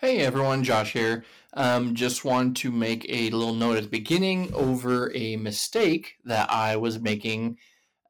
Hey 0.00 0.20
everyone, 0.20 0.64
Josh 0.64 0.94
here. 0.94 1.26
Um, 1.52 1.94
just 1.94 2.24
want 2.24 2.56
to 2.56 2.72
make 2.72 3.04
a 3.10 3.28
little 3.28 3.52
note 3.52 3.76
at 3.76 3.82
the 3.82 3.90
beginning 3.90 4.50
over 4.54 5.14
a 5.14 5.36
mistake 5.36 6.14
that 6.24 6.50
I 6.50 6.76
was 6.76 6.98
making 6.98 7.58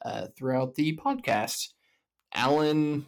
uh, 0.05 0.29
throughout 0.37 0.77
the 0.77 0.97
podcast. 0.97 1.71
Alan 2.33 3.07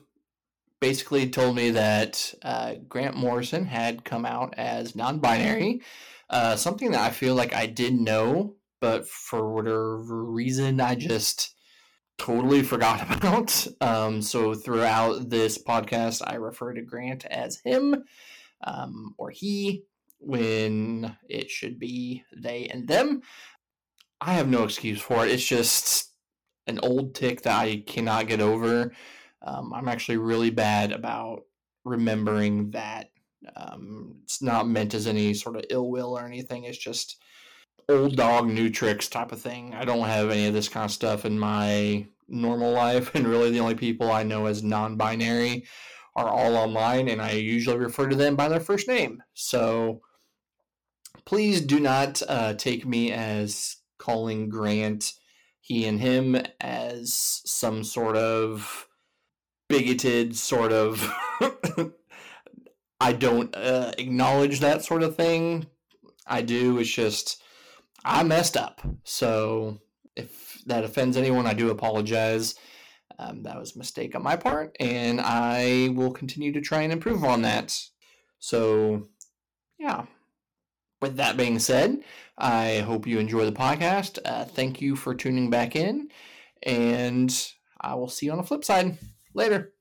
basically 0.80 1.30
told 1.30 1.54
me 1.54 1.71
that 1.71 2.34
uh, 2.42 2.74
Grant 2.88 3.16
Morrison 3.16 3.66
had 3.66 4.04
come 4.04 4.26
out 4.26 4.54
as 4.56 4.96
non 4.96 5.21
binary, 5.21 5.80
uh, 6.28 6.56
something 6.56 6.90
that 6.90 7.03
I 7.03 7.10
feel 7.10 7.37
like 7.37 7.54
I 7.54 7.67
did 7.67 7.94
know, 7.94 8.56
but 8.80 9.06
for 9.06 9.54
whatever 9.54 10.24
reason, 10.24 10.80
I 10.80 10.96
just 10.96 11.54
totally 12.19 12.64
forgot 12.64 13.08
about. 13.17 13.64
Um, 13.80 14.22
so 14.22 14.54
throughout 14.54 15.30
this 15.30 15.56
podcast, 15.56 16.20
I 16.27 16.34
refer 16.34 16.73
to 16.73 16.83
Grant 16.83 17.24
as 17.27 17.60
him 17.60 18.02
um, 18.65 19.15
or 19.19 19.30
he 19.30 19.84
when 20.19 21.16
it 21.29 21.51
should 21.51 21.79
be 21.79 22.25
they 22.37 22.66
and 22.66 22.87
them. 22.87 23.23
I 24.21 24.35
have 24.35 24.48
no 24.48 24.62
excuse 24.62 25.01
for 25.01 25.27
it. 25.27 25.33
It's 25.33 25.47
just 25.47 26.12
an 26.66 26.79
old 26.83 27.15
tick 27.15 27.43
that 27.43 27.59
I 27.59 27.83
cannot 27.87 28.29
get 28.29 28.41
over. 28.41 28.93
Um, 29.45 29.73
I'm 29.75 29.88
actually 29.88 30.19
really 30.19 30.51
bad 30.51 30.93
about 30.93 31.43
remembering 31.85 32.71
that. 32.71 33.11
Um, 33.57 34.21
it's 34.23 34.41
not 34.41 34.69
meant 34.69 34.95
as 34.95 35.09
any 35.09 35.35
sort 35.35 35.57
of 35.57 35.65
ill 35.71 35.91
will 35.91 36.16
or 36.16 36.24
anything. 36.24 36.65
It's 36.65 36.79
just 36.79 37.21
old 37.88 38.16
dog, 38.16 38.47
new 38.47 38.71
tricks 38.71 39.09
type 39.09 39.33
of 39.33 39.41
thing. 39.41 39.74
I 39.74 39.85
don't 39.85 40.07
have 40.07 40.30
any 40.30 40.47
of 40.47 40.55
this 40.55 40.69
kind 40.69 40.85
of 40.85 40.93
stuff 40.93 41.24
in 41.24 41.37
my 41.37 42.07
normal 42.29 42.73
life, 42.73 43.13
and 43.15 43.27
really 43.27 43.51
the 43.51 43.60
only 43.60 43.74
people 43.74 44.13
I 44.13 44.23
know 44.23 44.47
as 44.47 44.63
non 44.63 44.97
binary 44.97 45.65
are 46.15 46.29
all 46.29 46.57
online, 46.57 47.09
and 47.09 47.23
I 47.23 47.33
usually 47.33 47.79
refer 47.79 48.09
to 48.09 48.16
them 48.16 48.37
by 48.37 48.48
their 48.48 48.61
first 48.61 48.89
name. 48.89 49.23
So 49.34 50.02
please 51.25 51.61
do 51.61 51.80
not 51.80 52.23
uh, 52.29 52.55
take 52.55 52.87
me 52.87 53.13
as 53.13 53.77
calling 53.99 54.49
Grant 54.49 55.13
he 55.60 55.87
and 55.87 56.01
him 56.01 56.37
as 56.60 57.40
some 57.46 57.85
sort 57.85 58.16
of 58.16 58.88
bigoted 59.68 60.37
sort 60.37 60.73
of. 60.73 61.09
I 63.01 63.13
don't 63.13 63.55
uh, 63.57 63.93
acknowledge 63.99 64.60
that 64.60 64.84
sort 64.84 65.02
of 65.02 65.16
thing. 65.16 65.66
I 66.27 66.42
do. 66.42 66.78
It's 66.78 66.90
just 66.90 67.42
I 68.05 68.22
messed 68.22 68.56
up. 68.56 68.80
So 69.05 69.80
if 70.16 70.62
that 70.66 70.84
offends 70.84 71.16
anyone, 71.16 71.46
I 71.46 71.55
do 71.55 71.70
apologize. 71.70 72.55
Um, 73.18 73.42
that 73.42 73.58
was 73.58 73.74
a 73.74 73.78
mistake 73.78 74.14
on 74.14 74.22
my 74.22 74.36
part, 74.36 74.77
and 74.80 75.20
I 75.20 75.91
will 75.94 76.12
continue 76.12 76.52
to 76.52 76.60
try 76.60 76.82
and 76.82 76.92
improve 76.92 77.24
on 77.24 77.42
that. 77.42 77.78
So, 78.38 79.08
yeah. 79.78 80.06
With 81.00 81.16
that 81.16 81.36
being 81.36 81.58
said, 81.58 81.98
I 82.38 82.78
hope 82.78 83.06
you 83.06 83.18
enjoy 83.18 83.44
the 83.44 83.52
podcast. 83.52 84.18
Uh, 84.24 84.44
thank 84.44 84.80
you 84.80 84.94
for 84.94 85.14
tuning 85.14 85.50
back 85.50 85.74
in, 85.74 86.08
and 86.62 87.52
I 87.80 87.96
will 87.96 88.08
see 88.08 88.27
you 88.27 88.33
on 88.33 88.38
the 88.38 88.44
flip 88.44 88.64
side. 88.64 88.98
Later. 89.34 89.72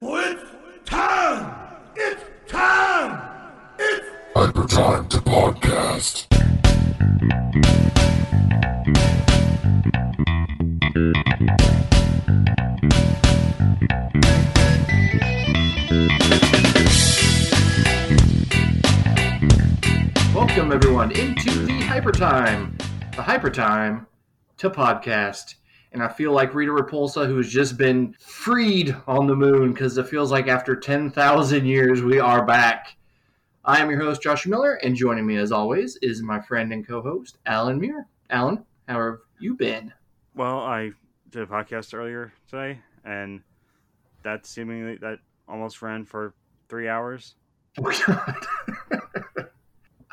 It's 0.00 0.42
time! 0.84 1.54
It's 1.96 2.22
time! 2.46 3.28
It's 3.78 4.08
Hyper 4.34 4.66
Time 4.66 5.08
to 5.08 5.18
Podcast. 5.18 6.26
Welcome, 20.66 20.82
everyone, 20.82 21.12
into 21.12 21.64
the 21.64 21.80
Hyper 21.82 22.10
Time, 22.10 22.76
the 23.14 23.22
Hyper 23.22 23.50
Time 23.50 24.04
to 24.56 24.68
podcast. 24.68 25.54
And 25.92 26.02
I 26.02 26.08
feel 26.08 26.32
like 26.32 26.56
Rita 26.56 26.72
Repulsa, 26.72 27.24
who's 27.24 27.52
just 27.52 27.78
been 27.78 28.16
freed 28.18 28.96
on 29.06 29.28
the 29.28 29.36
moon, 29.36 29.72
because 29.72 29.96
it 29.96 30.08
feels 30.08 30.32
like 30.32 30.48
after 30.48 30.74
10,000 30.74 31.64
years, 31.64 32.02
we 32.02 32.18
are 32.18 32.44
back. 32.44 32.96
I 33.64 33.78
am 33.78 33.88
your 33.90 34.00
host, 34.00 34.22
Josh 34.22 34.44
Miller, 34.44 34.74
and 34.82 34.96
joining 34.96 35.24
me, 35.24 35.36
as 35.36 35.52
always, 35.52 35.98
is 36.02 36.20
my 36.20 36.40
friend 36.40 36.72
and 36.72 36.84
co 36.84 37.00
host, 37.00 37.38
Alan 37.46 37.78
Muir. 37.78 38.08
Alan, 38.30 38.64
how 38.88 39.00
have 39.00 39.18
you 39.38 39.54
been? 39.54 39.94
Well, 40.34 40.58
I 40.58 40.90
did 41.30 41.42
a 41.42 41.46
podcast 41.46 41.94
earlier 41.94 42.32
today, 42.50 42.80
and 43.04 43.40
that 44.24 44.46
seemingly 44.46 44.96
that 44.96 45.20
almost 45.46 45.80
ran 45.80 46.04
for 46.04 46.34
three 46.68 46.88
hours. 46.88 47.36
Oh, 47.78 47.92
God. 48.04 48.46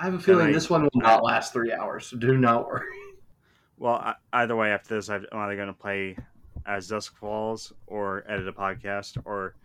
I 0.03 0.07
have 0.07 0.15
a 0.15 0.19
feeling 0.19 0.49
I- 0.49 0.51
this 0.51 0.69
one 0.69 0.83
will 0.83 1.01
not 1.01 1.23
last 1.23 1.53
three 1.53 1.71
hours, 1.71 2.07
so 2.07 2.17
do 2.17 2.37
not 2.37 2.67
worry. 2.67 2.85
Well, 3.77 3.93
I, 3.93 4.15
either 4.33 4.53
way, 4.53 4.69
after 4.71 4.95
this, 4.95 5.07
I'm 5.09 5.25
either 5.31 5.55
going 5.55 5.69
to 5.69 5.73
play 5.73 6.17
as 6.65 6.89
Dusk 6.89 7.15
Falls, 7.15 7.71
or 7.87 8.25
edit 8.27 8.49
a 8.49 8.51
podcast, 8.51 9.17
or 9.23 9.55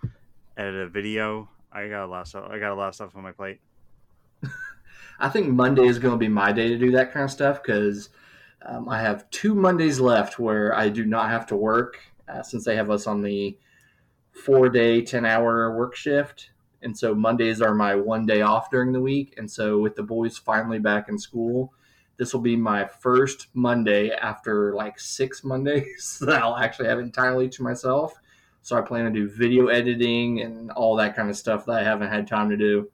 edit 0.57 0.77
a 0.77 0.89
video. 0.89 1.49
I 1.73 1.89
got 1.89 2.05
a 2.05 2.07
lot 2.07 2.21
of 2.21 2.29
stuff. 2.29 2.49
I 2.53 2.61
got 2.61 2.71
a 2.71 2.77
lot 2.77 2.87
of 2.87 2.95
stuff 2.95 3.17
on 3.17 3.25
my 3.25 3.33
plate. 3.33 3.59
I 5.19 5.29
think 5.29 5.49
Monday 5.49 5.89
is 5.89 5.99
going 5.99 6.15
to 6.15 6.19
be 6.19 6.29
my 6.29 6.53
day 6.53 6.69
to 6.69 6.79
do 6.79 6.93
that 6.93 7.13
kind 7.13 7.25
of 7.25 7.33
stuff 7.33 7.61
because 7.61 8.11
um, 8.65 8.89
I 8.89 9.01
have 9.01 9.29
two 9.31 9.57
Mondays 9.57 9.99
left 9.99 10.39
where 10.39 10.73
I 10.73 10.89
do 10.89 11.05
not 11.05 11.31
have 11.31 11.49
to 11.49 11.57
work 11.57 11.99
uh, 12.29 12.45
since 12.45 12.65
they 12.65 12.77
have 12.77 12.91
us 12.91 13.09
on 13.09 13.23
the 13.23 13.59
four 14.31 14.69
day, 14.69 15.03
10 15.03 15.27
hour 15.27 15.77
work 15.77 15.97
shift. 15.97 16.51
And 16.83 16.97
so 16.97 17.15
Mondays 17.15 17.61
are 17.61 17.75
my 17.75 17.95
one 17.95 18.27
day 18.27 18.43
off 18.43 18.71
during 18.71 18.93
the 18.93 19.01
week. 19.01 19.35
And 19.37 19.51
so 19.51 19.79
with 19.79 19.97
the 19.97 20.03
boys 20.03 20.39
finally 20.39 20.79
back 20.79 21.09
in 21.09 21.19
school, 21.19 21.73
this 22.19 22.33
will 22.33 22.41
be 22.41 22.57
my 22.57 22.85
first 22.85 23.49
Monday 23.55 24.11
after 24.11 24.75
like 24.75 24.99
six 24.99 25.45
Mondays 25.45 26.19
that 26.27 26.43
I'll 26.43 26.57
actually 26.57 26.89
have 26.89 26.99
entirely 26.99 27.49
to 27.51 27.63
myself. 27.63 28.15
So 28.63 28.77
I 28.77 28.83
plan 28.83 29.05
to 29.05 29.11
do 29.11 29.29
video 29.29 29.69
editing 29.69 30.43
and 30.43 30.71
all 30.73 30.97
that 30.97 31.17
kind 31.17 31.31
of 31.31 31.37
stuff 31.37 31.65
that 31.67 31.81
I 31.81 31.83
haven't 31.83 32.11
had 32.11 32.27
time 32.27 32.51
to 32.51 32.57
do. 32.57 32.91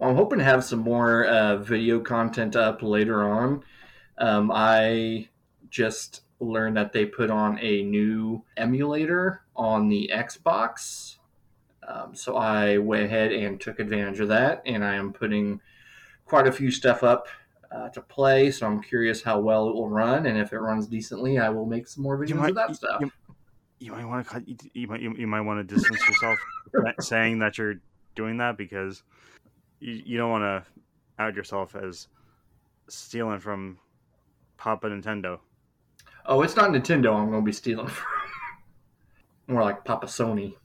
I'm 0.00 0.14
hoping 0.14 0.38
to 0.38 0.44
have 0.44 0.64
some 0.64 0.78
more 0.78 1.26
uh, 1.26 1.56
video 1.56 1.98
content 2.00 2.54
up 2.54 2.82
later 2.82 3.28
on. 3.28 3.64
Um, 4.16 4.50
I 4.54 5.28
just 5.70 6.22
learned 6.40 6.76
that 6.76 6.92
they 6.92 7.04
put 7.04 7.30
on 7.30 7.58
a 7.60 7.82
new 7.82 8.44
emulator 8.56 9.42
on 9.56 9.88
the 9.88 10.10
Xbox. 10.14 11.16
Um, 11.88 12.14
so 12.14 12.36
I 12.36 12.76
went 12.76 13.04
ahead 13.04 13.32
and 13.32 13.58
took 13.58 13.80
advantage 13.80 14.20
of 14.20 14.28
that, 14.28 14.62
and 14.66 14.84
I 14.84 14.94
am 14.94 15.12
putting 15.12 15.60
quite 16.26 16.46
a 16.46 16.52
few 16.52 16.70
stuff 16.70 17.02
up 17.02 17.28
uh, 17.72 17.88
to 17.88 18.02
play. 18.02 18.50
So 18.50 18.66
I'm 18.66 18.82
curious 18.82 19.22
how 19.22 19.40
well 19.40 19.68
it 19.68 19.74
will 19.74 19.88
run, 19.88 20.26
and 20.26 20.38
if 20.38 20.52
it 20.52 20.58
runs 20.58 20.86
decently, 20.86 21.38
I 21.38 21.48
will 21.48 21.64
make 21.64 21.88
some 21.88 22.02
more 22.02 22.18
videos 22.18 22.50
of 22.50 22.54
that 22.56 22.76
stuff. 22.76 23.00
You, 23.00 23.10
you 23.80 23.92
might 23.92 24.04
want 24.04 24.26
to 24.26 24.32
cut. 24.32 24.46
You, 24.46 24.56
you 24.74 24.86
might. 24.86 25.00
You, 25.00 25.14
you 25.16 25.26
might 25.26 25.40
want 25.40 25.66
to 25.66 25.74
distance 25.74 26.06
yourself 26.06 26.38
saying 27.00 27.38
that 27.38 27.56
you're 27.56 27.76
doing 28.14 28.36
that 28.36 28.58
because 28.58 29.02
you, 29.80 30.02
you 30.04 30.18
don't 30.18 30.30
want 30.30 30.42
to 30.42 31.22
out 31.22 31.34
yourself 31.34 31.74
as 31.74 32.08
stealing 32.88 33.40
from 33.40 33.78
Papa 34.58 34.88
Nintendo. 34.88 35.38
Oh, 36.26 36.42
it's 36.42 36.56
not 36.56 36.70
Nintendo. 36.70 37.14
I'm 37.14 37.30
going 37.30 37.42
to 37.42 37.46
be 37.46 37.52
stealing 37.52 37.86
from. 37.88 38.06
More 39.46 39.62
like 39.62 39.84
Papa 39.84 40.06
Sony. 40.06 40.56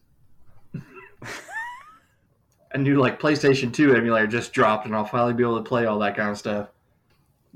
a 2.72 2.78
new 2.78 3.00
like 3.00 3.19
PlayStation 3.19 3.73
2 3.73 3.95
emulator 3.95 4.28
just 4.28 4.53
dropped, 4.53 4.85
and 4.85 4.95
I'll 4.95 5.06
finally 5.06 5.34
be 5.34 5.44
able 5.44 5.57
to 5.57 5.67
play 5.67 5.85
all 5.85 6.00
that 6.00 6.16
kind 6.16 6.29
of 6.29 6.38
stuff. 6.38 6.69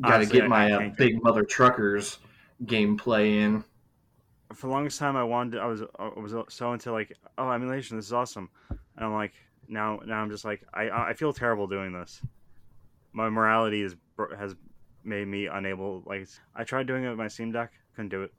Got 0.02 0.20
to 0.20 0.26
get 0.26 0.48
my 0.48 0.72
uh, 0.72 0.90
Big 0.98 1.20
Mutha 1.22 1.48
Truckers 1.48 2.20
gameplay 2.66 3.42
in. 3.42 3.64
for 4.54 4.68
the 4.68 4.74
longest 4.74 4.98
time 5.00 5.16
I 5.16 5.24
wanted 5.24 5.60
I 5.60 5.66
was 5.66 5.82
I 6.00 6.10
was 6.20 6.34
so 6.50 6.74
into 6.74 6.92
like 6.92 7.16
oh 7.38 7.52
emulation 7.52 7.98
this 7.98 8.08
is 8.08 8.14
awesome 8.14 8.50
and 8.70 8.80
I'm 8.98 9.14
like 9.14 9.34
now 9.68 10.00
now 10.06 10.22
I'm 10.22 10.30
just 10.32 10.44
like 10.44 10.64
I 10.74 10.90
I 10.90 11.14
feel 11.14 11.34
terrible 11.34 11.68
doing 11.68 11.94
this 11.94 12.22
my 13.14 13.30
morality 13.30 13.84
is 13.84 13.96
has 14.38 14.56
made 15.04 15.28
me 15.28 15.46
unable 15.48 16.02
like 16.08 16.28
I 16.56 16.64
tried 16.64 16.88
doing 16.88 17.04
it 17.04 17.10
with 17.10 17.18
my 17.20 17.28
Steam 17.28 17.52
Deck 17.52 17.74
couldn't 17.96 18.10
do 18.10 18.24
it 18.24 18.34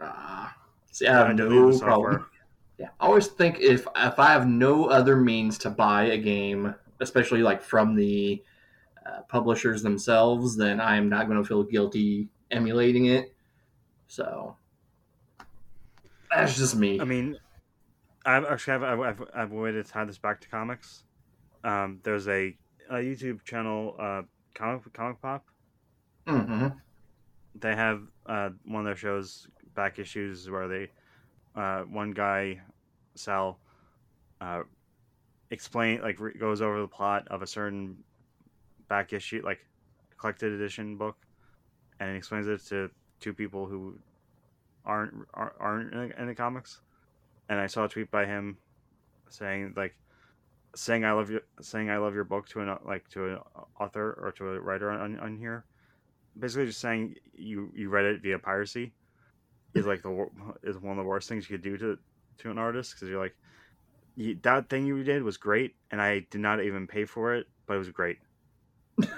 Ah, 0.00 0.56
see, 0.90 1.06
I 1.06 1.16
have 1.16 1.26
had 1.28 1.36
to 1.38 1.44
leave 1.46 1.74
no 1.74 1.78
problem. 1.80 2.26
Yeah, 2.78 2.88
I 3.00 3.06
always 3.06 3.28
think 3.28 3.60
if 3.60 3.86
if 3.96 4.18
I 4.18 4.32
have 4.32 4.46
no 4.46 4.86
other 4.86 5.16
means 5.16 5.58
to 5.58 5.70
buy 5.70 6.04
a 6.04 6.18
game, 6.18 6.74
especially 7.00 7.42
like 7.42 7.62
from 7.62 7.94
the 7.94 8.42
uh, 9.06 9.22
publishers 9.28 9.82
themselves, 9.82 10.56
then 10.56 10.80
I 10.80 10.96
am 10.96 11.08
not 11.08 11.28
going 11.28 11.40
to 11.40 11.46
feel 11.46 11.62
guilty 11.62 12.28
emulating 12.50 13.06
it. 13.06 13.34
So 14.08 14.56
that's 16.30 16.56
just 16.56 16.76
me. 16.76 17.00
I 17.00 17.04
mean 17.04 17.36
I've 18.24 18.44
actually 18.44 18.74
I've 18.74 19.00
I've, 19.00 19.22
I've, 19.34 19.52
waited 19.52 19.84
to 19.86 19.92
tie 19.92 20.04
this 20.04 20.18
back 20.18 20.40
to 20.42 20.48
comics 20.48 21.04
um 21.64 22.00
there's 22.04 22.28
a, 22.28 22.56
a 22.90 22.94
YouTube 22.96 23.44
channel 23.44 23.96
uh 23.98 24.22
comic 24.54 24.92
comic 24.92 25.20
pop 25.20 25.44
hmm 26.26 26.68
they 27.54 27.74
have 27.74 28.02
uh, 28.26 28.50
one 28.64 28.80
of 28.80 28.86
their 28.86 28.96
shows 28.96 29.46
back 29.74 29.98
issues 29.98 30.48
where 30.48 30.68
they 30.68 30.88
uh, 31.54 31.82
one 31.82 32.12
guy 32.12 32.60
Sal 33.14 33.58
uh, 34.40 34.62
explain 35.50 36.00
like 36.00 36.18
re- 36.18 36.34
goes 36.38 36.62
over 36.62 36.80
the 36.80 36.88
plot 36.88 37.28
of 37.28 37.42
a 37.42 37.46
certain 37.46 37.96
back 38.88 39.12
issue, 39.12 39.42
like 39.44 39.60
collected 40.18 40.52
edition 40.52 40.96
book, 40.96 41.16
and 42.00 42.16
explains 42.16 42.46
it 42.48 42.60
to 42.68 42.90
two 43.20 43.32
people 43.32 43.66
who 43.66 43.98
aren't 44.84 45.14
aren't, 45.34 45.92
in, 45.92 46.08
the, 46.08 46.20
in 46.20 46.26
the 46.26 46.34
comics. 46.34 46.80
And 47.48 47.60
I 47.60 47.66
saw 47.66 47.84
a 47.84 47.88
tweet 47.88 48.10
by 48.10 48.24
him 48.24 48.56
saying 49.28 49.74
like 49.76 49.94
saying 50.74 51.04
I 51.04 51.12
love 51.12 51.30
you 51.30 51.40
saying 51.60 51.90
I 51.90 51.98
love 51.98 52.14
your 52.14 52.24
book 52.24 52.48
to 52.50 52.60
an 52.60 52.76
like 52.84 53.08
to 53.10 53.26
an 53.26 53.38
author 53.78 54.18
or 54.22 54.32
to 54.32 54.48
a 54.52 54.60
writer 54.60 54.90
on, 54.90 55.18
on 55.18 55.36
here. 55.36 55.64
Basically, 56.38 56.66
just 56.66 56.80
saying 56.80 57.16
you 57.34 57.70
you 57.74 57.90
read 57.90 58.06
it 58.06 58.22
via 58.22 58.38
piracy 58.38 58.92
is 59.74 59.86
like 59.86 60.02
the 60.02 60.28
is 60.62 60.78
one 60.78 60.98
of 60.98 61.04
the 61.04 61.08
worst 61.08 61.28
things 61.28 61.48
you 61.48 61.56
could 61.56 61.64
do 61.64 61.76
to 61.78 61.98
to 62.38 62.50
an 62.50 62.58
artist 62.58 62.94
because 62.94 63.08
you're 63.08 63.20
like 63.20 63.34
you, 64.16 64.38
that 64.42 64.68
thing 64.68 64.86
you 64.86 65.02
did 65.04 65.22
was 65.22 65.36
great 65.36 65.74
and 65.90 66.00
I 66.00 66.26
did 66.30 66.40
not 66.40 66.62
even 66.62 66.86
pay 66.86 67.04
for 67.04 67.34
it, 67.34 67.46
but 67.66 67.74
it 67.74 67.78
was 67.78 67.88
great. 67.88 68.18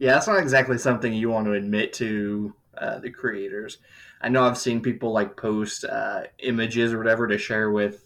Yeah, 0.00 0.12
that's 0.14 0.26
not 0.26 0.38
exactly 0.38 0.78
something 0.78 1.12
you 1.12 1.28
want 1.28 1.44
to 1.44 1.52
admit 1.52 1.92
to 1.94 2.54
uh, 2.76 3.00
the 3.00 3.10
creators. 3.10 3.76
I 4.22 4.30
know 4.30 4.44
I've 4.44 4.56
seen 4.56 4.80
people 4.80 5.12
like 5.12 5.36
post 5.36 5.84
uh, 5.84 6.22
images 6.38 6.94
or 6.94 6.98
whatever 6.98 7.28
to 7.28 7.36
share 7.36 7.70
with 7.70 8.02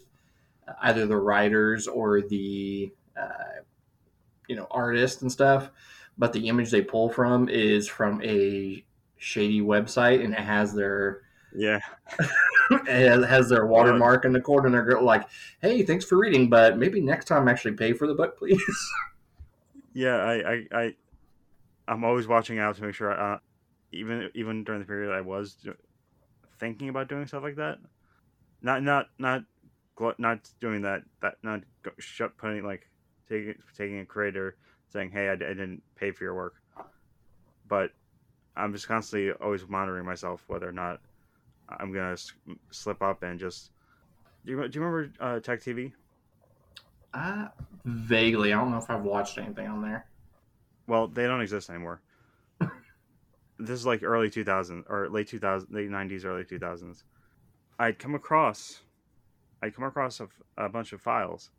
either 0.82 1.06
the 1.06 1.16
writers 1.16 1.86
or 1.86 2.20
the 2.20 2.92
uh, 3.16 3.62
you 4.48 4.56
know 4.56 4.66
artists 4.72 5.22
and 5.22 5.30
stuff, 5.30 5.70
but 6.18 6.32
the 6.32 6.48
image 6.48 6.72
they 6.72 6.82
pull 6.82 7.10
from 7.10 7.48
is 7.48 7.86
from 7.86 8.20
a 8.24 8.84
shady 9.24 9.62
website 9.62 10.22
and 10.22 10.34
it 10.34 10.40
has 10.40 10.74
their 10.74 11.22
Yeah, 11.54 11.80
it 12.70 13.26
has, 13.26 13.48
their 13.48 13.66
watermark 13.66 14.26
in 14.26 14.32
the 14.32 14.40
corner 14.40 14.66
and 14.66 14.74
they're 14.74 15.00
like, 15.00 15.26
"Hey, 15.60 15.82
thanks 15.82 16.04
for 16.04 16.18
reading, 16.18 16.50
but 16.50 16.76
maybe 16.76 17.00
next 17.00 17.24
time 17.24 17.48
actually 17.48 17.72
pay 17.72 17.94
for 17.94 18.06
the 18.06 18.14
book, 18.14 18.38
please." 18.38 18.60
yeah. 19.94 20.16
I 20.16 20.34
I, 20.34 20.66
I 20.72 20.94
I'm 21.88 22.04
always 22.04 22.28
watching 22.28 22.58
out 22.58 22.76
to 22.76 22.82
make 22.82 22.94
sure. 22.94 23.12
Uh, 23.12 23.38
even 23.92 24.28
even 24.34 24.64
during 24.64 24.80
the 24.80 24.86
period 24.86 25.14
I 25.14 25.20
was 25.20 25.56
thinking 26.58 26.88
about 26.88 27.08
doing 27.08 27.26
stuff 27.26 27.44
like 27.44 27.56
that, 27.56 27.78
not 28.60 28.82
not 28.82 29.06
not 29.18 29.44
not 30.18 30.50
doing 30.60 30.82
that 30.82 31.02
that 31.22 31.36
not 31.42 31.60
shut 31.98 32.36
putting 32.36 32.64
like 32.64 32.88
taking 33.28 33.54
taking 33.76 34.00
a 34.00 34.04
creator 34.04 34.56
saying 34.88 35.10
hey 35.10 35.28
I 35.28 35.36
didn't 35.36 35.82
pay 35.94 36.10
for 36.10 36.24
your 36.24 36.34
work, 36.34 36.54
but 37.68 37.92
I'm 38.56 38.72
just 38.72 38.88
constantly 38.88 39.32
always 39.32 39.66
monitoring 39.68 40.04
myself 40.06 40.44
whether 40.48 40.68
or 40.68 40.72
not 40.72 41.00
I'm 41.68 41.92
gonna 41.92 42.16
slip 42.70 43.02
up 43.02 43.22
and 43.22 43.38
just. 43.38 43.70
Do 44.44 44.52
you, 44.52 44.68
do 44.68 44.78
you 44.78 44.84
remember 44.84 45.12
uh, 45.20 45.40
Tech 45.40 45.60
TV? 45.60 45.92
uh, 47.14 47.48
vaguely, 47.84 48.52
I 48.52 48.56
don't 48.58 48.70
know 48.70 48.78
if 48.78 48.90
I've 48.90 49.04
watched 49.04 49.38
anything 49.38 49.66
on 49.66 49.82
there. 49.82 50.06
Well, 50.86 51.08
they 51.08 51.26
don't 51.26 51.40
exist 51.40 51.70
anymore. 51.70 52.02
this 52.60 53.70
is 53.70 53.86
like 53.86 54.02
early 54.02 54.30
2000s 54.30 54.84
or 54.88 55.08
late 55.08 55.28
2000s, 55.28 55.70
late 55.70 55.90
90s, 55.90 56.24
early 56.24 56.44
2000s. 56.44 57.04
I'd 57.78 57.98
come 57.98 58.14
across, 58.14 58.82
I'd 59.62 59.74
come 59.74 59.84
across 59.84 60.20
a, 60.20 60.28
a 60.56 60.68
bunch 60.68 60.92
of 60.92 61.00
files 61.00 61.50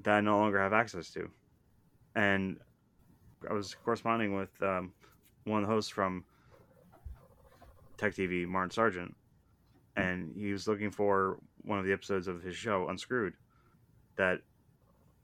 that 0.00 0.16
I 0.16 0.20
no 0.20 0.38
longer 0.38 0.60
have 0.60 0.72
access 0.72 1.10
to, 1.12 1.30
and 2.14 2.58
I 3.48 3.52
was 3.52 3.74
corresponding 3.74 4.34
with 4.36 4.60
um, 4.62 4.94
one 5.44 5.64
hosts 5.64 5.90
from 5.90 6.24
Tech 7.96 8.14
TV, 8.14 8.46
Martin 8.46 8.70
Sargent, 8.70 9.14
and 9.96 10.32
he 10.36 10.52
was 10.52 10.66
looking 10.66 10.90
for 10.90 11.38
one 11.62 11.78
of 11.78 11.84
the 11.84 11.92
episodes 11.92 12.28
of 12.28 12.42
his 12.42 12.56
show, 12.56 12.88
Unscrewed, 12.88 13.34
that 14.16 14.40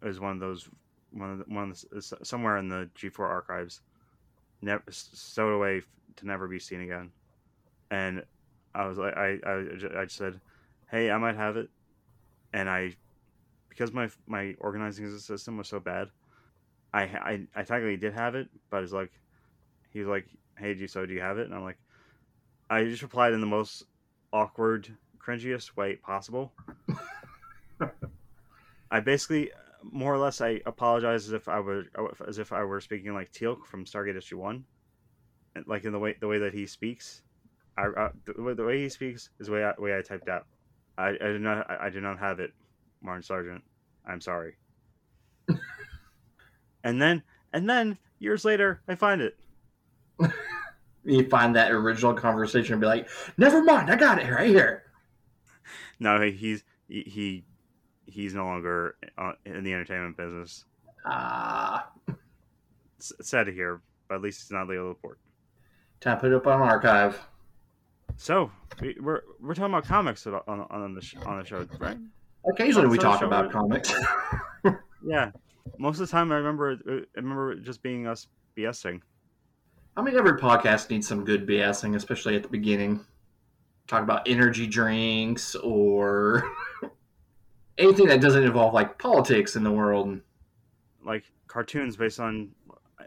is 0.02 0.20
one 0.20 0.32
of 0.32 0.40
those 0.40 0.68
one 1.12 1.30
of 1.32 1.38
the, 1.38 1.44
one 1.52 1.70
of 1.70 1.84
the, 1.90 2.24
somewhere 2.24 2.56
in 2.58 2.68
the 2.68 2.88
G4 2.96 3.20
archives, 3.20 3.80
never 4.62 4.82
stowed 4.90 5.52
away 5.52 5.82
to 6.16 6.26
never 6.26 6.46
be 6.46 6.58
seen 6.58 6.82
again. 6.82 7.10
And 7.90 8.22
I 8.74 8.86
was 8.86 8.98
like, 8.98 9.16
I 9.16 9.38
I, 9.44 9.52
I 10.00 10.04
just 10.04 10.16
said, 10.16 10.40
hey, 10.90 11.10
I 11.10 11.18
might 11.18 11.36
have 11.36 11.56
it, 11.56 11.68
and 12.52 12.68
I 12.68 12.94
because 13.68 13.92
my 13.92 14.08
my 14.26 14.54
organizing 14.60 15.18
system 15.18 15.56
was 15.56 15.68
so 15.68 15.80
bad, 15.80 16.08
I 16.92 17.02
I, 17.02 17.46
I 17.56 17.62
technically 17.62 17.96
did 17.96 18.12
have 18.12 18.34
it, 18.34 18.48
but 18.70 18.84
it's 18.84 18.92
like 18.92 19.10
he 19.92 20.00
was 20.00 20.08
like, 20.08 20.26
hey, 20.58 20.74
do 20.74 20.80
you, 20.80 20.88
so 20.88 21.06
do 21.06 21.12
you 21.12 21.20
have 21.20 21.38
it? 21.38 21.46
And 21.46 21.54
I'm 21.54 21.62
like, 21.62 21.78
I 22.68 22.84
just 22.84 23.02
replied 23.02 23.32
in 23.32 23.40
the 23.40 23.46
most 23.46 23.84
awkward, 24.32 24.96
cringiest 25.18 25.76
way 25.76 25.96
possible. 25.96 26.52
I 28.90 29.00
basically 29.00 29.50
more 29.82 30.12
or 30.12 30.18
less 30.18 30.40
I 30.40 30.60
apologize 30.66 31.26
as 31.26 31.32
if 31.32 31.48
I 31.48 31.60
were 31.60 31.84
as 32.26 32.38
if 32.38 32.52
I 32.52 32.64
were 32.64 32.80
speaking 32.80 33.14
like 33.14 33.32
Teal'c 33.32 33.64
from 33.64 33.84
Stargate 33.84 34.16
SG-1, 34.16 34.62
like 35.66 35.84
in 35.84 35.92
the 35.92 35.98
way 35.98 36.16
the 36.20 36.28
way 36.28 36.38
that 36.38 36.52
he 36.52 36.66
speaks. 36.66 37.22
I, 37.78 37.86
I 37.96 38.10
the, 38.24 38.42
way, 38.42 38.54
the 38.54 38.64
way 38.64 38.82
he 38.82 38.88
speaks 38.88 39.30
is 39.38 39.46
the 39.46 39.52
way 39.52 39.64
I, 39.64 39.72
way 39.78 39.96
I 39.96 40.02
typed 40.02 40.28
out. 40.28 40.46
I, 40.98 41.10
I 41.10 41.12
do 41.18 41.38
not 41.38 41.70
I, 41.70 41.86
I 41.86 41.90
do 41.90 42.00
not 42.00 42.18
have 42.18 42.40
it, 42.40 42.52
Martin 43.02 43.22
Sargent. 43.22 43.62
I'm 44.06 44.20
sorry. 44.20 44.56
and 46.84 47.00
then 47.00 47.22
and 47.52 47.68
then 47.68 47.98
years 48.18 48.44
later 48.44 48.82
I 48.86 48.94
find 48.94 49.20
it. 49.20 49.36
You 51.04 51.28
find 51.28 51.56
that 51.56 51.72
original 51.72 52.14
conversation 52.14 52.74
and 52.74 52.80
be 52.80 52.86
like, 52.86 53.08
"Never 53.38 53.62
mind, 53.62 53.90
I 53.90 53.96
got 53.96 54.18
it 54.20 54.30
right 54.30 54.48
here." 54.48 54.84
No, 55.98 56.20
he's 56.20 56.64
he, 56.88 57.02
he 57.02 57.44
he's 58.06 58.34
no 58.34 58.44
longer 58.44 58.96
uh, 59.18 59.32
in 59.44 59.64
the 59.64 59.72
entertainment 59.72 60.16
business. 60.16 60.64
Ah, 61.06 61.88
it's 62.98 63.12
sad 63.22 63.44
to 63.46 63.52
hear, 63.52 63.80
but 64.08 64.16
at 64.16 64.20
least 64.22 64.42
it's 64.42 64.50
not 64.50 64.68
Leo 64.68 64.88
Laporte. 64.88 65.18
time 66.00 66.16
to 66.16 66.20
put 66.20 66.32
it 66.32 66.36
up 66.36 66.46
on 66.46 66.60
archive. 66.60 67.18
So 68.16 68.50
we, 68.80 68.96
we're 69.00 69.22
we're 69.40 69.54
talking 69.54 69.72
about 69.72 69.84
comics 69.84 70.26
on 70.26 70.42
on 70.46 70.94
the 70.94 71.14
on 71.24 71.38
the 71.38 71.44
show, 71.44 71.66
right? 71.78 71.96
Occasionally, 72.50 72.88
we 72.88 72.98
talk 72.98 73.22
about 73.22 73.50
comics. 73.50 73.92
Yeah. 75.02 75.30
Most 75.78 75.98
of 75.98 76.06
the 76.08 76.12
time, 76.12 76.30
I 76.30 76.36
remember 76.36 76.76
I 76.86 77.18
remember 77.20 77.54
just 77.54 77.82
being 77.82 78.06
us 78.06 78.26
BSing. 78.56 79.00
I 79.96 80.02
mean, 80.02 80.16
every 80.16 80.38
podcast 80.38 80.88
needs 80.90 81.06
some 81.08 81.24
good 81.24 81.46
BSing, 81.46 81.96
especially 81.96 82.36
at 82.36 82.42
the 82.42 82.48
beginning. 82.48 83.04
Talk 83.86 84.02
about 84.02 84.28
energy 84.28 84.66
drinks 84.66 85.54
or 85.56 86.44
anything 87.78 88.06
that 88.06 88.20
doesn't 88.20 88.44
involve 88.44 88.72
like 88.72 88.98
politics 88.98 89.56
in 89.56 89.64
the 89.64 89.72
world. 89.72 90.20
like 91.04 91.24
cartoons 91.48 91.96
based 91.96 92.20
on 92.20 92.50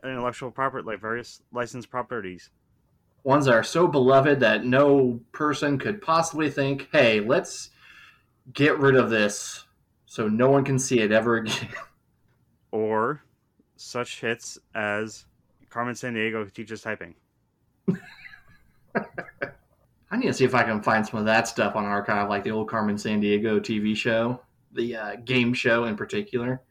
intellectual 0.03 0.51
property, 0.51 0.85
like 0.85 0.99
various 0.99 1.41
licensed 1.53 1.89
properties. 1.89 2.49
Ones 3.23 3.45
that 3.45 3.53
are 3.53 3.63
so 3.63 3.87
beloved 3.87 4.41
that 4.41 4.65
no 4.65 5.21
person 5.31 5.77
could 5.79 6.01
possibly 6.01 6.49
think, 6.49 6.89
"Hey, 6.91 7.21
let's 7.21 7.69
get 8.51 8.77
rid 8.79 8.95
of 8.95 9.09
this 9.09 9.63
so 10.05 10.27
no 10.27 10.49
one 10.49 10.65
can 10.65 10.77
see 10.77 10.99
it 10.99 11.11
ever 11.13 11.37
again." 11.37 11.69
or 12.71 13.23
such 13.77 14.19
hits 14.19 14.57
as 14.75 15.25
Carmen 15.73 15.95
Sandiego 15.95 16.53
teaches 16.53 16.81
typing. 16.81 17.15
I 18.95 20.17
need 20.17 20.27
to 20.27 20.33
see 20.33 20.45
if 20.45 20.53
I 20.53 20.61
can 20.61 20.83
find 20.83 21.03
some 21.03 21.19
of 21.19 21.25
that 21.25 21.47
stuff 21.47 21.75
on 21.75 21.83
archive, 21.83 22.29
like 22.29 22.43
the 22.43 22.51
old 22.51 22.69
Carmen 22.69 22.95
Sandiego 22.95 23.59
TV 23.59 23.95
show, 23.97 24.39
the 24.71 24.95
uh, 24.95 25.15
game 25.25 25.51
show 25.51 25.85
in 25.85 25.95
particular. 25.95 26.61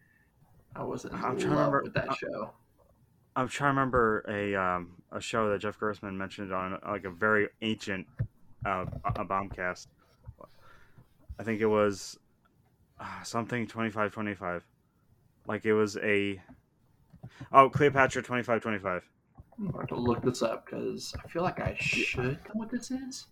I 0.76 0.84
wasn't 0.84 1.14
I'm 1.14 1.20
trying 1.20 1.38
to 1.38 1.48
remember- 1.48 1.82
with 1.82 1.94
that 1.94 2.10
uh, 2.10 2.14
show. 2.14 2.52
I'm 3.34 3.48
trying 3.48 3.74
to 3.74 3.80
remember 3.80 4.24
a 4.28 4.54
um, 4.54 5.02
a 5.10 5.20
show 5.20 5.50
that 5.50 5.58
Jeff 5.58 5.80
Gerstmann 5.80 6.14
mentioned 6.14 6.52
on 6.52 6.78
like 6.86 7.04
a 7.04 7.10
very 7.10 7.48
ancient 7.60 8.06
uh, 8.64 8.84
a 9.04 9.24
bombcast. 9.24 9.88
I 11.40 11.42
think 11.42 11.60
it 11.60 11.66
was 11.66 12.20
uh, 13.00 13.22
something 13.24 13.66
twenty 13.66 13.90
five 13.90 14.12
twenty 14.12 14.34
five. 14.34 14.62
Like 15.48 15.64
it 15.64 15.72
was 15.72 15.96
a 15.96 16.40
oh 17.52 17.68
Cleopatra 17.68 18.22
twenty 18.22 18.42
five 18.42 18.60
twenty 18.62 18.78
five. 18.78 19.02
I'm 19.58 19.70
going 19.70 19.86
to 19.88 19.96
look 19.96 20.22
this 20.22 20.42
up 20.42 20.64
because 20.66 21.14
I 21.22 21.28
feel 21.28 21.42
like 21.42 21.60
I 21.60 21.76
should 21.78 22.38
know 22.44 22.52
what 22.54 22.70
this 22.70 22.90
is. 22.90 23.26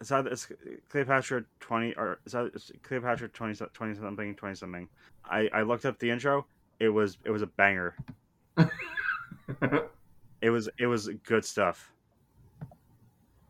It's 0.00 0.10
either 0.10 0.30
it's 0.30 0.48
Cleopatra 0.90 1.44
twenty 1.60 1.94
or 1.94 2.18
is 2.26 2.32
that 2.32 2.46
it's 2.54 2.72
Cleopatra 2.82 3.28
20, 3.28 3.54
20 3.72 3.94
something 3.94 4.34
twenty 4.34 4.54
something. 4.54 4.88
I 5.24 5.48
I 5.52 5.62
looked 5.62 5.84
up 5.84 5.98
the 5.98 6.10
intro. 6.10 6.46
It 6.80 6.88
was 6.88 7.18
it 7.24 7.30
was 7.30 7.42
a 7.42 7.46
banger. 7.46 7.96
It 10.40 10.50
was 10.50 10.68
it 10.78 10.86
was 10.86 11.08
good 11.26 11.42
stuff. 11.44 11.90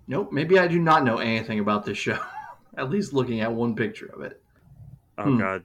Nope, 0.07 0.31
maybe 0.33 0.59
I 0.61 0.69
do 0.69 0.79
not 0.79 1.03
know 1.03 1.19
anything 1.19 1.59
about 1.59 1.85
this 1.85 1.99
show. 1.99 2.19
at 2.77 2.89
least 2.91 3.13
looking 3.13 3.41
at 3.41 3.53
one 3.53 3.75
picture 3.75 4.07
of 4.15 4.21
it. 4.23 4.41
Oh 5.19 5.25
Hmm. 5.25 5.39
god, 5.39 5.65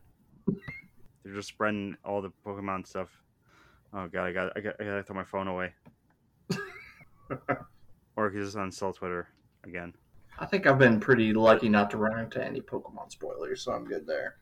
they're 1.23 1.33
just 1.35 1.49
spreading 1.49 1.95
all 2.03 2.21
the 2.23 2.31
Pokemon 2.45 2.87
stuff. 2.87 3.09
Oh 3.93 4.07
god, 4.07 4.25
I 4.27 4.31
got 4.31 4.51
I 4.55 4.59
got 4.59 4.75
I 4.79 4.83
gotta 4.83 5.03
throw 5.03 5.15
my 5.15 5.23
phone 5.23 5.47
away. 5.47 5.73
or 8.15 8.29
he's 8.29 8.45
just 8.45 8.57
uninstall 8.57 8.95
Twitter 8.95 9.27
again. 9.63 9.93
I 10.37 10.45
think 10.45 10.67
I've 10.67 10.77
been 10.77 10.99
pretty 10.99 11.33
lucky 11.33 11.69
not 11.69 11.89
to 11.91 11.97
run 11.97 12.19
into 12.19 12.43
any 12.43 12.61
Pokemon 12.61 13.11
spoilers, 13.11 13.61
so 13.61 13.73
I'm 13.73 13.85
good 13.85 14.07
there. 14.07 14.37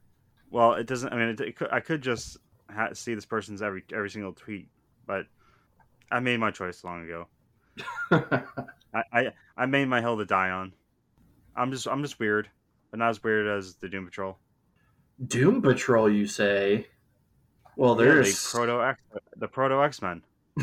Well, 0.52 0.74
it 0.74 0.86
doesn't. 0.86 1.12
I 1.12 1.18
mean, 1.18 1.30
it, 1.30 1.42
it 1.42 1.56
could, 1.56 1.70
I 1.72 1.80
could 1.80 2.02
just 2.02 2.38
ha- 2.70 2.94
see 2.94 3.16
this 3.16 3.26
person's 3.26 3.62
every 3.62 3.84
every 3.94 4.10
single 4.10 4.34
tweet, 4.34 4.70
but 5.06 5.26
I 6.12 6.20
made 6.20 6.40
my 6.40 6.52
choice 6.52 6.84
long 6.84 7.04
ago. 7.04 7.28
I, 8.94 9.04
I 9.12 9.32
I 9.58 9.66
made 9.66 9.88
my 9.88 10.02
hill 10.02 10.18
to 10.18 10.26
die 10.26 10.50
on. 10.50 10.74
I'm 11.56 11.72
just 11.72 11.88
I'm 11.88 12.04
just 12.04 12.20
weird, 12.20 12.50
but 12.92 13.00
not 13.00 13.10
as 13.10 13.24
weird 13.24 13.48
as 13.48 13.76
the 13.76 13.90
Doom 13.90 14.06
Patrol. 14.06 14.38
Doom 15.26 15.62
Patrol, 15.62 16.10
you 16.12 16.28
say? 16.28 16.88
Well, 17.78 17.96
Yeah, 17.98 18.06
there's 18.06 18.44
the 18.44 18.58
proto 18.58 18.84
X 18.84 19.00
the 19.38 19.48
proto 19.48 19.84
X 19.84 20.02
Men. 20.02 20.24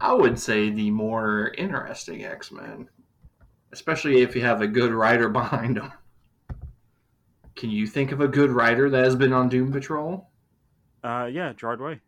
I 0.00 0.14
would 0.14 0.38
say 0.38 0.70
the 0.70 0.90
more 0.90 1.52
interesting 1.58 2.24
X 2.24 2.50
Men, 2.50 2.88
especially 3.72 4.22
if 4.22 4.34
you 4.34 4.40
have 4.40 4.62
a 4.62 4.66
good 4.66 4.92
writer 4.92 5.28
behind 5.40 5.76
them. 5.76 5.92
Can 7.56 7.70
you 7.70 7.86
think 7.86 8.10
of 8.10 8.22
a 8.22 8.28
good 8.28 8.50
writer 8.50 8.88
that 8.88 9.04
has 9.04 9.14
been 9.14 9.34
on 9.34 9.50
Doom 9.50 9.70
Patrol? 9.70 10.30
Uh, 11.04 11.28
yeah, 11.30 11.52
Gerard 11.52 11.82
Way. 11.82 12.00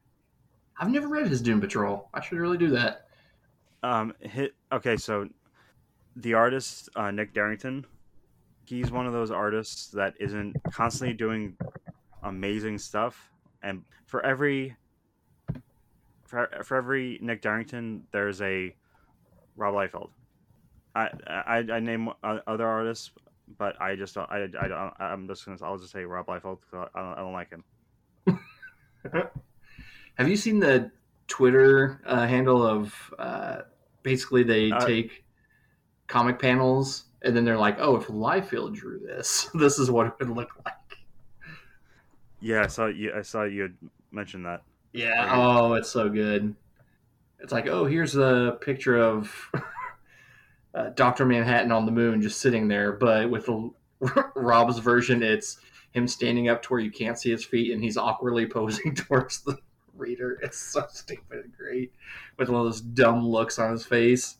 I've 0.78 0.88
never 0.88 1.08
read 1.08 1.26
his 1.26 1.42
Doom 1.42 1.60
Patrol. 1.60 2.08
I 2.14 2.22
should 2.22 2.38
really 2.38 2.56
do 2.56 2.70
that. 2.70 3.06
Um, 3.82 4.14
hit 4.20 4.54
okay. 4.72 4.96
So 4.96 5.28
the 6.16 6.32
artist 6.32 6.88
uh, 6.96 7.10
Nick 7.10 7.34
Derington, 7.34 7.84
he's 8.64 8.90
one 8.90 9.06
of 9.06 9.12
those 9.12 9.30
artists 9.30 9.88
that 9.88 10.14
isn't 10.18 10.56
constantly 10.72 11.14
doing 11.14 11.54
amazing 12.22 12.78
stuff, 12.78 13.32
and 13.62 13.82
for 14.06 14.24
every 14.24 14.76
for, 16.26 16.48
for 16.64 16.76
every 16.76 17.18
Nick 17.20 17.42
Derington, 17.42 18.02
there's 18.10 18.40
a 18.40 18.74
Rob 19.56 19.74
Liefeld. 19.74 20.10
I 20.94 21.08
I, 21.26 21.56
I 21.58 21.80
name 21.80 22.10
other 22.22 22.66
artists, 22.66 23.10
but 23.58 23.80
I 23.80 23.96
just 23.96 24.14
don't, 24.14 24.30
I 24.30 24.44
I 24.58 24.68
don't, 24.68 24.92
I'm 24.98 25.26
just 25.26 25.44
gonna 25.44 25.58
I'll 25.62 25.78
just 25.78 25.92
say 25.92 26.04
Rob 26.04 26.26
Liefeld 26.26 26.60
because 26.60 26.88
I 26.94 27.00
don't, 27.00 27.12
I 27.14 27.20
don't 27.20 27.32
like 27.32 27.50
him. 27.50 27.64
Have 30.14 30.28
you 30.28 30.36
seen 30.36 30.60
the 30.60 30.90
Twitter 31.28 32.00
uh, 32.06 32.26
handle 32.26 32.62
of 32.66 33.14
uh, 33.18 33.62
basically 34.02 34.42
they 34.42 34.70
Uh, 34.70 34.84
take 34.86 35.24
comic 36.06 36.38
panels 36.38 37.04
and 37.22 37.36
then 37.36 37.44
they're 37.44 37.58
like, 37.58 37.76
"Oh, 37.78 37.96
if 37.96 38.08
Liefeld 38.08 38.74
drew 38.74 38.98
this, 38.98 39.48
this 39.54 39.78
is 39.78 39.90
what 39.90 40.06
it 40.06 40.12
would 40.18 40.30
look 40.30 40.50
like." 40.64 40.74
Yeah, 42.42 42.64
I 42.64 42.66
saw 42.66 42.86
you. 42.86 43.12
I 43.16 43.22
saw 43.22 43.44
you 43.44 43.62
had 43.62 43.74
mentioned 44.10 44.44
that. 44.46 44.62
Yeah. 44.92 45.30
Oh, 45.32 45.74
it's 45.74 45.88
so 45.90 46.08
good. 46.08 46.54
It's 47.40 47.52
like, 47.52 47.66
oh, 47.66 47.84
here's 47.86 48.16
a 48.16 48.58
picture 48.60 48.96
of 48.98 49.50
uh, 50.74 50.90
Doctor 50.90 51.24
Manhattan 51.24 51.72
on 51.72 51.86
the 51.86 51.92
moon 51.92 52.20
just 52.22 52.40
sitting 52.40 52.68
there, 52.68 52.92
but 52.92 53.30
with 53.30 53.46
the, 53.46 53.70
Rob's 54.36 54.78
version, 54.78 55.22
it's 55.22 55.58
him 55.92 56.06
standing 56.08 56.48
up 56.48 56.62
to 56.62 56.68
where 56.70 56.80
you 56.80 56.90
can't 56.90 57.18
see 57.18 57.30
his 57.30 57.44
feet, 57.44 57.72
and 57.72 57.82
he's 57.82 57.96
awkwardly 57.96 58.46
posing 58.58 58.94
towards 58.94 59.40
the 59.42 59.56
reader. 59.96 60.38
It's 60.42 60.58
so 60.58 60.84
stupid 60.90 61.44
and 61.44 61.56
great, 61.56 61.92
with 62.38 62.48
one 62.48 62.60
of 62.60 62.66
those 62.66 62.80
dumb 62.80 63.26
looks 63.26 63.58
on 63.58 63.72
his 63.72 63.84
face. 63.86 64.36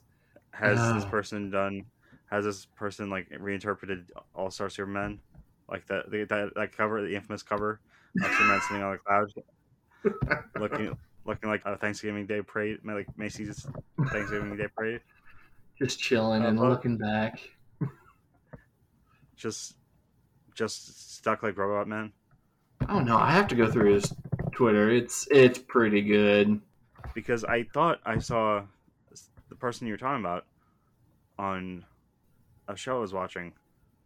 has 0.51 0.77
this 0.93 1.03
Ah. 1.05 1.09
person 1.09 1.49
done 1.49 1.85
has 2.29 2.45
this 2.45 2.65
person 2.75 3.09
like 3.11 3.27
reinterpreted 3.39 4.11
all 4.35 4.49
star 4.49 4.67
superman 4.67 5.19
like 5.69 5.85
that 5.85 6.09
that 6.09 6.51
that 6.55 6.75
cover 6.75 7.01
the 7.03 7.13
infamous 7.15 7.43
cover 7.43 7.79
of 8.21 8.31
superman 8.31 8.61
sitting 8.61 8.83
on 8.83 8.91
the 8.93 8.97
clouds 8.99 9.33
looking 10.59 10.97
looking 11.25 11.49
like 11.49 11.61
a 11.65 11.77
thanksgiving 11.77 12.25
day 12.27 12.41
parade 12.41 12.79
like 12.83 13.07
macy's 13.17 13.65
thanksgiving 14.11 14.55
day 14.57 14.67
parade 14.75 15.01
Just 15.77 15.99
chilling 15.99 16.43
and 16.43 16.59
Uh-huh. 16.59 16.69
looking 16.69 16.97
back. 16.97 17.39
just 19.35 19.75
just 20.55 21.15
stuck 21.15 21.43
like 21.43 21.57
robot 21.57 21.87
man 21.87 22.13
Oh 22.89 22.99
no, 22.99 23.17
I 23.17 23.31
have 23.31 23.47
to 23.49 23.55
go 23.55 23.69
through 23.71 23.93
his 23.93 24.13
Twitter. 24.51 24.89
It's 24.89 25.27
it's 25.31 25.57
pretty 25.59 26.01
good. 26.01 26.61
because 27.13 27.43
i 27.43 27.63
thought 27.73 27.99
i 28.05 28.17
saw 28.17 28.65
the 29.49 29.55
person 29.55 29.87
you're 29.87 29.97
talking 29.97 30.19
about 30.23 30.45
on 31.37 31.85
a 32.67 32.75
show 32.75 32.97
i 32.97 33.01
was 33.01 33.13
watching 33.13 33.53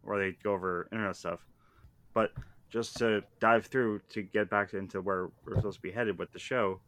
where 0.02 0.18
they 0.18 0.36
go 0.42 0.52
over 0.52 0.88
internet 0.92 1.16
stuff 1.16 1.46
but 2.14 2.32
just 2.70 2.96
to 2.96 3.22
dive 3.40 3.66
through 3.66 4.00
to 4.10 4.22
get 4.22 4.50
back 4.50 4.74
into 4.74 5.00
where 5.00 5.28
we're 5.44 5.56
supposed 5.56 5.76
to 5.78 5.82
be 5.82 5.90
headed 5.90 6.18
with 6.18 6.32
the 6.32 6.38
show 6.38 6.80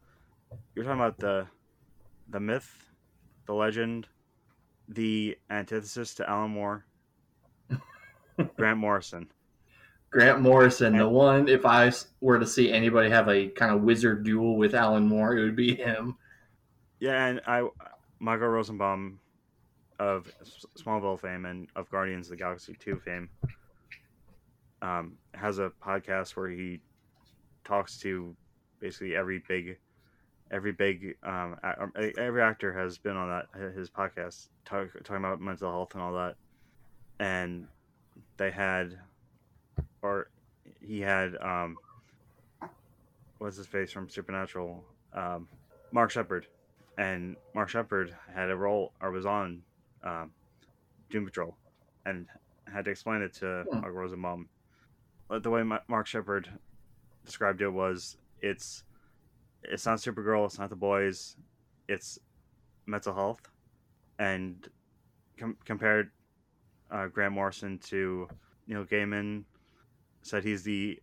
you're 0.75 0.85
talking 0.85 0.99
about 0.99 1.17
the 1.17 1.47
the 2.29 2.39
myth 2.39 2.91
the 3.45 3.53
legend 3.53 4.07
the 4.87 5.37
antithesis 5.49 6.13
to 6.13 6.29
alan 6.29 6.51
moore 6.51 6.85
grant 8.57 8.77
morrison 8.77 9.27
Grant 10.11 10.41
Morrison, 10.41 10.97
the 10.97 11.07
one, 11.07 11.47
if 11.47 11.65
I 11.65 11.89
were 12.19 12.37
to 12.37 12.45
see 12.45 12.69
anybody 12.69 13.09
have 13.09 13.29
a 13.29 13.47
kind 13.47 13.73
of 13.73 13.83
wizard 13.83 14.25
duel 14.25 14.57
with 14.57 14.75
Alan 14.75 15.07
Moore, 15.07 15.37
it 15.37 15.43
would 15.43 15.55
be 15.55 15.73
him. 15.73 16.17
Yeah, 16.99 17.27
and 17.27 17.39
I, 17.47 17.65
Michael 18.19 18.49
Rosenbaum 18.49 19.21
of 19.99 20.29
Smallville 20.77 21.17
fame 21.17 21.45
and 21.45 21.69
of 21.77 21.89
Guardians 21.89 22.27
of 22.27 22.31
the 22.31 22.35
Galaxy 22.35 22.75
2 22.77 22.97
fame 22.97 23.29
um, 24.81 25.17
has 25.33 25.59
a 25.59 25.71
podcast 25.83 26.35
where 26.35 26.49
he 26.49 26.79
talks 27.63 27.97
to 27.99 28.35
basically 28.79 29.15
every 29.15 29.43
big, 29.47 29.77
every 30.51 30.71
big, 30.71 31.15
um, 31.23 31.57
um, 31.63 31.91
every 32.17 32.41
actor 32.41 32.73
has 32.73 32.97
been 32.97 33.15
on 33.15 33.29
that 33.29 33.73
his 33.73 33.89
podcast 33.89 34.47
talk, 34.65 34.87
talking 35.03 35.17
about 35.23 35.39
mental 35.41 35.69
health 35.71 35.93
and 35.93 36.01
all 36.03 36.13
that, 36.13 36.35
and 37.19 37.67
they 38.37 38.51
had, 38.51 38.97
or 40.01 40.29
he 40.81 40.99
had, 40.99 41.35
um, 41.41 41.77
what's 43.37 43.57
his 43.57 43.67
face 43.67 43.91
from 43.91 44.09
Supernatural, 44.09 44.83
um, 45.13 45.47
Mark 45.91 46.11
Sheppard 46.11 46.47
and 46.97 47.35
Mark 47.53 47.69
Sheppard 47.69 48.15
had 48.33 48.49
a 48.49 48.55
role 48.55 48.91
or 49.01 49.11
was 49.11 49.25
on 49.25 49.61
um, 50.03 50.31
Doom 51.09 51.25
Patrol 51.25 51.55
and 52.05 52.27
had 52.71 52.85
to 52.85 52.91
explain 52.91 53.21
it 53.21 53.33
to 53.35 53.63
Hmm. 53.69 53.81
Mark 53.81 53.93
Rosenbaum. 53.93 54.47
But 55.31 55.43
the 55.43 55.49
way 55.49 55.63
Mark 55.63 56.07
Sheppard 56.07 56.49
described 57.25 57.61
it 57.61 57.69
was 57.69 58.17
it's 58.41 58.83
it's 59.63 59.85
not 59.85 59.99
Supergirl, 59.99 60.45
it's 60.45 60.59
not 60.59 60.69
the 60.69 60.75
boys, 60.75 61.37
it's 61.87 62.19
mental 62.85 63.13
health, 63.13 63.39
and 64.19 64.67
com- 65.39 65.55
compared 65.63 66.11
uh, 66.91 67.07
Grant 67.07 67.33
Morrison 67.33 67.77
to 67.77 68.27
Neil 68.67 68.83
Gaiman, 68.83 69.45
said 70.21 70.43
he's 70.43 70.63
the 70.63 70.99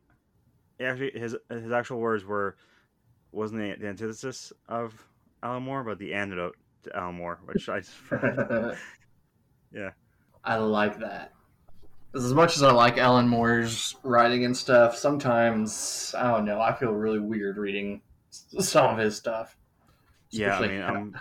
actually 0.78 1.18
his 1.18 1.34
his 1.48 1.72
actual 1.72 1.98
words 1.98 2.26
were 2.26 2.56
wasn't 3.32 3.62
the, 3.62 3.76
the 3.80 3.88
antithesis 3.88 4.52
of 4.68 4.92
Alan 5.42 5.62
Moore, 5.62 5.84
but 5.84 5.98
the 5.98 6.12
antidote 6.12 6.58
to 6.82 6.94
Alan 6.94 7.14
Moore, 7.14 7.40
which 7.46 7.70
I 7.70 7.80
Yeah. 9.72 9.92
I 10.44 10.56
like 10.56 10.98
that. 10.98 11.32
As 12.18 12.34
much 12.34 12.56
as 12.56 12.64
I 12.64 12.72
like 12.72 12.98
Alan 12.98 13.28
Moore's 13.28 13.94
writing 14.02 14.44
and 14.44 14.56
stuff, 14.56 14.96
sometimes 14.96 16.12
I 16.18 16.32
don't 16.32 16.44
know. 16.44 16.60
I 16.60 16.74
feel 16.74 16.90
really 16.90 17.20
weird 17.20 17.58
reading 17.58 18.02
some 18.30 18.86
of 18.86 18.98
his 18.98 19.16
stuff. 19.16 19.56
yeah, 20.30 20.58
I 20.58 20.66
mean, 20.66 20.80
how, 20.80 20.94
I'm 20.94 21.20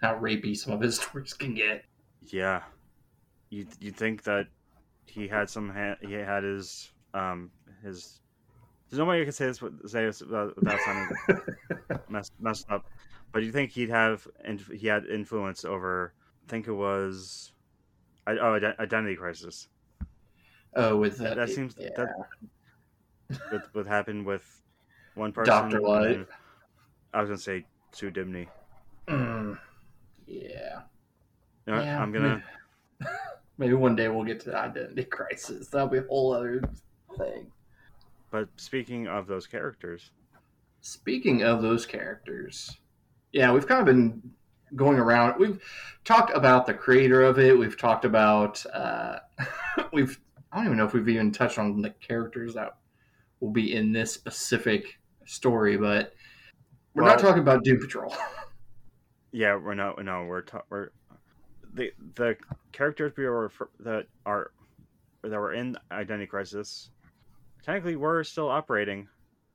how 0.00 0.14
rapey 0.18 0.56
some 0.56 0.72
of 0.72 0.80
his 0.80 0.96
stories 1.00 1.34
can 1.34 1.54
get. 1.54 1.84
yeah. 2.26 2.62
You 3.50 3.66
you 3.80 3.90
think 3.90 4.22
that 4.22 4.46
he 5.04 5.28
had 5.28 5.50
some 5.50 5.68
ha- 5.68 5.98
he 6.00 6.12
had 6.12 6.42
his 6.42 6.90
um 7.12 7.50
his 7.82 8.20
there's 8.88 8.98
no 8.98 9.04
way 9.04 9.18
you 9.18 9.24
can 9.24 9.32
say 9.32 9.46
this 9.46 9.58
say 9.86 10.06
this 10.06 10.22
without, 10.22 10.56
without 10.56 10.80
sounding 10.80 11.16
messed 12.08 12.32
messed 12.40 12.70
up, 12.70 12.86
but 13.30 13.42
you 13.42 13.52
think 13.52 13.72
he'd 13.72 13.90
have 13.90 14.26
and 14.42 14.60
he 14.60 14.86
had 14.86 15.04
influence 15.04 15.66
over 15.66 16.14
I 16.46 16.50
think 16.50 16.66
it 16.66 16.72
was 16.72 17.52
I, 18.26 18.38
oh 18.38 18.54
identity 18.78 19.16
crisis 19.16 19.68
Oh, 20.74 20.96
with 20.96 21.18
that, 21.18 21.36
that, 21.36 21.50
seems 21.50 21.74
yeah. 21.78 21.88
that 21.96 22.14
what 23.50 23.62
what 23.72 23.86
happened 23.86 24.24
with 24.24 24.62
one 25.14 25.32
person 25.32 25.52
Dr. 25.52 25.80
Light. 25.80 26.26
I 27.12 27.20
was 27.20 27.28
gonna 27.28 27.38
say 27.38 27.64
Sue 27.92 28.10
Dibny. 28.10 28.46
Mm, 29.08 29.58
yeah. 30.26 30.82
You 31.66 31.74
know? 31.74 31.82
Yeah, 31.82 32.00
I'm 32.00 32.12
gonna 32.12 32.42
Maybe 33.58 33.74
one 33.74 33.94
day 33.94 34.08
we'll 34.08 34.24
get 34.24 34.40
to 34.40 34.50
the 34.50 34.56
identity 34.56 35.04
crisis. 35.04 35.68
That'll 35.68 35.88
be 35.88 35.98
a 35.98 36.02
whole 36.02 36.32
other 36.32 36.62
thing. 37.18 37.50
But 38.30 38.48
speaking 38.56 39.06
of 39.06 39.26
those 39.26 39.46
characters, 39.46 40.12
Speaking 40.82 41.42
of 41.42 41.60
those 41.60 41.84
characters, 41.84 42.78
yeah, 43.32 43.52
we've 43.52 43.66
kind 43.66 43.80
of 43.80 43.86
been 43.86 44.22
going 44.74 44.98
around. 44.98 45.38
We've 45.38 45.62
talked 46.04 46.34
about 46.34 46.64
the 46.64 46.72
creator 46.72 47.22
of 47.22 47.38
it. 47.38 47.58
We've 47.58 47.76
talked 47.76 48.04
about. 48.04 48.64
Uh, 48.72 49.18
we've. 49.92 50.18
I 50.52 50.56
don't 50.56 50.66
even 50.66 50.78
know 50.78 50.84
if 50.84 50.92
we've 50.92 51.08
even 51.08 51.32
touched 51.32 51.58
on 51.58 51.80
the 51.80 51.90
characters 51.90 52.54
that 52.54 52.76
will 53.40 53.50
be 53.50 53.74
in 53.74 53.92
this 53.92 54.12
specific 54.12 54.98
story, 55.24 55.76
but 55.76 56.14
we're 56.94 57.04
not 57.04 57.18
talking 57.18 57.42
about 57.42 57.64
Doom 57.64 57.78
Patrol. 57.80 58.14
yeah, 59.32 59.54
we're 59.54 59.74
not. 59.74 60.02
No, 60.04 60.24
we're 60.24 60.42
ta- 60.42 60.62
we're 60.70 60.90
the 61.74 61.92
the 62.16 62.36
characters 62.72 63.12
we 63.16 63.26
were 63.26 63.50
that 63.80 64.06
are 64.26 64.50
that 65.22 65.38
were 65.38 65.52
in 65.52 65.76
Identity 65.92 66.26
Crisis 66.26 66.90
technically 67.62 67.96
were 67.96 68.24
still 68.24 68.48
operating 68.48 69.06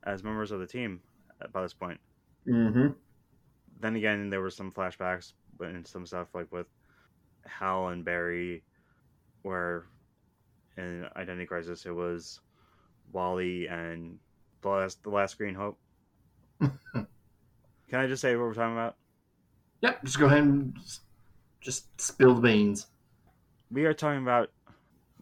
as 0.04 0.22
members 0.22 0.50
of 0.50 0.60
the 0.60 0.66
team 0.66 1.00
by 1.52 1.60
this 1.62 1.74
point. 1.74 2.00
Mm-hmm. 2.48 2.88
Then 3.80 3.96
again, 3.96 4.30
there 4.30 4.40
were 4.40 4.50
some 4.50 4.72
flashbacks 4.72 5.32
and 5.60 5.86
some 5.86 6.06
stuff 6.06 6.28
like 6.34 6.50
with 6.52 6.66
Hal 7.44 7.88
and 7.88 8.04
Barry, 8.04 8.62
where 9.42 9.86
in 10.76 11.06
Identity 11.16 11.46
Crisis 11.46 11.86
it 11.86 11.94
was 11.94 12.40
Wally 13.12 13.66
and 13.68 14.18
the 14.62 14.68
last 14.68 15.02
the 15.02 15.10
last 15.10 15.38
Green 15.38 15.54
Hope. 15.54 15.78
Can 16.60 18.00
I 18.00 18.06
just 18.06 18.22
say 18.22 18.34
what 18.36 18.46
we're 18.46 18.54
talking 18.54 18.72
about? 18.72 18.96
Yep. 19.82 20.04
Just 20.04 20.18
go 20.18 20.26
ahead 20.26 20.38
and 20.38 20.76
just 21.60 22.00
spill 22.00 22.34
the 22.34 22.40
beans. 22.40 22.86
We 23.70 23.84
are 23.84 23.94
talking 23.94 24.22
about 24.22 24.50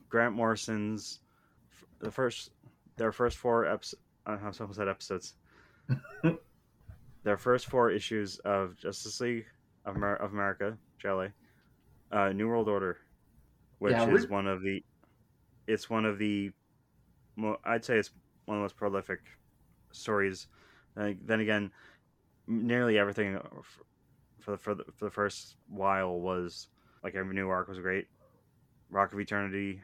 Grant 0.08 0.34
Morrison's 0.34 1.20
the 1.99 2.11
first 2.11 2.50
their 2.96 3.12
first 3.12 3.37
four 3.37 3.66
episodes. 3.66 4.02
I 4.26 4.37
almost 4.37 4.76
said 4.76 4.88
episodes. 4.88 5.34
their 7.25 7.37
first 7.37 7.66
four 7.66 7.90
issues 7.90 8.38
of 8.40 8.76
Justice 8.76 9.20
League 9.20 9.46
of, 9.84 9.96
Amer- 9.96 10.16
of 10.16 10.32
America, 10.32 10.78
JLA, 11.02 11.32
uh, 12.12 12.28
New 12.32 12.49
World 12.49 12.68
Order, 12.68 12.99
which 13.78 13.92
Yeah, 13.92 14.08
is 14.11 14.28
one 14.28 14.46
of 14.46 14.62
the, 14.62 14.84
it's 15.66 15.88
one 15.88 16.04
of 16.04 16.18
the, 16.18 16.50
I'd 17.64 17.85
say 17.85 17.97
it's 17.99 18.11
one 18.44 18.56
of 18.56 18.61
the 18.61 18.64
most 18.64 18.76
prolific 18.76 19.21
stories. 19.92 20.49
Then 20.97 21.40
again, 21.40 21.71
nearly 22.47 22.99
everything 22.99 23.38
for 24.40 24.52
the, 24.52 24.59
for 24.59 24.75
the 24.75 24.85
for 24.94 25.06
the 25.06 25.11
first 25.11 25.56
while 25.68 26.21
was 26.21 26.68
like 27.02 27.14
every 27.14 27.35
new 27.35 27.49
arc 27.49 27.68
was 27.68 27.78
great. 27.78 28.06
Rock 28.90 29.12
of 29.12 29.18
Eternity, 29.18 29.80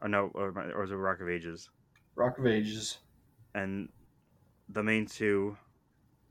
or 0.00 0.08
no, 0.08 0.30
or, 0.34 0.48
or 0.74 0.80
was 0.80 0.90
it 0.90 0.94
Rock 0.94 1.20
of 1.20 1.28
Ages? 1.28 1.68
Rock 2.16 2.38
of 2.38 2.46
Ages. 2.46 2.98
and 3.54 3.88
the 4.68 4.82
main 4.82 5.06
two, 5.06 5.56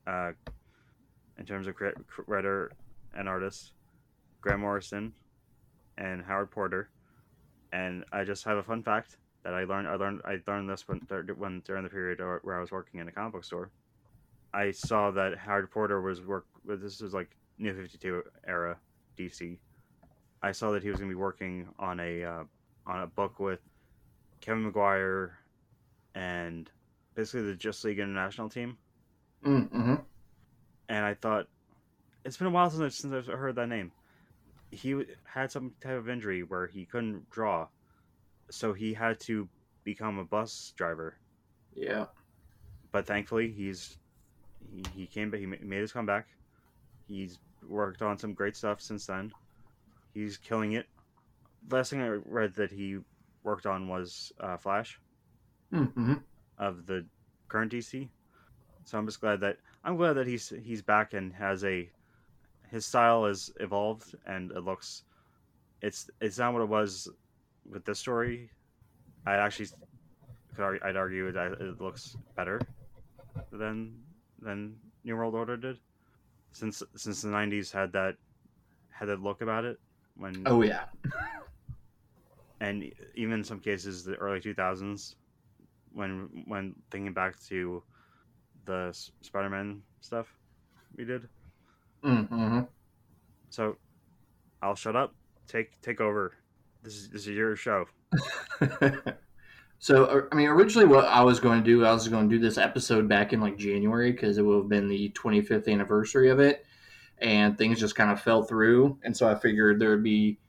uh, 0.07 0.31
in 1.37 1.45
terms 1.45 1.67
of 1.67 1.75
writer 2.27 2.71
and 3.15 3.29
artist, 3.29 3.73
Grant 4.41 4.59
Morrison 4.59 5.13
and 5.97 6.23
Howard 6.23 6.51
Porter. 6.51 6.89
And 7.73 8.05
I 8.13 8.23
just 8.23 8.45
have 8.45 8.57
a 8.57 8.63
fun 8.63 8.83
fact 8.83 9.17
that 9.43 9.53
I 9.53 9.65
learned. 9.65 9.87
I 9.87 9.95
learned. 9.95 10.21
I 10.23 10.37
learned 10.47 10.69
this 10.69 10.87
when, 10.87 11.01
when 11.37 11.61
during 11.65 11.83
the 11.83 11.89
period 11.89 12.19
where 12.43 12.57
I 12.57 12.61
was 12.61 12.71
working 12.71 12.99
in 13.01 13.07
a 13.07 13.11
comic 13.11 13.33
book 13.33 13.43
store. 13.43 13.71
I 14.53 14.71
saw 14.71 15.09
that 15.11 15.37
Howard 15.37 15.71
Porter 15.71 15.99
was 15.99 16.21
work. 16.21 16.45
This 16.63 17.01
was 17.01 17.13
like 17.13 17.35
New 17.57 17.73
Fifty 17.73 17.97
Two 17.97 18.23
era 18.47 18.77
DC. 19.17 19.57
I 20.43 20.51
saw 20.51 20.71
that 20.71 20.83
he 20.83 20.89
was 20.89 20.99
going 20.99 21.09
to 21.09 21.15
be 21.15 21.19
working 21.19 21.67
on 21.79 21.99
a 21.99 22.23
uh, 22.23 22.43
on 22.85 23.01
a 23.01 23.07
book 23.07 23.39
with 23.39 23.59
Kevin 24.39 24.63
Maguire 24.63 25.39
and 26.13 26.69
basically 27.15 27.47
the 27.47 27.55
Just 27.55 27.83
League 27.83 27.99
International 27.99 28.49
team. 28.49 28.77
Mm-hmm. 29.43 29.95
And 30.89 31.05
I 31.05 31.15
thought 31.15 31.47
it's 32.23 32.37
been 32.37 32.47
a 32.47 32.51
while 32.51 32.69
since 32.69 32.81
I've, 32.81 32.93
since 32.93 33.13
I've 33.13 33.39
heard 33.39 33.55
that 33.55 33.67
name. 33.67 33.91
He 34.73 35.03
had 35.25 35.51
some 35.51 35.73
type 35.81 35.97
of 35.97 36.09
injury 36.09 36.43
where 36.43 36.67
he 36.67 36.85
couldn't 36.85 37.29
draw, 37.29 37.67
so 38.49 38.73
he 38.73 38.93
had 38.93 39.19
to 39.21 39.47
become 39.83 40.19
a 40.19 40.25
bus 40.25 40.73
driver. 40.75 41.17
Yeah. 41.75 42.05
But 42.91 43.05
thankfully, 43.05 43.51
he's 43.51 43.97
he, 44.73 44.83
he 44.95 45.07
came 45.07 45.29
but 45.29 45.39
He 45.39 45.45
made 45.45 45.81
his 45.81 45.91
comeback. 45.91 46.27
He's 47.07 47.39
worked 47.67 48.01
on 48.01 48.17
some 48.17 48.33
great 48.33 48.55
stuff 48.55 48.81
since 48.81 49.05
then. 49.05 49.31
He's 50.13 50.37
killing 50.37 50.73
it. 50.73 50.87
Last 51.69 51.89
thing 51.89 52.01
I 52.01 52.07
read 52.07 52.53
that 52.55 52.71
he 52.71 52.97
worked 53.43 53.65
on 53.65 53.87
was 53.87 54.31
uh, 54.39 54.57
Flash. 54.57 54.99
Mm-hmm. 55.73 56.13
of 56.59 56.85
the 56.85 57.03
current 57.47 57.71
DC. 57.71 58.07
So 58.85 58.97
I'm 58.97 59.07
just 59.07 59.19
glad 59.21 59.39
that 59.41 59.57
I'm 59.83 59.97
glad 59.97 60.13
that 60.13 60.27
he's 60.27 60.53
he's 60.63 60.83
back 60.83 61.13
and 61.13 61.33
has 61.33 61.63
a 61.63 61.89
his 62.73 62.87
style 62.87 63.25
has 63.25 63.51
evolved 63.59 64.15
and 64.25 64.51
it 64.51 64.63
looks 64.63 65.03
it's 65.83 66.09
it's 66.19 66.39
not 66.39 66.53
what 66.53 66.63
it 66.63 66.67
was 66.67 67.07
with 67.69 67.85
this 67.85 67.99
story. 67.99 68.49
I 69.27 69.35
actually 69.35 69.67
could 70.55 70.63
argue, 70.63 70.81
I'd 70.83 70.97
argue 70.97 71.31
that 71.31 71.51
it 71.61 71.79
looks 71.79 72.17
better 72.35 72.59
than 73.51 74.01
than 74.41 74.75
New 75.03 75.15
World 75.15 75.35
Order 75.35 75.55
did 75.55 75.77
since 76.51 76.81
since 76.95 77.21
the 77.21 77.29
90s 77.29 77.71
had 77.71 77.93
that 77.93 78.15
had 78.89 79.07
that 79.07 79.21
look 79.21 79.41
about 79.41 79.65
it 79.65 79.79
when 80.17 80.43
Oh 80.47 80.63
yeah. 80.63 80.85
and 82.59 82.91
even 83.13 83.35
in 83.35 83.43
some 83.43 83.59
cases 83.59 84.03
the 84.03 84.15
early 84.15 84.39
2000s 84.39 85.15
when 85.91 86.43
when 86.47 86.73
thinking 86.89 87.13
back 87.13 87.39
to 87.49 87.83
the 88.65 88.91
spider-man 89.21 89.83
stuff 90.01 90.27
we 90.97 91.05
did 91.05 91.27
Mm-hmm. 92.03 92.61
so 93.49 93.77
i'll 94.61 94.75
shut 94.75 94.95
up 94.95 95.15
take 95.47 95.79
take 95.81 96.01
over 96.01 96.33
this 96.83 96.95
is 96.95 97.09
this 97.09 97.21
is 97.21 97.29
your 97.29 97.55
show 97.55 97.85
so 99.79 100.05
uh, 100.05 100.21
I 100.31 100.35
mean, 100.35 100.47
originally 100.47 100.87
what 100.87 101.05
I 101.05 101.21
was 101.21 101.39
going 101.39 101.63
to 101.63 101.65
do, 101.65 101.85
I 101.85 101.91
was 101.91 102.07
going 102.07 102.29
to 102.29 102.35
do 102.35 102.41
this 102.41 102.57
episode 102.57 103.07
back 103.07 103.33
in 103.33 103.41
like 103.41 103.57
January 103.57 104.11
because 104.11 104.37
it 104.37 104.43
would 104.43 104.57
have 104.57 104.69
been 104.69 104.87
the 104.87 105.09
25th 105.09 105.67
anniversary 105.67 106.29
of 106.29 106.39
it, 106.39 106.65
and 107.19 107.57
things 107.57 107.79
just 107.79 107.95
kind 107.95 108.11
of 108.11 108.21
fell 108.21 108.43
through, 108.43 108.97
and 109.03 109.15
so 109.15 109.27
I 109.27 109.35
figured 109.35 109.79
there 109.79 109.91
would 109.91 110.03
be 110.03 110.39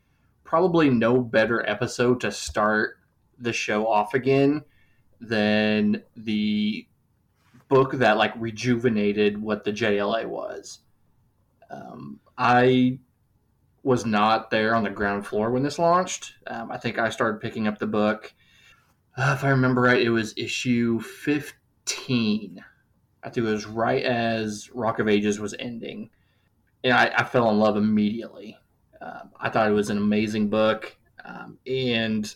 probably 0.45 0.91
no 0.91 1.21
better 1.21 1.69
episode 1.69 2.21
to 2.21 2.31
start 2.31 2.99
the 3.39 3.53
show 3.53 3.87
off 3.87 4.15
again 4.15 4.63
than 5.21 6.03
the 6.17 6.87
book 7.69 7.93
that 7.95 8.17
like 8.17 8.33
rejuvenated 8.37 9.41
what 9.41 9.65
the 9.65 9.73
JLA 9.73 10.27
was. 10.27 10.81
Um, 11.71 12.21
I 12.37 12.99
was 13.83 14.07
not 14.07 14.51
there 14.51 14.75
on 14.75 14.83
the 14.83 14.91
ground 14.91 15.27
floor 15.27 15.51
when 15.51 15.63
this 15.63 15.79
launched. 15.79 16.35
Um, 16.47 16.73
I 16.73 16.79
think 16.79 16.99
I 16.99 17.11
started 17.11 17.41
picking 17.41 17.69
up 17.69 17.79
the 17.79 17.87
book. 17.87 18.33
Uh, 19.17 19.35
if 19.37 19.45
I 19.45 19.51
remember 19.51 19.83
right, 19.83 20.01
it 20.01 20.11
was 20.11 20.35
issue 20.37 21.01
15. 21.01 22.65
I 23.23 23.31
think 23.31 23.47
it 23.47 23.51
was 23.51 23.67
right 23.67 24.03
as 24.03 24.71
Rock 24.73 24.99
of 24.99 25.09
Ages 25.09 25.39
was 25.39 25.55
ending. 25.59 26.11
And 26.83 26.93
I, 26.93 27.13
I 27.17 27.25
fell 27.25 27.51
in 27.51 27.59
love 27.59 27.77
immediately. 27.77 28.59
Um, 29.01 29.31
I 29.39 29.51
thought 29.51 29.69
it 29.69 29.75
was 29.75 29.91
an 29.91 29.99
amazing 29.99 30.49
book. 30.49 30.97
Um, 31.25 31.59
and 31.67 32.35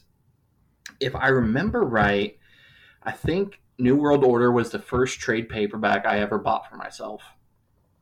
if 1.01 1.15
I 1.17 1.29
remember 1.29 1.83
right, 1.83 2.39
I 3.03 3.13
think 3.13 3.61
New 3.79 3.97
World 3.97 4.25
Order 4.25 4.53
was 4.53 4.71
the 4.71 4.79
first 4.79 5.19
trade 5.21 5.49
paperback 5.49 6.07
I 6.07 6.21
ever 6.21 6.39
bought 6.39 6.69
for 6.69 6.77
myself. 6.77 7.23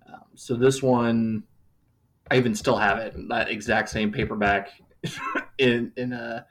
Um, 0.09 0.23
so 0.35 0.55
this 0.55 0.83
one, 0.83 1.45
I 2.31 2.37
even 2.37 2.55
still 2.55 2.77
have 2.77 2.99
it, 2.99 3.15
that 3.29 3.51
exact 3.51 3.89
same 3.89 4.13
paperback 4.13 4.71
in 5.59 5.93
in 5.97 6.13
a 6.13 6.47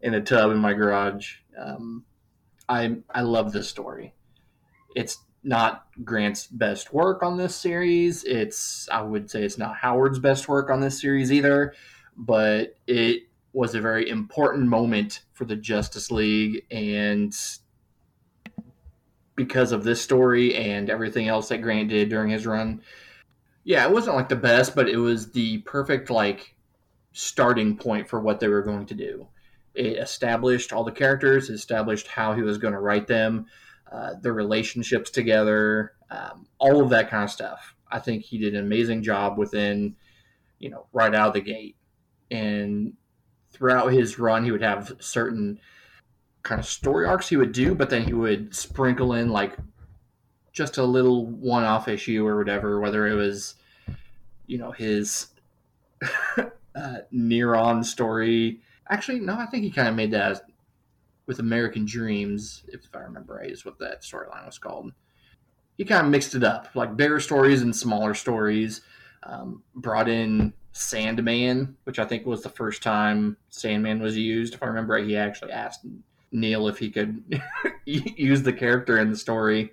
in 0.00 0.14
a 0.14 0.20
tub 0.20 0.50
in 0.50 0.58
my 0.58 0.72
garage. 0.72 1.36
Um, 1.58 2.04
I 2.68 2.96
I 3.10 3.22
love 3.22 3.52
this 3.52 3.68
story. 3.68 4.14
It's 4.94 5.18
not 5.42 5.86
Grant's 6.04 6.46
best 6.46 6.92
work 6.92 7.22
on 7.22 7.36
this 7.36 7.54
series. 7.54 8.24
It's 8.24 8.88
I 8.90 9.02
would 9.02 9.30
say 9.30 9.42
it's 9.42 9.58
not 9.58 9.76
Howard's 9.76 10.18
best 10.18 10.48
work 10.48 10.70
on 10.70 10.80
this 10.80 11.00
series 11.00 11.32
either, 11.32 11.74
but 12.16 12.76
it 12.86 13.22
was 13.52 13.74
a 13.74 13.80
very 13.80 14.08
important 14.08 14.68
moment 14.68 15.22
for 15.32 15.44
the 15.44 15.56
Justice 15.56 16.10
League 16.10 16.64
and 16.70 17.34
because 19.38 19.70
of 19.70 19.84
this 19.84 20.02
story 20.02 20.54
and 20.56 20.90
everything 20.90 21.28
else 21.28 21.48
that 21.48 21.62
Grant 21.62 21.88
did 21.88 22.08
during 22.08 22.28
his 22.28 22.44
run. 22.44 22.82
Yeah, 23.62 23.84
it 23.84 23.92
wasn't 23.92 24.16
like 24.16 24.28
the 24.28 24.36
best, 24.36 24.74
but 24.74 24.88
it 24.88 24.96
was 24.96 25.30
the 25.30 25.58
perfect 25.58 26.10
like 26.10 26.56
starting 27.12 27.76
point 27.76 28.08
for 28.08 28.20
what 28.20 28.40
they 28.40 28.48
were 28.48 28.62
going 28.62 28.84
to 28.86 28.94
do. 28.94 29.28
It 29.74 29.96
established 29.98 30.72
all 30.72 30.82
the 30.82 30.90
characters, 30.90 31.50
established 31.50 32.08
how 32.08 32.34
he 32.34 32.42
was 32.42 32.58
going 32.58 32.74
to 32.74 32.80
write 32.80 33.06
them, 33.06 33.46
uh, 33.92 34.14
relationships 34.24 35.08
together, 35.08 35.92
um, 36.10 36.48
all 36.58 36.82
of 36.82 36.90
that 36.90 37.08
kind 37.08 37.22
of 37.22 37.30
stuff. 37.30 37.76
I 37.90 38.00
think 38.00 38.24
he 38.24 38.38
did 38.38 38.54
an 38.54 38.64
amazing 38.64 39.04
job 39.04 39.38
within, 39.38 39.94
you 40.58 40.68
know, 40.68 40.86
right 40.92 41.14
out 41.14 41.28
of 41.28 41.34
the 41.34 41.40
gate. 41.40 41.76
And 42.32 42.94
throughout 43.52 43.92
his 43.92 44.18
run, 44.18 44.44
he 44.44 44.50
would 44.50 44.62
have 44.62 44.96
certain 44.98 45.60
kind 46.48 46.58
of 46.58 46.66
story 46.66 47.06
arcs 47.06 47.28
he 47.28 47.36
would 47.36 47.52
do, 47.52 47.74
but 47.74 47.90
then 47.90 48.02
he 48.02 48.14
would 48.14 48.54
sprinkle 48.54 49.12
in 49.12 49.28
like 49.28 49.54
just 50.50 50.78
a 50.78 50.82
little 50.82 51.26
one 51.26 51.62
off 51.62 51.88
issue 51.88 52.26
or 52.26 52.38
whatever, 52.38 52.80
whether 52.80 53.06
it 53.06 53.14
was, 53.14 53.56
you 54.46 54.56
know, 54.56 54.70
his 54.70 55.28
uh, 56.38 56.46
Neron 57.12 57.84
story. 57.84 58.60
Actually, 58.88 59.20
no, 59.20 59.34
I 59.34 59.44
think 59.44 59.62
he 59.62 59.70
kind 59.70 59.88
of 59.88 59.94
made 59.94 60.10
that 60.12 60.46
with 61.26 61.38
American 61.38 61.84
Dreams, 61.84 62.64
if 62.68 62.80
I 62.94 63.00
remember 63.00 63.34
right, 63.34 63.50
is 63.50 63.66
what 63.66 63.78
that 63.80 64.00
storyline 64.00 64.46
was 64.46 64.58
called. 64.58 64.92
He 65.76 65.84
kind 65.84 66.06
of 66.06 66.10
mixed 66.10 66.34
it 66.34 66.42
up, 66.42 66.70
like 66.74 66.96
bigger 66.96 67.20
stories 67.20 67.60
and 67.60 67.76
smaller 67.76 68.14
stories. 68.14 68.80
Um, 69.22 69.62
brought 69.74 70.08
in 70.08 70.54
Sandman, 70.72 71.76
which 71.84 71.98
I 71.98 72.06
think 72.06 72.24
was 72.24 72.42
the 72.42 72.48
first 72.48 72.82
time 72.82 73.36
Sandman 73.50 74.00
was 74.00 74.16
used. 74.16 74.54
If 74.54 74.62
I 74.62 74.66
remember 74.66 74.94
right, 74.94 75.04
he 75.04 75.16
actually 75.16 75.52
asked 75.52 75.84
Neil 76.32 76.68
if 76.68 76.78
he 76.78 76.90
could 76.90 77.22
use 77.84 78.42
the 78.42 78.52
character 78.52 78.98
in 78.98 79.10
the 79.10 79.16
story, 79.16 79.72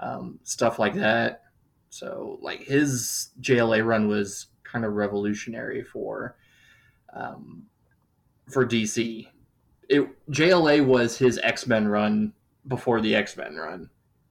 um, 0.00 0.38
stuff 0.42 0.78
like 0.78 0.94
that. 0.94 1.42
So 1.90 2.38
like 2.42 2.60
his 2.60 3.30
JLA 3.40 3.84
run 3.86 4.08
was 4.08 4.46
kind 4.64 4.84
of 4.84 4.92
revolutionary 4.92 5.82
for 5.82 6.36
um, 7.14 7.64
for 8.50 8.66
DC. 8.66 9.28
It 9.88 10.30
JLA 10.30 10.84
was 10.84 11.16
his 11.16 11.38
X 11.42 11.66
Men 11.66 11.88
run 11.88 12.32
before 12.68 13.00
the 13.00 13.14
X 13.14 13.36
Men 13.36 13.56
run, 13.56 13.88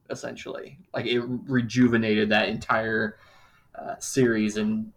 essentially. 0.09 0.77
Like 0.93 1.05
it 1.07 1.21
rejuvenated 1.21 2.29
that 2.29 2.49
entire 2.49 3.17
uh, 3.73 3.95
series 3.99 4.57
and 4.57 4.91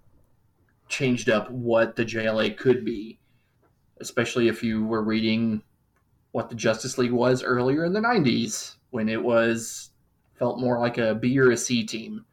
changed 0.88 1.28
up 1.28 1.50
what 1.50 1.96
the 1.96 2.04
JLA 2.04 2.56
could 2.56 2.84
be, 2.84 3.18
especially 4.00 4.48
if 4.48 4.62
you 4.62 4.84
were 4.84 5.02
reading 5.02 5.62
what 6.32 6.48
the 6.48 6.54
Justice 6.54 6.98
League 6.98 7.12
was 7.12 7.42
earlier 7.42 7.84
in 7.84 7.92
the 7.92 8.00
90s 8.00 8.76
when 8.90 9.08
it 9.08 9.22
was 9.22 9.90
felt 10.34 10.60
more 10.60 10.78
like 10.78 10.98
a 10.98 11.14
B 11.14 11.38
or 11.38 11.50
a 11.50 11.56
C 11.56 11.84
team 11.84 12.24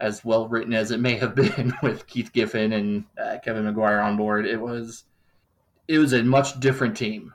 as 0.00 0.24
well 0.24 0.48
written 0.48 0.72
as 0.72 0.90
it 0.90 1.00
may 1.00 1.16
have 1.16 1.34
been 1.36 1.72
with 1.82 2.06
Keith 2.06 2.32
Giffen 2.32 2.72
and 2.72 3.04
uh, 3.22 3.38
Kevin 3.44 3.64
Maguire 3.64 4.00
on 4.00 4.16
board 4.16 4.46
it 4.46 4.60
was 4.60 5.04
it 5.88 5.98
was 5.98 6.12
a 6.12 6.22
much 6.22 6.58
different 6.60 6.96
team 6.96 7.34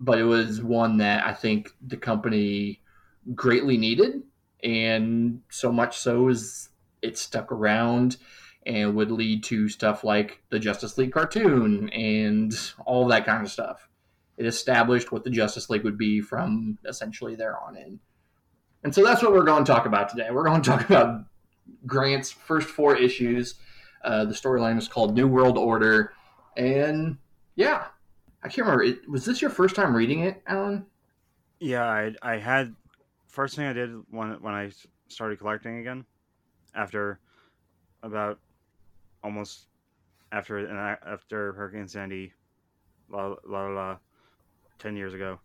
but 0.00 0.18
it 0.18 0.24
was 0.24 0.62
one 0.62 0.98
that 0.98 1.26
I 1.26 1.32
think 1.32 1.70
the 1.86 1.96
company 1.96 2.80
greatly 3.34 3.76
needed 3.76 4.22
and 4.62 5.40
so 5.50 5.70
much 5.70 5.98
so 5.98 6.28
is 6.28 6.70
it 7.02 7.18
stuck 7.18 7.52
around 7.52 8.16
and 8.66 8.94
would 8.94 9.10
lead 9.10 9.44
to 9.44 9.68
stuff 9.68 10.04
like 10.04 10.42
the 10.48 10.58
Justice 10.58 10.96
League 10.96 11.12
cartoon 11.12 11.90
and 11.90 12.52
all 12.86 13.06
that 13.08 13.26
kind 13.26 13.44
of 13.44 13.52
stuff. 13.52 13.88
It 14.36 14.46
established 14.46 15.12
what 15.12 15.24
the 15.24 15.30
Justice 15.30 15.70
League 15.70 15.84
would 15.84 15.98
be 15.98 16.20
from 16.20 16.78
essentially 16.84 17.36
there 17.36 17.58
on 17.58 17.76
in. 17.76 18.00
And 18.82 18.94
so 18.94 19.02
that's 19.02 19.22
what 19.22 19.32
we're 19.32 19.44
going 19.44 19.64
to 19.64 19.72
talk 19.72 19.86
about 19.86 20.08
today. 20.08 20.28
We're 20.30 20.44
going 20.44 20.62
to 20.62 20.70
talk 20.70 20.88
about 20.88 21.24
Grant's 21.86 22.30
first 22.30 22.68
four 22.68 22.96
issues. 22.96 23.54
Uh, 24.04 24.24
the 24.24 24.34
storyline 24.34 24.76
is 24.76 24.88
called 24.88 25.14
New 25.14 25.26
World 25.26 25.56
Order. 25.56 26.12
And 26.56 27.18
yeah, 27.56 27.86
I 28.42 28.48
can't 28.48 28.66
remember. 28.66 28.84
It, 28.84 29.08
was 29.08 29.24
this 29.24 29.40
your 29.40 29.50
first 29.50 29.74
time 29.74 29.94
reading 29.94 30.20
it, 30.20 30.42
Alan? 30.46 30.86
Yeah, 31.60 31.84
I 31.84 32.14
I 32.20 32.36
had 32.36 32.74
first 33.26 33.56
thing 33.56 33.66
I 33.66 33.72
did 33.72 33.90
when 34.10 34.32
when 34.42 34.52
I 34.54 34.70
started 35.08 35.38
collecting 35.38 35.78
again 35.78 36.04
after 36.74 37.20
about 38.02 38.38
almost 39.22 39.68
after 40.30 40.68
after 41.06 41.52
Hurricane 41.54 41.88
Sandy, 41.88 42.32
la 43.08 43.34
la 43.46 43.66
la, 43.68 43.96
ten 44.84 44.96
years 44.96 45.14
ago. 45.14 45.40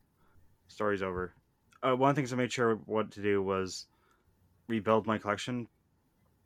Story's 0.67 1.01
over. 1.01 1.33
Uh, 1.81 1.95
one 1.95 2.09
of 2.09 2.15
the 2.15 2.19
things 2.19 2.33
I 2.33 2.35
made 2.35 2.51
sure 2.51 2.75
what 2.85 3.09
to 3.11 3.21
do 3.21 3.41
was 3.41 3.87
rebuild 4.67 5.07
my 5.07 5.17
collection, 5.17 5.67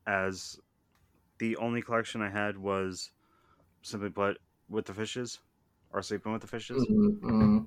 as 0.05 0.59
the 1.39 1.57
only 1.57 1.81
collection 1.81 2.21
I 2.21 2.29
had 2.29 2.55
was 2.55 3.09
simply 3.81 4.11
put 4.11 4.37
with 4.69 4.85
the 4.85 4.93
fishes 4.93 5.39
or 5.91 6.03
sleeping 6.03 6.31
with 6.31 6.41
the 6.41 6.47
fishes. 6.47 6.85
Mm-hmm. 6.87 7.63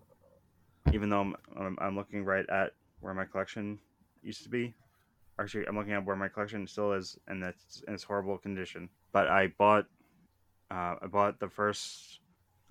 Even 0.93 1.11
though 1.11 1.21
I'm, 1.21 1.37
I'm 1.59 1.77
I'm 1.81 1.97
looking 1.97 2.25
right 2.25 2.49
at 2.49 2.71
where 3.01 3.13
my 3.13 3.25
collection 3.25 3.81
used 4.23 4.45
to 4.45 4.49
be. 4.49 4.75
Actually, 5.39 5.67
I'm 5.67 5.77
looking 5.77 5.93
at 5.93 6.07
where 6.07 6.17
my 6.17 6.29
collection 6.29 6.67
still 6.69 6.93
is, 6.93 7.19
and 7.27 7.43
it's 7.43 7.83
in 7.89 7.95
its 7.95 8.05
horrible 8.05 8.39
condition. 8.39 8.89
But 9.13 9.27
I 9.29 9.49
bought, 9.59 9.87
uh, 10.71 10.95
I 11.03 11.07
bought 11.11 11.41
the 11.41 11.49
first, 11.49 12.21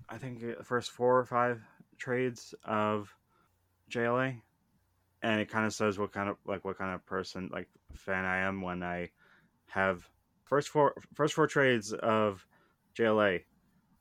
I 0.08 0.18
think 0.18 0.40
the 0.40 0.64
first 0.64 0.90
four 0.90 1.18
or 1.18 1.24
five 1.24 1.62
trades 1.98 2.54
of 2.64 3.14
JLA, 3.90 4.40
and 5.22 5.40
it 5.40 5.50
kind 5.50 5.66
of 5.66 5.72
says 5.72 5.98
what 5.98 6.12
kind 6.12 6.28
of 6.28 6.36
like 6.46 6.64
what 6.64 6.78
kind 6.78 6.94
of 6.94 7.04
person 7.06 7.50
like 7.52 7.68
fan 7.94 8.24
I 8.24 8.38
am 8.38 8.62
when 8.62 8.82
I 8.82 9.10
have 9.66 10.08
first 10.44 10.68
four 10.68 10.94
first 11.14 11.34
four 11.34 11.46
trades 11.46 11.92
of 11.92 12.46
JLA, 12.98 13.42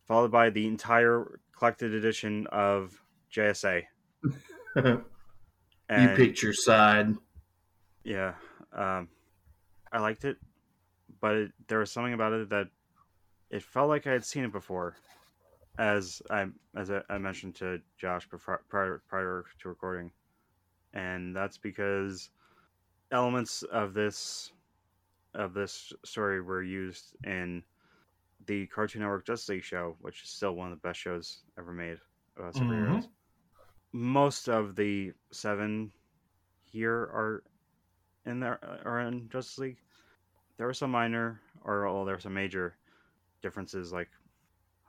followed 0.05 0.31
by 0.31 0.49
the 0.49 0.67
entire 0.67 1.39
collected 1.57 1.93
edition 1.93 2.47
of 2.47 3.01
JSA. 3.33 3.83
you 4.75 5.03
picked 5.89 6.41
your 6.41 6.53
side. 6.53 7.15
Yeah, 8.03 8.33
um, 8.73 9.09
I 9.91 9.99
liked 9.99 10.25
it, 10.25 10.37
but 11.21 11.35
it, 11.35 11.51
there 11.67 11.79
was 11.79 11.91
something 11.91 12.13
about 12.13 12.33
it 12.33 12.49
that 12.49 12.67
it 13.49 13.63
felt 13.63 13.89
like 13.89 14.05
I 14.05 14.11
had 14.11 14.25
seen 14.25 14.43
it 14.43 14.51
before, 14.51 14.95
as 15.77 16.21
I 16.29 16.47
as 16.75 16.91
I, 16.91 17.01
I 17.09 17.17
mentioned 17.17 17.55
to 17.55 17.81
Josh 17.97 18.27
before, 18.29 18.63
prior 18.69 19.01
prior 19.07 19.45
to 19.59 19.69
recording, 19.69 20.11
and 20.93 21.35
that's 21.35 21.57
because 21.57 22.29
elements 23.11 23.63
of 23.63 23.93
this 23.93 24.51
of 25.33 25.53
this 25.53 25.93
story 26.05 26.41
were 26.41 26.63
used 26.63 27.15
in 27.25 27.63
the 28.45 28.67
Cartoon 28.67 29.01
Network 29.01 29.25
Justice 29.25 29.49
League 29.49 29.63
show, 29.63 29.97
which 30.01 30.23
is 30.23 30.29
still 30.29 30.53
one 30.55 30.71
of 30.71 30.77
the 30.81 30.87
best 30.87 30.99
shows 30.99 31.43
ever 31.57 31.73
made 31.73 31.99
about 32.37 32.53
superheroes. 32.53 33.07
Mhm. 33.07 33.09
Most 33.93 34.49
of 34.49 34.75
the 34.75 35.13
seven 35.31 35.91
here 36.63 36.95
are 36.95 37.43
in 38.25 38.39
there 38.39 38.59
are 38.85 39.01
in 39.01 39.29
Justice 39.29 39.57
League. 39.59 39.81
There 40.57 40.67
were 40.67 40.73
some 40.73 40.91
minor, 40.91 41.41
or 41.63 41.85
well, 41.85 42.05
there 42.05 42.15
were 42.15 42.21
some 42.21 42.33
major 42.33 42.77
differences, 43.41 43.91
like 43.93 44.09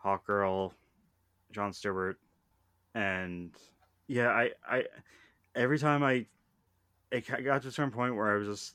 Hawkgirl, 0.07 0.73
John 1.53 1.73
Stewart, 1.73 2.19
and 2.95 3.51
yeah, 4.07 4.29
I, 4.29 4.51
I, 4.69 4.85
every 5.55 5.79
time 5.79 6.03
I, 6.03 6.27
it 7.11 7.27
got 7.45 7.63
to 7.63 7.69
a 7.69 7.71
certain 7.71 7.91
point 7.91 8.15
where 8.15 8.33
I 8.33 8.39
was 8.39 8.47
just, 8.47 8.75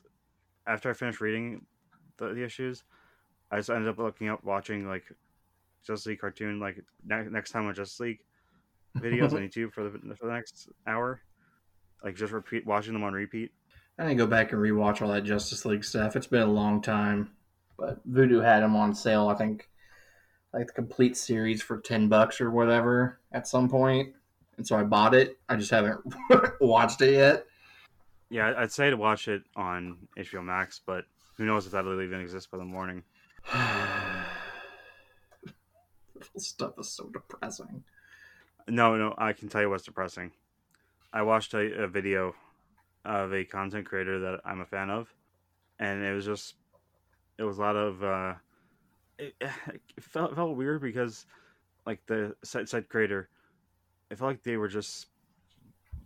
after 0.67 0.89
I 0.89 0.93
finished 0.93 1.21
reading 1.21 1.65
the, 2.17 2.33
the 2.33 2.43
issues, 2.43 2.83
I 3.49 3.57
just 3.57 3.69
ended 3.69 3.89
up 3.89 3.97
looking 3.97 4.29
up, 4.29 4.43
watching 4.43 4.87
like 4.87 5.03
Justice 5.85 6.05
League 6.07 6.19
cartoon, 6.19 6.59
like 6.59 6.83
ne- 7.05 7.29
next 7.29 7.51
time 7.51 7.65
on 7.65 7.73
Justice 7.73 7.99
League 7.99 8.19
videos 8.97 9.33
on 9.33 9.39
YouTube 9.47 9.71
for 9.71 9.83
the 9.83 10.15
for 10.15 10.27
the 10.27 10.33
next 10.33 10.69
hour, 10.85 11.21
like 12.03 12.15
just 12.15 12.33
repeat 12.33 12.65
watching 12.65 12.93
them 12.93 13.03
on 13.03 13.13
repeat. 13.13 13.51
I 13.97 14.03
didn't 14.03 14.17
go 14.17 14.27
back 14.27 14.51
and 14.51 14.61
rewatch 14.61 15.01
all 15.01 15.09
that 15.09 15.23
Justice 15.23 15.65
League 15.65 15.83
stuff. 15.83 16.15
It's 16.15 16.27
been 16.27 16.41
a 16.41 16.45
long 16.45 16.81
time, 16.81 17.31
but 17.77 18.07
Vudu 18.09 18.43
had 18.43 18.63
them 18.63 18.75
on 18.75 18.93
sale. 18.93 19.27
I 19.27 19.35
think 19.35 19.69
like 20.53 20.67
the 20.67 20.73
complete 20.73 21.17
series 21.17 21.61
for 21.61 21.77
ten 21.77 22.07
bucks 22.07 22.41
or 22.41 22.51
whatever 22.51 23.19
at 23.31 23.47
some 23.47 23.69
point, 23.69 24.13
and 24.57 24.67
so 24.67 24.75
I 24.75 24.83
bought 24.83 25.13
it. 25.13 25.37
I 25.49 25.55
just 25.55 25.71
haven't 25.71 26.01
watched 26.61 27.01
it 27.01 27.13
yet. 27.13 27.45
Yeah, 28.29 28.53
I'd 28.57 28.71
say 28.71 28.89
to 28.89 28.97
watch 28.97 29.27
it 29.27 29.43
on 29.55 29.97
HBO 30.17 30.43
Max, 30.43 30.79
but 30.85 31.05
who 31.37 31.45
knows 31.45 31.65
if 31.65 31.73
that'll 31.73 32.01
even 32.01 32.21
exist 32.21 32.51
by 32.51 32.57
the 32.57 32.65
morning. 32.65 33.03
This 36.33 36.47
stuff 36.47 36.73
is 36.79 36.89
so 36.89 37.09
depressing. 37.09 37.83
No, 38.67 38.95
no, 38.95 39.13
I 39.17 39.33
can 39.33 39.49
tell 39.49 39.61
you 39.61 39.69
what's 39.69 39.83
depressing. 39.83 40.31
I 41.11 41.23
watched 41.23 41.53
a, 41.53 41.83
a 41.83 41.87
video 41.87 42.35
of 43.03 43.33
a 43.33 43.43
content 43.43 43.85
creator 43.85 44.19
that 44.19 44.41
I'm 44.45 44.61
a 44.61 44.65
fan 44.65 44.89
of, 44.89 45.13
and 45.79 46.03
it 46.03 46.13
was 46.13 46.25
just, 46.25 46.55
it 47.37 47.43
was 47.43 47.57
a 47.57 47.61
lot 47.61 47.75
of, 47.75 48.03
uh, 48.03 48.33
it, 49.21 49.35
it 49.97 50.03
felt 50.03 50.31
it 50.31 50.35
felt 50.35 50.57
weird 50.57 50.81
because, 50.81 51.25
like 51.85 52.05
the 52.07 52.35
said 52.43 52.67
said 52.67 52.89
creator, 52.89 53.29
it 54.09 54.17
felt 54.17 54.31
like 54.31 54.43
they 54.43 54.57
were 54.57 54.67
just 54.67 55.07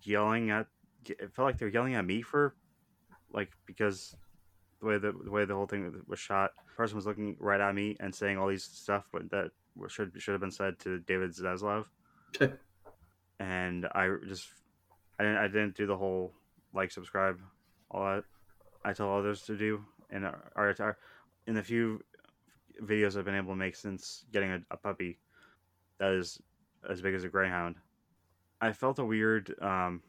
yelling 0.04 0.52
at. 0.52 0.68
It 1.06 1.32
felt 1.34 1.46
like 1.46 1.58
they 1.58 1.66
were 1.66 1.72
yelling 1.72 1.96
at 1.96 2.06
me 2.06 2.22
for, 2.22 2.56
like 3.32 3.52
because 3.66 4.16
the 4.82 4.88
way 4.88 4.98
the, 4.98 5.14
the 5.24 5.32
way 5.32 5.46
the 5.46 5.56
whole 5.56 5.68
thing 5.68 5.94
was 6.08 6.20
shot, 6.20 6.52
the 6.68 6.74
person 6.76 6.96
was 6.96 7.06
looking 7.06 7.38
right 7.40 7.62
at 7.62 7.74
me 7.74 7.96
and 8.00 8.14
saying 8.14 8.38
all 8.38 8.48
these 8.48 8.64
stuff, 8.64 9.08
but 9.12 9.30
that 9.32 9.52
should 9.88 10.12
should 10.18 10.34
have 10.34 10.42
been 10.42 10.52
said 10.52 10.78
to 10.80 11.00
David 11.00 11.32
Zaslav. 11.32 11.86
And 13.40 13.86
I 13.94 14.10
just 14.28 14.48
I 15.20 15.24
didn't 15.24 15.38
I 15.38 15.48
didn't 15.48 15.76
do 15.76 15.86
the 15.86 15.98
whole 15.98 16.34
like 16.74 16.92
subscribe 16.92 17.40
all 17.92 18.04
that. 18.04 18.24
I 18.84 18.94
tell 18.94 19.16
others 19.16 19.44
to 19.44 19.58
do 19.58 19.84
and 20.10 20.26
our, 20.26 20.52
our, 20.56 20.76
our 20.80 20.98
in 21.48 21.56
the 21.56 21.64
few 21.64 22.02
videos 22.84 23.18
I've 23.18 23.26
been 23.26 23.36
able 23.36 23.54
to 23.54 23.58
make 23.58 23.76
since 23.76 24.26
getting 24.32 24.52
a, 24.52 24.60
a 24.72 24.78
puppy 24.78 25.20
that 25.98 26.12
is 26.12 26.42
as 26.90 27.02
big 27.02 27.14
as 27.16 27.24
a 27.24 27.30
greyhound. 27.30 27.76
I 28.62 28.72
felt 28.72 29.00
a 29.00 29.06
weird 29.06 29.54
um, 29.62 30.02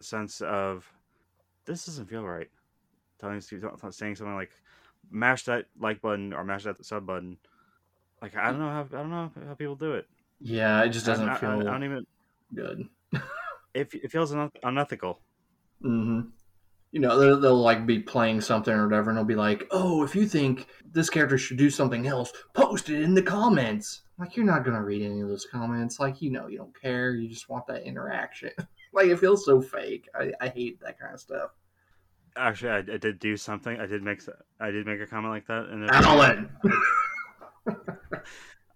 sense 0.00 0.40
of 0.40 0.90
this 1.64 1.86
doesn't 1.86 2.06
feel 2.06 2.24
right. 2.24 2.50
Telling 3.20 3.40
saying 3.40 4.16
something 4.16 4.34
like 4.34 4.52
mash 5.10 5.44
that 5.44 5.66
like 5.78 6.00
button 6.00 6.32
or 6.32 6.44
mash 6.44 6.64
that 6.64 6.84
sub 6.84 7.06
button. 7.06 7.38
Like 8.20 8.36
I 8.36 8.50
don't 8.50 8.58
know 8.58 8.68
how 8.70 8.82
I 8.82 9.02
don't 9.02 9.10
know 9.10 9.30
how 9.46 9.54
people 9.54 9.76
do 9.76 9.94
it. 9.94 10.06
Yeah, 10.40 10.82
it 10.82 10.90
just 10.90 11.06
doesn't 11.06 11.28
I, 11.28 11.34
I- 11.34 11.38
feel 11.38 11.50
I, 11.60 11.62
don't 11.62 11.84
even 11.84 12.06
good. 12.54 12.88
it, 13.74 13.92
it 13.94 14.10
feels 14.10 14.32
un- 14.34 14.50
unethical. 14.62 15.20
Hmm 15.80 16.20
you 16.94 17.00
know, 17.00 17.18
they'll, 17.18 17.40
they'll 17.40 17.60
like 17.60 17.86
be 17.86 17.98
playing 17.98 18.40
something 18.40 18.72
or 18.72 18.86
whatever, 18.86 19.10
and 19.10 19.18
they'll 19.18 19.24
be 19.24 19.34
like, 19.34 19.66
"Oh, 19.72 20.04
if 20.04 20.14
you 20.14 20.28
think 20.28 20.68
this 20.92 21.10
character 21.10 21.36
should 21.36 21.56
do 21.56 21.68
something 21.68 22.06
else, 22.06 22.32
post 22.52 22.88
it 22.88 23.02
in 23.02 23.14
the 23.14 23.22
comments." 23.22 24.02
Like 24.16 24.36
you're 24.36 24.46
not 24.46 24.64
gonna 24.64 24.80
read 24.80 25.02
any 25.02 25.20
of 25.20 25.26
those 25.26 25.44
comments. 25.44 25.98
Like 25.98 26.22
you 26.22 26.30
know, 26.30 26.46
you 26.46 26.56
don't 26.56 26.80
care. 26.80 27.16
You 27.16 27.28
just 27.28 27.48
want 27.48 27.66
that 27.66 27.82
interaction. 27.82 28.52
like 28.94 29.08
it 29.08 29.18
feels 29.18 29.44
so 29.44 29.60
fake. 29.60 30.08
I, 30.14 30.30
I 30.40 30.46
hate 30.46 30.78
that 30.82 31.00
kind 31.00 31.12
of 31.12 31.18
stuff. 31.18 31.50
Actually, 32.36 32.70
I, 32.70 32.78
I 32.78 32.98
did 32.98 33.18
do 33.18 33.36
something. 33.36 33.76
I 33.76 33.86
did 33.86 34.04
make 34.04 34.22
I 34.60 34.70
did 34.70 34.86
make 34.86 35.00
a 35.00 35.06
comment 35.06 35.34
like 35.34 35.48
that, 35.48 35.64
and 35.70 35.90
Alan. 35.90 36.48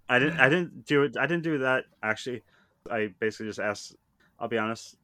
I 0.08 0.18
didn't 0.18 0.40
I 0.40 0.48
didn't 0.48 0.86
do 0.86 1.04
it. 1.04 1.16
I 1.16 1.28
didn't 1.28 1.44
do 1.44 1.58
that 1.58 1.84
actually. 2.02 2.42
I 2.90 3.14
basically 3.20 3.46
just 3.46 3.60
asked. 3.60 3.94
I'll 4.40 4.48
be 4.48 4.58
honest. 4.58 4.96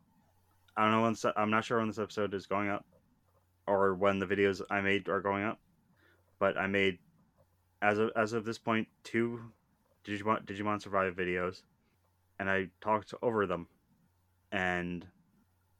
I 0.77 0.83
don't 0.83 0.91
know 0.91 1.03
when. 1.03 1.15
I'm 1.37 1.51
not 1.51 1.65
sure 1.65 1.79
when 1.79 1.87
this 1.87 2.01
episode 2.01 2.35
is 2.35 2.47
going 2.47 2.71
up, 2.71 2.85
or 3.67 3.95
when 3.95 4.19
the 4.19 4.27
videos 4.27 4.61
I 4.71 4.81
made 4.81 5.09
are 5.09 5.21
going 5.21 5.45
up. 5.45 5.59
But 6.39 6.57
I 6.57 6.67
made, 6.67 6.99
as 7.83 7.99
of 7.99 8.11
as 8.17 8.33
of 8.33 8.45
this 8.45 8.59
point, 8.59 8.89
two 9.03 9.41
Digimon 10.05 10.45
Digimon 10.45 10.83
Survive 10.83 11.15
videos, 11.15 11.63
and 12.39 12.51
I 12.51 12.69
talked 12.81 13.15
over 13.23 13.47
them, 13.47 13.69
and 14.53 15.07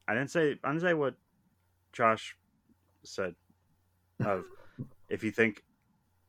I 0.09 0.15
didn't 0.15 0.31
say 0.31 0.59
I 0.63 0.69
didn't 0.69 0.83
say 0.83 0.95
what 0.95 1.15
Josh 1.93 2.37
said. 3.03 3.35
Of 4.25 4.45
if 5.09 5.25
you 5.25 5.33
think 5.33 5.65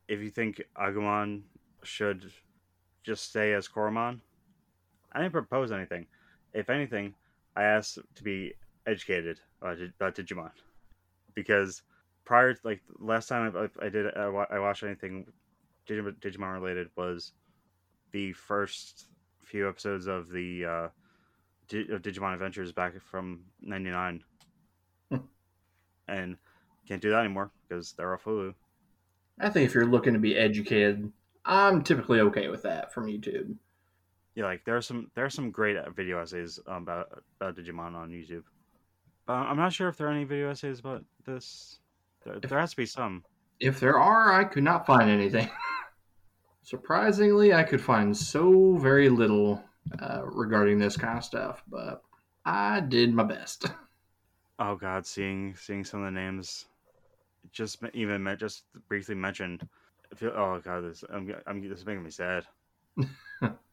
if 0.08 0.20
you 0.20 0.28
think 0.28 0.60
Agumon 0.76 1.42
should 1.84 2.32
just 3.04 3.28
stay 3.28 3.52
as 3.52 3.68
Koromon, 3.68 4.20
I 5.12 5.20
didn't 5.20 5.32
propose 5.32 5.70
anything. 5.70 6.06
If 6.52 6.68
anything, 6.68 7.14
I 7.54 7.62
asked 7.62 7.98
to 8.16 8.22
be 8.24 8.54
educated 8.86 9.38
about, 9.62 9.78
about 9.80 10.16
Digimon 10.16 10.50
because 11.36 11.82
prior, 12.24 12.54
to, 12.54 12.60
like 12.64 12.82
last 12.98 13.28
time 13.28 13.54
I, 13.56 13.86
I 13.86 13.88
did, 13.88 14.06
I, 14.16 14.24
I 14.50 14.58
watched 14.58 14.82
anything 14.82 15.26
Digimon, 15.88 16.18
Digimon 16.20 16.52
related 16.54 16.88
was 16.96 17.32
the 18.12 18.32
first 18.32 19.06
few 19.44 19.68
episodes 19.68 20.08
of 20.08 20.28
the 20.30 20.64
uh, 20.64 20.88
of 21.94 22.02
Digimon 22.02 22.32
Adventures 22.34 22.72
back 22.72 23.00
from 23.00 23.44
'99, 23.60 24.24
Hmm. 25.12 25.18
and 26.08 26.36
can't 26.88 27.02
do 27.02 27.10
that 27.10 27.20
anymore 27.20 27.52
because 27.68 27.92
they're 27.92 28.12
off 28.14 28.24
Hulu. 28.24 28.54
I 29.38 29.50
think 29.50 29.66
if 29.68 29.74
you're 29.74 29.86
looking 29.86 30.14
to 30.14 30.18
be 30.18 30.36
educated, 30.36 31.12
I'm 31.44 31.82
typically 31.84 32.20
okay 32.20 32.48
with 32.48 32.62
that 32.62 32.92
from 32.92 33.06
YouTube. 33.06 33.56
yeah, 34.34 34.44
like 34.44 34.64
there 34.64 34.76
are 34.76 34.82
some 34.82 35.10
there 35.14 35.24
are 35.24 35.30
some 35.30 35.50
great 35.50 35.76
video 35.94 36.20
essays 36.20 36.58
um, 36.66 36.82
about 36.82 37.22
about 37.40 37.56
Digimon 37.56 37.94
on 37.94 38.10
YouTube. 38.10 38.44
But 39.26 39.34
I'm 39.34 39.56
not 39.56 39.72
sure 39.72 39.88
if 39.88 39.96
there 39.96 40.06
are 40.06 40.12
any 40.12 40.24
video 40.24 40.50
essays 40.50 40.78
about 40.78 41.04
this. 41.24 41.80
There, 42.24 42.38
there 42.40 42.58
has 42.60 42.70
to 42.70 42.76
be 42.76 42.86
some. 42.86 43.24
If 43.58 43.80
there 43.80 43.98
are, 43.98 44.32
I 44.32 44.44
could 44.44 44.62
not 44.62 44.86
find 44.86 45.10
anything. 45.10 45.50
Surprisingly, 46.62 47.52
I 47.52 47.62
could 47.62 47.80
find 47.80 48.16
so 48.16 48.76
very 48.76 49.08
little 49.08 49.62
uh, 50.00 50.22
regarding 50.24 50.78
this 50.78 50.96
kind 50.96 51.18
of 51.18 51.24
stuff, 51.24 51.62
but 51.68 52.02
I 52.44 52.80
did 52.80 53.12
my 53.12 53.24
best. 53.24 53.66
Oh 54.58 54.74
God, 54.74 55.04
seeing 55.04 55.54
seeing 55.54 55.84
some 55.84 56.00
of 56.00 56.06
the 56.06 56.18
names, 56.18 56.64
just 57.52 57.78
even 57.92 58.26
just 58.38 58.62
briefly 58.88 59.14
mentioned. 59.14 59.68
Feel, 60.14 60.30
oh 60.30 60.62
God, 60.64 60.80
this 60.84 61.04
I'm 61.12 61.30
I'm 61.46 61.60
this 61.60 61.80
is 61.80 61.84
making 61.84 62.04
me 62.04 62.10
sad. 62.10 62.46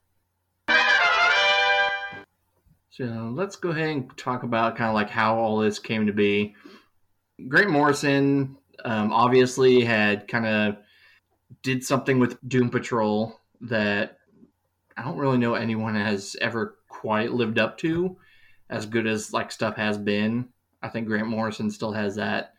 So 2.96 3.34
let's 3.34 3.56
go 3.56 3.72
ahead 3.72 3.90
and 3.90 4.18
talk 4.18 4.44
about 4.44 4.76
kind 4.76 4.88
of 4.88 4.94
like 4.94 5.10
how 5.10 5.36
all 5.40 5.58
this 5.58 5.80
came 5.80 6.06
to 6.06 6.14
be. 6.14 6.54
Grant 7.48 7.72
Morrison 7.72 8.56
um, 8.86 9.12
obviously 9.12 9.84
had 9.84 10.28
kind 10.28 10.46
of 10.46 10.78
did 11.64 11.84
something 11.84 12.20
with 12.20 12.38
Doom 12.48 12.70
Patrol 12.70 13.42
that 13.62 14.20
I 14.96 15.02
don't 15.02 15.18
really 15.18 15.40
know 15.40 15.56
anyone 15.56 15.96
has 15.96 16.36
ever 16.40 16.78
quite 16.88 17.34
lived 17.34 17.58
up 17.58 17.80
to, 17.80 18.16
as 18.70 18.86
good 18.86 19.08
as 19.08 19.34
like 19.34 19.52
stuff 19.52 19.76
has 19.76 19.98
been. 19.98 20.50
I 20.84 20.90
think 20.90 21.08
Grant 21.08 21.28
Morrison 21.28 21.72
still 21.72 21.94
has 21.94 22.18
that 22.18 22.54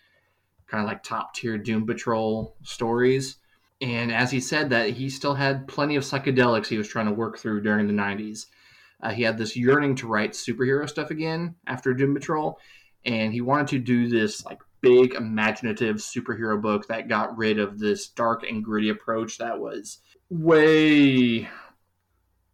kind 0.67 0.83
of 0.83 0.89
like 0.89 1.05
top 1.05 1.35
tier 1.35 1.59
Doom 1.59 1.87
Patrol 1.87 2.57
stories. 2.65 3.37
And 3.81 4.11
as 4.11 4.33
he 4.33 4.41
said 4.41 4.71
that, 4.71 4.91
he 4.91 5.11
still 5.11 5.35
had 5.35 5.69
plenty 5.69 5.95
of 5.95 6.03
psychedelics 6.03 6.67
he 6.67 6.79
was 6.79 6.89
trying 6.89 7.07
to 7.07 7.13
work 7.13 7.39
through 7.39 7.63
during 7.63 7.87
the 7.87 7.93
90s. 7.93 8.47
Uh, 9.05 9.11
he 9.11 9.23
had 9.23 9.37
this 9.37 9.55
yearning 9.55 9.95
to 9.95 10.09
write 10.09 10.33
superhero 10.33 10.89
stuff 10.89 11.11
again 11.11 11.55
after 11.67 11.93
Doom 11.93 12.15
Patrol, 12.15 12.59
and 13.05 13.35
he 13.35 13.43
wanted 13.43 13.69
to 13.69 13.79
do 13.79 14.09
this 14.09 14.47
like 14.47 14.61
big 14.81 15.15
imaginative 15.15 15.97
superhero 15.97 16.61
book 16.61 16.89
that 16.89 17.09
got 17.09 17.37
rid 17.37 17.59
of 17.59 17.79
this 17.79 18.09
dark 18.09 18.43
and 18.49 18.65
gritty 18.65 18.89
approach 18.89 19.37
that 19.39 19.61
was 19.61 19.99
way 20.31 21.47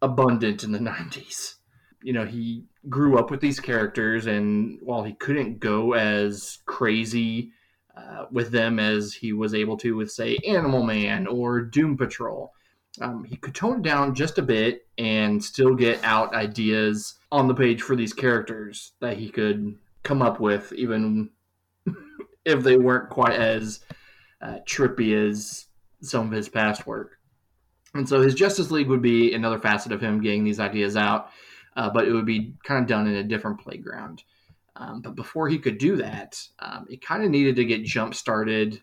abundant 0.01 0.65
in 0.65 0.73
the 0.73 0.79
90s. 0.91 1.55
You 2.03 2.13
know, 2.13 2.25
he 2.25 2.65
grew 2.89 3.17
up 3.17 3.31
with 3.31 3.39
these 3.39 3.61
characters, 3.61 4.25
and 4.25 4.77
while 4.81 5.03
he 5.03 5.13
couldn't 5.13 5.59
go 5.59 5.93
as 5.93 6.59
crazy 6.65 7.53
uh, 7.95 8.25
with 8.29 8.51
them 8.51 8.77
as 8.77 9.13
he 9.13 9.31
was 9.31 9.53
able 9.53 9.77
to 9.77 9.95
with, 9.95 10.11
say, 10.11 10.37
Animal 10.45 10.83
Man 10.83 11.27
or 11.27 11.61
Doom 11.61 11.95
Patrol, 11.95 12.51
um, 12.99 13.23
he 13.23 13.37
could 13.37 13.55
tone 13.55 13.77
it 13.77 13.83
down 13.83 14.15
just 14.15 14.37
a 14.37 14.41
bit 14.41 14.85
and 14.97 15.41
still 15.43 15.75
get 15.75 16.03
out 16.03 16.35
ideas 16.35 17.15
on 17.31 17.47
the 17.47 17.53
page 17.53 17.81
for 17.81 17.95
these 17.95 18.13
characters 18.13 18.91
that 18.99 19.17
he 19.17 19.29
could 19.29 19.77
come 20.03 20.21
up 20.21 20.39
with, 20.39 20.73
even 20.73 21.29
if 22.45 22.63
they 22.63 22.77
weren't 22.77 23.09
quite 23.09 23.39
as 23.39 23.79
uh, 24.41 24.57
trippy 24.67 25.15
as 25.29 25.67
some 26.01 26.27
of 26.27 26.33
his 26.33 26.49
past 26.49 26.85
work. 26.85 27.17
And 27.93 28.07
so 28.07 28.21
his 28.21 28.35
Justice 28.35 28.71
League 28.71 28.89
would 28.89 29.01
be 29.01 29.33
another 29.33 29.59
facet 29.59 29.91
of 29.91 30.01
him 30.01 30.21
getting 30.21 30.43
these 30.43 30.59
ideas 30.59 30.97
out, 30.97 31.29
uh, 31.75 31.89
but 31.89 32.07
it 32.07 32.13
would 32.13 32.25
be 32.25 32.55
kind 32.63 32.81
of 32.81 32.87
done 32.87 33.07
in 33.07 33.15
a 33.15 33.23
different 33.23 33.59
playground. 33.59 34.23
Um, 34.75 35.01
but 35.01 35.15
before 35.15 35.47
he 35.47 35.59
could 35.59 35.77
do 35.77 35.97
that, 35.97 36.41
um, 36.59 36.87
it 36.89 37.01
kind 37.01 37.23
of 37.23 37.29
needed 37.29 37.55
to 37.57 37.65
get 37.65 37.83
jump 37.83 38.15
started 38.15 38.81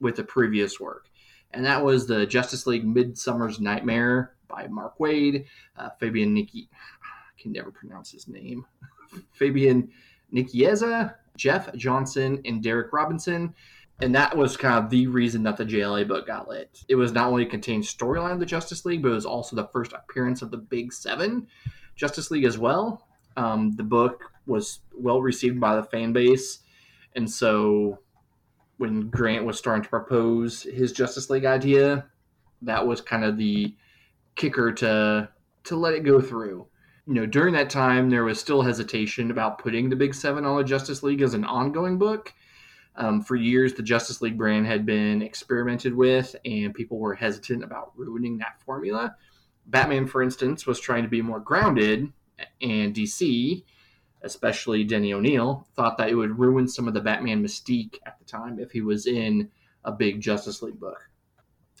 with 0.00 0.16
the 0.16 0.24
previous 0.24 0.78
work 0.80 1.08
and 1.56 1.64
that 1.64 1.82
was 1.82 2.06
the 2.06 2.26
Justice 2.26 2.66
League 2.66 2.86
Midsummer's 2.86 3.58
Nightmare 3.58 4.34
by 4.48 4.66
Mark 4.68 4.98
Waid, 4.98 5.46
uh, 5.76 5.90
Fabian 5.98 6.34
Niki. 6.34 6.68
I 7.02 7.40
can 7.40 7.52
never 7.52 7.70
pronounce 7.70 8.10
his 8.10 8.28
name. 8.28 8.64
Fabian 9.32 9.90
Nicieza, 10.32 11.14
Jeff 11.36 11.74
Johnson, 11.74 12.40
and 12.44 12.62
Derek 12.62 12.92
Robinson. 12.92 13.54
And 14.00 14.14
that 14.14 14.36
was 14.36 14.56
kind 14.56 14.84
of 14.84 14.90
the 14.90 15.06
reason 15.06 15.42
that 15.44 15.56
the 15.56 15.64
JLA 15.64 16.06
book 16.06 16.26
got 16.26 16.48
lit. 16.48 16.84
It 16.88 16.96
was 16.96 17.12
not 17.12 17.28
only 17.28 17.46
contained 17.46 17.84
storyline 17.84 18.32
of 18.32 18.40
the 18.40 18.46
Justice 18.46 18.84
League, 18.84 19.02
but 19.02 19.10
it 19.10 19.14
was 19.14 19.24
also 19.24 19.56
the 19.56 19.68
first 19.68 19.94
appearance 19.94 20.42
of 20.42 20.50
the 20.50 20.58
Big 20.58 20.92
Seven 20.92 21.46
Justice 21.94 22.30
League 22.30 22.44
as 22.44 22.58
well. 22.58 23.08
Um, 23.38 23.72
the 23.76 23.82
book 23.82 24.24
was 24.46 24.80
well 24.94 25.22
received 25.22 25.58
by 25.58 25.76
the 25.76 25.84
fan 25.84 26.12
base, 26.12 26.60
and 27.14 27.30
so 27.30 27.98
when 28.78 29.08
Grant 29.08 29.44
was 29.44 29.58
starting 29.58 29.82
to 29.82 29.88
propose 29.88 30.62
his 30.62 30.92
Justice 30.92 31.30
League 31.30 31.44
idea, 31.44 32.06
that 32.62 32.86
was 32.86 33.00
kind 33.00 33.24
of 33.24 33.36
the 33.36 33.74
kicker 34.34 34.72
to 34.72 35.28
to 35.64 35.76
let 35.76 35.94
it 35.94 36.04
go 36.04 36.20
through. 36.20 36.66
You 37.06 37.14
know, 37.14 37.26
during 37.26 37.54
that 37.54 37.70
time, 37.70 38.10
there 38.10 38.24
was 38.24 38.40
still 38.40 38.62
hesitation 38.62 39.30
about 39.30 39.58
putting 39.58 39.88
the 39.88 39.96
Big 39.96 40.14
Seven 40.14 40.44
on 40.44 40.56
the 40.56 40.64
Justice 40.64 41.02
League 41.02 41.22
as 41.22 41.34
an 41.34 41.44
ongoing 41.44 41.98
book. 41.98 42.32
Um, 42.96 43.22
for 43.22 43.36
years, 43.36 43.74
the 43.74 43.82
Justice 43.82 44.22
League 44.22 44.38
brand 44.38 44.66
had 44.66 44.86
been 44.86 45.22
experimented 45.22 45.94
with, 45.94 46.34
and 46.44 46.74
people 46.74 46.98
were 46.98 47.14
hesitant 47.14 47.62
about 47.62 47.92
ruining 47.96 48.38
that 48.38 48.60
formula. 48.64 49.14
Batman, 49.66 50.06
for 50.06 50.22
instance, 50.22 50.66
was 50.66 50.80
trying 50.80 51.02
to 51.02 51.08
be 51.08 51.20
more 51.20 51.40
grounded, 51.40 52.12
and 52.60 52.94
DC, 52.94 53.64
especially 54.26 54.84
Denny 54.84 55.12
O'Neil, 55.12 55.66
thought 55.74 55.96
that 55.98 56.10
it 56.10 56.14
would 56.14 56.38
ruin 56.38 56.68
some 56.68 56.86
of 56.86 56.94
the 56.94 57.00
Batman 57.00 57.42
mystique 57.42 57.98
at 58.04 58.18
the 58.18 58.24
time 58.24 58.58
if 58.58 58.70
he 58.70 58.82
was 58.82 59.06
in 59.06 59.50
a 59.84 59.92
big 59.92 60.20
Justice 60.20 60.60
League 60.62 60.78
book. 60.78 61.08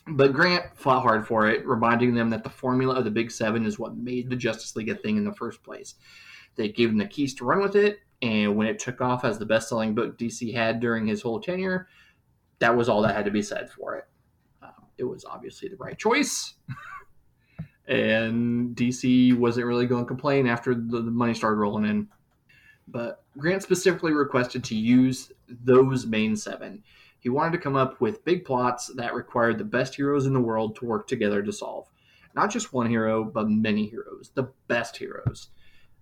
But 0.08 0.32
Grant 0.32 0.64
fought 0.76 1.02
hard 1.02 1.26
for 1.26 1.48
it, 1.48 1.66
reminding 1.66 2.14
them 2.14 2.30
that 2.30 2.44
the 2.44 2.50
formula 2.50 2.94
of 2.94 3.04
the 3.04 3.10
Big 3.10 3.30
Seven 3.30 3.66
is 3.66 3.78
what 3.78 3.96
made 3.96 4.30
the 4.30 4.36
Justice 4.36 4.76
League 4.76 4.88
a 4.88 4.94
thing 4.94 5.16
in 5.16 5.24
the 5.24 5.34
first 5.34 5.62
place. 5.64 5.96
They 6.54 6.68
gave 6.68 6.90
him 6.90 6.98
the 6.98 7.06
keys 7.06 7.34
to 7.34 7.44
run 7.44 7.60
with 7.60 7.74
it, 7.74 7.98
and 8.22 8.56
when 8.56 8.68
it 8.68 8.78
took 8.78 9.00
off 9.00 9.24
as 9.24 9.38
the 9.38 9.46
best 9.46 9.68
selling 9.68 9.94
book 9.94 10.16
DC 10.16 10.54
had 10.54 10.80
during 10.80 11.06
his 11.06 11.22
whole 11.22 11.40
tenure, 11.40 11.88
that 12.60 12.76
was 12.76 12.88
all 12.88 13.02
that 13.02 13.16
had 13.16 13.24
to 13.24 13.30
be 13.30 13.42
said 13.42 13.68
for 13.68 13.96
it. 13.96 14.04
Uh, 14.62 14.70
it 14.96 15.04
was 15.04 15.24
obviously 15.24 15.68
the 15.68 15.76
right 15.76 15.98
choice. 15.98 16.54
and 17.88 18.74
DC 18.76 19.36
wasn't 19.36 19.66
really 19.66 19.86
going 19.86 20.04
to 20.04 20.08
complain 20.08 20.46
after 20.46 20.74
the, 20.74 21.02
the 21.02 21.10
money 21.10 21.34
started 21.34 21.56
rolling 21.56 21.84
in. 21.84 22.08
But 22.88 23.22
Grant 23.36 23.62
specifically 23.62 24.12
requested 24.12 24.62
to 24.64 24.76
use 24.76 25.32
those 25.48 26.06
main 26.06 26.36
seven. 26.36 26.82
He 27.18 27.28
wanted 27.28 27.52
to 27.52 27.62
come 27.62 27.76
up 27.76 28.00
with 28.00 28.24
big 28.24 28.44
plots 28.44 28.86
that 28.94 29.14
required 29.14 29.58
the 29.58 29.64
best 29.64 29.96
heroes 29.96 30.26
in 30.26 30.32
the 30.32 30.40
world 30.40 30.76
to 30.76 30.84
work 30.84 31.08
together 31.08 31.42
to 31.42 31.52
solve. 31.52 31.88
Not 32.34 32.50
just 32.50 32.72
one 32.72 32.88
hero, 32.88 33.24
but 33.24 33.48
many 33.48 33.86
heroes, 33.88 34.30
the 34.34 34.52
best 34.68 34.96
heroes. 34.96 35.48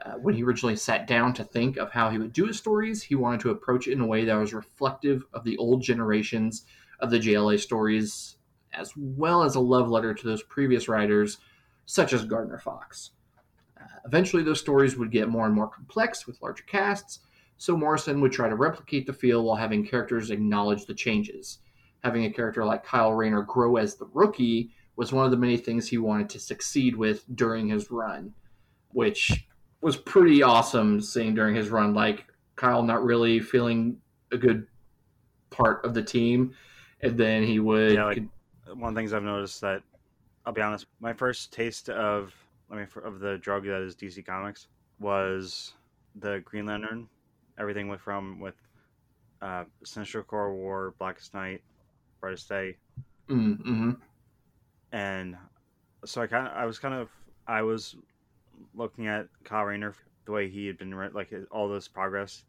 Uh, 0.05 0.15
when 0.15 0.35
he 0.35 0.43
originally 0.43 0.77
sat 0.77 1.07
down 1.07 1.33
to 1.33 1.45
think 1.45 1.77
of 1.77 1.93
how 1.93 2.11
he 2.11 2.19
would 2.19 2.33
do 2.33 2.47
his 2.47 2.59
stories, 2.59 3.03
he 3.03 3.15
wanted 3.15 3.41
to 3.41 3.51
approach 3.51 3.87
it 3.87 3.93
in 3.93 4.01
a 4.01 4.07
way 4.07 4.25
that 4.25 4.35
was 4.35 4.53
reflective 4.53 5.25
of 5.33 5.45
the 5.45 5.57
old 5.57 5.81
generations 5.83 6.67
of 7.01 7.11
the 7.11 7.19
JLA 7.19 7.59
stories, 7.59 8.37
as 8.73 8.93
well 8.97 9.43
as 9.43 9.55
a 9.55 9.61
love 9.61 9.89
letter 9.89 10.13
to 10.13 10.27
those 10.27 10.43
previous 10.43 10.89
writers, 10.89 11.39
such 11.87 12.13
as 12.13 12.25
Gardner 12.25 12.59
Fox. 12.59 13.13
Eventually, 14.05 14.43
those 14.43 14.61
stories 14.61 14.97
would 14.97 15.11
get 15.11 15.29
more 15.29 15.47
and 15.47 15.55
more 15.55 15.69
complex 15.69 16.27
with 16.27 16.41
larger 16.43 16.65
casts, 16.65 17.21
so 17.57 17.77
Morrison 17.77 18.21
would 18.21 18.33
try 18.33 18.49
to 18.49 18.57
replicate 18.57 19.07
the 19.07 19.13
feel 19.13 19.45
while 19.45 19.57
having 19.57 19.87
characters 19.87 20.31
acknowledge 20.31 20.87
the 20.87 20.95
changes. 20.95 21.59
Having 22.03 22.25
a 22.25 22.33
character 22.33 22.65
like 22.65 22.85
Kyle 22.85 23.13
Rayner 23.13 23.43
grow 23.43 23.77
as 23.77 23.95
the 23.95 24.09
rookie 24.13 24.71
was 24.97 25.13
one 25.13 25.25
of 25.25 25.31
the 25.31 25.37
many 25.37 25.57
things 25.57 25.89
he 25.89 25.99
wanted 25.99 26.29
to 26.31 26.41
succeed 26.41 26.97
with 26.97 27.25
during 27.35 27.69
his 27.69 27.91
run, 27.91 28.35
which 28.91 29.47
was 29.81 29.97
pretty 29.97 30.43
awesome 30.43 31.01
seeing 31.01 31.35
during 31.35 31.55
his 31.55 31.71
run, 31.71 31.95
like 31.95 32.27
Kyle 32.57 32.83
not 32.83 33.05
really 33.05 33.41
feeling 33.41 33.99
a 34.33 34.37
good 34.37 34.67
part 35.51 35.85
of 35.85 35.95
the 35.95 36.03
team, 36.03 36.55
and 37.01 37.19
then 37.19 37.43
he 37.43 37.61
would. 37.61 37.93
Yeah, 37.93 38.05
like 38.05 38.23
one 38.75 38.89
of 38.89 38.95
the 38.95 39.01
things 39.01 39.13
I've 39.13 39.23
noticed 39.23 39.61
that 39.63 39.83
I'll 40.47 40.53
be 40.53 40.61
honest, 40.61 40.87
my 41.01 41.13
first 41.13 41.53
taste 41.53 41.89
of 41.89 42.35
I 42.75 42.79
mean 42.79 42.89
of 43.05 43.21
the 43.21 43.39
drug 43.39 43.65
that 43.67 43.83
is 43.83 43.95
DC 43.95 44.27
Comics 44.27 44.67
was 44.99 45.75
the 46.17 46.43
Green 46.45 46.67
Lantern. 46.67 47.09
Everything 47.59 47.89
went 47.89 48.01
from 48.01 48.41
with 48.41 48.57
uh, 49.41 49.65
Sinestro 49.85 50.27
Corps 50.27 50.53
War, 50.53 50.95
Blackest 50.99 51.35
Night, 51.35 51.63
Brightest 52.21 52.49
Day, 52.49 52.77
mm-hmm. 53.29 53.93
and 54.93 55.37
so 56.05 56.23
I 56.23 56.27
kind 56.27 56.49
of 56.49 56.55
I 56.55 56.67
was 56.67 56.79
kind 56.79 56.95
of 56.95 57.11
I 57.47 57.63
was 57.63 57.95
looking 58.75 59.07
at 59.07 59.29
Kyle 59.45 59.65
Rayner 59.65 59.95
the 60.25 60.33
way 60.33 60.49
he 60.49 60.67
had 60.67 60.79
been 60.79 60.91
like 61.13 61.33
all 61.53 61.69
this 61.69 61.87
progress 61.87 62.45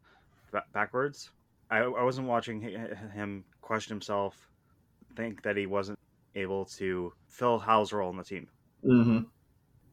backwards. 0.72 1.30
I, 1.70 1.78
I 1.78 2.02
wasn't 2.02 2.26
watching 2.26 2.60
him 2.60 3.44
question 3.60 3.94
himself, 3.94 4.48
think 5.16 5.42
that 5.42 5.56
he 5.56 5.66
wasn't 5.66 5.98
able 6.34 6.64
to 6.64 7.12
fill 7.28 7.58
Hal's 7.58 7.92
role 7.92 8.10
in 8.10 8.16
the 8.16 8.24
team. 8.24 8.48
Mm-hmm. 8.84 9.18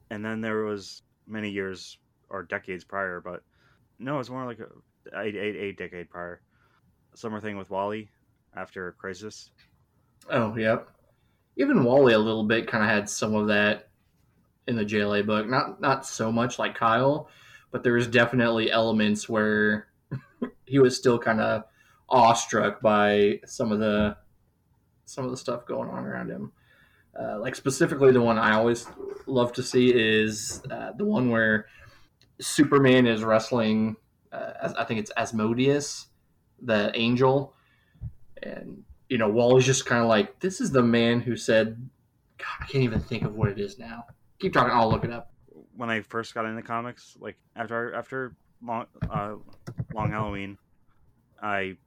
And 0.10 0.24
then 0.24 0.42
there 0.42 0.64
was 0.64 1.02
many 1.28 1.50
years 1.50 1.98
or 2.30 2.44
decades 2.44 2.84
prior, 2.84 3.22
but 3.22 3.44
no, 4.00 4.20
it's 4.20 4.30
more 4.30 4.46
like 4.46 4.60
a, 4.60 5.18
a, 5.18 5.28
a, 5.28 5.70
a 5.70 5.72
decade 5.74 6.10
prior. 6.10 6.42
Summer 7.16 7.40
thing 7.40 7.58
with 7.58 7.70
Wally 7.70 8.10
after 8.56 8.94
Crisis. 8.94 9.52
Oh, 10.30 10.56
yep. 10.56 10.90
Even 11.58 11.84
Wally 11.84 12.14
a 12.14 12.20
little 12.20 12.44
bit 12.44 12.68
kind 12.68 12.84
of 12.84 12.90
had 12.90 13.10
some 13.10 13.36
of 13.36 13.48
that 13.48 13.90
in 14.68 14.76
the 14.76 14.86
JLA 14.86 15.26
book. 15.26 15.48
Not 15.48 15.80
not 15.80 16.06
so 16.06 16.32
much 16.32 16.58
like 16.58 16.76
Kyle, 16.76 17.30
but 17.72 17.84
there 17.84 17.94
was 17.94 18.08
definitely 18.08 18.72
elements 18.72 19.30
where 19.30 19.88
he 20.66 20.80
was 20.80 20.98
still 20.98 21.20
kind 21.20 21.40
of 21.40 21.64
awestruck 22.10 22.82
by 22.82 23.40
some 23.46 23.72
of 23.72 23.80
the 23.80 24.18
some 25.06 25.26
of 25.26 25.32
the 25.32 25.38
stuff 25.38 25.66
going 25.66 25.90
on 25.90 26.06
around 26.06 26.30
him. 26.30 26.52
Uh, 27.20 27.40
like 27.40 27.56
specifically, 27.56 28.12
the 28.12 28.22
one 28.22 28.38
I 28.38 28.54
always 28.54 28.88
love 29.28 29.54
to 29.54 29.64
see 29.64 29.94
is 29.94 30.62
uh, 30.72 30.94
the 30.94 31.06
one 31.06 31.30
where 31.30 31.68
Superman 32.42 33.06
is 33.06 33.24
wrestling. 33.24 33.96
Uh, 34.32 34.74
I 34.78 34.84
think 34.84 35.00
it's 35.00 35.12
Asmodeus, 35.16 36.08
the 36.62 36.92
angel, 36.96 37.54
and 38.42 38.84
you 39.10 39.18
know 39.18 39.30
Wally's 39.30 39.66
just 39.66 39.86
kind 39.86 40.02
of 40.02 40.08
like, 40.08 40.40
"This 40.40 40.60
is 40.60 40.72
the 40.72 40.84
man 40.84 41.22
who 41.22 41.36
said." 41.36 41.90
God, 42.40 42.48
I 42.62 42.66
can't 42.66 42.84
even 42.84 43.00
think 43.00 43.24
of 43.24 43.36
what 43.36 43.50
it 43.50 43.60
is 43.60 43.78
now. 43.78 44.06
Keep 44.40 44.54
talking. 44.54 44.74
I'll 44.74 44.90
look 44.90 45.06
it 45.06 45.12
up. 45.12 45.32
When 45.78 45.90
I 45.90 46.02
first 46.02 46.34
got 46.34 46.46
into 46.46 46.64
comics, 46.64 47.16
like 47.20 47.38
after 47.56 47.94
after 47.94 48.36
long, 48.66 48.88
uh, 49.10 49.36
long 49.94 50.10
Halloween, 50.10 50.58
I 51.42 51.78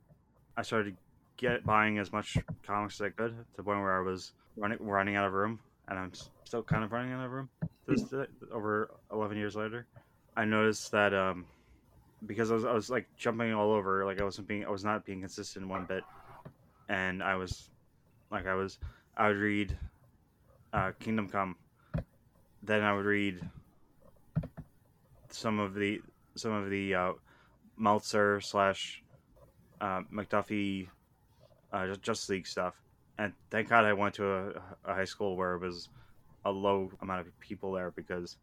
I 0.56 0.62
started 0.62 0.96
get 1.36 1.64
buying 1.64 1.98
as 1.98 2.12
much 2.12 2.38
comics 2.62 3.00
as 3.00 3.06
I 3.06 3.08
could 3.10 3.36
to 3.36 3.56
the 3.56 3.62
point 3.62 3.80
where 3.80 3.98
I 3.98 4.02
was 4.02 4.32
running 4.56 4.78
running 4.80 5.16
out 5.16 5.26
of 5.26 5.32
room, 5.32 5.58
and 5.88 5.98
I'm 5.98 6.12
still 6.44 6.62
kind 6.62 6.84
of 6.84 6.92
running 6.92 7.12
out 7.12 7.24
of 7.24 7.30
room. 7.30 7.48
This 7.86 8.04
over 8.52 8.90
eleven 9.12 9.36
years 9.36 9.54
later, 9.54 9.86
I 10.36 10.44
noticed 10.44 10.90
that 10.92 11.14
um, 11.14 11.46
because 12.26 12.50
I 12.50 12.54
was 12.54 12.64
I 12.64 12.72
was 12.72 12.90
like 12.90 13.06
jumping 13.16 13.52
all 13.52 13.72
over, 13.72 14.04
like 14.04 14.20
I 14.20 14.24
wasn't 14.24 14.48
being 14.48 14.64
I 14.64 14.70
was 14.70 14.84
not 14.84 15.04
being 15.04 15.20
consistent 15.20 15.68
one 15.68 15.84
bit, 15.84 16.02
and 16.88 17.22
I 17.22 17.36
was 17.36 17.70
like 18.30 18.46
I 18.46 18.54
was 18.54 18.78
I 19.16 19.28
would 19.28 19.36
read 19.36 19.76
uh, 20.72 20.92
Kingdom 20.98 21.28
Come, 21.28 21.56
then 22.62 22.82
I 22.82 22.92
would 22.92 23.06
read 23.06 23.40
some 25.30 25.58
of 25.58 25.74
the 25.74 26.00
some 26.34 26.52
of 26.52 26.70
the 26.70 26.94
uh, 26.94 27.12
Meltzer 27.76 28.40
slash 28.40 29.02
uh, 29.80 30.00
McDuffie 30.12 30.88
uh, 31.72 31.94
Justice 31.96 32.28
League 32.28 32.46
stuff, 32.46 32.74
and 33.18 33.32
thank 33.50 33.68
God 33.68 33.84
I 33.84 33.92
went 33.92 34.14
to 34.16 34.30
a, 34.30 34.48
a, 34.84 34.94
high 34.94 35.04
school 35.04 35.36
where 35.36 35.54
it 35.54 35.60
was 35.60 35.88
a 36.44 36.50
low 36.50 36.90
amount 37.00 37.26
of 37.26 37.40
people 37.40 37.72
there 37.72 37.90
because 37.90 38.36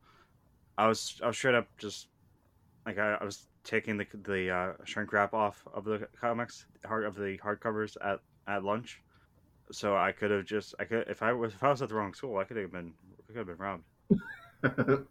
I 0.78 0.88
was 0.88 1.20
I 1.24 1.28
was 1.28 1.38
straight 1.38 1.56
up 1.56 1.68
just 1.78 2.08
like 2.86 2.98
I, 2.98 3.18
I 3.20 3.24
was 3.24 3.48
taking 3.64 3.98
the 3.98 4.08
the 4.24 4.50
uh, 4.50 4.74
shrink 4.84 5.14
wrap 5.14 5.34
off 5.34 5.64
of 5.74 5.86
the 5.86 6.08
comics 6.20 6.66
hard 6.86 7.06
of 7.06 7.16
the 7.16 7.38
hardcovers 7.38 7.96
at 8.04 8.20
at 8.48 8.64
lunch, 8.64 9.02
so 9.72 9.96
I 9.96 10.12
could 10.12 10.32
have 10.32 10.46
just 10.46 10.76
I 10.80 10.86
could 10.86 11.08
if 11.08 11.22
I 11.22 11.34
was 11.34 11.54
if 11.54 11.64
I 11.64 11.70
was 11.70 11.82
at 11.82 11.90
the 11.90 11.96
wrong 11.96 12.14
school 12.14 12.38
I 12.38 12.44
could 12.44 12.58
have 12.58 12.72
been 12.72 12.94
I 13.30 13.34
could 13.34 13.48
have 13.48 13.48
been 13.48 13.58
robbed. 13.58 13.84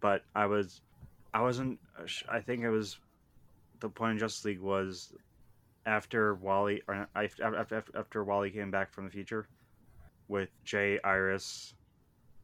but 0.00 0.24
I 0.34 0.46
was 0.46 0.80
I 1.32 1.40
wasn't 1.40 1.78
I 2.28 2.40
think 2.40 2.62
it 2.62 2.70
was 2.70 2.98
the 3.80 3.88
point 3.88 4.12
in 4.12 4.18
Justice 4.18 4.44
League 4.44 4.60
was 4.60 5.12
after 5.86 6.34
Wally 6.34 6.82
or 6.86 7.08
after, 7.14 7.56
after, 7.56 7.84
after 7.96 8.24
Wally 8.24 8.50
came 8.50 8.70
back 8.70 8.92
from 8.92 9.04
the 9.04 9.10
future 9.10 9.48
with 10.28 10.50
Jay, 10.64 10.98
Iris, 11.02 11.74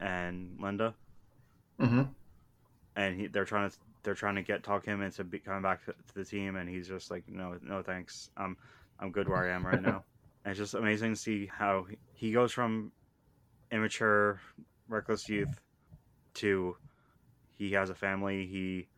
and 0.01 0.59
Linda. 0.61 0.95
Mm-hmm. 1.81 2.03
And 2.97 3.21
he, 3.21 3.27
they're 3.29 3.45
trying 3.45 3.71
to 3.71 3.77
they're 4.03 4.15
trying 4.15 4.37
to 4.37 4.43
get 4.43 4.63
talk 4.63 4.85
him 4.85 5.03
into 5.03 5.25
be, 5.25 5.39
coming 5.39 5.63
back 5.63 5.85
to 5.85 5.95
the 6.15 6.25
team, 6.25 6.57
and 6.57 6.69
he's 6.69 6.89
just 6.89 7.11
like, 7.11 7.25
no, 7.29 7.57
no, 7.63 7.83
thanks. 7.83 8.31
I'm 8.37 8.57
I'm 8.99 9.13
good 9.13 9.29
where 9.29 9.45
I 9.45 9.55
am 9.55 9.65
right 9.65 9.83
now. 9.83 10.05
and 10.45 10.51
it's 10.51 10.59
just 10.59 10.75
amazing 10.75 11.15
to 11.15 11.21
see 11.21 11.47
how 11.47 11.87
he 12.15 12.33
goes 12.33 12.53
from 12.53 12.93
immature, 13.71 14.41
reckless 14.89 15.29
youth 15.29 15.61
to 16.35 16.77
he 17.57 17.73
has 17.73 17.91
a 17.91 17.95
family. 17.95 18.47
He 18.47 18.89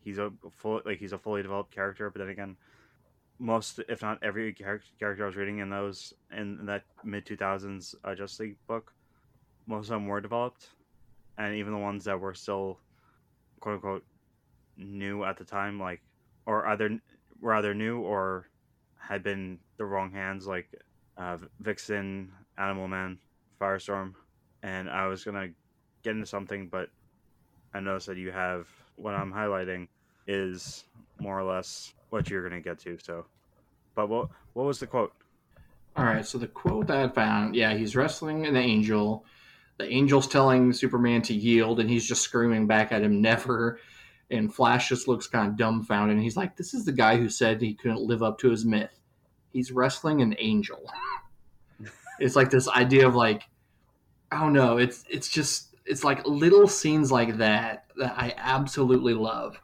he's 0.00 0.18
a 0.18 0.32
full 0.50 0.82
like 0.84 0.98
he's 0.98 1.12
a 1.12 1.18
fully 1.18 1.42
developed 1.42 1.74
character. 1.74 2.10
But 2.10 2.20
then 2.20 2.28
again, 2.28 2.56
most, 3.38 3.80
if 3.88 4.02
not 4.02 4.22
every 4.22 4.52
character 4.52 5.22
I 5.22 5.26
was 5.26 5.36
reading 5.36 5.58
in 5.58 5.70
those 5.70 6.14
in 6.36 6.66
that 6.66 6.84
mid 7.02 7.26
two 7.26 7.36
thousands 7.36 7.94
uh, 8.04 8.14
Justice 8.14 8.40
League 8.40 8.56
book, 8.66 8.92
most 9.66 9.86
of 9.86 9.90
them 9.90 10.06
were 10.06 10.20
developed, 10.20 10.68
and 11.38 11.54
even 11.54 11.72
the 11.72 11.78
ones 11.78 12.04
that 12.04 12.18
were 12.18 12.34
still, 12.34 12.78
quote 13.60 13.76
unquote, 13.76 14.04
new 14.76 15.24
at 15.24 15.36
the 15.36 15.44
time, 15.44 15.80
like 15.80 16.00
or 16.46 16.66
either 16.66 16.98
were 17.40 17.54
either 17.54 17.74
new 17.74 18.00
or 18.00 18.48
had 18.98 19.22
been 19.22 19.58
the 19.76 19.84
wrong 19.84 20.10
hands, 20.10 20.46
like 20.46 20.68
uh, 21.16 21.36
Vixen, 21.60 22.30
Animal 22.58 22.88
Man, 22.88 23.18
Firestorm, 23.60 24.14
and 24.62 24.88
I 24.88 25.06
was 25.06 25.24
gonna 25.24 25.48
get 26.02 26.12
into 26.12 26.26
something, 26.26 26.68
but 26.68 26.88
I 27.72 27.80
noticed 27.80 28.06
that 28.06 28.16
you 28.16 28.30
have 28.30 28.68
what 28.96 29.14
I'm 29.14 29.32
highlighting 29.32 29.88
is 30.26 30.84
more 31.18 31.38
or 31.38 31.44
less 31.44 31.92
what 32.14 32.30
you're 32.30 32.48
gonna 32.48 32.62
get 32.62 32.78
to. 32.78 32.96
So, 33.02 33.26
but 33.96 34.08
what 34.08 34.28
what 34.54 34.64
was 34.64 34.78
the 34.78 34.86
quote? 34.86 35.12
All 35.96 36.04
right, 36.04 36.24
so 36.24 36.38
the 36.38 36.46
quote 36.46 36.86
that 36.86 36.96
I 36.96 37.08
found, 37.08 37.54
yeah, 37.54 37.74
he's 37.74 37.94
wrestling 37.94 38.46
an 38.46 38.56
angel. 38.56 39.24
The 39.78 39.86
angel's 39.86 40.28
telling 40.28 40.72
Superman 40.72 41.22
to 41.22 41.34
yield, 41.34 41.80
and 41.80 41.90
he's 41.90 42.06
just 42.06 42.22
screaming 42.22 42.66
back 42.66 42.92
at 42.92 43.02
him, 43.02 43.20
"Never!" 43.20 43.80
And 44.30 44.54
Flash 44.54 44.88
just 44.88 45.08
looks 45.08 45.26
kind 45.26 45.48
of 45.48 45.56
dumbfounded. 45.56 46.16
And 46.16 46.22
he's 46.22 46.36
like, 46.36 46.56
"This 46.56 46.72
is 46.72 46.84
the 46.84 46.92
guy 46.92 47.16
who 47.16 47.28
said 47.28 47.60
he 47.60 47.74
couldn't 47.74 48.00
live 48.00 48.22
up 48.22 48.38
to 48.38 48.50
his 48.50 48.64
myth. 48.64 49.00
He's 49.52 49.72
wrestling 49.72 50.22
an 50.22 50.36
angel." 50.38 50.88
it's 52.20 52.36
like 52.36 52.50
this 52.50 52.68
idea 52.68 53.08
of 53.08 53.16
like, 53.16 53.42
I 54.30 54.40
don't 54.40 54.52
know. 54.52 54.78
It's 54.78 55.04
it's 55.10 55.28
just 55.28 55.74
it's 55.84 56.04
like 56.04 56.24
little 56.26 56.68
scenes 56.68 57.10
like 57.10 57.38
that 57.38 57.86
that 57.96 58.14
I 58.16 58.34
absolutely 58.36 59.14
love 59.14 59.60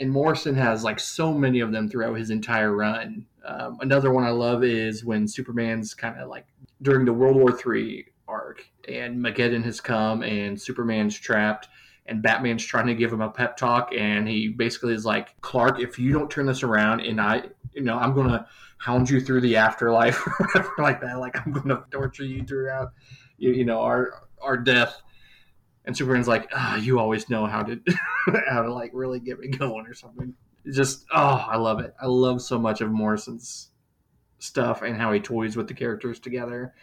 and 0.00 0.10
Morrison 0.10 0.54
has 0.54 0.84
like 0.84 1.00
so 1.00 1.32
many 1.32 1.60
of 1.60 1.72
them 1.72 1.88
throughout 1.88 2.14
his 2.14 2.30
entire 2.30 2.74
run. 2.74 3.26
Um, 3.44 3.78
another 3.80 4.12
one 4.12 4.24
I 4.24 4.30
love 4.30 4.64
is 4.64 5.04
when 5.04 5.26
Superman's 5.26 5.94
kind 5.94 6.18
of 6.20 6.28
like 6.28 6.46
during 6.82 7.04
the 7.04 7.12
World 7.12 7.36
War 7.36 7.56
III 7.56 8.06
arc, 8.28 8.66
and 8.88 9.18
Mageddon 9.18 9.62
has 9.64 9.80
come, 9.80 10.22
and 10.22 10.60
Superman's 10.60 11.18
trapped, 11.18 11.68
and 12.06 12.22
Batman's 12.22 12.64
trying 12.64 12.86
to 12.86 12.94
give 12.94 13.12
him 13.12 13.20
a 13.20 13.30
pep 13.30 13.56
talk, 13.56 13.92
and 13.96 14.28
he 14.28 14.48
basically 14.48 14.94
is 14.94 15.04
like, 15.04 15.40
Clark, 15.40 15.80
if 15.80 15.98
you 15.98 16.12
don't 16.12 16.30
turn 16.30 16.46
this 16.46 16.62
around, 16.62 17.00
and 17.00 17.20
I, 17.20 17.44
you 17.72 17.82
know, 17.82 17.98
I'm 17.98 18.14
gonna 18.14 18.46
hound 18.78 19.08
you 19.08 19.20
through 19.20 19.40
the 19.42 19.56
afterlife 19.56 20.26
or 20.26 20.32
whatever 20.38 20.72
like 20.78 21.00
that. 21.00 21.18
Like 21.18 21.36
I'm 21.44 21.52
gonna 21.52 21.84
torture 21.90 22.24
you 22.24 22.44
throughout, 22.44 22.92
you, 23.38 23.52
you 23.52 23.64
know, 23.64 23.80
our 23.80 24.24
our 24.40 24.56
death. 24.56 25.00
And 25.84 25.96
Superman's 25.96 26.28
like, 26.28 26.48
ah, 26.54 26.76
"You 26.76 26.98
always 26.98 27.28
know 27.28 27.46
how 27.46 27.62
to 27.62 27.80
how 28.48 28.62
to 28.62 28.72
like 28.72 28.90
really 28.94 29.20
get 29.20 29.38
me 29.38 29.48
going 29.48 29.86
or 29.86 29.94
something." 29.94 30.34
It's 30.64 30.76
just 30.76 31.04
oh, 31.12 31.44
I 31.48 31.56
love 31.56 31.80
it. 31.80 31.94
I 32.00 32.06
love 32.06 32.40
so 32.42 32.58
much 32.58 32.80
of 32.80 32.90
Morrison's 32.90 33.70
stuff 34.38 34.82
and 34.82 34.96
how 34.96 35.12
he 35.12 35.20
toys 35.20 35.56
with 35.56 35.68
the 35.68 35.74
characters 35.74 36.18
together. 36.18 36.74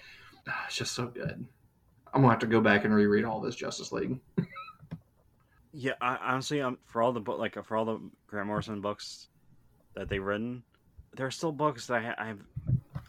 Ah, 0.48 0.66
It's 0.68 0.76
just 0.78 0.94
so 0.94 1.08
good. 1.08 1.46
I'm 2.14 2.22
gonna 2.22 2.30
have 2.30 2.40
to 2.40 2.48
go 2.48 2.62
back 2.62 2.86
and 2.86 2.94
reread 2.94 3.26
all 3.26 3.40
this 3.40 3.56
Justice 3.56 3.92
League. 3.92 4.20
Yeah, 5.72 5.94
I, 6.02 6.18
honestly, 6.22 6.62
um, 6.62 6.80
for 6.86 7.02
all 7.02 7.12
the 7.14 7.20
book, 7.20 7.38
like 7.38 7.64
for 7.64 7.78
all 7.78 7.86
the 7.86 8.00
Grant 8.28 8.48
Morrison 8.48 8.82
books 8.82 9.28
that 9.94 10.10
they've 10.10 10.24
written, 10.24 10.64
there 11.16 11.28
are 11.28 11.32
still 11.32 11.52
books 11.52 11.88
that 11.88 12.16
I, 12.18 12.32
I've, 12.32 12.44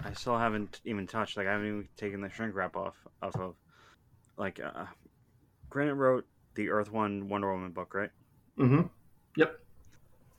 I 0.05 0.13
still 0.13 0.37
haven't 0.39 0.81
even 0.85 1.07
touched. 1.07 1.37
Like 1.37 1.47
I 1.47 1.53
haven't 1.53 1.67
even 1.67 1.89
taken 1.97 2.21
the 2.21 2.29
shrink 2.29 2.55
wrap 2.55 2.77
off 2.77 2.95
off 3.23 3.35
of. 3.37 3.55
Like, 4.37 4.61
uh, 4.61 4.85
Grant 5.71 5.97
wrote 5.97 6.27
the 6.55 6.71
Earth 6.71 6.91
One 6.91 7.29
Wonder 7.29 7.53
Woman 7.53 7.73
book, 7.73 7.95
right? 7.95 8.11
Mm-hmm. 8.59 8.87
Yep. 9.37 9.57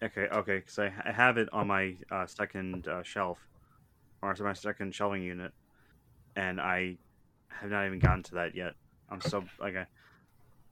Okay, 0.03 0.27
okay, 0.27 0.57
because 0.57 0.79
I, 0.79 0.93
I 1.05 1.11
have 1.11 1.37
it 1.37 1.49
on 1.53 1.67
my 1.67 1.95
uh, 2.11 2.25
second 2.25 2.87
uh, 2.87 3.03
shelf, 3.03 3.39
or 4.21 4.35
my 4.39 4.53
second 4.53 4.93
shelving 4.95 5.23
unit, 5.23 5.53
and 6.35 6.59
I 6.59 6.97
have 7.49 7.69
not 7.69 7.85
even 7.85 7.99
gotten 7.99 8.23
to 8.23 8.35
that 8.35 8.55
yet. 8.55 8.73
I'm 9.09 9.21
so 9.21 9.43
like 9.59 9.75
I, 9.75 9.87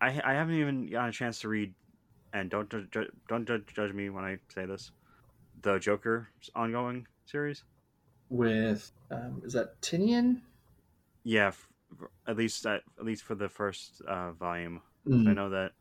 I, 0.01 0.07
I 0.23 0.33
haven't 0.33 0.55
even 0.55 0.89
gotten 0.89 1.09
a 1.09 1.13
chance 1.13 1.39
to 1.41 1.49
read, 1.49 1.73
and 2.33 2.49
don't 2.49 2.69
ju- 2.69 2.87
ju- 2.91 3.11
don't 3.27 3.47
judge, 3.47 3.67
judge 3.73 3.93
me 3.93 4.09
when 4.09 4.23
I 4.23 4.39
say 4.53 4.65
this, 4.65 4.91
the 5.61 5.79
Joker 5.79 6.29
ongoing 6.55 7.07
series. 7.25 7.63
With 8.29 8.91
um, 9.11 9.41
is 9.43 9.53
that 9.53 9.81
Tynion? 9.81 10.41
Yeah, 11.23 11.51
at 12.27 12.37
least 12.37 12.65
at, 12.65 12.81
at 12.97 13.05
least 13.05 13.23
for 13.23 13.35
the 13.35 13.49
first 13.49 14.01
uh, 14.07 14.31
volume. 14.31 14.81
Mm. 15.07 15.27
I 15.27 15.33
know 15.33 15.49
that. 15.49 15.71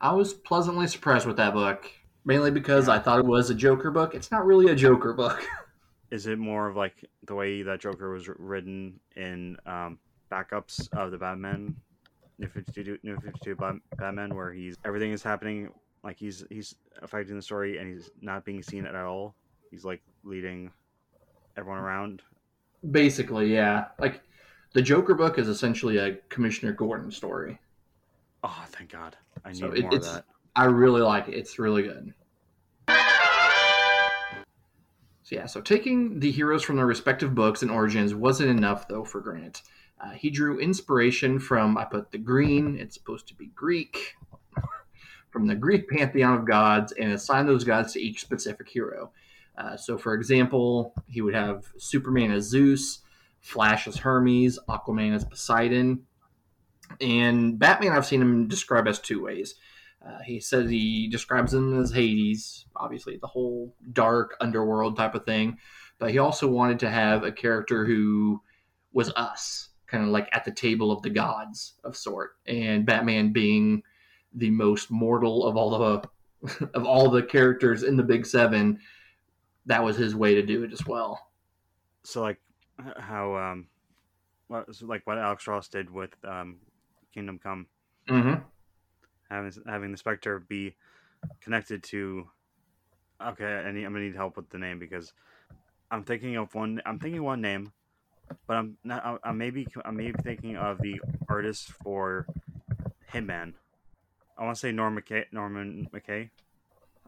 I 0.00 0.12
was 0.12 0.34
pleasantly 0.34 0.86
surprised 0.86 1.26
with 1.26 1.36
that 1.36 1.54
book, 1.54 1.90
mainly 2.24 2.50
because 2.50 2.88
I 2.88 2.98
thought 2.98 3.20
it 3.20 3.24
was 3.24 3.50
a 3.50 3.54
Joker 3.54 3.90
book. 3.90 4.14
It's 4.14 4.30
not 4.30 4.44
really 4.44 4.72
a 4.72 4.74
Joker 4.74 5.12
book. 5.12 5.46
Is 6.10 6.26
it 6.26 6.38
more 6.38 6.68
of 6.68 6.76
like 6.76 7.08
the 7.26 7.34
way 7.34 7.62
that 7.62 7.80
Joker 7.80 8.12
was 8.12 8.28
written 8.28 9.00
in 9.16 9.56
um, 9.64 9.98
backups 10.30 10.92
of 10.92 11.10
the 11.10 11.16
Batman, 11.18 11.74
New 12.38 12.48
Fifty 12.48 12.84
Two, 12.84 12.98
New 13.02 13.16
Fifty 13.16 13.40
Two 13.42 13.56
Batman, 13.96 14.34
where 14.34 14.52
he's 14.52 14.76
everything 14.84 15.12
is 15.12 15.22
happening 15.22 15.70
like 16.04 16.18
he's 16.18 16.44
he's 16.50 16.74
affecting 17.00 17.36
the 17.36 17.42
story 17.42 17.78
and 17.78 17.92
he's 17.92 18.10
not 18.20 18.44
being 18.44 18.62
seen 18.62 18.86
at 18.86 18.94
all. 18.94 19.34
He's 19.70 19.84
like 19.84 20.02
leading 20.24 20.70
everyone 21.56 21.78
around. 21.80 22.22
Basically, 22.90 23.52
yeah. 23.52 23.86
Like 23.98 24.20
the 24.74 24.82
Joker 24.82 25.14
book 25.14 25.38
is 25.38 25.48
essentially 25.48 25.98
a 25.98 26.16
Commissioner 26.28 26.72
Gordon 26.72 27.10
story. 27.10 27.58
Oh, 28.44 28.64
thank 28.68 28.90
God! 28.90 29.16
I 29.44 29.50
need 29.50 29.58
So 29.58 29.72
it- 29.72 29.82
more 29.82 29.94
of 29.94 30.02
that. 30.04 30.24
I 30.54 30.64
really 30.66 31.00
like 31.00 31.28
it. 31.28 31.34
It's 31.34 31.58
really 31.58 31.82
good. 31.82 32.12
So 35.24 35.36
yeah, 35.36 35.46
so 35.46 35.60
taking 35.60 36.18
the 36.20 36.30
heroes 36.30 36.62
from 36.62 36.76
their 36.76 36.86
respective 36.86 37.34
books 37.34 37.62
and 37.62 37.70
origins 37.70 38.14
wasn't 38.14 38.50
enough 38.50 38.88
though 38.88 39.04
for 39.04 39.20
Grant. 39.20 39.62
Uh, 40.00 40.10
he 40.10 40.30
drew 40.30 40.58
inspiration 40.58 41.38
from 41.38 41.78
I 41.78 41.84
put 41.84 42.10
the 42.10 42.18
green. 42.18 42.76
It's 42.76 42.94
supposed 42.94 43.28
to 43.28 43.34
be 43.34 43.46
Greek, 43.54 44.14
from 45.30 45.46
the 45.46 45.54
Greek 45.54 45.88
pantheon 45.88 46.34
of 46.38 46.44
gods, 46.44 46.92
and 46.92 47.12
assigned 47.12 47.48
those 47.48 47.62
gods 47.64 47.92
to 47.92 48.00
each 48.00 48.20
specific 48.20 48.68
hero. 48.68 49.12
Uh, 49.56 49.76
so, 49.76 49.96
for 49.96 50.14
example, 50.14 50.92
he 51.08 51.20
would 51.20 51.34
have 51.34 51.66
Superman 51.78 52.32
as 52.32 52.44
Zeus, 52.48 53.02
Flash 53.42 53.88
as 53.88 53.96
Hermes, 53.96 54.58
Aquaman 54.68 55.14
as 55.14 55.24
Poseidon, 55.24 56.06
and 57.00 57.58
Batman. 57.58 57.92
I've 57.92 58.06
seen 58.06 58.22
him 58.22 58.48
described 58.48 58.88
as 58.88 59.00
two 59.00 59.22
ways. 59.22 59.56
Uh, 60.04 60.20
he 60.24 60.40
says 60.40 60.70
he 60.70 61.08
describes 61.08 61.52
him 61.52 61.80
as 61.80 61.92
Hades, 61.92 62.66
obviously 62.74 63.18
the 63.18 63.26
whole 63.26 63.74
dark 63.92 64.36
underworld 64.40 64.96
type 64.96 65.14
of 65.14 65.24
thing. 65.24 65.58
But 65.98 66.10
he 66.10 66.18
also 66.18 66.48
wanted 66.48 66.80
to 66.80 66.90
have 66.90 67.22
a 67.22 67.30
character 67.32 67.84
who 67.84 68.40
was 68.92 69.12
us, 69.14 69.68
kind 69.86 70.02
of 70.04 70.10
like 70.10 70.28
at 70.32 70.44
the 70.44 70.50
table 70.50 70.90
of 70.90 71.02
the 71.02 71.10
gods 71.10 71.74
of 71.84 71.96
sort. 71.96 72.32
And 72.46 72.86
Batman 72.86 73.32
being 73.32 73.82
the 74.34 74.50
most 74.50 74.90
mortal 74.90 75.46
of 75.46 75.56
all 75.56 75.78
the 75.78 76.08
of 76.74 76.84
all 76.84 77.08
the 77.10 77.22
characters 77.22 77.82
in 77.82 77.96
the 77.96 78.02
Big 78.02 78.24
Seven, 78.24 78.78
that 79.66 79.84
was 79.84 79.96
his 79.96 80.14
way 80.14 80.34
to 80.34 80.42
do 80.42 80.64
it 80.64 80.72
as 80.72 80.86
well. 80.86 81.20
So 82.04 82.22
like 82.22 82.40
how 82.96 83.36
um, 83.36 83.66
what 84.48 84.68
like 84.82 85.06
what 85.06 85.18
Alex 85.18 85.46
Ross 85.46 85.68
did 85.68 85.90
with 85.90 86.14
um, 86.24 86.56
Kingdom 87.14 87.38
Come. 87.42 87.66
Mm-hmm. 88.08 88.42
having 89.30 89.52
having 89.66 89.92
the 89.92 89.98
Spectre 89.98 90.38
be 90.40 90.74
connected 91.40 91.82
to. 91.84 92.28
Okay, 93.24 93.44
I 93.44 93.70
need, 93.70 93.84
I'm 93.84 93.92
gonna 93.92 94.04
need 94.04 94.16
help 94.16 94.36
with 94.36 94.50
the 94.50 94.58
name 94.58 94.78
because 94.78 95.12
I'm 95.90 96.04
thinking 96.04 96.36
of 96.36 96.54
one. 96.54 96.82
I'm 96.84 96.98
thinking 96.98 97.22
one 97.22 97.40
name, 97.40 97.72
but 98.46 98.56
I'm 98.56 98.76
not. 98.82 99.04
I'm, 99.04 99.18
I'm 99.22 99.38
maybe 99.38 99.66
I'm 99.84 99.96
maybe 99.96 100.14
thinking 100.22 100.56
of 100.56 100.80
the 100.80 101.00
artist 101.28 101.72
for 101.84 102.26
Hitman. 103.12 103.54
I 104.36 104.44
want 104.44 104.56
to 104.56 104.60
say 104.60 104.72
Norman 104.72 105.02
McKay. 105.02 105.26
Norman 105.32 105.88
McKay. 105.92 106.30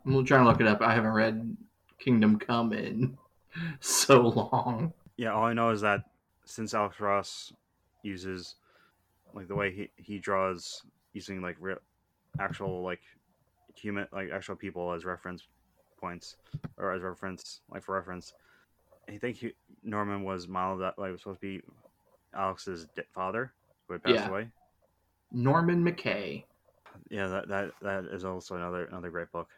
I'm 0.06 0.24
trying 0.24 0.44
to 0.44 0.50
look 0.50 0.60
it 0.60 0.66
up. 0.66 0.82
I 0.82 0.94
haven't 0.94 1.12
read 1.12 1.56
Kingdom 1.98 2.38
Come 2.38 2.72
in 2.72 3.16
so 3.80 4.20
long. 4.20 4.92
Yeah, 5.16 5.32
all 5.32 5.44
I 5.44 5.52
know 5.52 5.70
is 5.70 5.80
that 5.82 6.00
since 6.44 6.74
Alex 6.74 7.00
Ross 7.00 7.52
uses 8.02 8.56
like 9.32 9.48
the 9.48 9.54
way 9.54 9.72
he, 9.72 9.90
he 9.96 10.18
draws 10.18 10.82
using 11.12 11.40
like 11.40 11.56
real 11.60 11.78
actual 12.38 12.82
like 12.82 13.00
human 13.74 14.06
like 14.12 14.30
actual 14.32 14.56
people 14.56 14.92
as 14.92 15.04
reference 15.04 15.46
points 16.00 16.36
or 16.76 16.92
as 16.92 17.02
reference 17.02 17.60
like 17.70 17.82
for 17.84 17.94
reference. 17.94 18.34
I 19.08 19.18
think 19.18 19.36
he, 19.36 19.52
Norman 19.82 20.24
was 20.24 20.48
modeled 20.48 20.80
that 20.80 20.98
like 20.98 21.12
was 21.12 21.20
supposed 21.22 21.40
to 21.40 21.58
be 21.58 21.62
Alex's 22.34 22.86
father 23.14 23.52
who 23.86 23.94
had 23.94 24.02
passed 24.02 24.14
Yeah. 24.16 24.28
away. 24.28 24.48
Norman 25.32 25.84
McKay. 25.84 26.44
Yeah, 27.10 27.26
that, 27.28 27.48
that 27.48 27.70
that 27.82 28.04
is 28.12 28.24
also 28.24 28.56
another 28.56 28.84
another 28.86 29.10
great 29.10 29.30
book. 29.32 29.48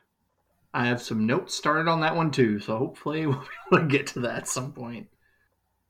I 0.74 0.86
have 0.86 1.00
some 1.00 1.26
notes 1.26 1.54
started 1.54 1.88
on 1.88 2.00
that 2.00 2.16
one 2.16 2.30
too, 2.30 2.58
so 2.60 2.76
hopefully 2.76 3.26
we'll 3.26 3.38
be 3.38 3.46
able 3.72 3.82
to 3.82 3.88
get 3.88 4.06
to 4.08 4.20
that 4.20 4.36
at 4.36 4.48
some 4.48 4.72
point. 4.72 5.08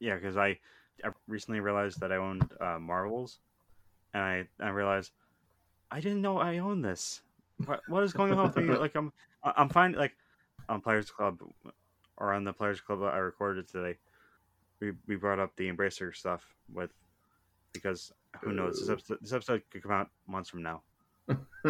Yeah, 0.00 0.14
because 0.16 0.36
I, 0.36 0.58
I 1.04 1.10
recently 1.26 1.60
realized 1.60 2.00
that 2.00 2.12
I 2.12 2.16
owned 2.16 2.50
uh, 2.60 2.78
Marvels, 2.78 3.38
and 4.14 4.22
I 4.22 4.44
I 4.60 4.68
realized 4.70 5.12
I 5.90 6.00
didn't 6.00 6.22
know 6.22 6.38
I 6.38 6.58
owned 6.58 6.84
this. 6.84 7.22
What 7.64 7.80
what 7.88 8.02
is 8.02 8.12
going 8.12 8.32
on 8.32 8.46
with 8.46 8.56
me? 8.56 8.74
Like 8.74 8.94
I'm 8.94 9.12
I'm 9.42 9.68
fine. 9.68 9.92
Like 9.92 10.12
on 10.68 10.80
Players 10.80 11.10
Club 11.10 11.40
or 12.16 12.32
on 12.32 12.44
the 12.44 12.52
Players 12.52 12.80
Club 12.80 13.02
I 13.02 13.18
recorded 13.18 13.68
today, 13.68 13.96
we 14.80 14.92
we 15.06 15.16
brought 15.16 15.38
up 15.38 15.56
the 15.56 15.70
Embracer 15.70 16.14
stuff 16.14 16.44
with 16.72 16.90
because 17.72 18.12
who 18.42 18.52
knows 18.52 18.80
this 18.80 18.90
episode, 18.90 19.18
this 19.20 19.32
episode 19.32 19.62
could 19.70 19.82
come 19.82 19.92
out 19.92 20.10
months 20.26 20.50
from 20.50 20.62
now. 20.62 20.82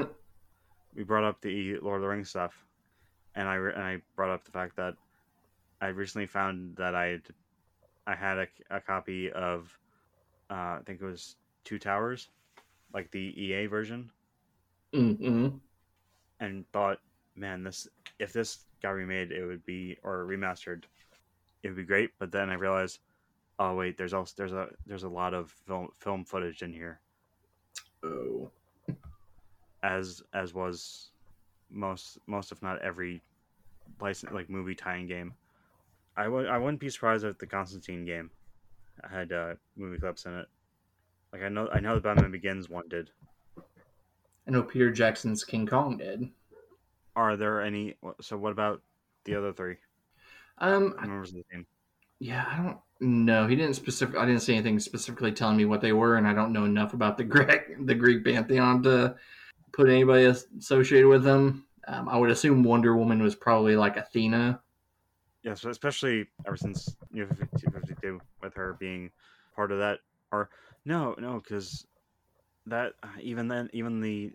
we 0.94 1.04
brought 1.04 1.24
up 1.24 1.40
the 1.40 1.78
Lord 1.78 1.96
of 1.96 2.02
the 2.02 2.08
Rings 2.08 2.30
stuff, 2.30 2.54
and 3.34 3.48
I 3.48 3.56
and 3.56 3.82
I 3.82 3.98
brought 4.14 4.30
up 4.30 4.44
the 4.44 4.50
fact 4.50 4.76
that 4.76 4.94
I 5.80 5.88
recently 5.88 6.26
found 6.26 6.76
that 6.76 6.94
I 6.94 7.20
I 8.06 8.14
had 8.14 8.38
a, 8.38 8.46
a 8.70 8.80
copy 8.80 9.30
of 9.32 9.78
uh, 10.50 10.78
I 10.78 10.80
think 10.86 11.00
it 11.00 11.04
was 11.04 11.36
Two 11.64 11.78
Towers, 11.78 12.28
like 12.92 13.10
the 13.10 13.34
EA 13.40 13.66
version, 13.66 14.10
hmm 14.92 15.48
and 16.40 16.64
thought, 16.72 16.98
man, 17.36 17.62
this 17.62 17.88
if 18.18 18.32
this 18.32 18.64
got 18.82 18.90
remade, 18.90 19.32
it 19.32 19.44
would 19.46 19.64
be 19.64 19.96
or 20.02 20.24
remastered, 20.26 20.84
it 21.62 21.68
would 21.68 21.76
be 21.76 21.84
great. 21.84 22.10
But 22.18 22.32
then 22.32 22.50
I 22.50 22.54
realized, 22.54 23.00
oh 23.58 23.74
wait, 23.74 23.96
there's 23.96 24.14
also 24.14 24.34
there's 24.36 24.52
a 24.52 24.68
there's 24.86 25.04
a 25.04 25.08
lot 25.08 25.34
of 25.34 25.50
film 25.50 25.88
film 25.98 26.24
footage 26.24 26.62
in 26.62 26.72
here, 26.72 27.00
Oh, 28.02 28.50
as 29.82 30.22
as 30.32 30.54
was 30.54 31.10
most 31.70 32.18
most 32.26 32.52
if 32.52 32.62
not 32.62 32.80
every 32.82 33.22
license 34.00 34.32
like 34.32 34.48
movie 34.50 34.74
tie-in 34.74 35.06
game. 35.06 35.34
I 36.16 36.28
would 36.28 36.46
I 36.46 36.58
wouldn't 36.58 36.80
be 36.80 36.88
surprised 36.90 37.24
if 37.24 37.38
the 37.38 37.46
Constantine 37.46 38.04
game 38.04 38.30
had 39.10 39.32
uh, 39.32 39.54
movie 39.76 39.98
clips 39.98 40.24
in 40.24 40.34
it. 40.34 40.46
Like 41.32 41.42
I 41.42 41.48
know 41.48 41.68
I 41.72 41.80
know 41.80 41.94
the 41.94 42.00
Batman 42.00 42.30
Begins 42.30 42.68
one 42.68 42.88
did. 42.88 43.10
I 43.58 44.50
know 44.50 44.62
Peter 44.62 44.90
Jackson's 44.90 45.44
King 45.44 45.66
Kong 45.66 45.96
did. 45.98 46.28
Are 47.14 47.36
there 47.36 47.60
any? 47.62 47.96
So 48.20 48.36
what 48.36 48.52
about 48.52 48.82
the 49.24 49.34
other 49.34 49.52
three 49.52 49.76
Um, 50.58 50.94
I- 50.98 51.06
members 51.06 51.30
of 51.30 51.36
the 51.36 51.44
team? 51.52 51.66
yeah, 52.20 52.44
I 52.48 52.56
don't 52.62 52.78
know. 53.00 53.46
He 53.46 53.56
didn't 53.56 53.74
specific. 53.74 54.16
I 54.16 54.24
didn't 54.24 54.42
see 54.42 54.54
anything 54.54 54.78
specifically 54.78 55.32
telling 55.32 55.56
me 55.56 55.64
what 55.64 55.80
they 55.80 55.92
were, 55.92 56.16
and 56.16 56.26
I 56.26 56.32
don't 56.32 56.52
know 56.52 56.64
enough 56.64 56.94
about 56.94 57.16
the 57.18 57.24
Greek 57.24 57.86
the 57.86 57.94
Greek 57.94 58.24
pantheon 58.24 58.82
to 58.84 59.16
put 59.72 59.88
anybody 59.90 60.24
associated 60.24 61.08
with 61.08 61.24
them. 61.24 61.66
Um, 61.88 62.08
I 62.08 62.16
would 62.16 62.30
assume 62.30 62.62
Wonder 62.62 62.96
Woman 62.96 63.22
was 63.22 63.34
probably 63.34 63.76
like 63.76 63.96
Athena. 63.96 64.60
Yeah, 65.46 65.54
so 65.54 65.70
especially 65.70 66.26
ever 66.44 66.56
since 66.56 66.96
New 67.12 67.24
52 67.28 68.20
with 68.42 68.54
her 68.54 68.76
being 68.80 69.12
part 69.54 69.70
of 69.70 69.78
that. 69.78 70.00
Or 70.32 70.50
no, 70.84 71.14
no, 71.20 71.38
because 71.38 71.86
that 72.66 72.94
even 73.20 73.46
then, 73.46 73.70
even 73.72 74.00
the 74.00 74.32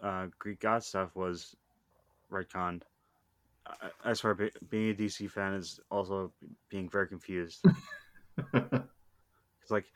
uh, 0.00 0.28
Greek 0.38 0.60
god 0.60 0.84
stuff 0.84 1.16
was 1.16 1.56
retconned. 2.32 2.82
I, 3.66 3.90
I 4.04 4.12
swear, 4.12 4.36
be- 4.36 4.52
being 4.70 4.90
a 4.90 4.94
DC 4.94 5.28
fan 5.28 5.54
is 5.54 5.80
also 5.90 6.32
being 6.70 6.88
very 6.88 7.08
confused. 7.08 7.64
It's 9.62 9.70
like 9.70 9.86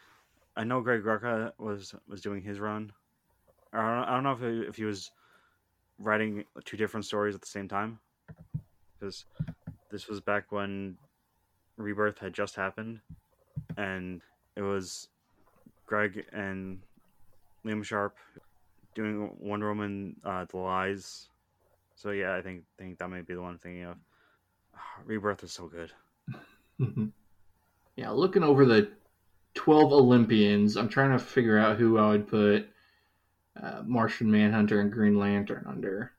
I 0.57 0.65
know 0.65 0.81
Greg 0.83 1.03
Rucka 1.03 1.53
was 1.59 1.95
was 2.09 2.21
doing 2.21 2.43
his 2.43 2.61
run. 2.61 2.93
I 3.73 3.79
don't, 3.79 4.09
I 4.09 4.15
don't 4.15 4.23
know 4.23 4.33
if 4.33 4.41
he, 4.41 4.69
if 4.69 4.77
he 4.77 4.85
was 4.85 5.11
writing 5.99 6.45
two 6.65 6.77
different 6.77 7.07
stories 7.07 7.35
at 7.35 7.41
the 7.41 7.47
same 7.49 7.67
time, 7.67 7.99
because 9.01 9.25
this 9.95 10.09
was 10.09 10.21
back 10.21 10.51
when 10.51 10.97
Rebirth 11.77 12.19
had 12.19 12.33
just 12.35 12.57
happened, 12.57 12.99
and 13.77 14.23
it 14.57 14.63
was 14.63 15.07
Greg 15.87 16.25
and 16.33 16.81
Liam 17.65 17.85
Sharp 17.85 18.17
doing 18.97 19.31
Wonder 19.39 19.69
Woman: 19.69 20.17
uh, 20.25 20.47
The 20.51 20.57
Lies. 20.57 21.29
So 21.95 22.11
yeah, 22.11 22.35
I 22.35 22.43
think 22.43 22.65
think 22.77 22.99
that 22.99 23.09
might 23.09 23.25
be 23.25 23.35
the 23.35 23.41
one 23.41 23.53
I'm 23.53 23.59
thinking 23.59 23.85
of. 23.85 23.97
Rebirth 25.07 25.45
is 25.45 25.53
so 25.53 25.69
good. 25.69 25.93
yeah, 27.95 28.11
looking 28.11 28.43
over 28.43 28.67
the 28.67 28.91
12 29.55 29.93
Olympians, 29.93 30.77
I'm 30.77 30.89
trying 30.89 31.13
to 31.13 31.21
figure 31.21 31.57
out 31.57 31.79
who 31.79 31.99
I 31.99 32.09
would 32.09 32.27
put 32.27 32.69
uh, 33.63 33.83
Martian 33.87 34.29
Manhunter 34.29 34.81
and 34.81 34.91
Green 34.91 35.21
Lantern 35.21 35.65
under. 35.69 36.11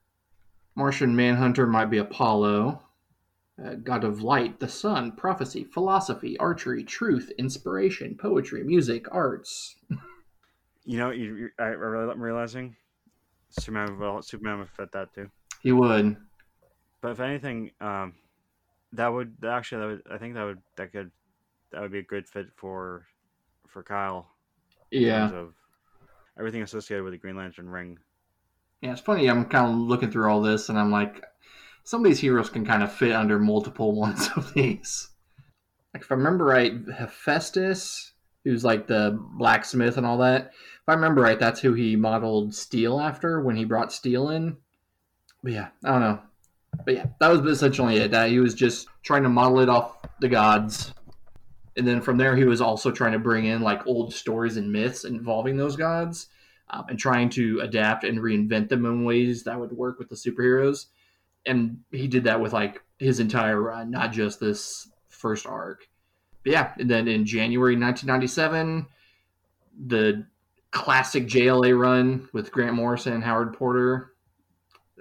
Martian 0.75 1.13
Manhunter 1.13 1.67
might 1.67 1.89
be 1.89 1.97
Apollo, 1.97 2.81
uh, 3.63 3.75
god 3.75 4.03
of 4.03 4.21
light, 4.21 4.59
the 4.59 4.67
sun, 4.67 5.11
prophecy, 5.13 5.63
philosophy, 5.63 6.37
archery, 6.37 6.83
truth, 6.83 7.31
inspiration, 7.37 8.17
poetry, 8.17 8.63
music, 8.63 9.05
arts. 9.11 9.75
You 10.87 10.99
know, 10.99 11.09
you, 11.09 11.35
you, 11.35 11.49
I, 11.57 11.69
I'm 11.73 12.21
realizing 12.21 12.75
Superman 13.49 13.97
will 13.97 14.21
Superman 14.21 14.59
would 14.59 14.69
fit 14.69 14.91
that 14.91 15.11
too. 15.13 15.31
He 15.61 15.71
would. 15.71 16.17
But 17.01 17.11
if 17.11 17.19
anything, 17.19 17.71
um, 17.81 18.13
that 18.93 19.07
would 19.07 19.37
actually 19.43 19.81
that 19.81 19.87
would 19.87 20.13
I 20.15 20.17
think 20.19 20.35
that 20.35 20.43
would 20.43 20.61
that 20.77 20.91
could 20.91 21.11
that 21.71 21.81
would 21.81 21.91
be 21.91 21.99
a 21.99 22.03
good 22.03 22.27
fit 22.27 22.47
for 22.55 23.07
for 23.67 23.83
Kyle. 23.83 24.27
in 24.91 24.99
Yeah. 24.99 25.27
terms 25.27 25.33
Of 25.33 25.55
everything 26.37 26.61
associated 26.61 27.03
with 27.03 27.13
the 27.13 27.17
Green 27.17 27.35
Lantern 27.35 27.69
ring. 27.69 27.97
Yeah, 28.81 28.91
it's 28.91 29.01
funny. 29.01 29.29
I'm 29.29 29.45
kind 29.45 29.71
of 29.71 29.75
looking 29.77 30.11
through 30.11 30.29
all 30.29 30.41
this, 30.41 30.69
and 30.69 30.77
I'm 30.77 30.91
like, 30.91 31.23
some 31.85 32.01
of 32.01 32.05
these 32.05 32.19
heroes 32.19 32.49
can 32.49 32.65
kind 32.65 32.83
of 32.83 32.91
fit 32.91 33.13
under 33.13 33.39
multiple 33.39 33.95
ones 33.95 34.29
of 34.35 34.53
these. 34.53 35.09
Like, 35.93 36.03
if 36.03 36.11
I 36.11 36.15
remember 36.15 36.43
right, 36.43 36.73
Hephaestus, 36.93 38.11
who's 38.43 38.65
like 38.65 38.87
the 38.87 39.17
blacksmith 39.37 39.97
and 39.97 40.05
all 40.05 40.17
that. 40.17 40.47
If 40.47 40.89
I 40.89 40.93
remember 40.93 41.21
right, 41.21 41.39
that's 41.39 41.61
who 41.61 41.73
he 41.73 41.95
modeled 41.95 42.53
Steel 42.53 42.99
after 42.99 43.41
when 43.41 43.55
he 43.55 43.63
brought 43.63 43.93
Steel 43.93 44.29
in. 44.29 44.57
But 45.41 45.53
yeah, 45.53 45.67
I 45.83 45.91
don't 45.91 46.01
know. 46.01 46.19
But 46.83 46.93
yeah, 46.95 47.05
that 47.19 47.29
was 47.29 47.39
essentially 47.49 47.97
it. 47.97 48.11
That 48.11 48.29
he 48.29 48.39
was 48.39 48.53
just 48.53 48.87
trying 49.03 49.23
to 49.23 49.29
model 49.29 49.61
it 49.61 49.69
off 49.69 49.97
the 50.19 50.27
gods, 50.27 50.93
and 51.77 51.87
then 51.87 52.01
from 52.01 52.17
there 52.17 52.35
he 52.35 52.43
was 52.43 52.61
also 52.61 52.91
trying 52.91 53.13
to 53.13 53.19
bring 53.19 53.45
in 53.45 53.61
like 53.61 53.87
old 53.87 54.13
stories 54.13 54.57
and 54.57 54.71
myths 54.71 55.05
involving 55.05 55.55
those 55.55 55.75
gods 55.75 56.27
um, 56.69 56.85
and 56.89 56.99
trying 56.99 57.29
to 57.29 57.61
adapt 57.61 58.03
and 58.03 58.19
reinvent 58.19 58.69
them 58.69 58.85
in 58.85 59.05
ways 59.05 59.43
that 59.43 59.59
would 59.59 59.71
work 59.71 59.97
with 59.97 60.09
the 60.09 60.15
superheroes. 60.15 60.87
And 61.45 61.79
he 61.91 62.07
did 62.07 62.23
that 62.25 62.41
with 62.41 62.53
like 62.53 62.81
his 62.97 63.19
entire 63.19 63.61
run, 63.61 63.91
not 63.91 64.11
just 64.11 64.39
this 64.39 64.89
first 65.09 65.45
arc. 65.45 65.87
But 66.43 66.51
yeah, 66.51 66.73
and 66.77 66.89
then 66.89 67.07
in 67.07 67.25
January 67.25 67.75
1997, 67.75 68.87
the 69.87 70.25
classic 70.71 71.25
JLA 71.25 71.77
run 71.77 72.29
with 72.33 72.51
Grant 72.51 72.75
Morrison 72.75 73.13
and 73.13 73.23
Howard 73.23 73.53
Porter. 73.53 74.11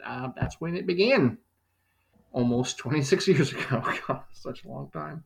Uh, 0.04 0.30
that's 0.36 0.60
when 0.60 0.76
it 0.76 0.86
began, 0.86 1.38
almost 2.32 2.78
26 2.78 3.28
years 3.28 3.52
ago. 3.52 3.82
God, 4.08 4.22
such 4.32 4.64
a 4.64 4.68
long 4.68 4.90
time. 4.90 5.24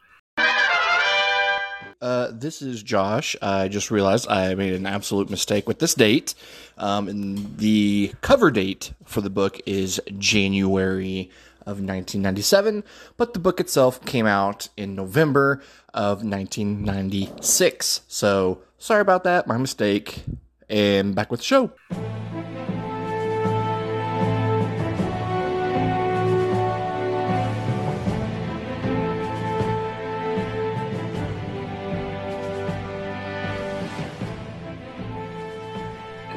Uh, 2.01 2.31
this 2.33 2.63
is 2.63 2.83
Josh. 2.83 3.35
I 3.43 3.69
just 3.69 3.91
realized 3.91 4.29
I 4.29 4.55
made 4.55 4.73
an 4.73 4.87
absolute 4.87 5.31
mistake 5.31 5.67
with 5.67 5.81
this 5.81 5.95
date. 5.95 6.35
Um, 6.77 7.09
and 7.09 7.59
the 7.59 8.13
cover 8.21 8.51
date 8.51 8.93
for 9.05 9.21
the 9.21 9.31
book 9.31 9.61
is 9.67 10.01
January 10.17 11.31
of 11.63 11.81
1997, 11.81 12.85
but 13.17 13.35
the 13.35 13.41
book 13.41 13.61
itself 13.61 14.05
came 14.05 14.27
out 14.27 14.69
in 14.77 14.95
November 14.95 15.61
of 15.93 16.23
1996. 16.25 18.03
So 18.07 18.63
sorry 18.79 19.01
about 19.01 19.25
that, 19.25 19.47
my 19.47 19.59
mistake. 19.59 20.23
And 20.71 21.15
back 21.15 21.31
with 21.31 21.41
the 21.41 21.47
show. 21.47 21.73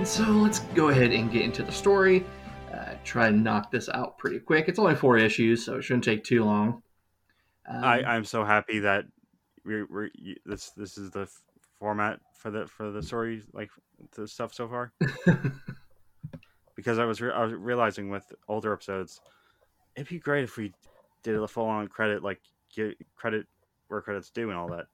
And 0.01 0.07
so 0.07 0.23
let's 0.23 0.61
go 0.73 0.89
ahead 0.89 1.11
and 1.11 1.31
get 1.31 1.43
into 1.43 1.61
the 1.61 1.71
story. 1.71 2.25
Uh, 2.73 2.95
try 3.03 3.27
and 3.27 3.43
knock 3.43 3.69
this 3.69 3.87
out 3.87 4.17
pretty 4.17 4.39
quick. 4.39 4.67
It's 4.67 4.79
only 4.79 4.95
four 4.95 5.19
issues, 5.19 5.63
so 5.63 5.75
it 5.75 5.83
shouldn't 5.83 6.03
take 6.03 6.23
too 6.23 6.43
long. 6.43 6.81
Um, 7.69 7.83
I 7.83 8.03
I'm 8.03 8.25
so 8.25 8.43
happy 8.43 8.79
that 8.79 9.05
we're, 9.63 9.85
we're 9.91 10.09
this 10.43 10.71
this 10.71 10.97
is 10.97 11.11
the 11.11 11.21
f- 11.21 11.43
format 11.77 12.19
for 12.33 12.49
the 12.49 12.65
for 12.65 12.89
the 12.89 13.03
story 13.03 13.43
like 13.53 13.69
the 14.15 14.27
stuff 14.27 14.55
so 14.55 14.67
far 14.67 14.91
because 16.75 16.97
I 16.97 17.05
was 17.05 17.21
re- 17.21 17.33
I 17.33 17.43
was 17.43 17.53
realizing 17.53 18.09
with 18.09 18.25
older 18.47 18.73
episodes 18.73 19.21
it'd 19.95 20.09
be 20.09 20.17
great 20.17 20.45
if 20.45 20.57
we 20.57 20.73
did 21.21 21.35
a 21.35 21.47
full 21.47 21.67
on 21.67 21.87
credit 21.87 22.23
like 22.23 22.41
get 22.75 22.97
credit 23.15 23.45
where 23.87 24.01
credits 24.01 24.31
due 24.31 24.49
and 24.49 24.57
all 24.57 24.69
that. 24.69 24.87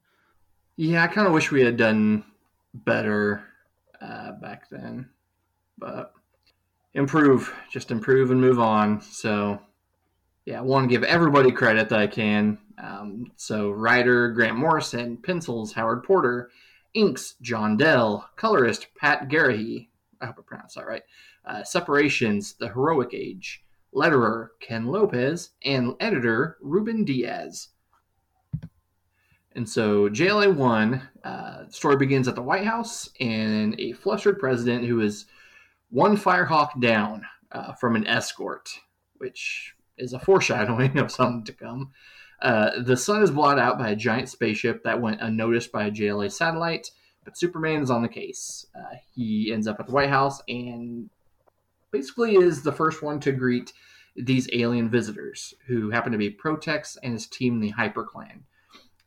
yeah, 0.76 1.02
I 1.02 1.06
kind 1.06 1.26
of 1.26 1.32
wish 1.32 1.50
we 1.50 1.62
had 1.62 1.78
done 1.78 2.24
better 2.74 3.42
uh, 4.00 4.32
back 4.32 4.68
then, 4.70 5.08
but 5.76 6.12
improve, 6.94 7.52
just 7.70 7.90
improve 7.90 8.30
and 8.30 8.40
move 8.40 8.58
on. 8.58 9.00
So, 9.00 9.60
yeah, 10.44 10.58
I 10.58 10.62
want 10.62 10.84
to 10.84 10.94
give 10.94 11.04
everybody 11.04 11.50
credit 11.52 11.88
that 11.88 11.98
I 11.98 12.06
can. 12.06 12.58
Um, 12.82 13.32
so, 13.36 13.70
writer 13.70 14.30
Grant 14.30 14.56
Morrison, 14.56 15.16
pencils 15.16 15.72
Howard 15.72 16.04
Porter, 16.04 16.50
inks 16.94 17.34
John 17.42 17.76
Dell, 17.76 18.28
colorist 18.36 18.88
Pat 18.98 19.28
Garrahy. 19.28 19.88
I 20.20 20.26
hope 20.26 20.36
I 20.38 20.42
pronounced 20.42 20.76
that 20.76 20.86
right. 20.86 21.02
Uh, 21.44 21.62
separations 21.64 22.54
The 22.54 22.68
Heroic 22.68 23.10
Age, 23.12 23.64
letterer 23.94 24.48
Ken 24.60 24.86
Lopez, 24.86 25.50
and 25.64 25.94
editor 26.00 26.56
Ruben 26.60 27.04
Diaz. 27.04 27.68
And 29.54 29.68
so 29.68 30.08
JLA 30.08 30.54
1, 30.54 31.08
uh, 31.24 31.68
story 31.68 31.96
begins 31.96 32.28
at 32.28 32.34
the 32.34 32.42
White 32.42 32.64
House 32.64 33.08
and 33.18 33.78
a 33.80 33.92
flustered 33.92 34.38
president 34.38 34.84
who 34.84 35.00
is 35.00 35.26
one 35.90 36.16
Firehawk 36.16 36.80
down 36.80 37.24
uh, 37.50 37.72
from 37.72 37.96
an 37.96 38.06
escort, 38.06 38.68
which 39.16 39.74
is 39.96 40.12
a 40.12 40.18
foreshadowing 40.18 40.98
of 40.98 41.10
something 41.10 41.44
to 41.44 41.52
come. 41.52 41.92
Uh, 42.40 42.82
the 42.82 42.96
sun 42.96 43.22
is 43.22 43.30
blotted 43.30 43.60
out 43.60 43.78
by 43.78 43.90
a 43.90 43.96
giant 43.96 44.28
spaceship 44.28 44.84
that 44.84 45.00
went 45.00 45.20
unnoticed 45.20 45.72
by 45.72 45.86
a 45.86 45.90
JLA 45.90 46.30
satellite, 46.30 46.90
but 47.24 47.36
Superman 47.36 47.82
is 47.82 47.90
on 47.90 48.02
the 48.02 48.08
case. 48.08 48.66
Uh, 48.76 48.96
he 49.14 49.52
ends 49.52 49.66
up 49.66 49.80
at 49.80 49.86
the 49.86 49.92
White 49.92 50.10
House 50.10 50.40
and 50.46 51.10
basically 51.90 52.36
is 52.36 52.62
the 52.62 52.72
first 52.72 53.02
one 53.02 53.18
to 53.20 53.32
greet 53.32 53.72
these 54.14 54.48
alien 54.52 54.88
visitors 54.88 55.54
who 55.66 55.90
happen 55.90 56.12
to 56.12 56.18
be 56.18 56.30
Protex 56.30 56.96
and 57.02 57.12
his 57.12 57.26
team, 57.26 57.60
the 57.60 57.70
Hyper 57.70 58.04
Clan. 58.04 58.44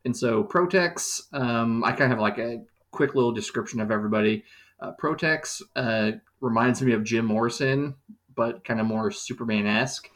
And 0.06 0.16
so 0.16 0.44
Protex, 0.44 1.22
um, 1.34 1.84
I 1.84 1.92
kind 1.92 2.12
of 2.12 2.18
have 2.18 2.20
like 2.20 2.38
a 2.38 2.64
quick 2.92 3.16
little 3.16 3.32
description 3.32 3.80
of 3.80 3.92
everybody. 3.92 4.44
Uh, 4.80 4.92
Protex 5.02 5.62
uh, 5.76 6.14
reminds 6.40 6.82
me 6.82 6.94
of 6.94 7.04
Jim 7.04 7.26
Morrison, 7.26 7.96
but 8.36 8.64
kind 8.64 8.80
of 8.80 8.86
more 8.86 9.12
Superman 9.12 9.68
esque, 9.68 10.10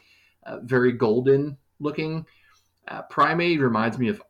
uh, 0.44 0.58
very 0.62 0.92
golden 0.92 1.56
looking. 1.78 2.26
Uh, 2.88 3.02
Primaid 3.10 3.60
reminds 3.60 3.98
me 3.98 4.08
of 4.08 4.22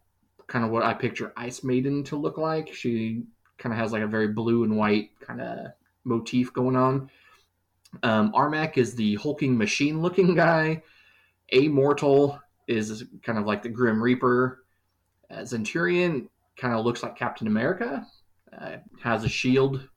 kind 0.47 0.65
of 0.65 0.71
what 0.71 0.85
I 0.85 0.95
picture 0.95 1.33
Ice 1.37 1.65
Maiden 1.65 2.05
to 2.05 2.17
look 2.17 2.39
like. 2.39 2.73
She 2.73 3.25
kind 3.59 3.73
of 3.73 3.79
has 3.79 3.93
like 3.93 4.03
a 4.03 4.07
very 4.07 4.29
blue 4.29 4.65
and 4.65 4.77
white 4.77 5.11
kind 5.21 5.41
of 5.41 5.73
motif 6.05 6.53
going 6.53 6.77
on. 6.77 7.11
Um, 8.03 8.33
Armek 8.33 8.77
is 8.77 8.95
the 8.95 9.15
hulking 9.17 9.57
machine 9.57 10.03
looking 10.03 10.35
guy. 10.37 10.83
Amortal 11.53 12.41
is 12.69 13.05
kind 13.23 13.39
of 13.39 13.47
like 13.47 13.63
the 13.63 13.69
Grim 13.69 14.03
Reaper. 14.03 14.65
Uh, 15.31 15.41
Zenturion 15.41 16.29
kind 16.57 16.75
of 16.75 16.85
looks 16.85 17.03
like 17.03 17.17
Captain 17.17 17.47
America. 17.47 18.07
Uh, 18.57 18.77
has 19.03 19.25
a 19.25 19.29
shield. 19.29 19.89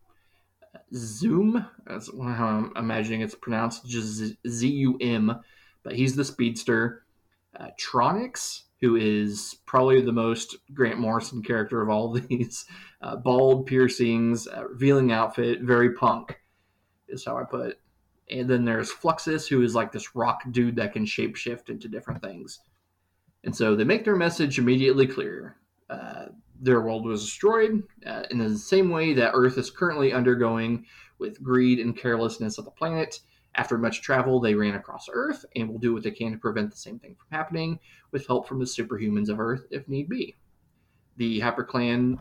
Zoom, 0.94 1.66
that's 1.86 2.10
how 2.18 2.48
I'm 2.48 2.74
imagining 2.76 3.22
it's 3.22 3.36
pronounced, 3.36 3.86
just 3.86 4.24
Z 4.48 4.68
U 4.68 4.98
M, 5.00 5.40
but 5.84 5.96
he's 5.96 6.16
the 6.16 6.26
speedster. 6.26 7.04
Uh, 7.60 7.68
Tronix 7.80 8.64
who 8.82 8.96
is 8.96 9.58
probably 9.66 10.02
the 10.02 10.12
most 10.12 10.56
Grant 10.74 11.00
Morrison 11.00 11.44
character 11.44 11.82
of 11.82 11.90
all 11.90 12.12
these. 12.30 12.66
Uh, 13.02 13.16
bald 13.16 13.66
piercings, 13.66 14.48
uh, 14.48 14.68
revealing 14.68 15.12
outfit, 15.12 15.62
very 15.62 15.94
punk, 15.94 16.40
is 17.08 17.26
how 17.26 17.38
I 17.38 17.44
put 17.44 17.68
it. 17.68 17.80
And 18.30 18.50
then 18.50 18.64
there's 18.64 18.92
Fluxus, 18.92 19.48
who 19.48 19.64
is 19.64 19.74
like 19.74 19.92
this 19.92 20.16
rock 20.16 20.42
dude 20.52 20.76
that 20.76 20.94
can 20.94 21.06
shapeshift 21.06 21.70
into 21.70 21.88
different 21.88 22.22
things. 22.22 22.60
And 23.44 23.56
so 23.56 23.76
they 23.76 23.84
make 23.84 24.06
their 24.06 24.16
message 24.16 24.60
immediately 24.60 25.08
clear. 25.08 25.58
Uh, 25.90 26.26
their 26.62 26.82
world 26.82 27.06
was 27.06 27.24
destroyed 27.24 27.84
uh, 28.06 28.24
in 28.32 28.38
the 28.38 28.58
same 28.58 28.90
way 28.90 29.14
that 29.14 29.32
Earth 29.34 29.58
is 29.58 29.72
currently 29.72 30.12
undergoing 30.12 30.86
with 31.18 31.42
greed 31.42 31.80
and 31.80 31.98
carelessness 31.98 32.58
of 32.58 32.66
the 32.66 32.72
planet. 32.72 33.20
After 33.56 33.78
much 33.78 34.02
travel, 34.02 34.40
they 34.40 34.56
ran 34.56 34.76
across 34.76 35.08
Earth 35.12 35.46
and 35.56 35.70
will 35.70 35.80
do 35.80 35.94
what 35.94 36.04
they 36.04 36.12
can 36.12 36.34
to 36.34 36.38
prevent 36.38 36.72
the 36.72 36.78
same 36.78 37.00
thing 37.00 37.16
from 37.16 37.38
happening 37.38 37.80
with 38.12 38.28
help 38.28 38.48
from 38.48 38.60
the 38.60 38.66
superhumans 38.66 39.30
of 39.30 39.40
Earth 39.40 39.66
if 39.72 39.88
need 39.88 40.10
be. 40.10 40.36
The 41.18 41.40
HyperClan 41.40 42.20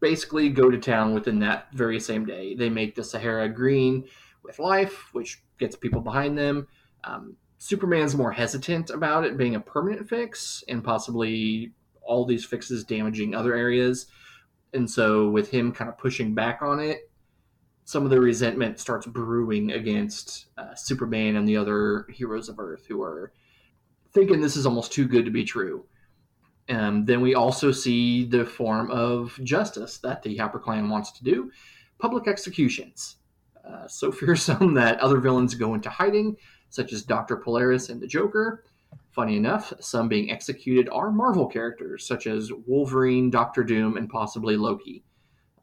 basically 0.00 0.48
go 0.48 0.70
to 0.70 0.78
town 0.78 1.14
within 1.14 1.38
that 1.40 1.68
very 1.72 1.98
same 1.98 2.24
day. 2.24 2.54
They 2.54 2.68
make 2.68 2.94
the 2.94 3.02
Sahara 3.02 3.48
green 3.48 4.04
with 4.42 4.58
life, 4.58 5.08
which 5.12 5.42
gets 5.58 5.76
people 5.76 6.00
behind 6.00 6.38
them. 6.38 6.68
Um, 7.04 7.36
Superman's 7.58 8.16
more 8.16 8.32
hesitant 8.32 8.90
about 8.90 9.24
it 9.24 9.36
being 9.36 9.56
a 9.56 9.60
permanent 9.60 10.08
fix 10.08 10.62
and 10.68 10.82
possibly 10.82 11.72
all 12.02 12.24
these 12.24 12.44
fixes 12.44 12.84
damaging 12.84 13.34
other 13.34 13.54
areas. 13.54 14.06
And 14.72 14.88
so, 14.88 15.28
with 15.28 15.50
him 15.50 15.72
kind 15.72 15.88
of 15.88 15.98
pushing 15.98 16.34
back 16.34 16.62
on 16.62 16.78
it, 16.78 17.10
some 17.84 18.04
of 18.04 18.10
the 18.10 18.20
resentment 18.20 18.78
starts 18.78 19.06
brewing 19.06 19.72
against 19.72 20.46
uh, 20.58 20.74
Superman 20.74 21.36
and 21.36 21.48
the 21.48 21.56
other 21.56 22.06
heroes 22.12 22.48
of 22.48 22.58
Earth 22.58 22.84
who 22.86 23.02
are 23.02 23.32
thinking 24.12 24.40
this 24.40 24.56
is 24.56 24.66
almost 24.66 24.92
too 24.92 25.08
good 25.08 25.24
to 25.24 25.30
be 25.30 25.44
true. 25.44 25.86
Um, 26.68 27.06
then 27.06 27.22
we 27.22 27.34
also 27.34 27.72
see 27.72 28.26
the 28.26 28.44
form 28.44 28.90
of 28.90 29.38
justice 29.42 29.98
that 29.98 30.22
the 30.22 30.36
HyperClan 30.36 30.90
wants 30.90 31.12
to 31.12 31.24
do 31.24 31.50
public 31.98 32.28
executions. 32.28 33.16
Uh, 33.66 33.88
so 33.88 34.12
fearsome 34.12 34.74
that 34.74 35.00
other 35.00 35.18
villains 35.18 35.54
go 35.54 35.74
into 35.74 35.88
hiding, 35.88 36.36
such 36.70 36.92
as 36.92 37.02
Dr. 37.02 37.36
Polaris 37.36 37.88
and 37.88 38.00
the 38.00 38.06
Joker. 38.06 38.64
Funny 39.10 39.36
enough, 39.36 39.72
some 39.80 40.08
being 40.08 40.30
executed 40.30 40.88
are 40.90 41.10
Marvel 41.10 41.46
characters, 41.46 42.06
such 42.06 42.26
as 42.26 42.52
Wolverine, 42.66 43.30
Doctor 43.30 43.64
Doom, 43.64 43.96
and 43.96 44.08
possibly 44.08 44.56
Loki. 44.56 45.02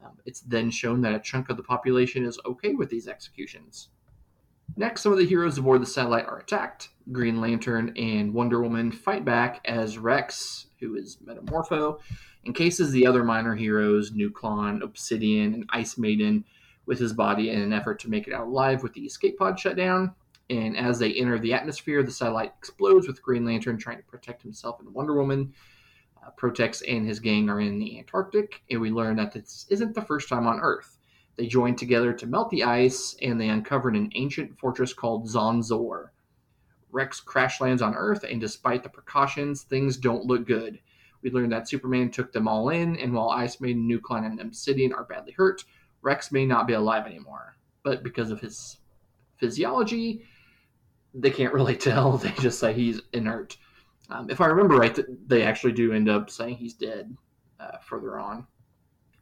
Um, 0.04 0.18
it's 0.26 0.40
then 0.40 0.70
shown 0.70 1.00
that 1.02 1.14
a 1.14 1.20
chunk 1.20 1.48
of 1.48 1.56
the 1.56 1.62
population 1.62 2.24
is 2.24 2.38
okay 2.44 2.74
with 2.74 2.90
these 2.90 3.08
executions. 3.08 3.88
Next, 4.76 5.02
some 5.02 5.12
of 5.12 5.18
the 5.18 5.26
heroes 5.26 5.56
aboard 5.56 5.80
the 5.80 5.86
satellite 5.86 6.26
are 6.26 6.38
attacked. 6.38 6.90
Green 7.10 7.40
Lantern 7.40 7.96
and 7.96 8.34
Wonder 8.34 8.60
Woman 8.60 8.92
fight 8.92 9.24
back 9.24 9.60
as 9.64 9.96
Rex, 9.96 10.66
who 10.80 10.96
is 10.96 11.18
Metamorpho, 11.24 11.98
encases 12.44 12.90
the 12.90 13.06
other 13.06 13.24
minor 13.24 13.54
heroes, 13.54 14.10
Nuklon, 14.10 14.82
Obsidian, 14.82 15.54
and 15.54 15.64
Ice 15.70 15.96
Maiden, 15.96 16.44
with 16.84 16.98
his 16.98 17.12
body 17.12 17.50
in 17.50 17.60
an 17.60 17.72
effort 17.72 17.98
to 18.00 18.10
make 18.10 18.28
it 18.28 18.34
out 18.34 18.46
alive 18.46 18.82
with 18.82 18.92
the 18.92 19.02
escape 19.02 19.38
pod 19.38 19.58
shut 19.58 19.76
down. 19.76 20.14
And 20.48 20.76
as 20.76 20.98
they 20.98 21.12
enter 21.14 21.38
the 21.38 21.54
atmosphere, 21.54 22.02
the 22.02 22.12
satellite 22.12 22.52
explodes 22.56 23.08
with 23.08 23.22
Green 23.22 23.44
Lantern 23.44 23.78
trying 23.78 23.96
to 23.98 24.04
protect 24.04 24.42
himself 24.42 24.78
and 24.80 24.94
Wonder 24.94 25.14
Woman. 25.14 25.52
Uh, 26.24 26.30
Protex 26.38 26.82
and 26.86 27.06
his 27.06 27.20
gang 27.20 27.50
are 27.50 27.60
in 27.60 27.78
the 27.78 27.98
Antarctic, 27.98 28.62
and 28.70 28.80
we 28.80 28.90
learn 28.90 29.16
that 29.16 29.32
this 29.32 29.66
isn't 29.70 29.94
the 29.94 30.02
first 30.02 30.28
time 30.28 30.46
on 30.46 30.60
Earth. 30.60 30.98
They 31.36 31.46
join 31.46 31.76
together 31.76 32.12
to 32.12 32.26
melt 32.26 32.50
the 32.50 32.64
ice, 32.64 33.16
and 33.20 33.40
they 33.40 33.48
uncovered 33.48 33.96
an 33.96 34.10
ancient 34.14 34.58
fortress 34.58 34.94
called 34.94 35.28
Zonzor. 35.28 36.10
Rex 36.90 37.20
crash 37.20 37.60
lands 37.60 37.82
on 37.82 37.94
Earth, 37.94 38.24
and 38.24 38.40
despite 38.40 38.82
the 38.82 38.88
precautions, 38.88 39.62
things 39.62 39.96
don't 39.96 40.24
look 40.24 40.46
good. 40.46 40.78
We 41.22 41.30
learn 41.30 41.50
that 41.50 41.68
Superman 41.68 42.10
took 42.10 42.32
them 42.32 42.46
all 42.46 42.70
in, 42.70 42.96
and 42.96 43.12
while 43.12 43.30
Ice 43.30 43.60
Maiden, 43.60 43.88
Nuklon, 43.88 44.24
and 44.24 44.40
Obsidian 44.40 44.92
are 44.92 45.04
badly 45.04 45.32
hurt, 45.32 45.64
Rex 46.02 46.30
may 46.30 46.46
not 46.46 46.66
be 46.66 46.72
alive 46.72 47.04
anymore. 47.04 47.56
But 47.82 48.02
because 48.02 48.30
of 48.30 48.40
his 48.40 48.78
physiology, 49.36 50.24
they 51.16 51.30
can't 51.30 51.54
really 51.54 51.76
tell. 51.88 52.18
They 52.18 52.32
just 52.40 52.58
say 52.58 52.72
he's 52.72 53.00
inert. 53.12 53.56
Um, 54.08 54.30
if 54.30 54.40
I 54.40 54.46
remember 54.46 54.76
right, 54.76 54.96
they 55.26 55.42
actually 55.42 55.72
do 55.72 55.92
end 55.92 56.08
up 56.08 56.30
saying 56.30 56.56
he's 56.56 56.74
dead 56.74 57.16
uh, 57.58 57.78
further 57.78 58.18
on. 58.18 58.46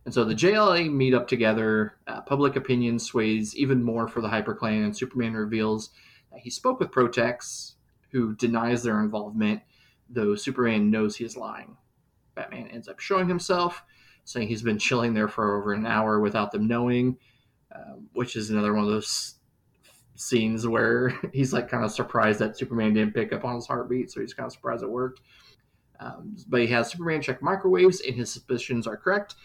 And 0.05 0.13
so 0.13 0.25
the 0.25 0.35
JLA 0.35 0.93
meet 0.93 1.15
up 1.15 1.27
together. 1.27 1.97
Uh, 2.07 2.21
public 2.21 2.57
opinion 2.57 2.99
sways 2.99 3.57
even 3.57 3.83
more 3.83 4.07
for 4.07 4.21
the 4.21 4.29
HyperClan, 4.29 4.85
and 4.85 4.97
Superman 4.97 5.33
reveals 5.33 5.91
that 6.31 6.41
he 6.41 6.51
spoke 6.51 6.79
with 6.79 6.91
Protex, 6.91 7.75
who 8.11 8.35
denies 8.35 8.83
their 8.83 9.01
involvement, 9.01 9.63
though 10.11 10.35
Superman 10.35 10.91
knows 10.91 11.17
he 11.17 11.25
is 11.25 11.37
lying. 11.37 11.77
Batman 12.35 12.69
ends 12.69 12.89
up 12.89 13.01
showing 13.01 13.29
himself, 13.29 13.83
saying 14.25 14.49
he's 14.49 14.63
been 14.63 14.79
chilling 14.79 15.15
there 15.15 15.29
for 15.29 15.59
over 15.59 15.73
an 15.73 15.87
hour 15.87 16.21
without 16.21 16.53
them 16.53 16.67
knowing, 16.67 17.17
uh, 17.75 17.95
which 18.13 18.37
is 18.37 18.51
another 18.51 18.75
one 18.75 18.85
of 18.85 18.91
those 18.91 19.37
scenes 20.15 20.67
where 20.67 21.09
he's 21.33 21.53
like 21.53 21.69
kind 21.69 21.85
of 21.85 21.93
surprised 21.93 22.39
that 22.41 22.57
Superman 22.57 22.95
didn't 22.95 23.15
pick 23.15 23.33
up 23.33 23.45
on 23.45 23.57
his 23.57 23.67
heartbeat, 23.67 24.11
so 24.11 24.21
he's 24.21 24.35
kind 24.35 24.47
of 24.47 24.53
surprised 24.53 24.83
it 24.83 24.91
worked. 24.91 25.21
Um, 26.01 26.37
but 26.49 26.61
he 26.61 26.67
has 26.69 26.91
Superman 26.91 27.23
check 27.23 27.43
microwaves, 27.43 28.01
and 28.01 28.15
his 28.15 28.31
suspicions 28.31 28.87
are 28.87 28.97
correct. 28.97 29.37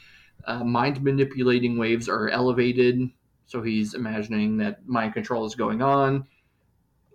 Uh, 0.46 0.64
mind 0.64 1.02
manipulating 1.04 1.78
waves 1.78 2.10
are 2.10 2.30
elevated, 2.30 3.10
so 3.46 3.62
he's 3.62 3.94
imagining 3.94 4.58
that 4.58 4.88
mind 4.88 5.14
control 5.14 5.46
is 5.46 5.56
going 5.56 5.82
on, 5.82 6.26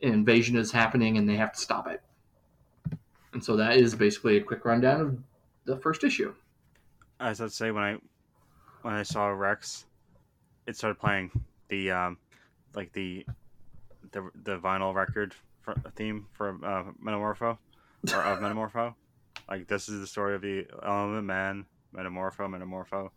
invasion 0.03 0.57
is 0.57 0.71
happening, 0.71 1.17
and 1.17 1.29
they 1.29 1.37
have 1.37 1.53
to 1.53 1.61
stop 1.61 1.89
it. 1.89 2.03
And 3.33 3.43
so 3.43 3.57
that 3.57 3.77
is 3.77 3.95
basically 3.95 4.37
a 4.37 4.43
quick 4.43 4.65
rundown 4.65 5.01
of 5.01 5.19
the 5.65 5.77
first 5.77 6.05
issue. 6.05 6.35
As 7.19 7.41
I'd 7.41 7.53
say 7.53 7.71
when 7.71 7.83
I 7.83 7.97
when 8.83 8.95
I 8.95 9.03
saw 9.03 9.27
Rex, 9.29 9.87
it 10.67 10.77
started 10.77 11.01
playing 11.01 11.31
the 11.69 11.91
um, 11.91 12.19
like 12.75 12.93
the 12.93 13.27
the 14.15 14.31
the 14.45 14.59
vinyl 14.59 14.95
record 14.95 15.35
for, 15.61 15.75
theme 15.97 16.27
for 16.33 16.51
uh, 16.65 16.85
Metamorpho 17.05 17.59
or 18.15 18.23
of 18.23 18.39
Metamorpho. 18.41 18.95
Like 19.51 19.67
this 19.67 19.89
is 19.89 20.01
the 20.01 20.07
story 20.07 20.35
of 20.35 20.41
the 20.41 20.67
element 20.83 21.27
man, 21.27 21.67
Metamorpho, 21.95 22.49
Metamorpho. 22.49 23.11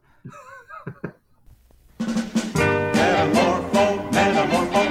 Metamorpho, 2.00 4.12
metamorpho, 4.12 4.84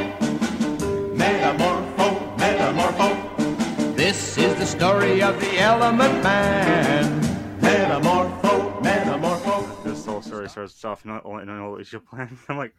metamorpho, 1.17 2.37
metamorpho, 2.39 3.97
This 3.97 4.39
is 4.39 4.55
the 4.55 4.67
story 4.67 5.21
of 5.23 5.39
the 5.41 5.59
Element 5.59 6.23
Man. 6.23 7.21
metamorpho, 7.61 8.83
metamorpho. 8.83 9.85
This 9.85 10.07
whole 10.07 10.23
story 10.23 10.49
starts 10.49 10.85
off 10.85 11.05
in 11.05 11.11
an 11.11 11.21
in 11.43 11.49
an 11.49 11.61
old 11.61 11.81
issue 11.81 12.01
plan. 12.01 12.39
I'm 12.49 12.57
like, 12.57 12.75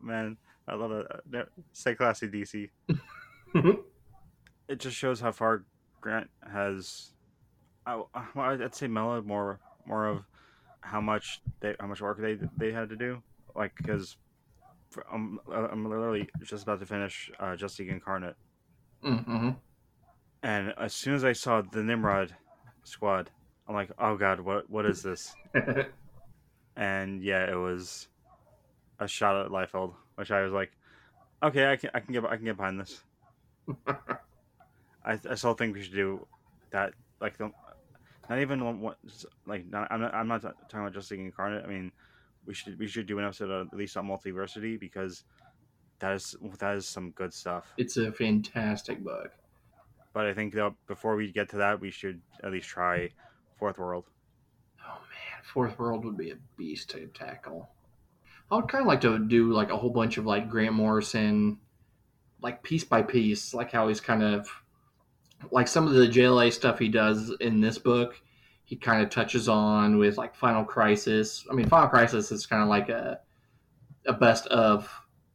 man, 0.00 0.36
I 0.68 0.74
love 0.74 0.92
it. 0.92 1.06
Uh, 1.34 1.42
Stay 1.72 1.94
classy, 1.94 2.28
DC. 2.28 2.68
it 4.68 4.78
just 4.78 4.96
shows 4.96 5.20
how 5.20 5.32
far 5.32 5.64
Grant 6.00 6.30
has. 6.50 7.12
I, 7.86 8.00
I'd 8.36 8.74
say 8.74 8.86
mellowed 8.86 9.26
more, 9.26 9.58
more 9.86 10.06
of 10.06 10.24
how 10.80 11.00
much 11.00 11.40
they, 11.60 11.74
how 11.80 11.86
much 11.88 12.00
work 12.00 12.20
they 12.20 12.38
they 12.56 12.70
had 12.72 12.88
to 12.90 12.96
do. 12.96 13.22
Like, 13.56 13.72
because 13.76 14.16
I'm, 15.12 15.40
I'm 15.52 15.88
literally 15.88 16.28
just 16.44 16.62
about 16.62 16.80
to 16.80 16.86
finish 16.86 17.30
uh, 17.40 17.56
Justice 17.56 17.80
League 17.80 17.88
Incarnate, 17.90 18.36
Mm-hmm. 19.04 19.50
and 20.44 20.74
as 20.78 20.92
soon 20.94 21.14
as 21.14 21.24
I 21.24 21.32
saw 21.32 21.60
the 21.62 21.82
Nimrod 21.82 22.36
squad, 22.84 23.30
I'm 23.66 23.74
like, 23.74 23.90
oh 23.98 24.16
god, 24.16 24.38
what 24.40 24.70
what 24.70 24.86
is 24.86 25.02
this? 25.02 25.34
and 26.76 27.22
yeah, 27.22 27.50
it 27.50 27.56
was 27.56 28.08
a 29.00 29.08
shot 29.08 29.44
at 29.44 29.50
Liefeld, 29.50 29.94
which 30.16 30.30
I 30.30 30.42
was 30.42 30.52
like, 30.52 30.72
okay, 31.42 31.70
I 31.70 31.76
can 31.76 31.90
I 31.94 32.00
can 32.00 32.12
get 32.12 32.24
I 32.24 32.36
can 32.36 32.44
get 32.44 32.56
behind 32.56 32.80
this. 32.80 33.02
I, 35.04 35.18
I 35.28 35.34
still 35.34 35.54
think 35.54 35.74
we 35.74 35.82
should 35.82 35.94
do 35.94 36.26
that. 36.70 36.94
Like, 37.20 37.36
the, 37.36 37.50
not 38.28 38.38
even 38.40 38.80
one, 38.80 38.94
like 39.46 39.66
not, 39.70 39.88
I'm 39.90 40.00
not 40.00 40.14
I'm 40.14 40.28
not 40.28 40.42
talking 40.42 40.80
about 40.80 40.94
just 40.94 41.10
League 41.10 41.20
Incarnate. 41.20 41.64
I 41.64 41.68
mean, 41.68 41.92
we 42.46 42.54
should 42.54 42.78
we 42.78 42.86
should 42.86 43.06
do 43.06 43.18
an 43.18 43.24
episode 43.24 43.50
of, 43.50 43.68
at 43.68 43.76
least 43.76 43.96
on 43.96 44.06
Multiversity 44.06 44.78
because 44.78 45.24
that 45.98 46.14
is 46.14 46.36
that 46.58 46.76
is 46.76 46.86
some 46.86 47.10
good 47.10 47.32
stuff. 47.32 47.72
it's 47.76 47.96
a 47.96 48.12
fantastic 48.12 49.02
book. 49.02 49.32
But 50.12 50.26
I 50.26 50.34
think 50.34 50.52
that 50.54 50.74
before 50.86 51.16
we 51.16 51.32
get 51.32 51.48
to 51.50 51.56
that, 51.56 51.80
we 51.80 51.90
should 51.90 52.20
at 52.44 52.52
least 52.52 52.68
try 52.68 53.08
Fourth 53.58 53.78
World. 53.78 54.04
Oh 54.86 54.98
man, 55.00 55.42
Fourth 55.42 55.78
World 55.78 56.04
would 56.04 56.18
be 56.18 56.30
a 56.30 56.36
beast 56.56 56.90
to 56.90 57.06
tackle. 57.08 57.68
I 58.52 58.56
would 58.56 58.68
kind 58.68 58.82
of 58.82 58.86
like 58.86 59.00
to 59.00 59.18
do 59.18 59.50
like 59.50 59.70
a 59.70 59.76
whole 59.78 59.88
bunch 59.88 60.18
of 60.18 60.26
like 60.26 60.50
Grant 60.50 60.74
Morrison, 60.74 61.58
like 62.42 62.62
piece 62.62 62.84
by 62.84 63.00
piece, 63.00 63.54
like 63.54 63.72
how 63.72 63.88
he's 63.88 64.00
kind 64.02 64.22
of 64.22 64.46
like 65.50 65.66
some 65.66 65.86
of 65.86 65.94
the 65.94 66.06
JLA 66.06 66.52
stuff 66.52 66.78
he 66.78 66.90
does 66.90 67.34
in 67.40 67.62
this 67.62 67.78
book. 67.78 68.20
He 68.64 68.76
kind 68.76 69.02
of 69.02 69.08
touches 69.08 69.48
on 69.48 69.96
with 69.96 70.18
like 70.18 70.34
Final 70.34 70.64
Crisis. 70.64 71.46
I 71.50 71.54
mean, 71.54 71.66
Final 71.66 71.88
Crisis 71.88 72.30
is 72.30 72.44
kind 72.44 72.62
of 72.62 72.68
like 72.68 72.90
a 72.90 73.20
a 74.04 74.12
best 74.12 74.46
of 74.48 74.86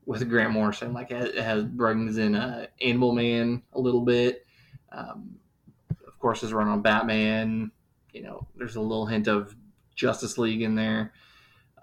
with 0.05 0.29
Grant 0.29 0.51
Morrison. 0.51 0.93
Like 0.93 1.09
it 1.09 1.39
has 1.39 1.63
brings 1.63 2.19
in 2.19 2.35
uh, 2.35 2.67
Animal 2.81 3.13
Man 3.13 3.63
a 3.73 3.79
little 3.79 4.01
bit. 4.01 4.45
Um, 4.91 5.37
of 6.07 6.19
course, 6.19 6.41
his 6.41 6.53
run 6.53 6.67
on 6.67 6.83
Batman. 6.83 7.71
You 8.13 8.21
know, 8.21 8.47
there's 8.55 8.75
a 8.75 8.81
little 8.81 9.07
hint 9.07 9.27
of 9.27 9.55
Justice 9.95 10.37
League 10.37 10.61
in 10.61 10.75
there. 10.75 11.13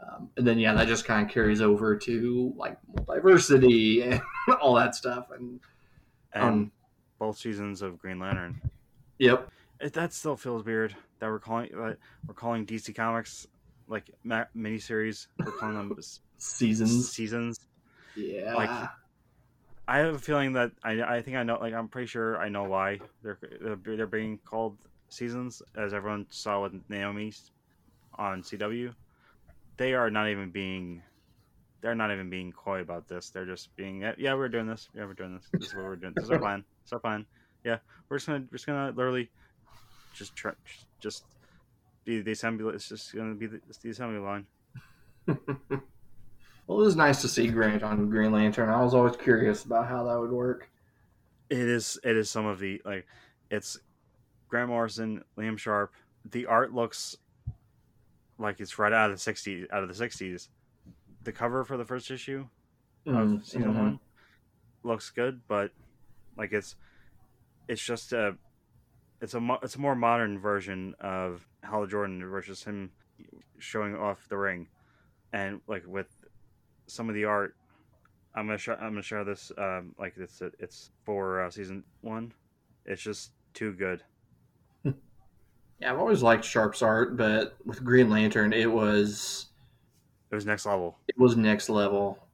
Um, 0.07 0.29
and 0.37 0.47
then, 0.47 0.59
yeah, 0.59 0.75
that 0.75 0.87
just 0.89 1.05
kind 1.05 1.27
of 1.27 1.33
carries 1.33 1.61
over 1.63 1.97
to 1.97 2.53
like 2.57 2.77
diversity 3.07 4.03
and 4.03 4.21
all 4.61 4.75
that 4.75 4.95
stuff. 4.95 5.29
And, 5.37 5.61
And 6.33 6.45
um, 6.45 6.73
both 7.19 7.39
seasons 7.39 7.81
of 7.83 7.99
Green 7.99 8.19
Lantern. 8.19 8.61
yep. 9.19 9.49
It, 9.81 9.93
that 9.95 10.13
still 10.13 10.37
feels 10.37 10.65
weird 10.65 10.95
that 11.19 11.29
we're 11.29 11.39
calling 11.41 11.71
that 11.73 11.99
we're 12.27 12.35
calling 12.35 12.65
DC 12.65 12.95
Comics 12.95 13.47
like 13.89 14.11
ma- 14.23 14.45
miniseries. 14.57 15.27
We're 15.39 15.53
calling 15.53 15.75
them 15.77 15.97
Seasons. 16.39 17.11
seasons. 17.11 17.61
Yeah. 18.17 18.55
like- 18.55 18.89
I 19.87 19.99
have 19.99 20.15
a 20.15 20.19
feeling 20.19 20.55
that 20.55 20.71
I, 20.83 21.03
I 21.03 21.23
think 21.23 21.37
I 21.37 21.43
know 21.43 21.59
like 21.61 21.75
I'm 21.75 21.89
pretty 21.89 22.07
sure 22.07 22.39
I 22.39 22.49
know 22.49 22.65
why 22.65 23.01
they're 23.23 23.39
they're 23.61 23.77
they're 23.97 24.07
being 24.07 24.39
called 24.39 24.79
seasons 25.11 25.61
as 25.77 25.93
everyone 25.93 26.25
saw 26.31 26.63
with 26.63 26.73
Naomi 26.89 27.33
on 28.15 28.43
CW. 28.43 28.95
They 29.77 29.95
are 29.95 30.11
not 30.11 30.29
even 30.29 30.51
being 30.51 31.03
they're 31.85 31.95
not 31.95 32.11
even 32.11 32.31
being 32.31 32.51
coy 32.51 32.81
about 32.81 33.09
this. 33.09 33.29
They're 33.29 33.45
just 33.45 33.75
being 33.77 34.03
yeah, 34.17 34.35
we're 34.35 34.49
doing 34.49 34.67
this. 34.67 34.89
Yeah, 34.97 35.05
we're 35.05 35.13
doing 35.13 35.35
this. 35.35 35.47
This 35.53 35.69
is 35.69 35.75
what 35.75 35.85
we're 35.85 35.97
doing. 35.97 36.15
This 36.17 36.25
is 36.25 36.31
our 36.31 36.39
plan. 36.41 36.65
Is 36.87 36.93
our 36.93 36.99
plan. 36.99 37.27
Yeah, 37.63 37.77
we're 38.09 38.17
just 38.17 38.27
gonna 38.27 38.45
we're 38.51 38.57
just 38.57 38.67
gonna 38.67 38.93
literally 38.97 39.31
just 40.15 40.35
try, 40.35 40.53
just 41.01 41.25
be 42.05 42.23
the 42.23 42.33
assembly. 42.33 42.75
It's 42.75 42.89
just 42.89 43.15
gonna 43.15 43.35
be 43.35 43.47
the, 43.47 43.61
the 43.83 43.91
assembly 43.91 44.19
line. 44.19 44.47
well, 45.27 45.39
it 46.81 46.85
was 46.85 46.97
nice 46.97 47.21
to 47.21 47.29
see 47.29 47.49
Grant 47.49 47.83
on 47.83 48.09
Green 48.09 48.33
Lantern. 48.33 48.71
I 48.71 48.83
was 48.83 48.95
always 48.95 49.17
curious 49.17 49.65
about 49.65 49.87
how 49.87 50.05
that 50.05 50.19
would 50.19 50.33
work. 50.33 50.71
It 51.51 51.59
is. 51.59 51.99
It 52.03 52.17
is 52.17 52.31
some 52.31 52.47
of 52.47 52.59
the 52.59 52.81
like. 52.87 53.07
It's 53.51 53.79
Grant 54.49 54.71
Morrison, 54.71 55.23
Liam 55.37 55.59
Sharp. 55.59 55.93
The 56.31 56.47
art 56.47 56.73
looks 56.73 57.19
like 58.39 58.61
it's 58.61 58.79
right 58.79 58.93
out 58.93 59.11
of 59.11 59.17
the 59.23 59.33
'60s. 59.33 59.67
Out 59.73 59.83
of 59.83 59.89
the 59.97 60.05
'60s. 60.05 60.49
The 61.23 61.33
cover 61.33 61.65
for 61.65 61.77
the 61.77 61.85
first 61.85 62.11
issue 62.11 62.47
of 63.07 63.15
Mm, 63.15 63.45
season 63.45 63.73
mhm. 63.75 63.79
one 63.79 64.01
looks 64.83 65.11
good, 65.11 65.41
but 65.49 65.71
like 66.37 66.53
it's 66.53 66.77
it's 67.69 67.83
just 67.83 68.13
a 68.13 68.37
it's 69.21 69.35
a 69.35 69.41
mo- 69.41 69.59
it's 69.63 69.77
a 69.77 69.81
more 69.81 69.95
modern 69.95 70.39
version 70.39 70.95
of 71.01 71.47
Hal 71.63 71.87
Jordan 71.87 72.25
versus 72.29 72.63
him 72.65 72.91
showing 73.59 73.95
off 73.97 74.29
the 74.29 74.37
ring, 74.37 74.69
and 75.33 75.61
like 75.67 75.87
with 75.87 76.09
some 76.87 77.09
of 77.09 77.15
the 77.15 77.25
art. 77.25 77.57
I'm 78.35 78.47
gonna 78.47 78.59
show. 78.59 78.75
I'm 78.75 78.91
gonna 78.91 79.03
show 79.03 79.23
this. 79.25 79.53
Um, 79.57 79.95
like 79.99 80.15
it's 80.17 80.43
it's 80.59 80.91
for 81.05 81.41
uh, 81.43 81.51
season 81.51 81.85
one. 82.01 82.33
It's 82.85 83.01
just 83.01 83.31
too 83.55 83.73
good. 83.73 84.03
Yeah, 85.81 85.93
I've 85.93 85.99
always 85.99 86.23
liked 86.23 86.45
Sharp's 86.45 86.83
art, 86.83 87.17
but 87.17 87.57
with 87.65 87.85
Green 87.85 88.09
Lantern, 88.11 88.53
it 88.53 88.71
was 88.71 89.47
It 90.31 90.35
was 90.35 90.45
next 90.47 90.67
level. 90.67 90.99
it 91.09 91.19
was 91.19 91.37
next 91.37 91.69
level. 91.69 92.29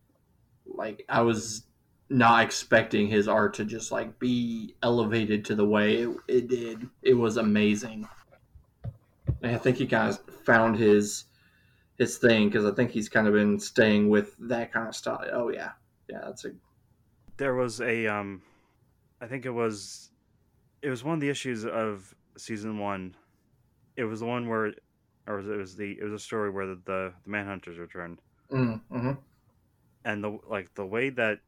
Like 0.66 1.04
I 1.08 1.22
was 1.22 1.64
not 2.08 2.44
expecting 2.44 3.08
his 3.08 3.28
art 3.28 3.54
to 3.54 3.64
just 3.64 3.92
like 3.92 4.18
be 4.18 4.74
elevated 4.82 5.44
to 5.46 5.54
the 5.54 5.66
way 5.66 5.96
it, 6.02 6.16
it 6.28 6.48
did. 6.48 6.88
It 7.02 7.14
was 7.14 7.36
amazing. 7.36 8.08
And 9.42 9.54
I 9.54 9.58
think 9.58 9.76
he 9.78 9.86
kind 9.86 10.08
of 10.10 10.20
found 10.44 10.76
his 10.76 11.24
his 11.98 12.18
thing 12.18 12.48
because 12.48 12.64
I 12.66 12.72
think 12.72 12.90
he's 12.90 13.08
kind 13.08 13.26
of 13.28 13.34
been 13.34 13.58
staying 13.60 14.08
with 14.08 14.36
that 14.48 14.72
kind 14.72 14.88
of 14.88 14.96
style. 14.96 15.24
Oh 15.32 15.48
yeah, 15.50 15.72
yeah, 16.08 16.20
that's 16.24 16.44
a 16.44 16.52
There 17.36 17.54
was 17.54 17.80
a 17.80 18.06
um, 18.06 18.42
I 19.20 19.26
think 19.26 19.46
it 19.46 19.50
was, 19.50 20.10
it 20.82 20.90
was 20.90 21.04
one 21.04 21.14
of 21.14 21.20
the 21.20 21.28
issues 21.30 21.64
of 21.66 22.14
season 22.36 22.78
one. 22.78 23.16
It 24.00 24.04
was 24.04 24.20
the 24.20 24.26
one 24.26 24.48
where, 24.48 24.74
or 25.26 25.36
was 25.36 25.46
it 25.46 25.56
was 25.56 25.76
the 25.76 25.98
it 26.00 26.04
was 26.04 26.14
a 26.14 26.18
story 26.18 26.50
where 26.50 26.66
the 26.66 26.82
the, 26.86 27.14
the 27.24 27.30
Manhunters 27.30 27.78
returned. 27.78 28.20
mm, 28.50 28.80
hmm 28.90 29.12
and 30.04 30.24
the 30.24 30.38
like 30.48 30.72
the 30.74 30.86
way 30.86 31.10
that 31.10 31.38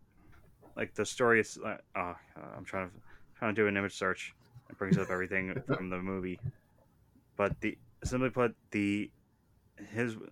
like 0.77 0.95
the 0.95 1.05
story 1.05 1.41
is 1.41 1.59
uh, 1.65 1.77
uh, 1.95 2.15
I'm 2.37 2.65
trying 2.65 2.91
to 2.91 2.97
trying 3.37 3.55
to 3.55 3.63
do 3.63 3.69
an 3.69 3.77
image 3.77 3.95
search. 3.97 4.35
It 4.71 4.79
brings 4.79 4.99
up 4.99 5.11
everything 5.11 5.57
from 5.77 5.91
the 5.91 5.99
movie. 5.99 6.41
But 7.37 7.61
the 7.61 7.79
simply 8.05 8.31
put 8.31 8.55
the 8.73 9.11
his 9.93 10.15
do 10.15 10.23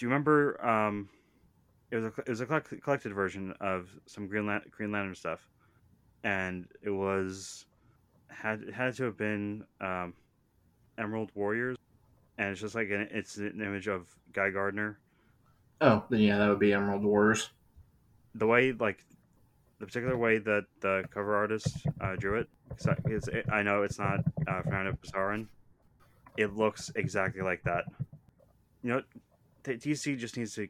you 0.00 0.08
remember 0.08 0.64
um 0.64 1.10
it 1.90 1.96
was 1.96 2.04
a 2.06 2.12
it 2.20 2.28
was 2.28 2.40
a 2.40 2.46
collected 2.46 3.14
version 3.14 3.54
of 3.60 3.98
some 4.06 4.28
Green 4.28 4.46
Lan- 4.46 4.64
Green 4.70 4.92
Lantern 4.92 5.14
stuff. 5.14 5.48
And 6.24 6.66
it 6.82 6.90
was 6.90 7.66
had 8.30 8.62
it 8.62 8.74
had 8.74 8.94
to 8.96 9.04
have 9.04 9.16
been 9.18 9.64
um 9.80 10.14
Emerald 11.00 11.30
Warriors 11.34 11.76
and 12.38 12.50
it's 12.50 12.60
just 12.60 12.74
like 12.74 12.90
an, 12.90 13.08
it's 13.10 13.36
an 13.38 13.60
image 13.60 13.88
of 13.88 14.06
Guy 14.32 14.50
Gardner 14.50 14.98
Oh, 15.80 16.04
then 16.10 16.20
yeah, 16.20 16.36
that 16.38 16.48
would 16.48 16.58
be 16.58 16.72
Emerald 16.74 17.02
Warriors. 17.02 17.50
the 18.34 18.46
way 18.46 18.72
like 18.72 19.04
the 19.78 19.86
particular 19.86 20.16
way 20.16 20.36
that 20.38 20.64
the 20.80 21.04
cover 21.10 21.34
artist 21.34 21.86
uh, 22.02 22.14
drew 22.16 22.38
it, 22.40 22.48
'cause 22.68 22.86
I- 22.88 22.96
it's, 23.06 23.28
it 23.28 23.46
I 23.50 23.62
know 23.62 23.82
it's 23.82 23.98
not 23.98 24.20
uh, 24.46 24.60
Fernando 24.60 24.92
Pasarin. 24.92 25.46
It 26.36 26.54
looks 26.54 26.90
exactly 26.94 27.40
like 27.40 27.62
that. 27.64 27.84
You 28.82 28.90
know, 28.90 29.02
T- 29.64 29.72
DC 29.76 30.18
just 30.18 30.36
needs 30.36 30.54
to 30.56 30.68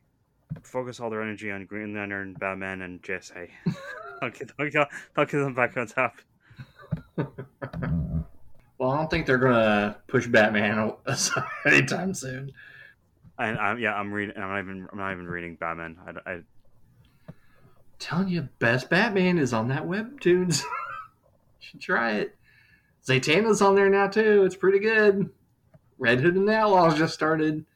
focus 0.63 1.01
all 1.01 1.11
their 1.11 1.23
energy 1.23 1.51
on 1.51 1.65
Green 1.67 1.93
Lantern, 1.93 2.35
Batman, 2.35 2.83
and 2.83 3.03
JSA. 3.03 3.49
I'll 4.23 4.31
get, 4.31 4.51
I'll, 4.61 4.71
get, 4.71 4.89
I'll 5.17 5.27
get 5.27 5.39
them 5.39 5.55
back 5.55 5.77
on 5.77 5.89
top. 5.89 6.15
Well, 8.81 8.93
I 8.93 8.97
don't 8.97 9.11
think 9.11 9.27
they're 9.27 9.37
gonna 9.37 9.99
push 10.07 10.27
Batman 10.27 10.95
aside 11.05 11.45
anytime 11.67 12.15
soon. 12.15 12.51
And 13.39 13.59
I'm 13.59 13.79
yeah, 13.79 13.93
I'm 13.93 14.11
reading. 14.11 14.35
I'm 14.39 14.49
not 14.49 14.59
even. 14.59 14.89
I'm 14.91 14.99
not 14.99 15.13
even 15.13 15.27
reading 15.27 15.57
Batman. 15.57 15.99
I, 16.07 16.31
I 16.31 16.41
telling 17.99 18.29
you, 18.29 18.49
best 18.59 18.89
Batman 18.89 19.37
is 19.37 19.53
on 19.53 19.69
that 19.69 19.83
webtoons. 19.83 20.63
you 20.63 20.69
should 21.59 21.83
try 21.83 22.13
it. 22.13 22.35
Zatanna's 23.07 23.61
on 23.61 23.75
there 23.75 23.91
now 23.91 24.07
too. 24.07 24.45
It's 24.45 24.57
pretty 24.57 24.79
good. 24.79 25.29
Red 25.99 26.23
Hood 26.23 26.37
and 26.37 26.49
the 26.49 26.57
Outlaws 26.57 26.97
just 26.97 27.13
started. 27.13 27.67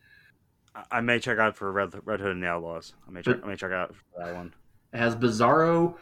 I 0.90 1.02
may 1.02 1.18
check 1.18 1.36
out 1.36 1.54
for 1.54 1.70
Red 1.70 1.92
Red 2.06 2.20
Hood 2.20 2.32
and 2.32 2.42
the 2.42 2.48
Outlaws. 2.48 2.94
I 3.06 3.10
may 3.10 3.20
check. 3.20 3.44
I 3.44 3.46
may 3.46 3.56
check 3.56 3.72
out 3.72 3.94
for 3.94 4.24
that 4.24 4.34
one. 4.34 4.54
It 4.94 5.00
has 5.00 5.14
Bizarro 5.14 5.96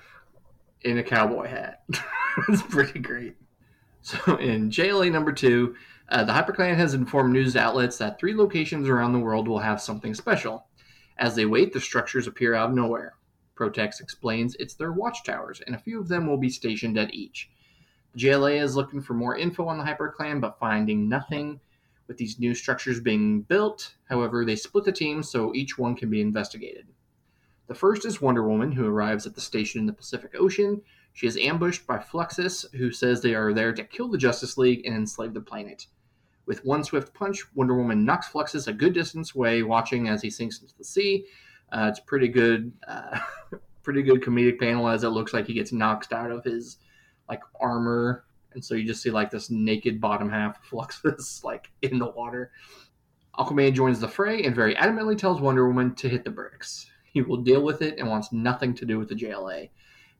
in 0.82 0.98
a 0.98 1.02
cowboy 1.02 1.48
hat. 1.48 1.82
it's 2.48 2.62
pretty 2.62 3.00
great. 3.00 3.34
So 4.02 4.36
in 4.36 4.70
JLA 4.70 5.10
number 5.10 5.32
two, 5.32 5.76
uh, 6.08 6.24
the 6.24 6.32
HyperClan 6.32 6.76
has 6.76 6.94
informed 6.94 7.32
news 7.32 7.56
outlets 7.56 7.96
that 7.98 8.18
three 8.18 8.34
locations 8.34 8.88
around 8.88 9.12
the 9.12 9.18
world 9.18 9.48
will 9.48 9.60
have 9.60 9.80
something 9.80 10.14
special. 10.14 10.66
As 11.16 11.34
they 11.34 11.46
wait, 11.46 11.72
the 11.72 11.80
structures 11.80 12.26
appear 12.26 12.54
out 12.54 12.70
of 12.70 12.76
nowhere. 12.76 13.14
Protex 13.54 14.00
explains 14.00 14.56
it's 14.56 14.74
their 14.74 14.92
watchtowers, 14.92 15.62
and 15.66 15.74
a 15.74 15.78
few 15.78 16.00
of 16.00 16.08
them 16.08 16.26
will 16.26 16.36
be 16.36 16.48
stationed 16.48 16.98
at 16.98 17.14
each. 17.14 17.50
JLA 18.16 18.60
is 18.60 18.76
looking 18.76 19.00
for 19.00 19.14
more 19.14 19.36
info 19.36 19.66
on 19.66 19.78
the 19.78 19.84
HyperClan, 19.84 20.40
but 20.40 20.58
finding 20.58 21.08
nothing 21.08 21.60
with 22.08 22.18
these 22.18 22.38
new 22.38 22.54
structures 22.54 23.00
being 23.00 23.42
built. 23.42 23.94
However, 24.08 24.44
they 24.44 24.56
split 24.56 24.84
the 24.84 24.92
team 24.92 25.22
so 25.22 25.54
each 25.54 25.78
one 25.78 25.94
can 25.94 26.10
be 26.10 26.20
investigated. 26.20 26.86
The 27.68 27.74
first 27.74 28.04
is 28.04 28.20
Wonder 28.20 28.46
Woman, 28.46 28.72
who 28.72 28.86
arrives 28.86 29.26
at 29.26 29.34
the 29.34 29.40
station 29.40 29.80
in 29.80 29.86
the 29.86 29.92
Pacific 29.92 30.32
Ocean. 30.38 30.82
She 31.12 31.26
is 31.26 31.36
ambushed 31.36 31.86
by 31.86 31.98
Fluxus, 31.98 32.64
who 32.74 32.90
says 32.90 33.20
they 33.20 33.34
are 33.34 33.52
there 33.52 33.72
to 33.72 33.84
kill 33.84 34.08
the 34.08 34.18
Justice 34.18 34.56
League 34.56 34.86
and 34.86 34.94
enslave 34.94 35.34
the 35.34 35.40
planet. 35.40 35.86
With 36.46 36.64
one 36.64 36.82
swift 36.82 37.14
punch, 37.14 37.44
Wonder 37.54 37.74
Woman 37.74 38.04
knocks 38.04 38.28
Fluxus 38.28 38.66
a 38.66 38.72
good 38.72 38.94
distance 38.94 39.34
away, 39.34 39.62
watching 39.62 40.08
as 40.08 40.22
he 40.22 40.30
sinks 40.30 40.60
into 40.60 40.76
the 40.76 40.84
sea. 40.84 41.26
Uh, 41.70 41.86
it's 41.88 42.00
pretty 42.00 42.28
good, 42.28 42.72
uh, 42.88 43.18
pretty 43.82 44.02
good 44.02 44.22
comedic 44.22 44.58
panel 44.58 44.88
as 44.88 45.04
it 45.04 45.10
looks 45.10 45.32
like 45.32 45.46
he 45.46 45.54
gets 45.54 45.72
knocked 45.72 46.12
out 46.12 46.30
of 46.30 46.44
his 46.44 46.78
like 47.28 47.42
armor, 47.60 48.24
and 48.54 48.64
so 48.64 48.74
you 48.74 48.84
just 48.84 49.02
see 49.02 49.10
like 49.10 49.30
this 49.30 49.50
naked 49.50 50.00
bottom 50.00 50.28
half 50.28 50.58
of 50.58 50.64
Fluxus 50.70 51.44
like 51.44 51.70
in 51.82 51.98
the 51.98 52.10
water. 52.10 52.50
Aquaman 53.38 53.72
joins 53.72 54.00
the 54.00 54.08
fray 54.08 54.42
and 54.42 54.54
very 54.54 54.74
adamantly 54.74 55.16
tells 55.16 55.40
Wonder 55.40 55.66
Woman 55.66 55.94
to 55.94 56.08
hit 56.08 56.24
the 56.24 56.30
bricks. 56.30 56.86
He 57.04 57.22
will 57.22 57.38
deal 57.38 57.62
with 57.62 57.80
it 57.80 57.98
and 57.98 58.08
wants 58.08 58.32
nothing 58.32 58.74
to 58.74 58.84
do 58.84 58.98
with 58.98 59.08
the 59.08 59.14
JLA. 59.14 59.70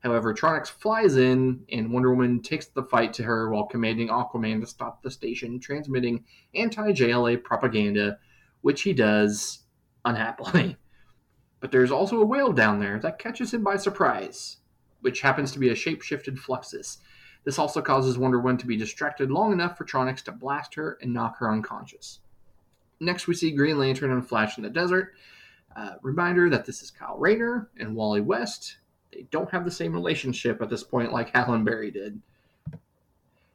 However, 0.02 0.34
Tronix 0.34 0.68
flies 0.68 1.16
in, 1.16 1.64
and 1.70 1.92
Wonder 1.92 2.10
Woman 2.12 2.42
takes 2.42 2.66
the 2.66 2.82
fight 2.82 3.12
to 3.14 3.22
her 3.22 3.50
while 3.50 3.66
commanding 3.66 4.08
Aquaman 4.08 4.60
to 4.60 4.66
stop 4.66 5.02
the 5.02 5.10
station 5.10 5.60
transmitting 5.60 6.24
anti 6.54 6.92
JLA 6.92 7.42
propaganda, 7.42 8.18
which 8.62 8.82
he 8.82 8.92
does 8.92 9.60
unhappily. 10.04 10.76
But 11.60 11.70
there's 11.70 11.92
also 11.92 12.20
a 12.20 12.26
whale 12.26 12.52
down 12.52 12.80
there 12.80 12.98
that 12.98 13.20
catches 13.20 13.54
him 13.54 13.62
by 13.62 13.76
surprise, 13.76 14.56
which 15.00 15.20
happens 15.20 15.52
to 15.52 15.60
be 15.60 15.68
a 15.68 15.76
shape 15.76 16.02
shifted 16.02 16.36
Fluxus. 16.36 16.98
This 17.44 17.56
also 17.56 17.80
causes 17.80 18.18
Wonder 18.18 18.40
Woman 18.40 18.56
to 18.58 18.66
be 18.66 18.76
distracted 18.76 19.30
long 19.30 19.52
enough 19.52 19.78
for 19.78 19.84
Tronix 19.84 20.24
to 20.24 20.32
blast 20.32 20.74
her 20.74 20.98
and 21.00 21.12
knock 21.12 21.38
her 21.38 21.48
unconscious. 21.48 22.18
Next, 22.98 23.28
we 23.28 23.34
see 23.34 23.52
Green 23.52 23.78
Lantern 23.78 24.10
and 24.10 24.26
Flash 24.26 24.58
in 24.58 24.64
the 24.64 24.70
desert. 24.70 25.14
Uh, 25.76 25.92
reminder 26.02 26.50
that 26.50 26.64
this 26.64 26.82
is 26.82 26.90
Kyle 26.90 27.16
Rayner 27.16 27.70
and 27.78 27.94
Wally 27.94 28.20
West. 28.20 28.78
They 29.12 29.26
don't 29.30 29.50
have 29.50 29.64
the 29.64 29.70
same 29.70 29.92
relationship 29.92 30.62
at 30.62 30.70
this 30.70 30.82
point 30.82 31.12
like 31.12 31.34
Alan 31.34 31.64
Berry 31.64 31.90
did. 31.90 32.20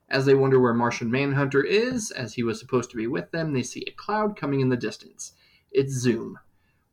As 0.09 0.25
they 0.25 0.35
wonder 0.35 0.59
where 0.59 0.73
Martian 0.73 1.11
Manhunter 1.11 1.63
is, 1.63 2.11
as 2.11 2.33
he 2.33 2.43
was 2.43 2.59
supposed 2.59 2.89
to 2.91 2.97
be 2.97 3.07
with 3.07 3.31
them, 3.31 3.53
they 3.53 3.63
see 3.63 3.83
a 3.87 3.91
cloud 3.91 4.37
coming 4.37 4.61
in 4.61 4.69
the 4.69 4.77
distance. 4.77 5.33
It's 5.71 5.93
Zoom. 5.93 6.39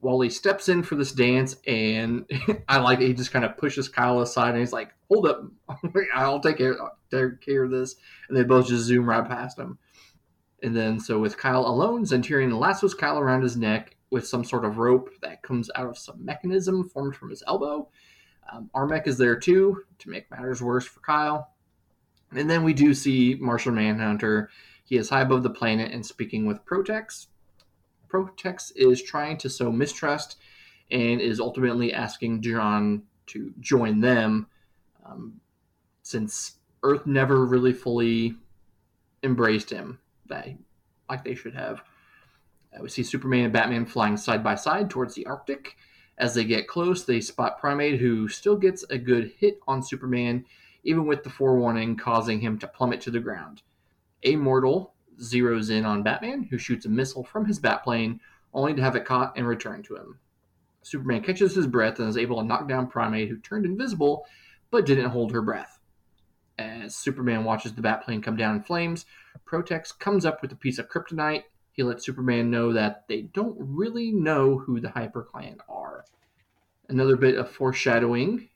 Wally 0.00 0.28
steps 0.28 0.68
in 0.68 0.82
for 0.82 0.96
this 0.96 1.12
dance, 1.12 1.56
and 1.66 2.28
I 2.68 2.78
like 2.78 3.00
it. 3.00 3.06
He 3.06 3.14
just 3.14 3.32
kind 3.32 3.44
of 3.44 3.56
pushes 3.56 3.88
Kyle 3.88 4.20
aside, 4.20 4.50
and 4.50 4.58
he's 4.58 4.72
like, 4.72 4.92
"Hold 5.08 5.26
up, 5.26 5.44
I'll 6.14 6.40
take 6.40 6.58
care, 6.58 6.76
take 7.10 7.40
care 7.40 7.64
of 7.64 7.70
this." 7.70 7.96
And 8.28 8.36
they 8.36 8.42
both 8.42 8.68
just 8.68 8.84
zoom 8.84 9.08
right 9.08 9.26
past 9.26 9.58
him. 9.58 9.78
And 10.62 10.76
then, 10.76 11.00
so 11.00 11.18
with 11.18 11.38
Kyle 11.38 11.66
alone, 11.66 12.04
Zenturion 12.04 12.58
lassos 12.58 12.94
Kyle 12.94 13.18
around 13.18 13.42
his 13.42 13.56
neck 13.56 13.96
with 14.10 14.26
some 14.26 14.44
sort 14.44 14.64
of 14.64 14.78
rope 14.78 15.10
that 15.22 15.42
comes 15.42 15.70
out 15.74 15.88
of 15.88 15.98
some 15.98 16.24
mechanism 16.24 16.88
formed 16.88 17.16
from 17.16 17.30
his 17.30 17.42
elbow. 17.46 17.88
Um, 18.52 18.70
Armek 18.74 19.06
is 19.06 19.18
there 19.18 19.36
too 19.36 19.84
to 19.98 20.10
make 20.10 20.30
matters 20.30 20.62
worse 20.62 20.86
for 20.86 21.00
Kyle. 21.00 21.50
And 22.32 22.50
then 22.50 22.64
we 22.64 22.72
do 22.72 22.94
see 22.94 23.36
Martian 23.40 23.74
Manhunter. 23.74 24.50
He 24.84 24.96
is 24.96 25.08
high 25.08 25.22
above 25.22 25.42
the 25.42 25.50
planet 25.50 25.92
and 25.92 26.04
speaking 26.04 26.46
with 26.46 26.64
Protex. 26.64 27.26
Protex 28.08 28.72
is 28.76 29.02
trying 29.02 29.38
to 29.38 29.50
sow 29.50 29.72
mistrust 29.72 30.36
and 30.90 31.20
is 31.20 31.40
ultimately 31.40 31.92
asking 31.92 32.42
John 32.42 33.02
to 33.26 33.52
join 33.60 34.00
them 34.00 34.46
um, 35.04 35.40
since 36.02 36.58
Earth 36.82 37.06
never 37.06 37.46
really 37.46 37.72
fully 37.72 38.36
embraced 39.22 39.70
him 39.70 39.98
that 40.26 40.48
like 41.08 41.24
they 41.24 41.34
should 41.34 41.54
have. 41.54 41.82
Uh, 42.74 42.82
we 42.82 42.88
see 42.88 43.02
Superman 43.02 43.44
and 43.44 43.52
Batman 43.52 43.86
flying 43.86 44.16
side 44.16 44.44
by 44.44 44.54
side 44.54 44.90
towards 44.90 45.14
the 45.14 45.26
Arctic. 45.26 45.76
As 46.16 46.34
they 46.34 46.44
get 46.44 46.68
close, 46.68 47.04
they 47.04 47.20
spot 47.20 47.60
Primaid, 47.60 47.98
who 47.98 48.28
still 48.28 48.56
gets 48.56 48.84
a 48.84 48.98
good 48.98 49.32
hit 49.38 49.58
on 49.66 49.82
Superman, 49.82 50.44
even 50.84 51.06
with 51.06 51.24
the 51.24 51.30
forewarning 51.30 51.96
causing 51.96 52.40
him 52.40 52.58
to 52.58 52.68
plummet 52.68 53.00
to 53.02 53.10
the 53.10 53.20
ground. 53.20 53.62
Amortal 54.24 54.90
zeroes 55.20 55.70
in 55.70 55.84
on 55.84 56.02
Batman, 56.02 56.44
who 56.44 56.58
shoots 56.58 56.86
a 56.86 56.88
missile 56.88 57.24
from 57.24 57.46
his 57.46 57.58
Batplane, 57.58 58.20
only 58.52 58.74
to 58.74 58.82
have 58.82 58.96
it 58.96 59.04
caught 59.04 59.36
and 59.36 59.46
returned 59.46 59.84
to 59.84 59.96
him. 59.96 60.18
Superman 60.82 61.22
catches 61.22 61.54
his 61.54 61.66
breath 61.66 61.98
and 61.98 62.08
is 62.08 62.16
able 62.16 62.40
to 62.40 62.46
knock 62.46 62.68
down 62.68 62.90
Primaid, 62.90 63.28
who 63.28 63.38
turned 63.38 63.64
invisible 63.64 64.26
but 64.70 64.86
didn't 64.86 65.10
hold 65.10 65.32
her 65.32 65.42
breath. 65.42 65.80
As 66.58 66.94
Superman 66.94 67.44
watches 67.44 67.72
the 67.72 67.82
Batplane 67.82 68.22
come 68.22 68.36
down 68.36 68.56
in 68.56 68.62
flames, 68.62 69.06
Protex 69.44 69.98
comes 69.98 70.24
up 70.24 70.42
with 70.42 70.52
a 70.52 70.56
piece 70.56 70.78
of 70.78 70.88
kryptonite. 70.88 71.44
He 71.74 71.82
lets 71.82 72.06
Superman 72.06 72.52
know 72.52 72.72
that 72.72 73.08
they 73.08 73.22
don't 73.22 73.56
really 73.58 74.12
know 74.12 74.58
who 74.58 74.80
the 74.80 74.90
Hyper 74.90 75.24
Clan 75.24 75.58
are. 75.68 76.04
Another 76.88 77.16
bit 77.16 77.36
of 77.36 77.50
foreshadowing 77.50 78.48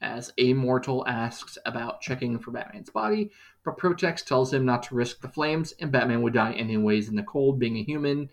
as 0.00 0.32
Amortal 0.38 1.04
asks 1.06 1.56
about 1.64 2.00
checking 2.00 2.36
for 2.40 2.50
Batman's 2.50 2.90
body, 2.90 3.30
but 3.64 3.78
Protex 3.78 4.24
tells 4.24 4.52
him 4.52 4.64
not 4.64 4.82
to 4.84 4.96
risk 4.96 5.20
the 5.20 5.28
flames, 5.28 5.72
and 5.80 5.92
Batman 5.92 6.22
would 6.22 6.32
die 6.32 6.52
anyways 6.52 7.08
in 7.08 7.14
the 7.14 7.22
cold, 7.22 7.60
being 7.60 7.76
a 7.76 7.84
human. 7.84 8.28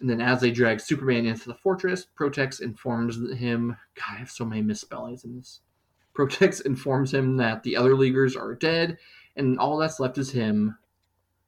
And 0.00 0.08
then 0.08 0.22
as 0.22 0.40
they 0.40 0.50
drag 0.50 0.80
Superman 0.80 1.26
into 1.26 1.48
the 1.48 1.54
fortress, 1.54 2.06
Protex 2.18 2.62
informs 2.62 3.16
him. 3.36 3.76
God, 3.94 4.14
I 4.14 4.18
have 4.20 4.30
so 4.30 4.46
many 4.46 4.62
misspellings 4.62 5.24
in 5.24 5.36
this. 5.36 5.60
Protex 6.16 6.64
informs 6.64 7.12
him 7.12 7.36
that 7.36 7.62
the 7.62 7.76
other 7.76 7.94
Leaguers 7.94 8.36
are 8.36 8.54
dead, 8.54 8.96
and 9.36 9.58
all 9.58 9.76
that's 9.76 10.00
left 10.00 10.16
is 10.16 10.30
him, 10.30 10.78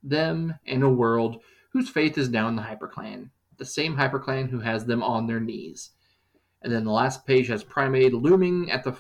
them, 0.03 0.57
and 0.67 0.83
a 0.83 0.91
world 0.91 1.41
whose 1.77 1.91
faith 1.91 2.17
is 2.17 2.31
now 2.31 2.49
in 2.49 2.57
the 2.57 2.63
HyperClan, 2.63 3.29
the 3.59 3.65
same 3.67 3.97
HyperClan 3.97 4.49
who 4.49 4.61
has 4.61 4.87
them 4.87 5.03
on 5.03 5.27
their 5.27 5.41
knees. 5.41 5.91
And 6.63 6.73
then 6.73 6.85
the 6.85 6.91
last 6.91 7.27
page 7.27 7.49
has 7.49 7.63
Primaid 7.63 8.13
looming 8.15 8.71
at 8.71 8.83
the, 8.83 8.97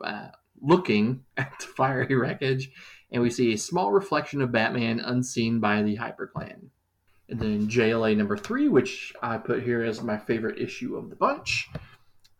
uh, 0.00 0.28
looking 0.62 1.24
at 1.36 1.52
the 1.58 1.66
fiery 1.66 2.14
wreckage, 2.14 2.70
and 3.10 3.20
we 3.20 3.30
see 3.30 3.52
a 3.52 3.58
small 3.58 3.90
reflection 3.90 4.40
of 4.40 4.52
Batman 4.52 5.00
unseen 5.00 5.58
by 5.58 5.82
the 5.82 5.96
HyperClan. 5.96 6.68
And 7.28 7.40
then 7.40 7.66
JLA 7.66 8.16
number 8.16 8.36
three, 8.36 8.68
which 8.68 9.12
I 9.20 9.36
put 9.36 9.64
here 9.64 9.82
as 9.82 10.00
my 10.00 10.16
favorite 10.16 10.60
issue 10.60 10.94
of 10.96 11.10
the 11.10 11.16
bunch. 11.16 11.68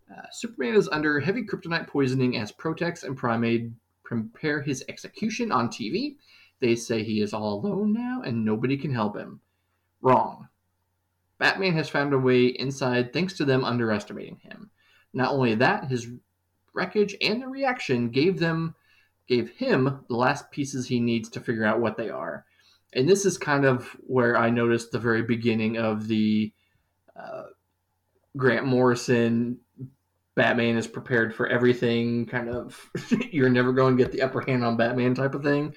Uh, 0.08 0.22
Superman 0.30 0.76
is 0.76 0.88
under 0.88 1.18
heavy 1.18 1.42
kryptonite 1.42 1.88
poisoning 1.88 2.36
as 2.36 2.52
Protex 2.52 3.02
and 3.02 3.18
Primaid 3.18 3.72
prepare 4.04 4.62
his 4.62 4.84
execution 4.88 5.50
on 5.50 5.68
TV. 5.68 6.14
They 6.60 6.76
say 6.76 7.02
he 7.02 7.20
is 7.20 7.34
all 7.34 7.54
alone 7.54 7.92
now 7.92 8.22
and 8.24 8.44
nobody 8.44 8.76
can 8.76 8.92
help 8.92 9.16
him. 9.16 9.40
Wrong. 10.04 10.48
Batman 11.38 11.72
has 11.72 11.88
found 11.88 12.12
a 12.12 12.18
way 12.18 12.44
inside 12.44 13.12
thanks 13.12 13.32
to 13.38 13.44
them 13.46 13.64
underestimating 13.64 14.36
him. 14.42 14.70
Not 15.14 15.32
only 15.32 15.54
that, 15.54 15.88
his 15.88 16.08
wreckage 16.74 17.16
and 17.22 17.40
the 17.40 17.48
reaction 17.48 18.10
gave 18.10 18.38
them 18.38 18.74
gave 19.26 19.48
him 19.48 20.04
the 20.08 20.14
last 20.14 20.50
pieces 20.50 20.86
he 20.86 21.00
needs 21.00 21.30
to 21.30 21.40
figure 21.40 21.64
out 21.64 21.80
what 21.80 21.96
they 21.96 22.10
are. 22.10 22.44
And 22.92 23.08
this 23.08 23.24
is 23.24 23.38
kind 23.38 23.64
of 23.64 23.96
where 24.00 24.36
I 24.36 24.50
noticed 24.50 24.92
the 24.92 24.98
very 24.98 25.22
beginning 25.22 25.78
of 25.78 26.06
the 26.06 26.52
uh, 27.16 27.44
Grant 28.36 28.66
Morrison 28.66 29.58
Batman 30.34 30.76
is 30.76 30.86
prepared 30.86 31.34
for 31.34 31.46
everything, 31.46 32.26
kind 32.26 32.50
of 32.50 32.78
you're 33.30 33.48
never 33.48 33.72
going 33.72 33.96
to 33.96 34.02
get 34.02 34.12
the 34.12 34.20
upper 34.20 34.42
hand 34.42 34.62
on 34.62 34.76
Batman 34.76 35.14
type 35.14 35.34
of 35.34 35.42
thing. 35.42 35.74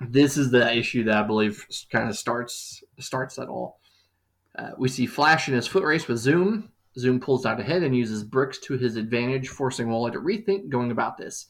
This 0.00 0.36
is 0.36 0.50
the 0.50 0.76
issue 0.76 1.04
that 1.04 1.16
I 1.16 1.22
believe 1.22 1.66
kind 1.90 2.08
of 2.08 2.16
starts 2.16 2.82
starts 2.98 3.36
that 3.36 3.48
all. 3.48 3.80
Uh, 4.56 4.70
we 4.78 4.88
see 4.88 5.06
Flash 5.06 5.48
in 5.48 5.54
his 5.54 5.66
foot 5.66 5.84
race 5.84 6.06
with 6.06 6.18
Zoom. 6.18 6.70
Zoom 6.96 7.18
pulls 7.18 7.44
out 7.44 7.58
ahead 7.58 7.82
and 7.82 7.96
uses 7.96 8.22
bricks 8.22 8.58
to 8.58 8.76
his 8.76 8.96
advantage, 8.96 9.48
forcing 9.48 9.88
Wally 9.88 10.12
to 10.12 10.20
rethink 10.20 10.68
going 10.68 10.90
about 10.92 11.16
this. 11.16 11.46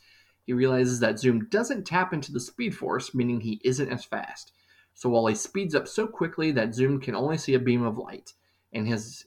He 0.46 0.52
realizes 0.52 1.00
that 1.00 1.18
Zoom 1.18 1.48
doesn't 1.48 1.86
tap 1.86 2.12
into 2.12 2.32
the 2.32 2.40
Speed 2.40 2.74
Force, 2.74 3.14
meaning 3.14 3.40
he 3.40 3.60
isn't 3.64 3.90
as 3.90 4.04
fast. 4.04 4.52
So 4.94 5.10
Wally 5.10 5.34
speeds 5.34 5.74
up 5.74 5.88
so 5.88 6.06
quickly 6.06 6.50
that 6.52 6.74
Zoom 6.74 7.00
can 7.00 7.14
only 7.14 7.36
see 7.36 7.54
a 7.54 7.58
beam 7.58 7.82
of 7.82 7.98
light, 7.98 8.32
and 8.72 8.86
his 8.86 9.26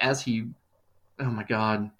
as 0.00 0.22
he, 0.22 0.46
oh 1.18 1.30
my 1.30 1.42
god, 1.44 1.90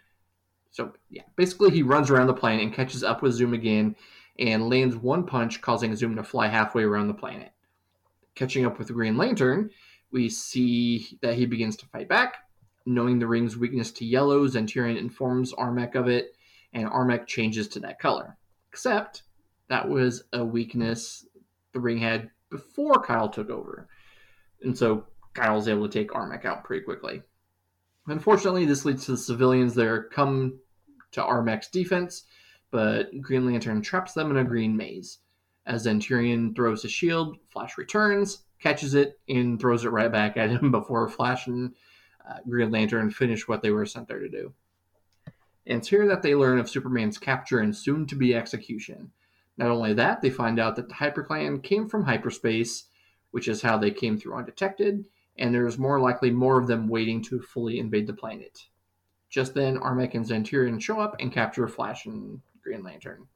so 0.70 0.92
yeah, 1.10 1.22
basically 1.36 1.70
he 1.70 1.82
runs 1.82 2.10
around 2.10 2.28
the 2.28 2.34
plane 2.34 2.60
and 2.60 2.72
catches 2.72 3.04
up 3.04 3.22
with 3.22 3.34
Zoom 3.34 3.52
again 3.52 3.94
and 4.42 4.68
lands 4.68 4.96
one 4.96 5.24
punch, 5.24 5.60
causing 5.60 5.94
Zoom 5.94 6.16
to 6.16 6.24
fly 6.24 6.48
halfway 6.48 6.82
around 6.82 7.06
the 7.06 7.14
planet. 7.14 7.52
Catching 8.34 8.66
up 8.66 8.78
with 8.78 8.92
Green 8.92 9.16
Lantern, 9.16 9.70
we 10.10 10.28
see 10.28 11.18
that 11.22 11.34
he 11.34 11.46
begins 11.46 11.76
to 11.76 11.86
fight 11.86 12.08
back. 12.08 12.34
Knowing 12.84 13.20
the 13.20 13.26
ring's 13.26 13.56
weakness 13.56 13.92
to 13.92 14.04
yellow, 14.04 14.46
Zenturion 14.48 14.98
informs 14.98 15.52
Armek 15.52 15.94
of 15.94 16.08
it, 16.08 16.36
and 16.72 16.90
Armek 16.90 17.26
changes 17.26 17.68
to 17.68 17.80
that 17.80 18.00
color. 18.00 18.36
Except 18.68 19.22
that 19.68 19.88
was 19.88 20.24
a 20.32 20.44
weakness 20.44 21.24
the 21.72 21.80
ring 21.80 21.98
had 21.98 22.28
before 22.50 23.00
Kyle 23.00 23.28
took 23.28 23.48
over. 23.48 23.88
And 24.62 24.76
so 24.76 25.04
Kyle's 25.34 25.68
able 25.68 25.88
to 25.88 25.98
take 25.98 26.10
Armek 26.10 26.44
out 26.44 26.64
pretty 26.64 26.84
quickly. 26.84 27.22
Unfortunately, 28.08 28.64
this 28.64 28.84
leads 28.84 29.04
to 29.06 29.12
the 29.12 29.16
civilians 29.16 29.74
there 29.74 30.02
come 30.02 30.58
to 31.12 31.20
Armek's 31.20 31.68
defense, 31.68 32.24
but 32.72 33.20
Green 33.20 33.46
Lantern 33.46 33.82
traps 33.82 34.14
them 34.14 34.30
in 34.30 34.38
a 34.38 34.44
green 34.44 34.76
maze. 34.76 35.18
As 35.66 35.86
Zenturion 35.86 36.56
throws 36.56 36.82
his 36.82 36.90
shield, 36.90 37.36
Flash 37.50 37.78
returns, 37.78 38.42
catches 38.58 38.94
it, 38.94 39.20
and 39.28 39.60
throws 39.60 39.84
it 39.84 39.90
right 39.90 40.10
back 40.10 40.36
at 40.36 40.50
him 40.50 40.70
before 40.72 41.08
Flash 41.08 41.46
and 41.46 41.74
uh, 42.28 42.38
Green 42.48 42.70
Lantern 42.70 43.10
finish 43.10 43.46
what 43.46 43.62
they 43.62 43.70
were 43.70 43.86
sent 43.86 44.08
there 44.08 44.18
to 44.18 44.28
do. 44.28 44.52
And 45.66 45.78
it's 45.78 45.88
here 45.88 46.08
that 46.08 46.22
they 46.22 46.34
learn 46.34 46.58
of 46.58 46.68
Superman's 46.68 47.18
capture 47.18 47.60
and 47.60 47.76
soon 47.76 48.06
to 48.06 48.16
be 48.16 48.34
execution. 48.34 49.12
Not 49.56 49.70
only 49.70 49.92
that, 49.92 50.22
they 50.22 50.30
find 50.30 50.58
out 50.58 50.74
that 50.76 50.88
the 50.88 50.94
HyperClan 50.94 51.62
came 51.62 51.88
from 51.88 52.04
hyperspace, 52.04 52.86
which 53.32 53.48
is 53.48 53.62
how 53.62 53.76
they 53.76 53.90
came 53.90 54.18
through 54.18 54.34
undetected, 54.34 55.06
and 55.38 55.54
there's 55.54 55.78
more 55.78 56.00
likely 56.00 56.30
more 56.30 56.58
of 56.58 56.66
them 56.66 56.88
waiting 56.88 57.22
to 57.24 57.40
fully 57.40 57.78
invade 57.78 58.06
the 58.06 58.14
planet. 58.14 58.66
Just 59.28 59.54
then, 59.54 59.78
Armek 59.78 60.14
and 60.14 60.26
Zenturion 60.26 60.80
show 60.80 61.00
up 61.00 61.16
and 61.20 61.32
capture 61.32 61.68
Flash 61.68 62.06
and 62.06 62.40
Green 62.62 62.82
Lantern. 62.82 63.26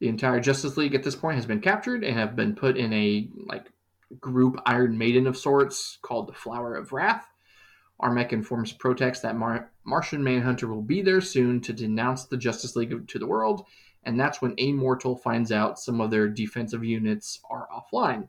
The 0.00 0.08
entire 0.08 0.40
Justice 0.40 0.76
League 0.76 0.94
at 0.94 1.02
this 1.02 1.16
point 1.16 1.36
has 1.36 1.46
been 1.46 1.60
captured 1.60 2.04
and 2.04 2.16
have 2.16 2.36
been 2.36 2.54
put 2.54 2.76
in 2.76 2.92
a 2.92 3.28
like 3.46 3.66
group 4.20 4.60
Iron 4.64 4.96
Maiden 4.96 5.26
of 5.26 5.36
sorts 5.36 5.98
called 6.02 6.28
the 6.28 6.34
Flower 6.34 6.74
of 6.74 6.92
Wrath. 6.92 7.26
Armek 8.00 8.32
informs 8.32 8.72
Protex 8.72 9.20
that 9.22 9.36
Mar- 9.36 9.72
Martian 9.84 10.22
Manhunter 10.22 10.68
will 10.68 10.82
be 10.82 11.02
there 11.02 11.20
soon 11.20 11.60
to 11.62 11.72
denounce 11.72 12.26
the 12.26 12.36
Justice 12.36 12.76
League 12.76 13.08
to 13.08 13.18
the 13.18 13.26
world, 13.26 13.66
and 14.04 14.18
that's 14.18 14.40
when 14.40 14.54
Amortal 14.56 15.20
finds 15.20 15.50
out 15.50 15.80
some 15.80 16.00
of 16.00 16.12
their 16.12 16.28
defensive 16.28 16.84
units 16.84 17.40
are 17.50 17.66
offline. 17.74 18.28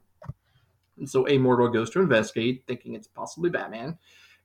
And 0.97 1.07
so 1.07 1.25
Amortal 1.25 1.71
goes 1.71 1.91
to 1.91 2.01
investigate, 2.01 2.63
thinking 2.67 2.95
it's 2.95 3.07
possibly 3.07 3.51
Batman. 3.51 3.97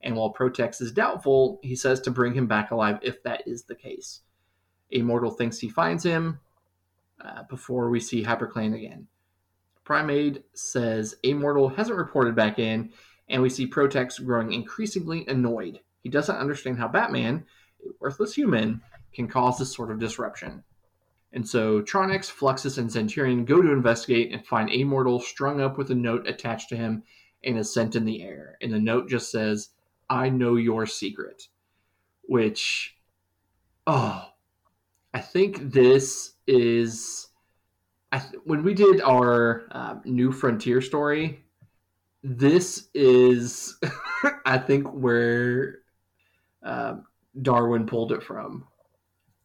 And 0.02 0.14
while 0.14 0.32
Protex 0.32 0.82
is 0.82 0.92
doubtful, 0.92 1.58
he 1.62 1.74
says 1.74 2.00
to 2.02 2.10
bring 2.10 2.34
him 2.34 2.46
back 2.46 2.70
alive 2.70 2.98
if 3.00 3.22
that 3.22 3.42
is 3.46 3.64
the 3.64 3.74
case. 3.74 4.20
Amortal 4.94 5.36
thinks 5.36 5.58
he 5.58 5.68
finds 5.68 6.04
him 6.04 6.40
uh, 7.24 7.42
before 7.44 7.90
we 7.90 8.00
see 8.00 8.24
HyperClan 8.24 8.74
again. 8.74 9.06
Primaid 9.84 10.42
says 10.54 11.16
A 11.24 11.34
mortal 11.34 11.68
hasn't 11.68 11.98
reported 11.98 12.34
back 12.34 12.58
in, 12.58 12.90
and 13.28 13.42
we 13.42 13.50
see 13.50 13.66
Protex 13.66 14.24
growing 14.24 14.52
increasingly 14.52 15.26
annoyed. 15.26 15.80
He 16.02 16.08
doesn't 16.08 16.36
understand 16.36 16.78
how 16.78 16.88
Batman, 16.88 17.44
a 17.84 17.90
worthless 18.00 18.34
human, 18.34 18.80
can 19.12 19.28
cause 19.28 19.58
this 19.58 19.74
sort 19.74 19.90
of 19.90 19.98
disruption. 19.98 20.62
And 21.32 21.46
so 21.46 21.82
Tronix, 21.82 22.30
Fluxus, 22.30 22.78
and 22.78 22.88
Zenturion 22.88 23.44
go 23.44 23.60
to 23.60 23.72
investigate 23.72 24.32
and 24.32 24.46
find 24.46 24.70
A 24.70 24.84
mortal 24.84 25.20
strung 25.20 25.60
up 25.60 25.76
with 25.76 25.90
a 25.90 25.94
note 25.94 26.28
attached 26.28 26.68
to 26.70 26.76
him 26.76 27.02
and 27.42 27.58
is 27.58 27.72
sent 27.72 27.96
in 27.96 28.04
the 28.04 28.22
air. 28.22 28.56
And 28.62 28.72
the 28.72 28.78
note 28.78 29.08
just 29.08 29.30
says, 29.30 29.70
I 30.08 30.28
know 30.28 30.56
your 30.56 30.86
secret. 30.86 31.48
Which, 32.26 32.96
oh, 33.86 34.28
I 35.14 35.20
think 35.20 35.72
this 35.72 36.32
is. 36.48 37.28
I 38.10 38.18
th- 38.18 38.42
when 38.44 38.64
we 38.64 38.74
did 38.74 39.00
our 39.00 39.62
uh, 39.70 39.96
New 40.04 40.32
Frontier 40.32 40.80
story, 40.80 41.44
this 42.24 42.88
is, 42.94 43.78
I 44.46 44.58
think, 44.58 44.88
where 44.88 45.78
uh, 46.64 46.96
Darwyn 47.40 47.86
pulled 47.86 48.10
it 48.10 48.24
from. 48.24 48.66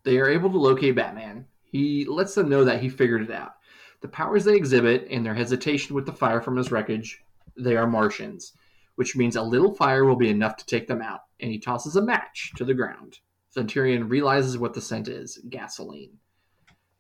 They 0.04 0.18
are 0.18 0.30
able 0.30 0.50
to 0.52 0.58
locate 0.58 0.96
Batman. 0.96 1.46
He 1.64 2.06
lets 2.06 2.34
them 2.34 2.50
know 2.50 2.64
that 2.64 2.82
he 2.82 2.90
figured 2.90 3.22
it 3.22 3.32
out. 3.32 3.54
The 4.02 4.08
powers 4.08 4.46
they 4.46 4.56
exhibit 4.56 5.08
and 5.12 5.24
their 5.24 5.36
hesitation 5.36 5.94
with 5.94 6.08
the 6.08 6.14
fire 6.14 6.42
from 6.42 6.58
his 6.58 6.72
wreckage, 6.72 7.22
they 7.58 7.76
are 7.76 7.86
Martians, 7.86 8.54
which 8.96 9.16
means 9.16 9.36
a 9.36 9.42
little 9.42 9.76
fire 9.76 10.06
will 10.06 10.16
be 10.16 10.30
enough 10.30 10.56
to 10.58 10.66
take 10.66 10.88
them 10.88 11.02
out. 11.02 11.22
And 11.40 11.52
he 11.52 11.60
tosses 11.60 11.96
a 11.96 12.02
match 12.02 12.54
to 12.56 12.66
the 12.66 12.74
ground. 12.74 13.20
Zenturion 13.56 14.10
realizes 14.10 14.58
what 14.58 14.74
the 14.74 14.82
scent 14.82 15.08
is 15.08 15.40
gasoline. 15.50 16.20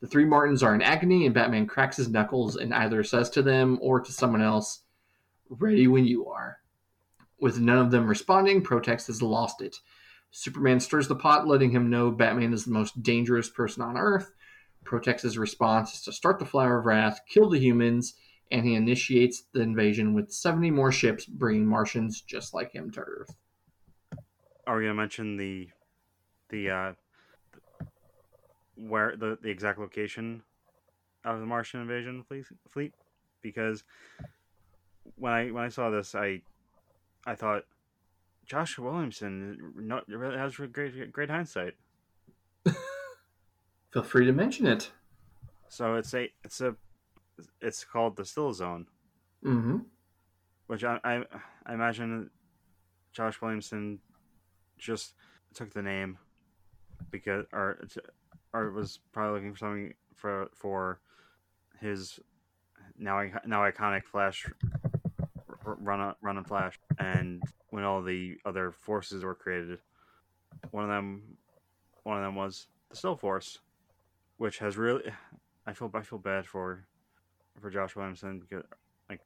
The 0.01 0.07
three 0.07 0.25
Martins 0.25 0.63
are 0.63 0.73
in 0.73 0.81
agony, 0.81 1.25
and 1.25 1.35
Batman 1.35 1.67
cracks 1.67 1.97
his 1.97 2.09
knuckles 2.09 2.55
and 2.55 2.73
either 2.73 3.03
says 3.03 3.29
to 3.31 3.41
them 3.41 3.77
or 3.81 3.99
to 3.99 4.11
someone 4.11 4.41
else, 4.41 4.81
Ready 5.49 5.87
when 5.87 6.05
you 6.05 6.27
are. 6.27 6.59
With 7.39 7.59
none 7.59 7.79
of 7.79 7.91
them 7.91 8.07
responding, 8.07 8.63
Protex 8.63 9.07
has 9.07 9.21
lost 9.21 9.61
it. 9.61 9.77
Superman 10.31 10.79
stirs 10.79 11.07
the 11.07 11.15
pot, 11.15 11.47
letting 11.47 11.71
him 11.71 11.89
know 11.89 12.11
Batman 12.11 12.53
is 12.53 12.65
the 12.65 12.71
most 12.71 13.01
dangerous 13.01 13.49
person 13.49 13.81
on 13.81 13.97
Earth. 13.97 14.31
Protex's 14.85 15.37
response 15.37 15.95
is 15.95 16.01
to 16.03 16.11
start 16.11 16.39
the 16.39 16.45
Flower 16.45 16.79
of 16.79 16.85
Wrath, 16.85 17.21
kill 17.27 17.49
the 17.49 17.59
humans, 17.59 18.13
and 18.51 18.65
he 18.65 18.75
initiates 18.75 19.43
the 19.53 19.61
invasion 19.61 20.13
with 20.13 20.31
70 20.31 20.71
more 20.71 20.91
ships, 20.91 21.25
bringing 21.25 21.65
Martians 21.65 22.21
just 22.21 22.53
like 22.53 22.71
him 22.71 22.91
to 22.91 23.01
Earth. 23.01 23.35
Are 24.67 24.77
we 24.77 24.83
gonna 24.83 24.93
mention 24.93 25.37
the 25.37 25.69
the 26.49 26.69
uh 26.69 26.93
where 28.75 29.15
the 29.15 29.37
the 29.41 29.49
exact 29.49 29.79
location 29.79 30.43
of 31.25 31.39
the 31.39 31.45
Martian 31.45 31.81
invasion 31.81 32.23
fleet 32.23 32.45
fleet? 32.69 32.93
Because 33.41 33.83
when 35.15 35.33
I 35.33 35.51
when 35.51 35.63
I 35.63 35.69
saw 35.69 35.89
this, 35.89 36.15
I 36.15 36.41
I 37.25 37.35
thought 37.35 37.63
Joshua 38.45 38.91
Williamson 38.91 39.73
not 39.75 40.05
has 40.09 40.55
great 40.55 41.11
great 41.11 41.29
hindsight. 41.29 41.75
Feel 43.91 44.03
free 44.03 44.25
to 44.25 44.31
mention 44.31 44.67
it. 44.67 44.91
So 45.67 45.95
it's 45.95 46.13
a 46.13 46.29
it's 46.43 46.61
a 46.61 46.75
it's 47.61 47.83
called 47.83 48.15
the 48.17 48.25
Still 48.25 48.53
Zone, 48.53 48.87
Mm-hmm. 49.43 49.77
which 50.67 50.83
I 50.83 50.99
I, 51.03 51.23
I 51.65 51.73
imagine 51.73 52.29
Josh 53.13 53.41
Williamson 53.41 53.99
just 54.77 55.13
took 55.53 55.73
the 55.73 55.81
name 55.81 56.17
because 57.11 57.45
or 57.51 57.79
or 58.53 58.71
was 58.71 58.99
probably 59.11 59.33
looking 59.33 59.53
for 59.53 59.57
something 59.57 59.93
for 60.13 60.49
for 60.53 60.99
his 61.79 62.19
now 62.97 63.23
now 63.45 63.61
iconic 63.61 64.05
Flash 64.05 64.45
run 65.63 65.99
on, 65.99 66.15
run 66.21 66.43
Flash 66.43 66.79
and 66.97 67.43
when 67.69 67.83
all 67.83 68.01
the 68.01 68.37
other 68.45 68.71
forces 68.71 69.23
were 69.23 69.35
created. 69.35 69.79
One 70.71 70.83
of 70.83 70.89
them 70.89 71.37
one 72.03 72.17
of 72.17 72.23
them 72.23 72.35
was 72.35 72.67
the 72.89 72.95
Still 72.95 73.15
Force 73.15 73.59
which 74.37 74.59
has 74.59 74.77
really 74.77 75.03
I 75.65 75.73
feel 75.73 75.91
I 75.93 76.01
feel 76.01 76.19
bad 76.19 76.45
for 76.45 76.85
for 77.59 77.69
Josh 77.69 77.95
Williamson 77.95 78.39
because 78.39 78.63
like 79.09 79.21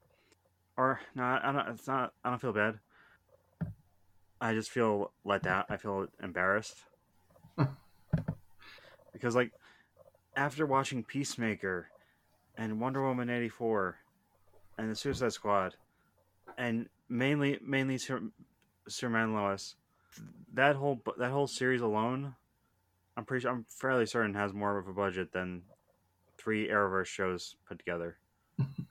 or 0.77 0.99
no 1.15 1.23
I 1.23 1.51
don't 1.51 1.67
it's 1.69 1.87
not 1.87 2.13
I 2.23 2.29
don't 2.29 2.41
feel 2.41 2.53
bad. 2.53 2.79
I 4.41 4.53
just 4.53 4.71
feel 4.71 5.11
let 5.23 5.43
down 5.43 5.63
I 5.69 5.77
feel 5.77 6.07
embarrassed 6.21 6.83
because 9.13 9.35
like 9.35 9.51
after 10.35 10.65
watching 10.65 11.03
Peacemaker 11.03 11.87
and 12.57 12.79
Wonder 12.79 13.03
Woman 13.03 13.29
84 13.29 13.95
and 14.77 14.89
the 14.89 14.95
Suicide 14.95 15.33
Squad 15.33 15.75
and 16.57 16.89
mainly 17.07 17.59
mainly 17.63 17.97
Sur- 17.97 18.31
Superman 18.87 19.33
Lois 19.33 19.75
that 20.53 20.75
whole 20.75 21.01
that 21.17 21.31
whole 21.31 21.47
series 21.47 21.81
alone 21.81 22.35
I'm 23.15 23.25
pretty 23.25 23.43
sure 23.43 23.51
I'm 23.51 23.65
fairly 23.69 24.05
certain 24.05 24.33
has 24.33 24.53
more 24.53 24.77
of 24.77 24.87
a 24.87 24.93
budget 24.93 25.31
than 25.31 25.61
three 26.37 26.67
Arrowverse 26.67 27.05
shows 27.05 27.55
put 27.67 27.77
together. 27.77 28.17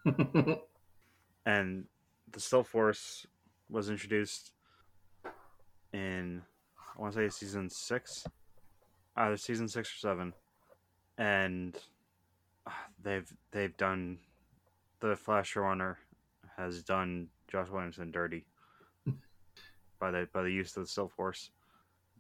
And 1.45 1.87
the 2.31 2.41
Still 2.41 2.63
Force 2.63 3.27
was 3.69 3.91
introduced 3.91 4.53
in 5.93 6.43
I 6.97 7.01
want 7.01 7.15
to 7.15 7.21
say 7.21 7.29
season 7.31 7.69
six, 7.71 8.25
either 9.17 9.37
season 9.37 9.69
six 9.69 9.89
or 9.95 9.99
seven, 9.99 10.33
and 11.19 11.77
ah, 12.67 12.87
they've 13.03 13.31
they've 13.51 13.77
done 13.77 14.19
the 15.01 15.17
Flash 15.17 15.55
showrunner 15.55 15.97
has 16.57 16.83
done 16.83 17.29
Josh 17.49 17.69
Williamson 17.71 18.11
dirty 18.11 18.45
by 19.99 20.11
the 20.11 20.29
by 20.33 20.43
the 20.43 20.51
use 20.51 20.77
of 20.77 20.85
the 20.85 20.89
Still 20.89 21.09
Force. 21.09 21.51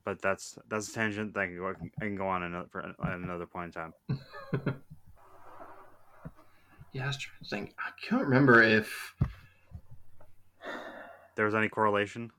But 0.05 0.21
that's 0.21 0.59
that's 0.69 0.89
a 0.89 0.93
tangent 0.93 1.35
that 1.35 1.41
I 1.41 1.47
can 1.47 1.57
go, 1.57 1.69
I 1.69 2.05
can 2.05 2.17
go 2.17 2.27
on 2.27 2.43
another, 2.43 2.69
for 2.71 2.81
at 2.85 3.15
another 3.15 3.47
point 3.47 3.77
in 3.77 3.93
time. 4.53 4.75
Yeah, 6.93 7.05
I 7.05 7.07
was 7.07 7.17
trying 7.17 7.39
to 7.43 7.49
think. 7.49 7.75
I 7.79 7.91
can't 8.07 8.23
remember 8.23 8.63
if 8.63 9.15
There 11.37 11.47
was 11.47 11.55
any 11.55 11.69
correlation? 11.69 12.31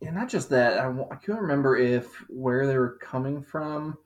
Yeah, 0.00 0.10
not 0.10 0.28
just 0.28 0.50
that. 0.50 0.78
I, 0.78 0.88
I 0.88 1.16
can't 1.16 1.40
remember 1.40 1.76
if 1.76 2.06
where 2.28 2.66
they 2.66 2.78
were 2.78 2.98
coming 3.00 3.42
from 3.42 3.98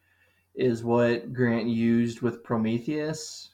is 0.55 0.83
what 0.83 1.33
Grant 1.33 1.67
used 1.67 2.23
with 2.23 2.45
Prometheus 2.45 3.51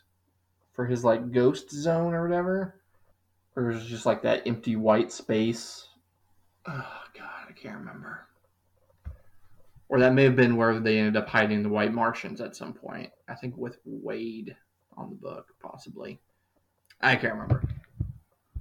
for 0.73 0.87
his 0.87 1.05
like 1.05 1.33
ghost 1.33 1.71
zone 1.71 2.15
or 2.15 2.23
whatever, 2.23 2.81
or 3.57 3.71
is 3.71 3.85
it 3.85 3.89
just 3.89 4.07
like 4.07 4.23
that 4.23 4.47
empty 4.47 4.77
white 4.77 5.11
space? 5.11 5.89
Oh 6.67 7.03
God, 7.17 7.47
I 7.49 7.53
can't 7.53 7.79
remember. 7.79 8.27
Or 9.89 9.99
that 10.01 10.13
may 10.13 10.25
have 10.25 10.37
been 10.37 10.57
where 10.57 10.79
they 10.79 10.99
ended 10.99 11.17
up 11.17 11.29
hiding 11.29 11.63
the 11.63 11.69
White 11.69 11.95
Martians 11.95 12.41
at 12.41 12.55
some 12.55 12.75
point. 12.75 13.11
I 13.27 13.35
think 13.35 13.57
with 13.57 13.79
Waid 13.87 14.55
on 14.97 15.09
the 15.09 15.17
book, 15.17 15.47
possibly. 15.61 16.21
I 17.01 17.17
can't 17.17 17.33
remember. 17.33 17.63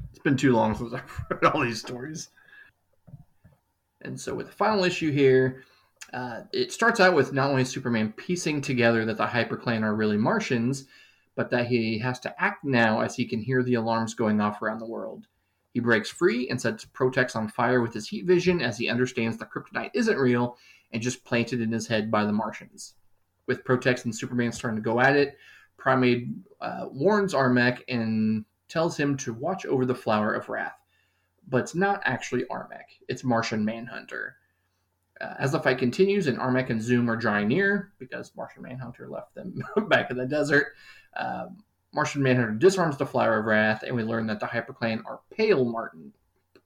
It's 0.09 0.19
been 0.19 0.37
too 0.37 0.53
long 0.53 0.73
since 0.75 0.93
I've 0.93 1.25
read 1.29 1.51
all 1.51 1.61
these 1.61 1.81
stories. 1.81 2.29
And 4.07 4.19
so, 4.19 4.33
with 4.33 4.47
the 4.47 4.53
final 4.53 4.83
issue 4.83 5.11
here, 5.11 5.63
uh, 6.13 6.41
it 6.53 6.71
starts 6.71 6.99
out 6.99 7.13
with 7.13 7.33
not 7.33 7.49
only 7.49 7.65
Superman 7.65 8.13
piecing 8.13 8.61
together 8.61 9.05
that 9.05 9.17
the 9.17 9.25
HyperClan 9.25 9.83
are 9.83 9.95
really 9.95 10.17
Martians, 10.17 10.85
but 11.35 11.51
that 11.51 11.67
he 11.67 11.99
has 11.99 12.19
to 12.21 12.41
act 12.41 12.63
now 12.63 13.01
as 13.01 13.15
he 13.15 13.25
can 13.25 13.41
hear 13.41 13.61
the 13.61 13.75
alarms 13.75 14.13
going 14.13 14.41
off 14.41 14.61
around 14.61 14.79
the 14.79 14.87
world. 14.87 15.27
He 15.73 15.79
breaks 15.79 16.09
free 16.09 16.49
and 16.49 16.59
sets 16.59 16.85
Protex 16.85 17.35
on 17.35 17.49
fire 17.49 17.81
with 17.81 17.93
his 17.93 18.07
heat 18.07 18.25
vision 18.25 18.61
as 18.61 18.77
he 18.77 18.89
understands 18.89 19.37
the 19.37 19.45
kryptonite 19.45 19.91
isn't 19.93 20.17
real 20.17 20.57
and 20.91 21.01
just 21.01 21.23
planted 21.23 21.61
in 21.61 21.71
his 21.71 21.87
head 21.87 22.09
by 22.09 22.25
the 22.25 22.31
Martians. 22.31 22.95
With 23.45 23.63
Protex 23.63 24.05
and 24.05 24.15
Superman 24.15 24.51
starting 24.51 24.77
to 24.77 24.89
go 24.89 24.99
at 24.99 25.15
it, 25.15 25.37
Primaid 25.77 26.33
uh, 26.61 26.85
warns 26.91 27.33
Armek 27.33 27.83
and 27.87 28.45
tells 28.67 28.97
him 28.97 29.15
to 29.17 29.33
watch 29.33 29.65
over 29.65 29.85
the 29.85 29.93
Flower 29.93 30.33
of 30.33 30.49
Wrath 30.49 30.86
but 31.47 31.61
it's 31.61 31.75
not 31.75 32.01
actually 32.03 32.43
Armek. 32.45 32.99
It's 33.07 33.23
Martian 33.23 33.63
Manhunter. 33.63 34.35
Uh, 35.19 35.33
as 35.39 35.51
the 35.51 35.59
fight 35.59 35.79
continues 35.79 36.27
and 36.27 36.37
Armek 36.37 36.69
and 36.69 36.79
Züm 36.79 37.09
are 37.09 37.15
drawing 37.15 37.47
near, 37.47 37.93
because 37.97 38.35
Martian 38.35 38.63
Manhunter 38.63 39.07
left 39.07 39.33
them 39.33 39.63
back 39.87 40.11
in 40.11 40.17
the 40.17 40.25
desert, 40.25 40.73
um, 41.15 41.57
Martian 41.93 42.21
Manhunter 42.21 42.51
disarms 42.51 42.97
the 42.97 43.05
Flower 43.05 43.39
of 43.39 43.45
Wrath, 43.45 43.83
and 43.83 43.95
we 43.95 44.03
learn 44.03 44.27
that 44.27 44.39
the 44.39 44.45
HyperClan 44.45 45.03
are 45.05 45.21
Pale 45.31 45.65
Martin, 45.65 46.13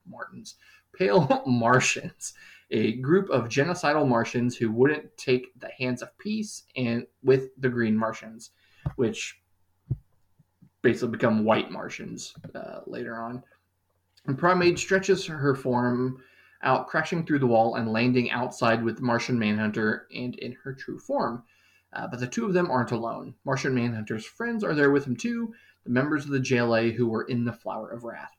Martins, 0.06 0.56
Pale 0.94 1.44
Martians, 1.48 2.34
a 2.72 2.94
group 2.94 3.30
of 3.30 3.48
genocidal 3.48 4.08
Martians 4.08 4.58
who 4.58 4.72
wouldn't 4.72 5.16
take 5.18 5.48
the 5.60 5.70
hands 5.78 6.02
of 6.02 6.18
peace 6.18 6.64
and 6.76 7.06
with 7.24 7.50
the 7.58 7.70
Green 7.70 7.96
Martians, 7.96 8.52
which 8.96 9.42
basically 10.82 11.10
become 11.10 11.46
White 11.46 11.72
Martians 11.72 12.34
uh, 12.56 12.80
later 12.88 13.22
on. 13.22 13.44
And 14.26 14.38
Primaid 14.38 14.78
stretches 14.78 15.26
her 15.26 15.56
form 15.56 16.24
out, 16.62 16.88
crashing 16.88 17.26
through 17.26 17.40
the 17.40 17.48
wall 17.48 17.76
and 17.76 17.92
landing 17.92 18.30
outside 18.30 18.84
with 18.84 19.02
Martian 19.02 19.40
Manhunter 19.40 20.08
and 20.14 20.36
in 20.36 20.54
her 20.64 20.74
true 20.74 21.00
form. 21.00 21.44
Uh, 21.94 22.08
but 22.08 22.20
the 22.20 22.28
two 22.28 22.46
of 22.46 22.54
them 22.54 22.70
aren't 22.70 22.92
alone. 22.92 23.36
Martian 23.44 23.74
Manhunter's 23.74 24.26
friends 24.26 24.64
are 24.64 24.76
there 24.76 24.92
with 24.92 25.06
him 25.06 25.16
too, 25.16 25.54
the 25.84 25.90
members 25.90 26.26
of 26.26 26.32
the 26.32 26.40
JLA 26.40 26.94
who 26.94 27.08
were 27.08 27.24
in 27.24 27.44
the 27.44 27.52
Flower 27.52 27.90
of 27.90 28.04
Wrath. 28.04 28.38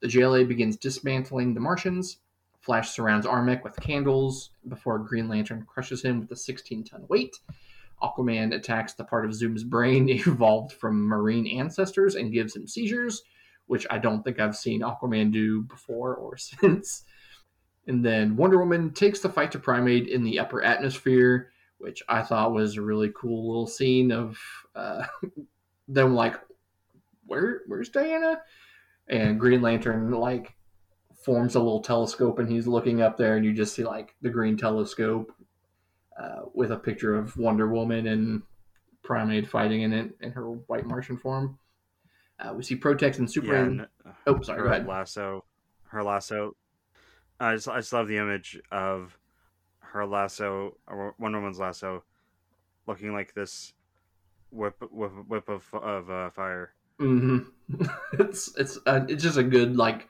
The 0.00 0.08
JLA 0.08 0.46
begins 0.46 0.76
dismantling 0.76 1.54
the 1.54 1.60
Martians. 1.60 2.18
Flash 2.60 2.90
surrounds 2.90 3.26
Armek 3.26 3.62
with 3.64 3.80
candles 3.80 4.50
before 4.68 4.98
Green 4.98 5.28
Lantern 5.28 5.64
crushes 5.66 6.02
him 6.02 6.20
with 6.20 6.30
a 6.30 6.36
16 6.36 6.84
ton 6.84 7.06
weight. 7.08 7.38
Aquaman 8.02 8.54
attacks 8.54 8.92
the 8.92 9.04
part 9.04 9.24
of 9.24 9.30
Züm's 9.32 9.64
brain 9.64 10.08
evolved 10.26 10.72
from 10.72 11.06
marine 11.06 11.46
ancestors 11.46 12.14
and 12.14 12.32
gives 12.32 12.54
him 12.54 12.66
seizures, 12.66 13.22
which 13.66 13.86
I 13.90 13.98
don't 13.98 14.22
think 14.22 14.40
I've 14.40 14.56
seen 14.56 14.82
Aquaman 14.82 15.32
do 15.32 15.62
before 15.62 16.14
or 16.14 16.36
since. 16.38 17.04
And 17.86 18.04
then 18.04 18.36
Wonder 18.36 18.58
Woman 18.58 18.92
takes 18.92 19.20
the 19.20 19.28
fight 19.28 19.52
to 19.52 19.58
Primaid 19.58 20.08
in 20.08 20.24
the 20.24 20.38
upper 20.38 20.62
atmosphere, 20.62 21.50
which 21.78 22.02
I 22.08 22.22
thought 22.22 22.54
was 22.54 22.76
a 22.76 22.82
really 22.82 23.12
cool 23.14 23.46
little 23.46 23.66
scene 23.66 24.10
of 24.10 24.38
uh, 24.74 25.04
them 25.88 26.14
like, 26.14 26.40
where 27.26 27.62
where's 27.66 27.90
Diana? 27.90 28.40
And 29.08 29.38
Green 29.38 29.60
Lantern 29.60 30.10
like 30.12 30.54
forms 31.24 31.54
a 31.54 31.58
little 31.58 31.80
telescope 31.80 32.38
and 32.38 32.50
he's 32.50 32.66
looking 32.66 33.00
up 33.00 33.16
there 33.16 33.36
and 33.36 33.44
you 33.44 33.52
just 33.52 33.74
see 33.74 33.84
like 33.84 34.14
the 34.20 34.28
green 34.28 34.56
telescope 34.58 35.32
uh, 36.20 36.42
with 36.52 36.70
a 36.70 36.76
picture 36.76 37.16
of 37.16 37.36
Wonder 37.36 37.68
Woman 37.68 38.06
and 38.06 38.42
Primaid 39.02 39.48
fighting 39.48 39.82
in 39.82 39.92
it 39.92 40.10
in 40.20 40.32
her 40.32 40.50
white 40.50 40.86
Martian 40.86 41.16
form. 41.16 41.58
Uh, 42.38 42.52
we 42.54 42.62
see 42.62 42.76
Protex 42.76 43.18
and 43.18 43.28
Yeah, 43.28 43.32
Superman. 43.32 43.86
and 44.04 44.14
Oh, 44.26 44.40
sorry, 44.42 44.58
her 44.58 44.64
go 44.64 44.70
ahead. 44.70 44.86
lasso, 44.86 45.44
her 45.88 46.02
lasso. 46.02 46.56
I 47.40 47.54
just, 47.54 47.68
I 47.68 47.78
just 47.78 47.92
love 47.92 48.08
the 48.08 48.16
image 48.18 48.60
of 48.70 49.18
her 49.80 50.06
lasso, 50.06 50.76
or 50.86 51.14
Wonder 51.18 51.38
Woman's 51.38 51.58
lasso, 51.58 52.04
looking 52.86 53.12
like 53.12 53.34
this 53.34 53.72
whip, 54.50 54.76
whip, 54.90 55.12
whip 55.28 55.48
of 55.48 55.72
of 55.74 56.10
uh, 56.10 56.30
fire. 56.30 56.72
hmm 56.98 57.38
it's 58.14 58.54
it's 58.56 58.78
uh, 58.86 59.04
it's 59.08 59.22
just 59.22 59.38
a 59.38 59.42
good 59.42 59.76
like 59.76 60.08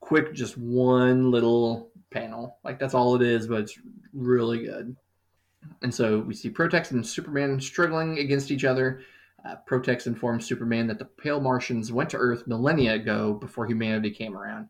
quick 0.00 0.34
just 0.34 0.58
one 0.58 1.30
little 1.30 1.90
panel 2.10 2.58
like 2.62 2.78
that's 2.78 2.94
all 2.94 3.14
it 3.16 3.22
is 3.22 3.46
but 3.46 3.60
it's 3.60 3.78
really 4.12 4.64
good 4.64 4.94
and 5.82 5.94
so 5.94 6.18
we 6.20 6.34
see 6.34 6.50
protex 6.50 6.90
and 6.90 7.06
superman 7.06 7.60
struggling 7.60 8.18
against 8.18 8.50
each 8.50 8.64
other 8.64 9.00
uh, 9.46 9.56
protex 9.68 10.06
informs 10.06 10.46
superman 10.46 10.86
that 10.86 10.98
the 10.98 11.04
pale 11.04 11.40
martians 11.40 11.92
went 11.92 12.10
to 12.10 12.16
earth 12.16 12.46
millennia 12.46 12.94
ago 12.94 13.34
before 13.34 13.66
humanity 13.66 14.10
came 14.10 14.36
around 14.36 14.68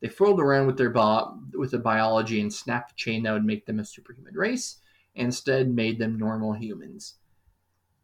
they 0.00 0.08
fooled 0.08 0.40
around 0.40 0.66
with 0.66 0.76
their 0.76 0.90
bo- 0.90 1.38
with 1.54 1.70
the 1.70 1.78
biology 1.78 2.40
and 2.40 2.52
snapped 2.52 2.92
a 2.92 2.96
chain 2.96 3.22
that 3.22 3.32
would 3.32 3.44
make 3.44 3.66
them 3.66 3.78
a 3.78 3.84
superhuman 3.84 4.34
race 4.34 4.78
and 5.16 5.26
instead 5.26 5.68
made 5.68 5.98
them 5.98 6.18
normal 6.18 6.52
humans 6.52 7.14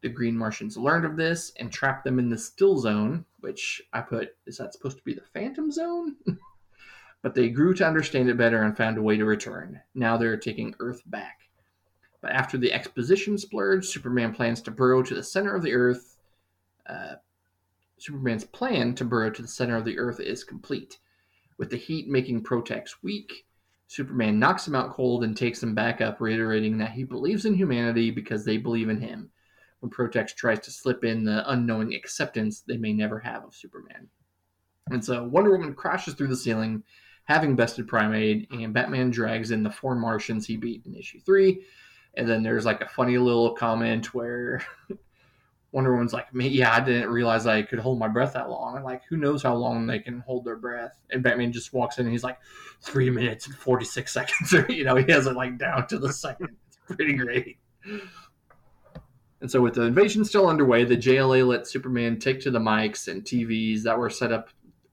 the 0.05 0.11
Green 0.11 0.37
Martians 0.37 0.77
learned 0.77 1.07
of 1.07 1.17
this 1.17 1.51
and 1.59 1.73
trapped 1.73 2.05
them 2.05 2.19
in 2.19 2.29
the 2.29 2.37
Still 2.37 2.77
Zone, 2.77 3.25
which 3.41 3.81
I 3.91 4.03
put, 4.03 4.37
is 4.45 4.59
that 4.59 4.75
supposed 4.75 4.99
to 4.99 5.03
be 5.03 5.15
the 5.15 5.23
Phantom 5.33 5.73
Zone? 5.73 6.17
but 7.23 7.35
they 7.35 7.49
grew 7.49 7.73
to 7.73 7.87
understand 7.87 8.29
it 8.29 8.37
better 8.37 8.63
and 8.63 8.77
found 8.77 8.99
a 8.99 9.03
way 9.03 9.17
to 9.17 9.25
return. 9.25 9.81
Now 9.95 10.19
they're 10.19 10.37
taking 10.37 10.75
Earth 10.79 11.01
back. 11.07 11.49
But 12.21 12.33
after 12.33 12.59
the 12.59 12.71
exposition 12.71 13.39
splurge, 13.39 13.87
Superman 13.87 14.35
plans 14.35 14.61
to 14.63 14.71
burrow 14.71 15.03
to 15.03 15.15
the 15.15 15.23
center 15.23 15.55
of 15.55 15.63
the 15.63 15.73
Earth. 15.73 16.14
Uh, 16.89 17.15
Superman's 17.99 18.45
plan 18.45 18.95
to 18.97 19.05
burrow 19.05 19.31
to 19.31 19.43
the 19.43 19.49
center 19.49 19.77
of 19.77 19.85
the 19.85 19.99
Earth 19.99 20.21
is 20.21 20.45
complete. 20.45 20.99
With 21.59 21.71
the 21.71 21.77
heat 21.77 22.09
making 22.09 22.43
Protex 22.43 22.97
weak, 23.03 23.47
Superman 23.87 24.39
knocks 24.39 24.67
him 24.67 24.75
out 24.75 24.91
cold 24.91 25.25
and 25.25 25.37
takes 25.37 25.63
him 25.63 25.75
back 25.75 26.01
up, 26.01 26.21
reiterating 26.21 26.79
that 26.79 26.93
he 26.93 27.05
believes 27.05 27.45
in 27.45 27.55
humanity 27.55 28.11
because 28.11 28.45
they 28.45 28.57
believe 28.57 28.89
in 28.89 29.01
him 29.01 29.31
when 29.85 29.91
Protex 29.91 30.35
tries 30.35 30.61
to 30.61 30.71
slip 30.71 31.05
in 31.05 31.25
the 31.25 31.49
unknowing 31.51 31.95
acceptance 31.95 32.63
they 32.63 32.79
may 32.79 32.93
never 32.93 33.19
have 33.19 33.45
of 33.45 33.55
Superman. 33.55 34.09
And 34.91 35.05
so 35.05 35.25
Wonder 35.25 35.53
Woman 35.53 35.75
crashes 35.75 36.15
through 36.15 36.29
the 36.29 36.37
ceiling, 36.37 36.83
having 37.25 37.55
bested 37.55 37.87
Primaid, 37.87 38.47
and 38.51 38.73
Batman 38.73 39.11
drags 39.11 39.51
in 39.51 39.63
the 39.63 39.71
four 39.71 39.95
Martians 39.95 40.47
he 40.47 40.57
beat 40.57 40.85
in 40.87 40.95
issue 40.95 41.21
three. 41.21 41.65
And 42.17 42.29
then 42.29 42.43
there's 42.43 42.65
like 42.65 42.81
a 42.81 42.89
funny 42.89 43.19
little 43.19 43.53
comment 43.53 44.15
where 44.15 44.63
Wonder 45.75 45.91
Woman's 45.91 46.13
like, 46.13 46.33
"Me, 46.33 46.47
yeah, 46.47 46.73
I 46.73 46.79
didn't 46.79 47.11
realize 47.11 47.49
I 47.49 47.63
could 47.63 47.81
hold 47.81 47.99
my 47.99 48.07
breath 48.07 48.35
that 48.35 48.49
long. 48.49 48.77
And 48.77 48.85
like, 48.85 49.03
who 49.09 49.17
knows 49.17 49.43
how 49.43 49.57
long 49.57 49.89
they 49.89 49.99
can 49.99 50.21
hold 50.21 50.45
their 50.45 50.55
breath?" 50.55 50.97
And 51.11 51.21
Batman 51.21 51.51
just 51.51 51.73
walks 51.73 51.99
in 51.99 52.07
and 52.07 52.13
he's 52.13 52.23
like, 52.23 52.39
three 52.81 53.11
minutes 53.11 53.47
and 53.47 53.57
forty 53.57 53.85
six 53.85 54.13
seconds, 54.13 54.55
or 54.55 54.71
you 54.71 54.85
know, 54.85 54.95
he 54.95 55.11
has 55.11 55.27
it 55.27 55.35
like 55.35 55.59
down 55.59 55.89
to 55.89 55.99
the 55.99 56.13
second. 56.13 56.51
It's 56.69 56.79
pretty 56.87 57.15
great. 57.15 57.59
And 59.41 59.51
so, 59.51 59.61
with 59.61 59.75
the 59.75 59.83
invasion 59.83 60.25
still 60.25 60.47
underway, 60.47 60.85
the 60.85 60.97
JLA 60.97 61.45
let 61.45 61.67
Superman 61.67 62.21
take 62.21 62.41
to 62.43 62.53
the 62.53 62.61
mics 62.61 63.09
and 63.09 63.25
TVs 63.25 63.83
that 63.83 63.99
were 63.99 64.11
set 64.11 64.31
up 64.31 64.51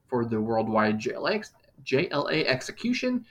for 0.08 0.24
the 0.24 0.40
worldwide 0.40 0.98
JLA, 0.98 1.48
JLA 1.84 2.44
execution. 2.46 3.24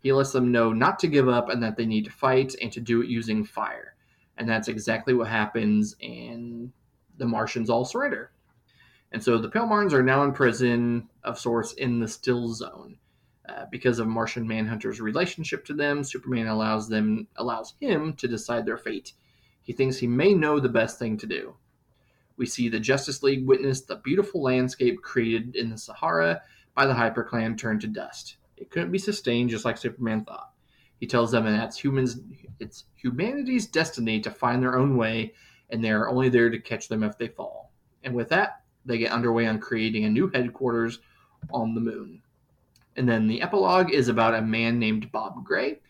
He 0.00 0.12
lets 0.12 0.32
them 0.32 0.52
know 0.52 0.74
not 0.74 0.98
to 1.00 1.08
give 1.08 1.28
up 1.28 1.48
and 1.48 1.62
that 1.62 1.76
they 1.76 1.86
need 1.86 2.04
to 2.04 2.10
fight 2.10 2.54
and 2.60 2.70
to 2.72 2.80
do 2.80 3.00
it 3.00 3.08
using 3.08 3.44
fire. 3.44 3.94
And 4.36 4.48
that's 4.48 4.68
exactly 4.68 5.14
what 5.14 5.26
happens, 5.26 5.96
and 6.02 6.70
the 7.18 7.26
Martians 7.26 7.68
all 7.68 7.84
surrender. 7.84 8.32
And 9.12 9.22
so 9.22 9.38
the 9.38 9.48
Pale 9.48 9.72
are 9.72 10.02
now 10.02 10.22
in 10.24 10.32
prison 10.32 11.08
of 11.24 11.38
sorts 11.38 11.72
in 11.74 11.98
the 11.98 12.08
Still 12.08 12.52
Zone. 12.52 12.98
Uh, 13.48 13.64
because 13.70 13.98
of 13.98 14.06
Martian 14.06 14.46
Manhunter's 14.46 15.00
relationship 15.00 15.64
to 15.64 15.74
them, 15.74 16.04
Superman 16.04 16.48
allows 16.48 16.88
them 16.88 17.26
allows 17.36 17.74
him 17.80 18.12
to 18.14 18.28
decide 18.28 18.66
their 18.66 18.76
fate. 18.76 19.14
He 19.62 19.72
thinks 19.72 19.96
he 19.96 20.06
may 20.06 20.34
know 20.34 20.60
the 20.60 20.68
best 20.68 20.98
thing 20.98 21.16
to 21.18 21.26
do. 21.26 21.56
We 22.36 22.44
see 22.44 22.68
the 22.68 22.78
Justice 22.78 23.22
League 23.22 23.46
witness 23.46 23.80
the 23.80 23.96
beautiful 23.96 24.42
landscape 24.42 25.02
created 25.02 25.56
in 25.56 25.70
the 25.70 25.78
Sahara 25.78 26.42
by 26.74 26.86
the 26.86 26.92
HyperClan 26.92 27.56
turn 27.56 27.80
to 27.80 27.86
dust. 27.86 28.36
It 28.58 28.70
couldn't 28.70 28.92
be 28.92 28.98
sustained 28.98 29.50
just 29.50 29.64
like 29.64 29.78
Superman 29.78 30.24
thought. 30.24 30.52
He 31.00 31.06
tells 31.06 31.30
them 31.30 31.44
that 31.44 31.64
it's 31.64 31.78
humans 31.78 32.20
it's 32.60 32.84
humanity's 32.96 33.66
destiny 33.66 34.20
to 34.20 34.30
find 34.30 34.62
their 34.62 34.76
own 34.76 34.96
way, 34.96 35.32
and 35.70 35.82
they 35.82 35.90
are 35.90 36.08
only 36.08 36.28
there 36.28 36.50
to 36.50 36.58
catch 36.58 36.88
them 36.88 37.02
if 37.02 37.18
they 37.18 37.28
fall. 37.28 37.72
And 38.02 38.14
with 38.14 38.28
that, 38.30 38.62
they 38.84 38.98
get 38.98 39.12
underway 39.12 39.46
on 39.46 39.58
creating 39.58 40.04
a 40.04 40.10
new 40.10 40.30
headquarters 40.32 41.00
on 41.50 41.74
the 41.74 41.80
moon. 41.80 42.22
And 42.96 43.08
then 43.08 43.28
the 43.28 43.42
epilogue 43.42 43.92
is 43.92 44.08
about 44.08 44.34
a 44.34 44.42
man 44.42 44.78
named 44.78 45.12
Bob 45.12 45.44
Gray. 45.44 45.80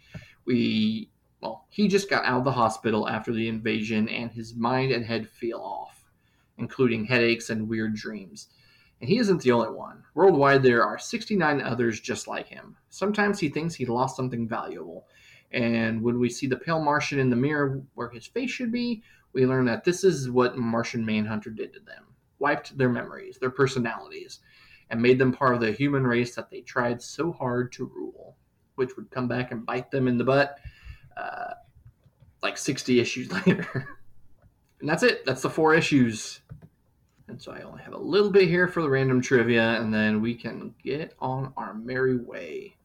We 0.45 1.11
well, 1.41 1.67
he 1.69 1.87
just 1.87 2.11
got 2.11 2.25
out 2.25 2.39
of 2.39 2.45
the 2.45 2.53
hospital 2.53 3.09
after 3.09 3.33
the 3.33 3.49
invasion 3.49 4.09
and 4.09 4.31
his 4.31 4.55
mind 4.55 4.91
and 4.91 5.05
head 5.05 5.29
feel 5.29 5.61
off, 5.61 6.11
including 6.59 7.05
headaches 7.05 7.51
and 7.51 7.69
weird 7.69 7.95
dreams. 7.95 8.49
And 9.01 9.09
he 9.09 9.19
isn't 9.19 9.43
the 9.43 9.53
only 9.53 9.71
one. 9.71 10.03
Worldwide, 10.15 10.65
there 10.65 10.85
are 10.85 10.99
69 10.99 11.61
others 11.63 12.01
just 12.01 12.27
like 12.27 12.49
him. 12.49 12.77
Sometimes 12.89 13.39
he 13.39 13.49
thinks 13.49 13.75
he 13.75 13.87
lost 13.87 14.17
something 14.17 14.49
valuable. 14.49 15.07
And 15.53 16.03
when 16.03 16.19
we 16.19 16.29
see 16.29 16.49
the 16.49 16.57
pale 16.57 16.83
Martian 16.83 17.21
in 17.21 17.31
the 17.31 17.37
mirror 17.37 17.83
where 17.95 18.11
his 18.11 18.27
face 18.27 18.51
should 18.51 18.73
be, 18.73 19.03
we 19.33 19.47
learn 19.47 19.67
that 19.67 19.85
this 19.85 20.05
is 20.05 20.31
what 20.31 20.57
Martian 20.57 21.05
Manhunter 21.05 21.51
did 21.51 21.73
to 21.75 21.81
them 21.81 22.05
wiped 22.39 22.77
their 22.77 22.89
memories, 22.89 23.39
their 23.39 23.51
personalities, 23.51 24.41
and 24.91 25.03
made 25.03 25.19
them 25.19 25.33
part 25.33 25.55
of 25.55 25.61
the 25.61 25.73
human 25.73 26.07
race 26.07 26.35
that 26.35 26.51
they 26.51 26.61
tried 26.61 27.03
so 27.03 27.33
hard 27.33 27.73
to 27.73 27.91
rule, 27.95 28.37
which 28.77 28.97
would 28.97 29.11
come 29.11 29.29
back 29.29 29.51
and 29.51 29.67
bite 29.67 29.91
them 29.91 30.09
in 30.09 30.19
the 30.19 30.25
butt 30.25 30.59
uh, 31.17 31.55
like 32.43 32.57
60 32.57 33.01
issues 33.01 33.31
later. 33.47 33.89
and 34.81 34.89
that's 34.89 35.03
it. 35.03 35.25
That's 35.27 35.43
the 35.43 35.51
four 35.51 35.75
issues. 35.75 36.41
And 37.27 37.41
so 37.41 37.53
I 37.53 37.61
only 37.61 37.83
have 37.83 37.93
a 37.93 37.99
little 37.99 38.31
bit 38.31 38.49
here 38.49 38.69
for 38.69 38.81
the 38.81 38.89
random 38.89 39.21
trivia, 39.21 39.81
and 39.81 39.93
then 39.93 40.23
we 40.23 40.35
can 40.35 40.75
get 40.83 41.15
on 41.19 41.53
our 41.57 41.75
merry 41.75 42.17
way. 42.17 42.77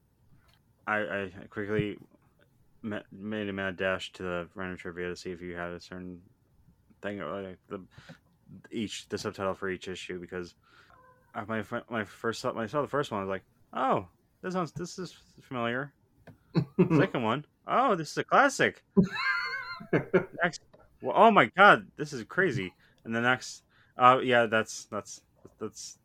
I, 0.85 0.97
I 0.97 1.31
quickly 1.49 1.97
ma- 2.81 2.99
made 3.09 3.47
a 3.47 3.53
mad 3.53 3.77
dash 3.77 4.11
to 4.13 4.23
the 4.23 4.47
random 4.53 4.77
trivia 4.77 5.07
to 5.07 5.15
see 5.15 5.31
if 5.31 5.41
you 5.41 5.55
had 5.55 5.71
a 5.71 5.79
certain 5.79 6.19
thing, 7.03 7.19
like 7.19 7.59
the 7.67 7.81
each 8.71 9.07
the 9.09 9.17
subtitle 9.17 9.53
for 9.53 9.69
each 9.69 9.87
issue 9.87 10.19
because 10.19 10.55
I, 11.35 11.43
my 11.45 11.63
my 11.89 12.03
first 12.03 12.43
when 12.43 12.57
I 12.57 12.67
saw 12.67 12.81
the 12.81 12.87
first 12.87 13.11
one, 13.11 13.19
I 13.19 13.23
was 13.23 13.29
like, 13.29 13.43
oh, 13.73 14.07
this 14.41 14.53
sounds 14.53 14.71
this 14.71 14.97
is 14.97 15.15
familiar. 15.41 15.93
Second 16.97 17.23
one, 17.23 17.45
oh, 17.67 17.95
this 17.95 18.11
is 18.11 18.17
a 18.17 18.23
classic. 18.23 18.83
next, 20.43 20.61
well, 21.01 21.13
oh 21.15 21.31
my 21.31 21.45
god, 21.57 21.87
this 21.97 22.13
is 22.13 22.23
crazy. 22.23 22.73
And 23.03 23.13
the 23.13 23.21
next, 23.21 23.63
uh, 23.97 24.19
yeah, 24.23 24.45
that's 24.45 24.85
that's 24.85 25.21
that's 25.59 25.81
see- 25.81 25.97
see 25.97 25.99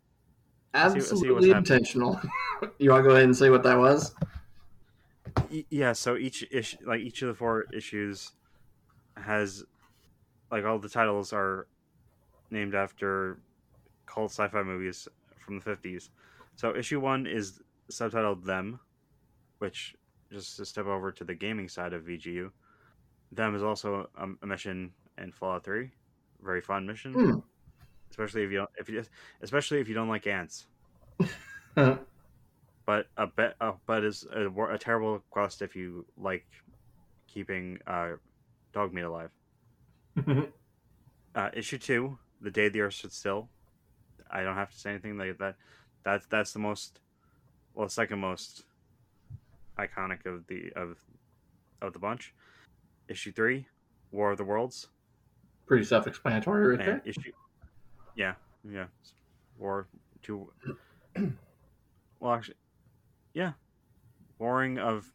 Absolutely 0.74 1.50
intentional. 1.50 2.20
you 2.78 2.90
want 2.90 3.04
to 3.04 3.08
go 3.08 3.14
ahead 3.14 3.24
and 3.24 3.36
say 3.36 3.50
what 3.50 3.62
that 3.62 3.78
was? 3.78 4.14
Yeah 5.70 5.92
so 5.92 6.16
each 6.16 6.44
issue 6.50 6.76
like 6.84 7.00
each 7.00 7.22
of 7.22 7.28
the 7.28 7.34
four 7.34 7.66
issues 7.72 8.32
has 9.16 9.64
like 10.50 10.64
all 10.64 10.78
the 10.78 10.88
titles 10.88 11.32
are 11.32 11.68
named 12.50 12.74
after 12.74 13.42
cult 14.06 14.30
sci-fi 14.32 14.62
movies 14.62 15.08
from 15.38 15.58
the 15.58 15.64
50s 15.64 16.10
so 16.56 16.74
issue 16.76 17.00
one 17.00 17.26
is 17.26 17.62
subtitled 17.90 18.44
them 18.44 18.80
which 19.58 19.96
just 20.32 20.56
to 20.56 20.66
step 20.66 20.86
over 20.86 21.12
to 21.12 21.24
the 21.24 21.34
gaming 21.34 21.68
side 21.68 21.92
of 21.92 22.04
vgu 22.04 22.52
them 23.32 23.54
is 23.54 23.62
also 23.62 24.10
a, 24.16 24.28
a 24.42 24.46
mission 24.46 24.94
in 25.18 25.32
fallout 25.32 25.64
3 25.64 25.92
very 26.40 26.60
fun 26.60 26.86
mission 26.86 27.20
Hmm. 27.20 27.40
especially 28.10 28.44
if 28.44 28.50
you 28.50 28.58
don't 28.58 28.70
if 28.78 28.88
you 28.88 29.04
especially 29.42 29.80
if 29.80 29.88
you 29.88 29.94
don't 29.94 30.08
like 30.08 30.26
ants 30.26 30.68
but 32.86 33.06
a 33.16 33.26
bet, 33.26 33.56
uh, 33.60 33.74
but 33.86 34.04
is 34.04 34.24
a, 34.32 34.48
a 34.50 34.78
terrible 34.78 35.20
quest 35.30 35.62
if 35.62 35.76
you 35.76 36.06
like 36.16 36.46
keeping 37.28 37.78
uh, 37.86 38.14
dog 38.72 38.94
meat 38.94 39.02
alive. 39.02 39.32
Uh, 41.34 41.50
issue 41.52 41.78
two, 41.78 42.18
the 42.40 42.50
day 42.50 42.68
the 42.68 42.80
Earth 42.80 42.94
stood 42.94 43.12
still. 43.12 43.48
I 44.30 44.42
don't 44.42 44.56
have 44.56 44.72
to 44.72 44.78
say 44.78 44.90
anything 44.90 45.16
like 45.18 45.38
that. 45.38 45.54
That's 46.02 46.26
that's 46.26 46.52
the 46.52 46.58
most, 46.58 47.00
well, 47.74 47.88
second 47.88 48.18
most 48.18 48.64
iconic 49.78 50.26
of 50.26 50.46
the 50.48 50.72
of 50.74 50.98
of 51.80 51.92
the 51.92 51.98
bunch. 52.00 52.34
Issue 53.08 53.30
three, 53.30 53.68
War 54.10 54.32
of 54.32 54.38
the 54.38 54.44
Worlds, 54.44 54.88
Pretty 55.66 55.84
self-explanatory 55.84 56.76
right 56.76 56.80
and 56.80 56.88
there. 56.88 57.02
issue, 57.04 57.30
yeah, 58.16 58.34
yeah, 58.68 58.86
War 59.58 59.86
two. 60.22 60.50
well, 62.18 62.32
actually, 62.32 62.56
yeah, 63.34 63.52
warring 64.38 64.78
of 64.78 65.12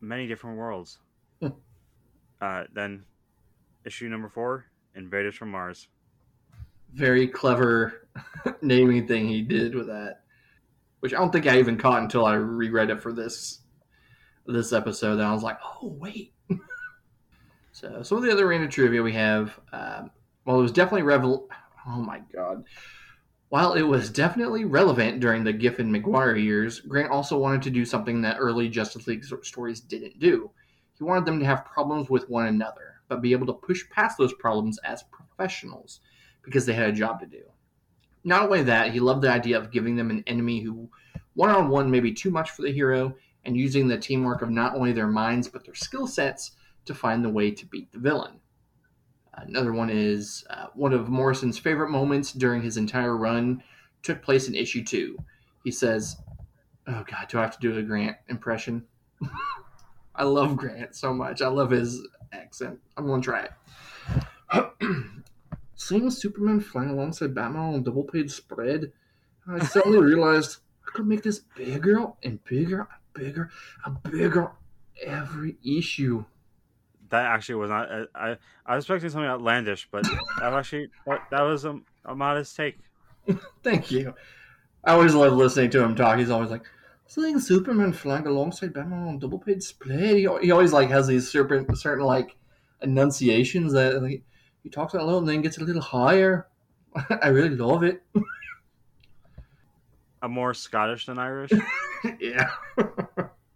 many 0.00 0.26
different 0.26 0.56
worlds. 0.56 0.98
Hmm. 1.40 1.48
uh, 2.40 2.64
then, 2.72 3.04
issue 3.84 4.08
number 4.08 4.28
four, 4.28 4.66
Invaders 4.94 5.34
from 5.34 5.50
Mars. 5.50 5.88
Very 6.92 7.26
clever 7.26 8.08
naming 8.62 9.06
thing 9.06 9.26
he 9.26 9.42
did 9.42 9.74
with 9.74 9.86
that, 9.86 10.20
which 11.00 11.14
I 11.14 11.18
don't 11.18 11.32
think 11.32 11.46
I 11.46 11.58
even 11.58 11.78
caught 11.78 12.02
until 12.02 12.26
I 12.26 12.34
reread 12.34 12.90
it 12.90 13.02
for 13.02 13.12
this 13.12 13.60
this 14.46 14.72
episode. 14.72 15.14
And 15.14 15.22
I 15.22 15.32
was 15.32 15.42
like, 15.42 15.58
oh 15.64 15.96
wait. 15.98 16.34
so 17.72 18.02
some 18.02 18.18
of 18.18 18.24
the 18.24 18.32
other 18.32 18.46
random 18.46 18.68
trivia 18.68 19.02
we 19.02 19.12
have. 19.12 19.58
Um, 19.72 20.10
well, 20.44 20.58
it 20.58 20.62
was 20.62 20.72
definitely 20.72 21.02
revel. 21.02 21.48
Oh 21.86 22.00
my 22.02 22.20
god. 22.34 22.64
While 23.48 23.74
it 23.74 23.82
was 23.82 24.08
definitely 24.08 24.64
relevant 24.64 25.20
during 25.20 25.44
the 25.44 25.52
Giffen 25.52 25.92
Maguire 25.92 26.36
years, 26.36 26.80
Grant 26.80 27.10
also 27.10 27.36
wanted 27.36 27.60
to 27.62 27.70
do 27.70 27.84
something 27.84 28.22
that 28.22 28.38
early 28.38 28.68
Justice 28.68 29.06
League 29.06 29.24
stories 29.42 29.80
didn't 29.80 30.18
do. 30.18 30.50
He 30.94 31.04
wanted 31.04 31.26
them 31.26 31.38
to 31.38 31.44
have 31.44 31.66
problems 31.66 32.08
with 32.08 32.30
one 32.30 32.46
another, 32.46 32.91
but 33.12 33.20
be 33.20 33.32
able 33.32 33.46
to 33.46 33.52
push 33.52 33.86
past 33.90 34.16
those 34.16 34.32
problems 34.32 34.78
as 34.84 35.04
professionals 35.04 36.00
because 36.42 36.64
they 36.64 36.72
had 36.72 36.88
a 36.88 36.92
job 36.92 37.20
to 37.20 37.26
do. 37.26 37.42
Not 38.24 38.44
only 38.44 38.62
that, 38.62 38.92
he 38.92 39.00
loved 39.00 39.20
the 39.20 39.30
idea 39.30 39.58
of 39.58 39.70
giving 39.70 39.96
them 39.96 40.08
an 40.08 40.24
enemy 40.26 40.60
who 40.60 40.88
one 41.34 41.50
on 41.50 41.68
one 41.68 41.90
may 41.90 42.00
be 42.00 42.12
too 42.12 42.30
much 42.30 42.52
for 42.52 42.62
the 42.62 42.72
hero 42.72 43.14
and 43.44 43.54
using 43.54 43.86
the 43.86 43.98
teamwork 43.98 44.40
of 44.40 44.48
not 44.48 44.74
only 44.74 44.92
their 44.92 45.08
minds 45.08 45.46
but 45.46 45.62
their 45.62 45.74
skill 45.74 46.06
sets 46.06 46.52
to 46.86 46.94
find 46.94 47.22
the 47.22 47.28
way 47.28 47.50
to 47.50 47.66
beat 47.66 47.92
the 47.92 47.98
villain. 47.98 48.40
Another 49.34 49.74
one 49.74 49.90
is 49.90 50.42
uh, 50.48 50.68
one 50.74 50.94
of 50.94 51.10
Morrison's 51.10 51.58
favorite 51.58 51.90
moments 51.90 52.32
during 52.32 52.62
his 52.62 52.78
entire 52.78 53.16
run 53.16 53.62
took 54.02 54.22
place 54.22 54.48
in 54.48 54.54
issue 54.54 54.82
two. 54.82 55.18
He 55.64 55.70
says, 55.70 56.16
Oh 56.86 57.04
God, 57.06 57.28
do 57.28 57.38
I 57.38 57.42
have 57.42 57.58
to 57.58 57.60
do 57.60 57.76
a 57.76 57.82
Grant 57.82 58.16
impression? 58.30 58.84
I 60.14 60.24
love 60.24 60.56
Grant 60.56 60.96
so 60.96 61.12
much. 61.12 61.42
I 61.42 61.48
love 61.48 61.70
his 61.70 62.06
accent. 62.32 62.78
I'm 62.96 63.06
to 63.06 63.20
try 63.20 63.48
it. 64.52 64.70
Seeing 65.76 66.10
Superman 66.10 66.60
flying 66.60 66.90
alongside 66.90 67.34
Batman 67.34 67.62
on 67.62 67.74
a 67.74 67.80
double 67.80 68.04
page 68.04 68.30
spread, 68.30 68.92
I 69.48 69.64
suddenly 69.64 69.98
realized 70.02 70.58
I 70.86 70.90
could 70.92 71.06
make 71.06 71.22
this 71.22 71.40
bigger 71.56 72.06
and 72.22 72.42
bigger 72.44 72.80
and 72.80 73.14
bigger 73.14 73.50
and 73.84 74.02
bigger 74.04 74.52
every 75.04 75.56
issue. 75.64 76.24
That 77.10 77.26
actually 77.26 77.56
was 77.56 77.70
not. 77.70 77.88
I 78.14 78.36
I 78.64 78.76
was 78.76 78.84
expecting 78.84 79.10
something 79.10 79.28
outlandish, 79.28 79.88
but 79.90 80.04
that 80.38 80.52
actually 80.52 80.88
that, 81.06 81.20
that 81.30 81.42
was 81.42 81.64
a, 81.64 81.80
a 82.04 82.14
modest 82.14 82.56
take. 82.56 82.78
Thank 83.62 83.90
you. 83.90 84.14
I 84.84 84.92
always 84.92 85.14
love 85.14 85.32
listening 85.34 85.70
to 85.70 85.82
him 85.82 85.94
talk. 85.94 86.18
He's 86.18 86.30
always 86.30 86.50
like, 86.50 86.64
seeing 87.12 87.38
Superman 87.38 87.92
flying 87.92 88.26
alongside 88.26 88.72
Batman 88.72 89.06
on 89.06 89.18
double 89.18 89.38
page 89.38 89.62
split. 89.62 90.16
He, 90.16 90.28
he 90.40 90.50
always 90.50 90.72
like 90.72 90.88
has 90.88 91.06
these 91.06 91.30
certain 91.30 91.74
certain 91.76 92.06
like 92.06 92.36
enunciations 92.80 93.74
that 93.74 94.02
like, 94.02 94.22
he 94.62 94.70
talks 94.70 94.94
a 94.94 94.98
little 94.98 95.18
and 95.18 95.28
then 95.28 95.42
gets 95.42 95.58
a 95.58 95.64
little 95.64 95.82
higher. 95.82 96.48
I 97.22 97.28
really 97.28 97.50
love 97.50 97.82
it. 97.82 98.02
I'm 100.22 100.32
more 100.32 100.54
Scottish 100.54 101.06
than 101.06 101.18
Irish, 101.18 101.50
yeah. 102.20 102.50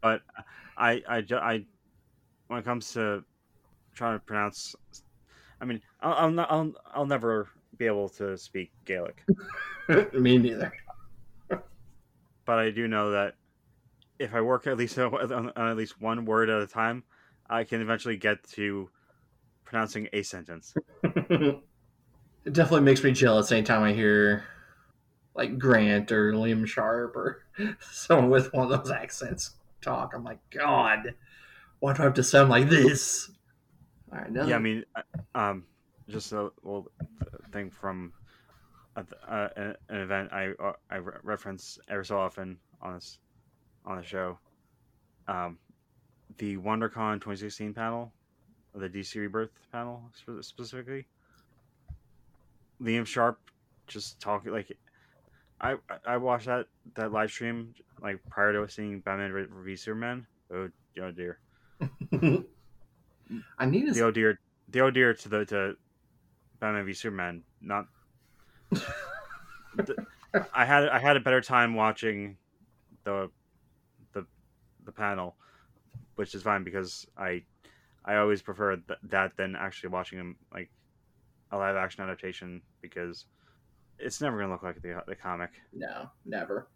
but 0.03 0.21
I 0.77 1.03
I 1.09 1.25
I 1.31 1.65
when 2.49 2.59
it 2.59 2.65
comes 2.65 2.93
to 2.93 3.25
trying 3.95 4.19
to 4.19 4.25
pronounce, 4.25 4.75
I 5.63 5.65
mean 5.65 5.81
I'll 6.01 6.13
I'll, 6.13 6.31
not, 6.31 6.51
I'll 6.51 6.73
I'll 6.93 7.07
never 7.07 7.49
be 7.79 7.87
able 7.87 8.09
to 8.11 8.37
speak 8.37 8.73
Gaelic, 8.85 9.25
Me 10.13 10.37
neither. 10.37 10.73
but 11.49 12.59
I 12.59 12.71
do 12.71 12.89
know 12.89 13.13
that 13.13 13.35
if 14.19 14.35
I 14.35 14.41
work 14.41 14.67
at 14.67 14.77
least 14.77 14.99
on, 14.99 15.13
on 15.33 15.69
at 15.69 15.77
least 15.77 16.01
one 16.01 16.25
word 16.25 16.51
at 16.51 16.63
a 16.63 16.67
time, 16.67 17.05
I 17.49 17.65
can 17.65 17.81
eventually 17.81 18.17
get 18.17 18.43
to 18.51 18.91
pronouncing 19.65 20.09
a 20.13 20.23
sentence. 20.23 20.75
it 21.03 21.63
definitely 22.53 22.83
makes 22.83 23.03
me 23.03 23.13
jealous 23.13 23.53
anytime 23.53 23.83
I 23.83 23.93
hear 23.93 24.45
like 25.35 25.59
Grant 25.59 26.11
or 26.13 26.33
Liam 26.33 26.67
Sharp 26.67 27.15
or 27.17 27.45
someone 27.81 28.31
with 28.31 28.53
one 28.53 28.71
of 28.73 28.79
those 28.85 28.91
accents 28.91 29.57
talk. 29.83 30.13
I'm 30.15 30.25
like, 30.25 30.39
God, 30.51 31.15
why 31.81 31.93
do 31.93 32.03
I 32.03 32.05
have 32.05 32.15
to 32.15 32.23
sound 32.23 32.49
like 32.49 32.69
this? 32.69 33.31
All 34.13 34.19
right, 34.19 34.31
Yeah, 34.33 34.57
I 34.57 34.59
mean, 34.59 34.85
um, 35.35 35.65
just 36.09 36.33
a 36.33 36.51
little 36.63 36.91
thing 37.53 37.71
from 37.71 38.13
a, 38.97 39.05
uh, 39.29 39.49
an 39.89 40.01
event 40.01 40.33
I 40.33 40.53
uh, 40.63 40.73
I 40.91 40.97
re- 40.97 41.19
reference 41.23 41.79
every 41.89 42.07
so 42.07 42.19
often 42.19 42.59
on 42.81 42.95
this 42.95 43.19
on 43.87 43.97
the 43.97 44.03
show. 44.03 44.39
Um, 45.29 45.59
the 46.39 46.57
WonderCon 46.57 47.15
2016 47.15 47.75
panel, 47.75 48.13
the 48.75 48.89
DC 48.89 49.15
Rebirth 49.17 49.51
panel 49.73 50.03
specifically. 50.41 51.07
Liam 52.81 53.07
Sharp 53.07 53.39
just 53.87 54.21
talking 54.21 54.53
like 54.53 54.77
I 55.61 55.77
I- 56.07 56.17
watched 56.19 56.47
that 56.47 56.67
that 56.95 57.13
live 57.13 57.31
stream 57.31 57.75
like 58.03 58.21
prior 58.29 58.53
to 58.53 58.69
seeing 58.71 59.01
Batman 59.01 59.49
v 59.65 59.77
Superman. 59.77 60.27
Oh, 60.53 60.69
oh 61.01 61.11
dear. 61.11 61.39
I 63.59 63.67
need 63.67 63.89
the 63.89 63.95
to. 63.95 64.05
oh 64.05 64.11
dear 64.11 64.39
the 64.69 64.81
oh 64.81 64.91
dear 64.91 65.15
to 65.15 65.29
the 65.29 65.45
to 65.47 65.77
Batman 66.61 66.85
v 66.85 66.93
Superman. 66.93 67.43
Not. 67.61 67.87
the, 68.71 70.07
I 70.53 70.65
had 70.65 70.89
I 70.89 70.99
had 70.99 71.17
a 71.17 71.21
better 71.21 71.41
time 71.41 71.75
watching 71.75 72.37
the 73.05 73.31
the 73.36 73.36
the 74.87 74.93
panel, 74.93 75.37
which 76.15 76.35
is 76.35 76.43
fine 76.43 76.65
because 76.65 77.07
I 77.17 77.43
I 78.05 78.17
always 78.17 78.41
prefer 78.41 78.77
th- 78.77 78.99
that 79.05 79.37
than 79.37 79.57
actually 79.57 79.91
watching 79.91 80.19
them 80.19 80.37
like 80.53 80.71
a 81.51 81.57
live 81.57 81.77
action 81.77 82.05
adaptation 82.05 82.63
because 82.81 83.27
it's 83.99 84.21
never 84.21 84.39
gonna 84.39 84.53
look 84.53 84.63
like 84.63 84.81
the 84.81 85.03
the 85.07 85.17
comic. 85.17 85.51
No, 85.73 86.11
never. 86.25 86.69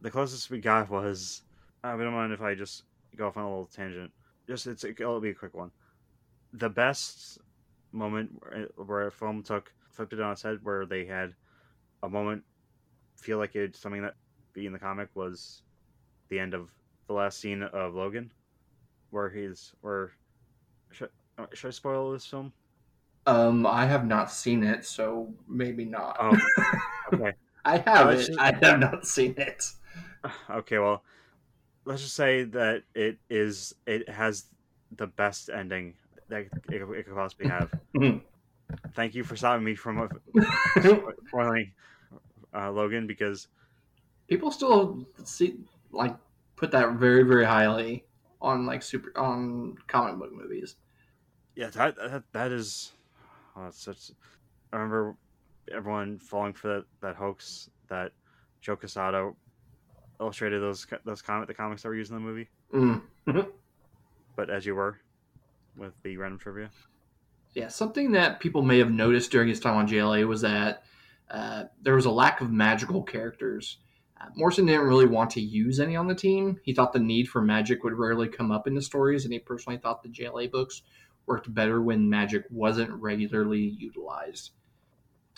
The 0.00 0.10
closest 0.10 0.50
we 0.50 0.60
got 0.60 0.90
was 0.90 1.42
uh, 1.82 1.88
I 1.88 1.96
don't 1.96 2.12
mind 2.12 2.32
if 2.32 2.40
I 2.40 2.54
just 2.54 2.84
go 3.16 3.26
off 3.26 3.36
on 3.36 3.44
a 3.44 3.48
little 3.48 3.66
tangent. 3.66 4.12
Just 4.46 4.66
it's 4.66 4.84
it'll 4.84 5.20
be 5.20 5.30
a 5.30 5.34
quick 5.34 5.54
one. 5.54 5.70
The 6.52 6.68
best 6.68 7.38
moment 7.92 8.30
where, 8.40 8.62
eh, 8.62 8.66
where 8.76 9.06
a 9.06 9.12
film 9.12 9.42
took 9.42 9.72
flipped 9.90 10.12
it 10.12 10.20
on 10.20 10.32
its 10.32 10.42
head, 10.42 10.58
where 10.62 10.86
they 10.86 11.04
had 11.04 11.34
a 12.02 12.08
moment 12.08 12.44
feel 13.16 13.38
like 13.38 13.56
it's 13.56 13.80
something 13.80 14.02
that 14.02 14.14
be 14.52 14.66
in 14.66 14.72
the 14.72 14.78
comic 14.78 15.08
was 15.14 15.62
the 16.28 16.38
end 16.38 16.54
of 16.54 16.68
the 17.06 17.12
last 17.12 17.40
scene 17.40 17.62
of 17.62 17.94
Logan, 17.94 18.32
where 19.10 19.28
he's 19.30 19.72
where 19.80 20.12
should, 20.90 21.10
uh, 21.38 21.46
should 21.52 21.68
I 21.68 21.70
spoil 21.72 22.12
this 22.12 22.26
film? 22.26 22.52
Um, 23.26 23.66
I 23.66 23.84
have 23.86 24.06
not 24.06 24.30
seen 24.32 24.62
it, 24.62 24.84
so 24.86 25.32
maybe 25.46 25.84
not. 25.84 26.16
Oh, 26.20 26.36
okay. 27.12 27.32
I 27.64 27.78
have 27.78 28.10
it. 28.10 28.26
just- 28.26 28.38
I 28.38 28.52
have 28.62 28.80
not 28.80 29.06
seen 29.06 29.34
it. 29.36 29.64
okay, 30.50 30.78
well, 30.78 31.02
let's 31.84 32.02
just 32.02 32.14
say 32.14 32.44
that 32.44 32.82
it 32.94 33.18
is 33.28 33.74
it 33.86 34.08
has 34.08 34.46
the 34.96 35.06
best 35.06 35.50
ending 35.50 35.94
that 36.28 36.46
it, 36.70 36.82
it 36.82 37.04
could 37.06 37.14
possibly 37.14 37.48
have. 37.48 37.70
Thank 38.94 39.14
you 39.14 39.24
for 39.24 39.36
stopping 39.36 39.64
me 39.64 39.74
from 39.74 39.98
uh, 40.00 40.08
spoiling 41.28 41.72
uh, 42.54 42.70
Logan 42.70 43.06
because 43.06 43.48
People 44.28 44.50
still 44.50 45.06
see 45.24 45.56
like 45.90 46.16
put 46.56 46.70
that 46.72 46.92
very 46.94 47.22
very 47.22 47.44
highly 47.44 48.04
on 48.40 48.66
like 48.66 48.82
super 48.82 49.16
on 49.18 49.76
comic 49.86 50.18
book 50.18 50.32
movies. 50.32 50.76
yeah, 51.56 51.68
that 51.70 51.96
that, 51.96 52.22
that 52.32 52.52
is 52.52 52.92
oh, 53.56 53.64
that's 53.64 53.82
such. 53.82 54.10
I 54.72 54.76
remember 54.76 55.16
everyone 55.72 56.18
falling 56.18 56.52
for 56.52 56.68
that, 56.68 56.84
that 57.00 57.16
hoax 57.16 57.70
that 57.88 58.12
Joe 58.60 58.76
Quesada 58.76 59.32
illustrated 60.20 60.60
those 60.60 60.86
those 61.04 61.22
comic 61.22 61.48
the 61.48 61.54
comics 61.54 61.82
that 61.82 61.88
were 61.88 61.94
used 61.94 62.10
in 62.10 62.16
the 62.16 62.20
movie. 62.20 62.48
Mm. 62.72 63.02
But 64.36 64.50
as 64.50 64.64
you 64.66 64.74
were 64.74 64.98
with 65.76 65.92
the 66.02 66.16
random 66.16 66.38
trivia, 66.38 66.70
Yeah, 67.54 67.68
something 67.68 68.12
that 68.12 68.40
people 68.40 68.62
may 68.62 68.78
have 68.78 68.90
noticed 68.90 69.30
during 69.30 69.48
his 69.48 69.60
time 69.60 69.76
on 69.76 69.88
JLA 69.88 70.26
was 70.26 70.40
that 70.42 70.84
uh, 71.30 71.64
there 71.82 71.94
was 71.94 72.06
a 72.06 72.10
lack 72.10 72.40
of 72.40 72.50
magical 72.50 73.02
characters. 73.02 73.78
Morrison 74.34 74.66
didn't 74.66 74.86
really 74.86 75.06
want 75.06 75.30
to 75.30 75.40
use 75.40 75.80
any 75.80 75.96
on 75.96 76.06
the 76.06 76.14
team. 76.14 76.60
He 76.62 76.74
thought 76.74 76.92
the 76.92 76.98
need 76.98 77.28
for 77.28 77.40
magic 77.40 77.84
would 77.84 77.94
rarely 77.94 78.28
come 78.28 78.50
up 78.50 78.66
in 78.66 78.74
the 78.74 78.82
stories, 78.82 79.24
and 79.24 79.32
he 79.32 79.38
personally 79.38 79.78
thought 79.78 80.02
the 80.02 80.08
JLA 80.08 80.50
books 80.50 80.82
worked 81.26 81.52
better 81.52 81.80
when 81.80 82.08
magic 82.08 82.44
wasn't 82.50 82.90
regularly 82.90 83.60
utilized. 83.60 84.50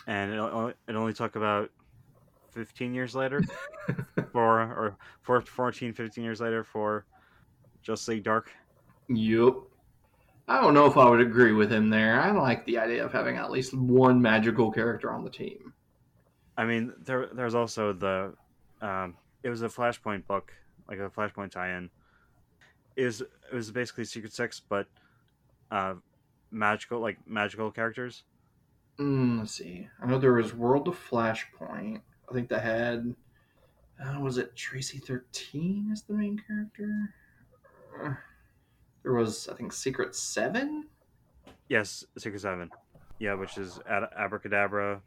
and 0.07 0.33
it 0.33 0.95
only, 0.95 1.13
took 1.13 1.37
about 1.37 1.71
15 2.53 2.95
years 2.95 3.15
later 3.15 3.43
for 4.33 4.61
or 4.61 4.97
four, 5.23 5.41
14 5.41 5.93
15 5.93 6.25
years 6.25 6.41
later 6.41 6.65
for 6.65 7.05
Justice 7.83 8.09
League 8.09 8.25
Dark 8.25 8.51
Yup. 9.09 9.57
I 10.49 10.61
don't 10.61 10.75
know 10.75 10.87
if 10.87 10.97
I 10.97 11.09
would 11.09 11.21
agree 11.21 11.53
with 11.53 11.71
him 11.71 11.91
there. 11.91 12.21
I 12.21 12.31
like 12.33 12.65
the 12.65 12.79
idea 12.79 13.05
of 13.05 13.13
having 13.13 13.37
at 13.37 13.51
least 13.51 13.75
one 13.75 14.21
magical 14.21 14.71
character 14.73 15.13
on 15.13 15.23
the 15.25 15.31
team. 15.31 15.75
I 16.57 16.65
mean 16.65 16.93
there 17.05 17.29
there's 17.33 17.55
also 17.55 17.93
the 17.93 18.35
um 18.81 19.17
it 19.43 19.49
was 19.49 19.63
a 19.63 19.69
Flashpoint 19.69 20.27
book 20.27 20.53
like 20.89 20.99
a 20.99 21.09
Flashpoint 21.11 21.51
tie-in 21.51 21.91
it 22.97 23.05
was 23.05 23.21
it 23.21 23.55
was 23.55 23.71
basically 23.71 24.05
Secret 24.05 24.33
Six 24.33 24.61
but 24.61 24.87
uh 25.71 25.95
magical 26.51 27.01
like 27.01 27.19
magical 27.27 27.71
characters 27.71 28.25
Mm, 28.99 29.39
let's 29.39 29.53
see. 29.53 29.89
I 30.03 30.07
know 30.07 30.19
there 30.19 30.35
was 30.35 30.53
World 30.55 30.87
of 30.87 30.95
Flashpoint. 30.95 32.03
I 32.29 32.35
think 32.35 32.51
that 32.51 32.61
had. 32.63 33.15
Uh, 33.99 34.21
was 34.21 34.37
it 34.37 34.55
Tracy 34.55 34.99
13 34.99 35.89
as 35.91 36.03
the 36.03 36.13
main 36.13 36.39
character? 36.47 37.15
Uh, 38.05 38.15
There 39.03 39.15
was, 39.15 39.49
I 39.49 39.55
think, 39.55 39.73
Secret 39.73 40.15
7? 40.15 40.87
yes 41.69 42.05
Secret 42.19 42.41
Seven 42.41 42.69
yeah 43.19 43.33
which 43.35 43.57
is 43.57 43.79
Ad- 43.89 44.11
Abracadabra 44.19 45.01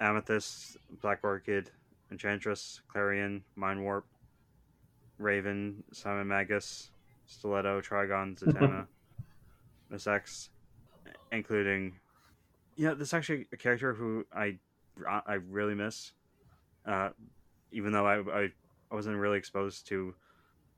Amethyst 0.00 0.76
Black 1.00 1.20
Orchid 1.24 1.70
Enchantress 2.12 2.82
Clarion 2.88 3.42
Mind 3.56 3.82
Warp 3.82 4.06
Raven, 5.18 5.82
Simon 5.92 6.28
Magus, 6.28 6.90
Stiletto, 7.26 7.80
Trigon, 7.80 8.38
Zatanna, 8.40 8.86
Miss 9.90 10.06
X, 10.06 10.50
including. 11.32 11.94
Yeah, 12.76 12.94
this 12.94 13.08
is 13.08 13.14
actually 13.14 13.46
a 13.52 13.56
character 13.56 13.94
who 13.94 14.26
I 14.32 14.58
I 15.06 15.34
really 15.34 15.74
miss. 15.74 16.12
Uh, 16.86 17.10
even 17.70 17.92
though 17.92 18.06
I, 18.06 18.42
I 18.42 18.48
I 18.90 18.94
wasn't 18.94 19.16
really 19.16 19.38
exposed 19.38 19.86
to 19.88 20.14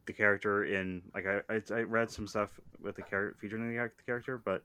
the 0.06 0.12
character 0.12 0.64
in 0.64 1.02
like 1.14 1.26
I 1.26 1.40
I, 1.52 1.62
I 1.70 1.82
read 1.82 2.10
some 2.10 2.26
stuff 2.26 2.60
with 2.80 2.96
the 2.96 3.02
character 3.02 3.36
featuring 3.40 3.68
the, 3.68 3.90
the 3.96 4.02
character, 4.04 4.38
but 4.38 4.62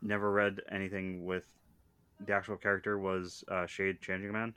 never 0.00 0.32
read 0.32 0.60
anything 0.70 1.24
with 1.24 1.46
the 2.26 2.32
actual 2.32 2.56
character 2.56 2.98
was 2.98 3.44
uh, 3.48 3.66
Shade 3.66 4.00
Changing 4.00 4.32
Man. 4.32 4.54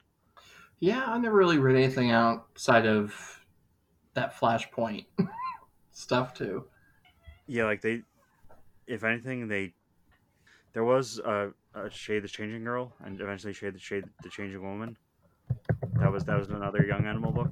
Yeah, 0.79 1.03
I 1.05 1.17
never 1.17 1.35
really 1.35 1.57
read 1.57 1.75
anything 1.75 2.11
outside 2.11 2.85
of 2.85 3.45
that 4.13 4.35
Flashpoint 4.35 5.05
stuff, 5.91 6.33
too. 6.33 6.65
Yeah, 7.47 7.65
like 7.65 7.81
they, 7.81 8.01
if 8.87 9.03
anything, 9.03 9.47
they 9.47 9.73
there 10.75 10.83
was 10.83 11.19
a, 11.19 11.51
a 11.73 11.89
Shade 11.89 12.23
the 12.23 12.27
Changing 12.27 12.63
Girl, 12.63 12.91
and 13.03 13.19
eventually 13.19 13.53
Shade 13.53 13.73
the 13.73 13.79
Shade 13.79 14.03
the 14.21 14.29
Changing 14.29 14.61
Woman. 14.61 14.97
That 15.93 16.11
was 16.11 16.25
that 16.25 16.37
was 16.37 16.49
another 16.49 16.85
young 16.85 17.05
animal 17.05 17.31
book. 17.31 17.51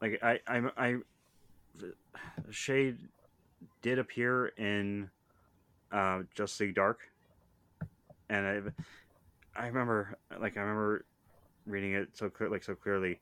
Like 0.00 0.22
I 0.22 0.38
I 0.46 0.62
I, 0.76 0.96
Shade 2.50 2.98
did 3.80 3.98
appear 3.98 4.48
in 4.58 5.10
uh, 5.90 6.20
Justice 6.34 6.60
League 6.60 6.74
Dark, 6.74 7.00
and 8.28 8.46
I 8.46 9.62
I 9.62 9.66
remember 9.68 10.18
like 10.38 10.58
I 10.58 10.60
remember 10.60 11.06
reading 11.66 11.94
it 11.94 12.08
so 12.14 12.28
clear 12.28 12.50
like 12.50 12.62
so 12.62 12.74
clearly 12.74 13.20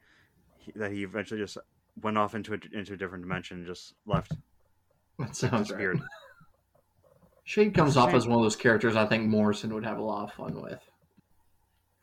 he, 0.58 0.72
that 0.76 0.92
he 0.92 1.02
eventually 1.02 1.40
just 1.40 1.58
went 2.02 2.16
off 2.16 2.34
into 2.34 2.54
a, 2.54 2.58
into 2.76 2.94
a 2.94 2.96
different 2.96 3.24
dimension 3.24 3.58
and 3.58 3.66
just 3.66 3.94
left 4.06 4.32
That 5.18 5.36
sounds 5.36 5.52
right. 5.52 5.60
disappeared. 5.60 6.00
Shade 7.44 7.74
comes 7.74 7.96
off 7.96 8.14
as 8.14 8.26
one 8.26 8.38
of 8.38 8.44
those 8.44 8.56
characters 8.56 8.96
I 8.96 9.06
think 9.06 9.26
Morrison 9.26 9.74
would 9.74 9.84
have 9.84 9.98
a 9.98 10.02
lot 10.02 10.24
of 10.24 10.32
fun 10.32 10.62
with. 10.62 10.80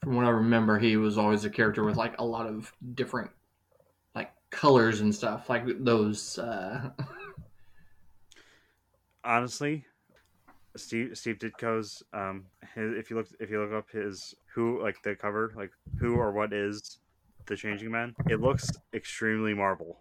From 0.03 0.15
what 0.15 0.25
I 0.25 0.29
remember, 0.29 0.77
he 0.77 0.97
was 0.97 1.17
always 1.17 1.45
a 1.45 1.49
character 1.49 1.83
with 1.83 1.95
like 1.95 2.19
a 2.19 2.25
lot 2.25 2.47
of 2.47 2.71
different 2.93 3.31
like 4.13 4.31
colors 4.49 5.01
and 5.01 5.13
stuff, 5.13 5.49
like 5.49 5.63
those. 5.79 6.37
Uh... 6.37 6.91
honestly, 9.23 9.85
Steve 10.75 11.17
Steve 11.17 11.39
Ditko's 11.39 12.03
um 12.13 12.45
his, 12.75 12.97
if 12.97 13.09
you 13.09 13.17
look 13.17 13.27
if 13.39 13.49
you 13.49 13.61
look 13.61 13.73
up 13.73 13.89
his 13.89 14.35
who 14.57 14.81
like 14.81 14.99
the 15.03 15.15
cover 15.15 15.53
like 15.55 15.69
who 15.99 16.15
or 16.15 16.31
what 16.31 16.51
is 16.51 16.97
the 17.45 17.55
changing 17.55 17.91
man? 17.91 18.15
It 18.27 18.41
looks 18.41 18.71
extremely 18.91 19.53
Marvel 19.53 19.99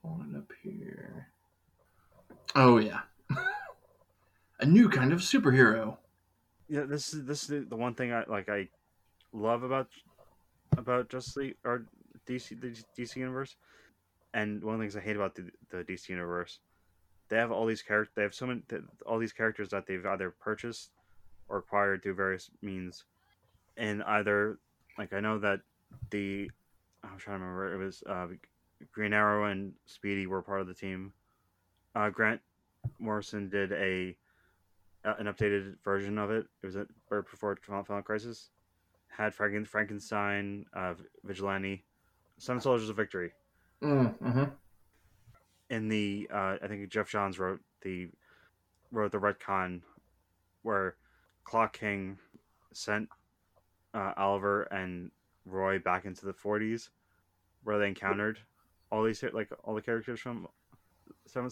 Pulling 0.00 0.36
up 0.36 0.52
here. 0.62 1.26
Oh 2.54 2.78
yeah, 2.78 3.00
a 4.60 4.66
new 4.66 4.88
kind 4.88 5.12
of 5.12 5.18
superhero. 5.18 5.96
yeah 6.68 6.84
this 6.84 7.12
is 7.12 7.24
this 7.24 7.50
is 7.50 7.68
the 7.68 7.74
one 7.74 7.94
thing 7.94 8.12
I 8.12 8.22
like 8.28 8.48
I 8.48 8.68
love 9.32 9.64
about 9.64 9.88
about 10.78 11.08
Justice 11.08 11.36
League 11.36 11.56
or 11.64 11.86
DC 12.28 12.60
the 12.60 12.68
DC 12.96 13.16
universe. 13.16 13.56
And 14.32 14.62
one 14.62 14.74
of 14.74 14.80
the 14.80 14.84
things 14.84 14.96
I 14.96 15.00
hate 15.00 15.16
about 15.16 15.34
the, 15.34 15.50
the 15.70 15.82
DC 15.82 16.08
universe 16.08 16.60
they 17.28 17.36
have 17.36 17.50
all 17.50 17.66
these 17.66 17.82
characters 17.82 18.12
they 18.14 18.22
have 18.22 18.34
so 18.34 18.46
many 18.46 18.62
all 19.04 19.18
these 19.18 19.32
characters 19.32 19.70
that 19.70 19.88
they've 19.88 20.06
either 20.06 20.30
purchased 20.30 20.90
or 21.48 21.58
acquired 21.58 22.04
through 22.04 22.14
various 22.14 22.48
means 22.62 23.04
and 23.76 24.02
either 24.02 24.58
like 24.98 25.12
I 25.12 25.20
know 25.20 25.38
that 25.38 25.60
the 26.10 26.50
I'm 27.04 27.18
trying 27.18 27.38
to 27.38 27.44
remember 27.44 27.74
it 27.74 27.84
was 27.84 28.02
uh, 28.08 28.26
Green 28.92 29.12
Arrow 29.12 29.50
and 29.50 29.72
Speedy 29.86 30.26
were 30.26 30.42
part 30.42 30.60
of 30.60 30.66
the 30.66 30.74
team. 30.74 31.12
Uh, 31.94 32.10
Grant 32.10 32.40
Morrison 32.98 33.48
did 33.48 33.72
a 33.72 34.16
uh, 35.04 35.14
an 35.18 35.26
updated 35.26 35.76
version 35.84 36.18
of 36.18 36.30
it. 36.30 36.46
It 36.62 36.66
was 36.66 36.76
a 36.76 36.86
or 37.10 37.22
before 37.22 37.56
Final 37.62 37.84
Final 37.84 38.02
Crisis. 38.02 38.50
Had 39.08 39.34
Franken, 39.34 39.66
Frankenstein, 39.66 40.66
uh, 40.74 40.92
Vigilante, 41.24 41.84
Seven 42.38 42.60
Soldiers 42.60 42.90
of 42.90 42.96
Victory. 42.96 43.32
Mm-hmm. 43.82 44.44
In 45.70 45.88
the 45.88 46.28
uh, 46.32 46.56
I 46.62 46.66
think 46.68 46.88
Geoff 46.90 47.10
Johns 47.10 47.38
wrote 47.38 47.60
the 47.82 48.08
wrote 48.92 49.12
the 49.12 49.18
retcon 49.18 49.80
where 50.62 50.96
Clock 51.44 51.78
King 51.78 52.18
sent 52.72 53.08
uh, 53.96 54.12
Oliver 54.16 54.64
and 54.64 55.10
Roy 55.46 55.78
back 55.78 56.04
into 56.04 56.26
the 56.26 56.34
40s, 56.34 56.90
where 57.64 57.78
they 57.78 57.88
encountered 57.88 58.38
all 58.92 59.02
these 59.02 59.24
like 59.32 59.48
all 59.64 59.74
the 59.74 59.82
characters 59.82 60.20
from 60.20 60.46
Seven 61.26 61.50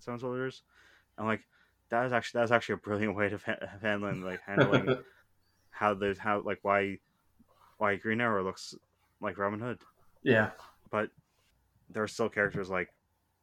Seven 0.00 0.18
Soldiers, 0.18 0.62
and 1.16 1.26
like 1.26 1.42
that 1.90 2.04
is 2.06 2.12
actually 2.12 2.38
that 2.40 2.44
is 2.44 2.52
actually 2.52 2.74
a 2.74 2.78
brilliant 2.78 3.14
way 3.14 3.30
of 3.32 3.42
ha- 3.44 3.54
handling 3.82 4.22
like 4.22 4.40
handling 4.44 4.96
how 5.70 5.94
the 5.94 6.16
how 6.18 6.40
like 6.40 6.58
why 6.62 6.98
why 7.78 7.94
Green 7.96 8.20
Arrow 8.20 8.42
looks 8.42 8.74
like 9.20 9.38
Robin 9.38 9.60
Hood, 9.60 9.78
yeah, 10.22 10.50
but 10.90 11.10
there 11.88 12.02
are 12.02 12.08
still 12.08 12.28
characters 12.28 12.68
like 12.68 12.88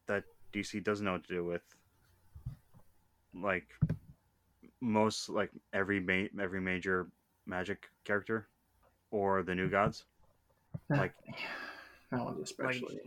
that 0.07 0.25
DC 0.51 0.83
doesn't 0.83 1.05
know 1.05 1.13
what 1.13 1.25
to 1.27 1.33
do 1.33 1.45
with, 1.45 1.63
like 3.33 3.67
most 4.81 5.29
like 5.29 5.51
every 5.71 5.99
ma- 5.99 6.41
every 6.43 6.59
major 6.59 7.07
magic 7.45 7.89
character 8.03 8.47
or 9.11 9.43
the 9.43 9.55
new 9.55 9.63
mm-hmm. 9.63 9.71
gods. 9.71 10.05
Uh, 10.91 10.97
like 10.97 11.13
that 12.11 12.23
one's 12.23 12.41
especially. 12.41 12.99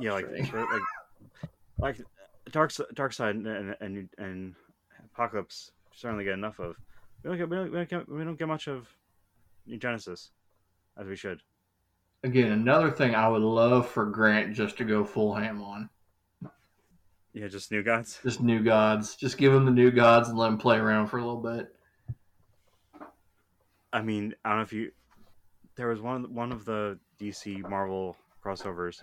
yeah, 0.00 0.12
like 0.12 0.26
frustrating. 0.26 0.50
for- 0.50 0.66
like 0.72 0.82
like 1.78 2.00
uh, 2.00 2.50
dark 2.50 2.70
Darkseid 2.94 3.30
and 3.30 3.46
and 3.46 3.76
and, 3.80 4.08
and 4.18 4.54
Apokolips 5.16 5.70
certainly 5.94 6.24
get 6.24 6.34
enough 6.34 6.58
of. 6.58 6.76
We 7.22 7.28
don't 7.28 7.38
get 7.38 7.48
we 7.48 7.56
don't, 7.56 7.70
we 7.70 7.76
don't 7.78 7.88
get 7.88 8.08
we 8.08 8.24
don't 8.24 8.38
get 8.38 8.48
much 8.48 8.68
of 8.68 8.88
New 9.66 9.78
Genesis 9.78 10.30
as 10.98 11.06
we 11.06 11.16
should. 11.16 11.40
Again, 12.24 12.52
another 12.52 12.90
thing 12.90 13.14
I 13.14 13.28
would 13.28 13.42
love 13.42 13.88
for 13.88 14.06
Grant 14.06 14.54
just 14.54 14.78
to 14.78 14.84
go 14.84 15.04
full 15.04 15.34
ham 15.34 15.60
on. 15.60 15.88
Yeah, 17.32 17.48
just 17.48 17.72
new 17.72 17.82
gods. 17.82 18.20
Just 18.22 18.42
new 18.42 18.62
gods. 18.62 19.16
Just 19.16 19.38
give 19.38 19.54
him 19.54 19.64
the 19.64 19.70
new 19.70 19.90
gods 19.90 20.28
and 20.28 20.38
let 20.38 20.48
him 20.48 20.58
play 20.58 20.76
around 20.76 21.08
for 21.08 21.18
a 21.18 21.24
little 21.24 21.40
bit. 21.40 21.74
I 23.92 24.02
mean, 24.02 24.34
I 24.44 24.50
don't 24.50 24.58
know 24.58 24.62
if 24.62 24.72
you. 24.72 24.92
There 25.76 25.88
was 25.88 26.00
one 26.00 26.34
one 26.34 26.52
of 26.52 26.64
the 26.64 26.98
DC 27.20 27.68
Marvel 27.68 28.16
crossovers 28.44 29.02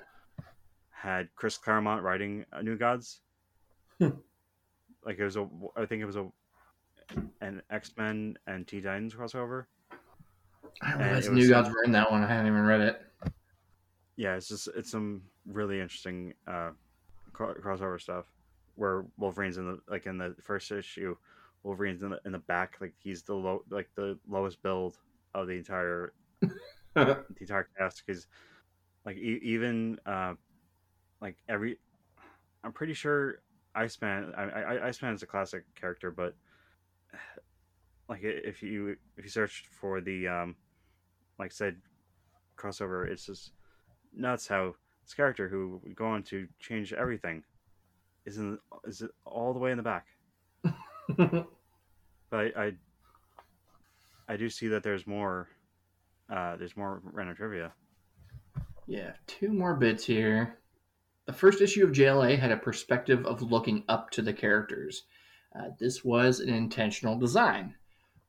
had 0.92 1.30
Chris 1.36 1.58
Claremont 1.58 2.04
writing 2.04 2.46
New 2.62 2.78
Gods. 2.78 3.22
Hmm. 4.00 4.10
like 5.06 5.20
it 5.20 5.24
was 5.24 5.36
a, 5.36 5.48
I 5.76 5.86
think 5.86 6.02
it 6.02 6.06
was 6.06 6.16
a 6.16 6.28
an 7.42 7.62
X 7.70 7.92
Men 7.98 8.38
and 8.48 8.68
T 8.68 8.82
Titans 8.82 9.14
crossover. 9.14 9.66
I 10.82 10.94
realized 10.96 11.32
New 11.32 11.50
Gods 11.50 11.70
were 11.70 11.84
in 11.84 11.92
that 11.94 12.12
one. 12.12 12.24
I 12.24 12.28
hadn't 12.28 12.48
even 12.48 12.64
read 12.64 12.82
it. 12.82 13.02
Yeah, 14.16 14.36
it's 14.36 14.48
just 14.48 14.70
it's 14.76 14.92
some 14.92 15.24
really 15.46 15.80
interesting 15.80 16.34
uh, 16.48 16.72
crossover 17.34 18.00
stuff 18.00 18.26
where 18.76 19.06
Wolverine's 19.18 19.58
in 19.58 19.66
the 19.68 19.80
like 19.90 20.06
in 20.06 20.18
the 20.18 20.36
first 20.42 20.72
issue, 20.72 21.16
Wolverine's 21.64 22.02
in 22.04 22.12
the 22.12 22.20
in 22.26 22.32
the 22.32 22.40
back 22.40 22.78
like 22.80 22.94
he's 22.98 23.24
the 23.24 23.34
low 23.34 23.64
like 23.70 23.90
the 23.96 24.18
lowest 24.28 24.62
build 24.62 24.98
of 25.34 25.48
the 25.48 25.54
entire 25.54 26.14
the 26.94 27.24
entire 27.40 27.68
cast 27.78 28.04
because 28.06 28.28
like 29.06 29.18
e- 29.18 29.40
even 29.44 30.00
uh 30.06 30.34
like 31.22 31.38
every 31.48 31.78
i'm 32.64 32.72
pretty 32.72 32.94
sure 32.94 33.42
Iceman, 33.76 34.34
I, 34.36 34.44
I, 34.44 34.88
Iceman 34.88 35.14
is 35.14 35.24
a 35.24 35.28
classic 35.28 35.64
character, 35.76 36.12
but 36.12 36.36
like 38.10 38.22
if 38.24 38.64
you 38.64 38.98
if 39.18 39.24
you 39.24 39.30
search 39.30 39.66
for 39.72 40.02
the 40.02 40.28
um, 40.28 40.56
like 41.38 41.52
said 41.52 41.78
crossover, 42.58 43.08
it's 43.08 43.26
just 43.26 43.52
nuts 44.16 44.48
how 44.48 44.76
this 45.04 45.14
character 45.14 45.48
who 45.48 45.80
would 45.84 45.96
go 45.96 46.08
on 46.08 46.24
to 46.24 46.48
change 46.60 46.94
everything 46.94 47.44
is 48.26 48.38
in 48.38 48.58
is 48.86 49.02
it 49.02 49.12
all 49.26 49.54
the 49.54 49.60
way 49.60 49.72
in 49.72 49.78
the 49.78 49.84
back. 49.84 50.08
But 52.30 52.40
I, 52.40 52.66
I 52.66 52.72
I 54.28 54.38
do 54.38 54.50
see 54.50 54.68
that 54.68 54.84
there's 54.84 55.08
more 55.08 55.48
uh, 56.32 56.56
there's 56.58 56.78
more 56.78 57.02
random 57.04 57.36
trivia. 57.36 57.74
Yeah, 58.86 59.14
two 59.26 59.52
more 59.52 59.76
bits 59.76 60.06
here. 60.06 60.60
The 61.26 61.34
first 61.34 61.62
issue 61.62 61.84
of 61.84 61.92
JLA 61.92 62.38
had 62.38 62.52
a 62.52 62.58
perspective 62.58 63.26
of 63.26 63.42
looking 63.42 63.84
up 63.88 64.12
to 64.12 64.22
the 64.22 64.34
characters. 64.34 65.04
Uh, 65.56 65.70
this 65.80 66.04
was 66.04 66.40
an 66.40 66.50
intentional 66.50 67.18
design. 67.18 67.76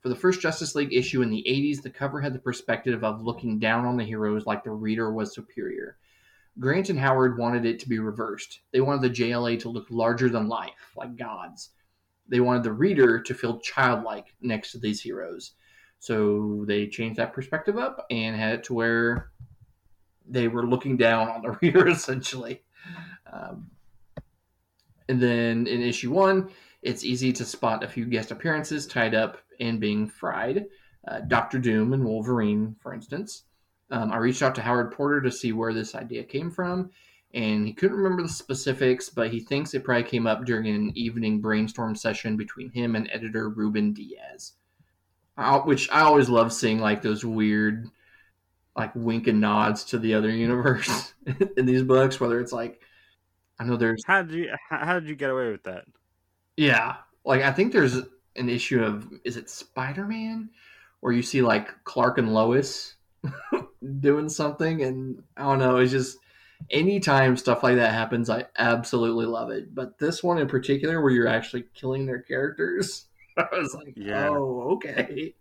For 0.00 0.08
the 0.08 0.16
first 0.16 0.40
Justice 0.40 0.74
League 0.74 0.94
issue 0.94 1.20
in 1.20 1.28
the 1.28 1.44
80s, 1.46 1.82
the 1.82 1.90
cover 1.90 2.20
had 2.20 2.34
the 2.34 2.38
perspective 2.38 3.04
of 3.04 3.22
looking 3.22 3.58
down 3.58 3.84
on 3.84 3.98
the 3.98 4.04
heroes 4.04 4.46
like 4.46 4.64
the 4.64 4.70
reader 4.70 5.12
was 5.12 5.34
superior. 5.34 5.98
Grant 6.58 6.88
and 6.88 6.98
Howard 6.98 7.36
wanted 7.38 7.66
it 7.66 7.78
to 7.80 7.88
be 7.88 7.98
reversed. 7.98 8.60
They 8.72 8.80
wanted 8.80 9.02
the 9.02 9.22
JLA 9.22 9.60
to 9.60 9.68
look 9.68 9.86
larger 9.90 10.30
than 10.30 10.48
life, 10.48 10.92
like 10.96 11.16
gods. 11.16 11.70
They 12.30 12.40
wanted 12.40 12.62
the 12.62 12.72
reader 12.72 13.20
to 13.20 13.34
feel 13.34 13.58
childlike 13.58 14.34
next 14.40 14.72
to 14.72 14.78
these 14.78 15.00
heroes. 15.00 15.52
So 15.98 16.64
they 16.66 16.86
changed 16.86 17.18
that 17.18 17.34
perspective 17.34 17.76
up 17.76 18.06
and 18.10 18.34
had 18.34 18.54
it 18.54 18.64
to 18.64 18.74
where 18.74 19.32
they 20.26 20.48
were 20.48 20.66
looking 20.66 20.96
down 20.96 21.28
on 21.28 21.42
the 21.42 21.50
reader 21.62 21.88
essentially. 21.88 22.62
Um, 23.30 23.70
and 25.08 25.20
then 25.20 25.66
in 25.66 25.82
issue 25.82 26.12
one, 26.12 26.50
it's 26.82 27.04
easy 27.04 27.32
to 27.34 27.44
spot 27.44 27.84
a 27.84 27.88
few 27.88 28.06
guest 28.06 28.30
appearances 28.30 28.86
tied 28.86 29.14
up 29.14 29.38
in 29.58 29.78
being 29.78 30.08
fried. 30.08 30.66
Uh, 31.06 31.20
Doctor 31.20 31.58
Doom 31.58 31.92
and 31.92 32.04
Wolverine, 32.04 32.76
for 32.80 32.94
instance. 32.94 33.44
Um, 33.90 34.12
I 34.12 34.18
reached 34.18 34.42
out 34.42 34.54
to 34.54 34.62
Howard 34.62 34.92
Porter 34.92 35.20
to 35.22 35.32
see 35.32 35.52
where 35.52 35.74
this 35.74 35.94
idea 35.94 36.22
came 36.22 36.50
from, 36.50 36.90
and 37.32 37.66
he 37.66 37.72
couldn't 37.72 37.96
remember 37.96 38.22
the 38.22 38.28
specifics, 38.28 39.08
but 39.08 39.30
he 39.30 39.40
thinks 39.40 39.74
it 39.74 39.84
probably 39.84 40.04
came 40.04 40.26
up 40.26 40.44
during 40.44 40.66
an 40.68 40.92
evening 40.96 41.40
brainstorm 41.40 41.94
session 41.94 42.36
between 42.36 42.70
him 42.70 42.96
and 42.96 43.08
editor 43.12 43.48
Ruben 43.48 43.92
Diaz. 43.92 44.52
I, 45.36 45.56
which 45.58 45.90
I 45.90 46.00
always 46.02 46.28
love 46.28 46.52
seeing 46.52 46.78
like 46.80 47.02
those 47.02 47.24
weird 47.24 47.88
like 48.76 48.94
wink 48.94 49.26
and 49.26 49.40
nods 49.40 49.84
to 49.84 49.98
the 49.98 50.14
other 50.14 50.30
universe 50.32 51.14
in 51.56 51.66
these 51.66 51.82
books, 51.82 52.20
whether 52.20 52.40
it's 52.40 52.52
like 52.52 52.80
I 53.58 53.64
know 53.64 53.76
there's 53.76 54.04
How 54.04 54.22
did 54.22 54.34
you 54.34 54.50
how 54.68 54.84
how 54.84 55.00
did 55.00 55.08
you 55.08 55.16
get 55.16 55.30
away 55.30 55.50
with 55.50 55.62
that? 55.64 55.84
yeah, 56.56 56.96
like 57.24 57.42
I 57.42 57.52
think 57.52 57.72
there's 57.72 57.96
an 58.36 58.48
issue 58.48 58.82
of 58.82 59.08
is 59.24 59.36
it 59.36 59.50
Spider 59.50 60.06
Man 60.06 60.50
where 61.00 61.12
you 61.12 61.22
see 61.22 61.42
like 61.42 61.84
Clark 61.84 62.18
and 62.18 62.32
Lois 62.34 62.94
doing 64.00 64.28
something, 64.28 64.82
and 64.82 65.22
I 65.36 65.42
don't 65.42 65.58
know, 65.58 65.76
it's 65.78 65.92
just 65.92 66.18
anytime 66.70 67.36
stuff 67.36 67.62
like 67.62 67.76
that 67.76 67.92
happens, 67.94 68.28
I 68.28 68.44
absolutely 68.58 69.26
love 69.26 69.50
it. 69.50 69.74
But 69.74 69.98
this 69.98 70.22
one 70.22 70.38
in 70.38 70.48
particular, 70.48 71.00
where 71.00 71.10
you're 71.12 71.28
actually 71.28 71.64
killing 71.74 72.06
their 72.06 72.20
characters, 72.20 73.06
I 73.36 73.46
was 73.52 73.74
like, 73.74 73.94
Yeah. 73.96 74.28
oh, 74.28 74.72
okay. 74.74 75.34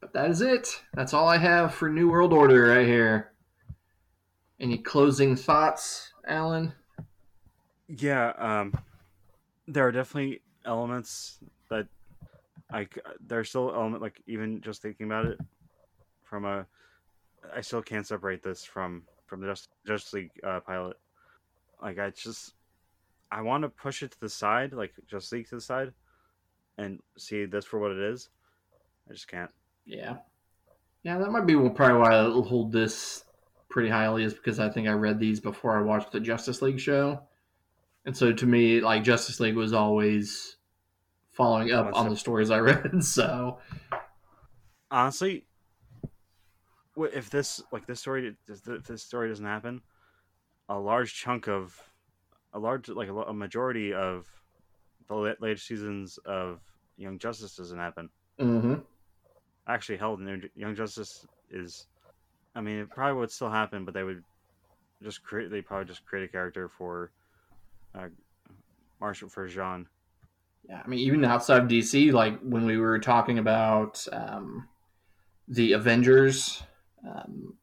But 0.00 0.12
that 0.12 0.30
is 0.30 0.42
it. 0.42 0.68
That's 0.94 1.14
all 1.14 1.26
I 1.28 1.38
have 1.38 1.74
for 1.74 1.88
New 1.88 2.10
World 2.10 2.32
Order 2.32 2.68
right 2.68 2.86
here. 2.86 3.32
Any 4.60 4.78
closing 4.78 5.36
thoughts, 5.36 6.12
Alan? 6.26 6.72
Yeah, 7.88 8.32
um, 8.38 8.74
there 9.66 9.86
are 9.86 9.92
definitely 9.92 10.42
elements 10.64 11.38
that 11.70 11.86
like 12.72 12.98
there's 13.24 13.48
still 13.48 13.72
element 13.72 14.02
like 14.02 14.20
even 14.26 14.60
just 14.60 14.82
thinking 14.82 15.06
about 15.06 15.26
it 15.26 15.38
from 16.24 16.44
a 16.44 16.66
I 17.54 17.60
still 17.60 17.82
can't 17.82 18.06
separate 18.06 18.42
this 18.42 18.64
from 18.64 19.04
from 19.26 19.40
the 19.40 19.58
Justice 19.86 20.12
League 20.12 20.30
uh, 20.44 20.60
pilot. 20.60 20.96
Like 21.82 21.98
I 21.98 22.10
just 22.10 22.54
I 23.30 23.42
want 23.42 23.62
to 23.62 23.68
push 23.68 24.02
it 24.02 24.12
to 24.12 24.20
the 24.20 24.28
side, 24.28 24.72
like 24.72 24.92
Justice 25.06 25.32
League 25.32 25.48
to 25.48 25.56
the 25.56 25.60
side, 25.60 25.92
and 26.78 27.00
see 27.18 27.44
this 27.44 27.64
for 27.64 27.78
what 27.78 27.92
it 27.92 27.98
is. 27.98 28.30
I 29.08 29.12
just 29.12 29.28
can't. 29.28 29.50
Yeah. 29.84 30.16
Yeah, 31.02 31.18
that 31.18 31.30
might 31.30 31.46
be 31.46 31.54
probably 31.54 31.98
why 31.98 32.18
I 32.18 32.24
hold 32.24 32.72
this 32.72 33.24
pretty 33.68 33.88
highly 33.88 34.24
is 34.24 34.34
because 34.34 34.58
I 34.58 34.68
think 34.68 34.88
I 34.88 34.92
read 34.92 35.20
these 35.20 35.38
before 35.38 35.78
I 35.78 35.82
watched 35.82 36.10
the 36.10 36.20
Justice 36.20 36.62
League 36.62 36.80
show. 36.80 37.20
And 38.04 38.16
so 38.16 38.32
to 38.32 38.46
me, 38.46 38.80
like 38.80 39.04
Justice 39.04 39.38
League 39.38 39.56
was 39.56 39.72
always 39.72 40.56
following 41.32 41.72
up 41.72 41.94
on 41.94 42.08
the 42.08 42.16
stories 42.16 42.50
I 42.50 42.58
read. 42.60 43.04
So 43.04 43.58
honestly 44.90 45.44
if 46.96 47.30
this 47.30 47.62
like 47.72 47.86
this 47.86 48.00
story 48.00 48.36
if 48.48 48.62
this 48.86 49.02
story 49.02 49.28
doesn't 49.28 49.44
happen 49.44 49.82
a 50.68 50.78
large 50.78 51.14
chunk 51.14 51.48
of 51.48 51.92
a 52.52 52.58
large 52.58 52.88
like 52.88 53.08
a, 53.08 53.32
majority 53.34 53.94
of 53.94 54.28
the 55.08 55.14
la- 55.14 55.34
later 55.40 55.56
seasons 55.58 56.18
of 56.26 56.62
young 56.96 57.18
justice 57.18 57.56
doesn't 57.56 57.78
happen 57.78 58.10
mhm. 58.38 58.86
actually 59.66 59.98
New- 60.18 60.50
young 60.54 60.74
justice 60.74 61.26
is 61.50 61.88
i 62.54 62.60
mean 62.60 62.78
it 62.80 62.90
probably 62.90 63.20
would 63.20 63.30
still 63.30 63.50
happen 63.50 63.84
but 63.84 63.94
they 63.94 64.04
would 64.04 64.24
just 65.02 65.22
create 65.22 65.50
they 65.50 65.62
probably 65.62 65.86
just 65.86 66.04
create 66.06 66.24
a 66.24 66.28
character 66.32 66.68
for 66.68 67.12
uh 67.94 68.08
marshall 69.00 69.28
for 69.30 69.48
jean 69.48 69.88
Yeah, 70.68 70.82
I 70.84 70.88
mean, 70.88 70.98
even 71.00 71.24
outside 71.24 71.62
of 71.62 71.68
DC, 71.68 72.10
like 72.10 72.40
when 72.40 72.66
we 72.66 72.76
were 72.76 72.98
talking 72.98 73.38
about 73.38 74.06
um, 74.12 74.68
the 75.48 75.72
Avengers, 75.72 76.62
um, 77.04 77.54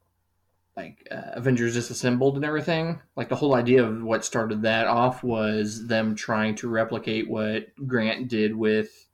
like 0.75 1.07
uh, 1.11 1.31
Avengers 1.33 1.75
Disassembled 1.75 2.35
and 2.35 2.45
everything, 2.45 2.99
like 3.15 3.29
the 3.29 3.35
whole 3.35 3.55
idea 3.55 3.83
of 3.83 4.03
what 4.03 4.25
started 4.25 4.63
that 4.63 4.87
off 4.87 5.23
was 5.23 5.87
them 5.87 6.15
trying 6.15 6.55
to 6.55 6.69
replicate 6.69 7.29
what 7.29 7.67
Grant 7.87 8.27
did 8.27 8.55
with 8.55 9.07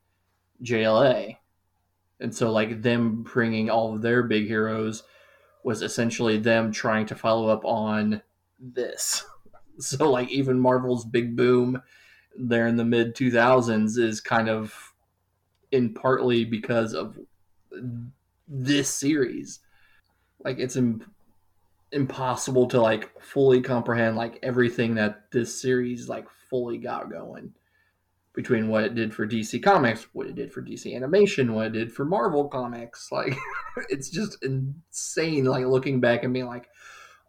JLA. 0.63 1.37
And 2.21 2.33
so, 2.35 2.51
like, 2.51 2.81
them 2.81 3.23
bringing 3.23 3.69
all 3.69 3.95
of 3.95 4.01
their 4.01 4.23
big 4.23 4.47
heroes 4.47 5.03
was 5.63 5.81
essentially 5.81 6.37
them 6.37 6.71
trying 6.71 7.05
to 7.07 7.15
follow 7.15 7.47
up 7.49 7.65
on 7.65 8.21
this. 8.59 9.25
So, 9.81 10.11
like, 10.11 10.29
even 10.29 10.59
Marvel's 10.59 11.05
big 11.05 11.37
boom 11.37 11.81
there 12.37 12.67
in 12.67 12.75
the 12.75 12.83
mid 12.83 13.15
2000s 13.15 13.97
is 13.97 14.19
kind 14.19 14.49
of 14.49 14.93
in 15.71 15.93
partly 15.93 16.43
because 16.43 16.93
of 16.93 17.17
this 18.45 18.93
series 18.93 19.61
like 20.44 20.60
it's 20.60 20.76
Im- 20.76 21.06
impossible 21.91 22.68
to 22.68 22.82
like 22.82 23.22
fully 23.22 23.61
comprehend 23.61 24.16
like 24.16 24.40
everything 24.44 24.95
that 24.95 25.32
this 25.32 25.61
series 25.61 26.07
like 26.07 26.28
fully 26.49 26.78
got 26.78 27.10
going 27.10 27.53
between 28.34 28.68
what 28.68 28.84
it 28.84 28.95
did 28.95 29.14
for 29.14 29.28
DC 29.28 29.61
Comics, 29.61 30.07
what 30.14 30.28
it 30.28 30.36
did 30.36 30.53
for 30.53 30.61
DC 30.61 30.95
Animation, 30.95 31.53
what 31.53 31.68
it 31.68 31.74
did 31.74 31.91
for 31.91 32.06
Marvel 32.06 32.48
Comics. 32.48 33.10
Like 33.20 33.36
it's 33.90 34.10
just 34.10 34.44
insane 34.44 35.45
like 35.45 35.66
looking 35.66 35.99
back 35.99 36.24
and 36.24 36.34
being 36.34 36.45
like, 36.45 36.70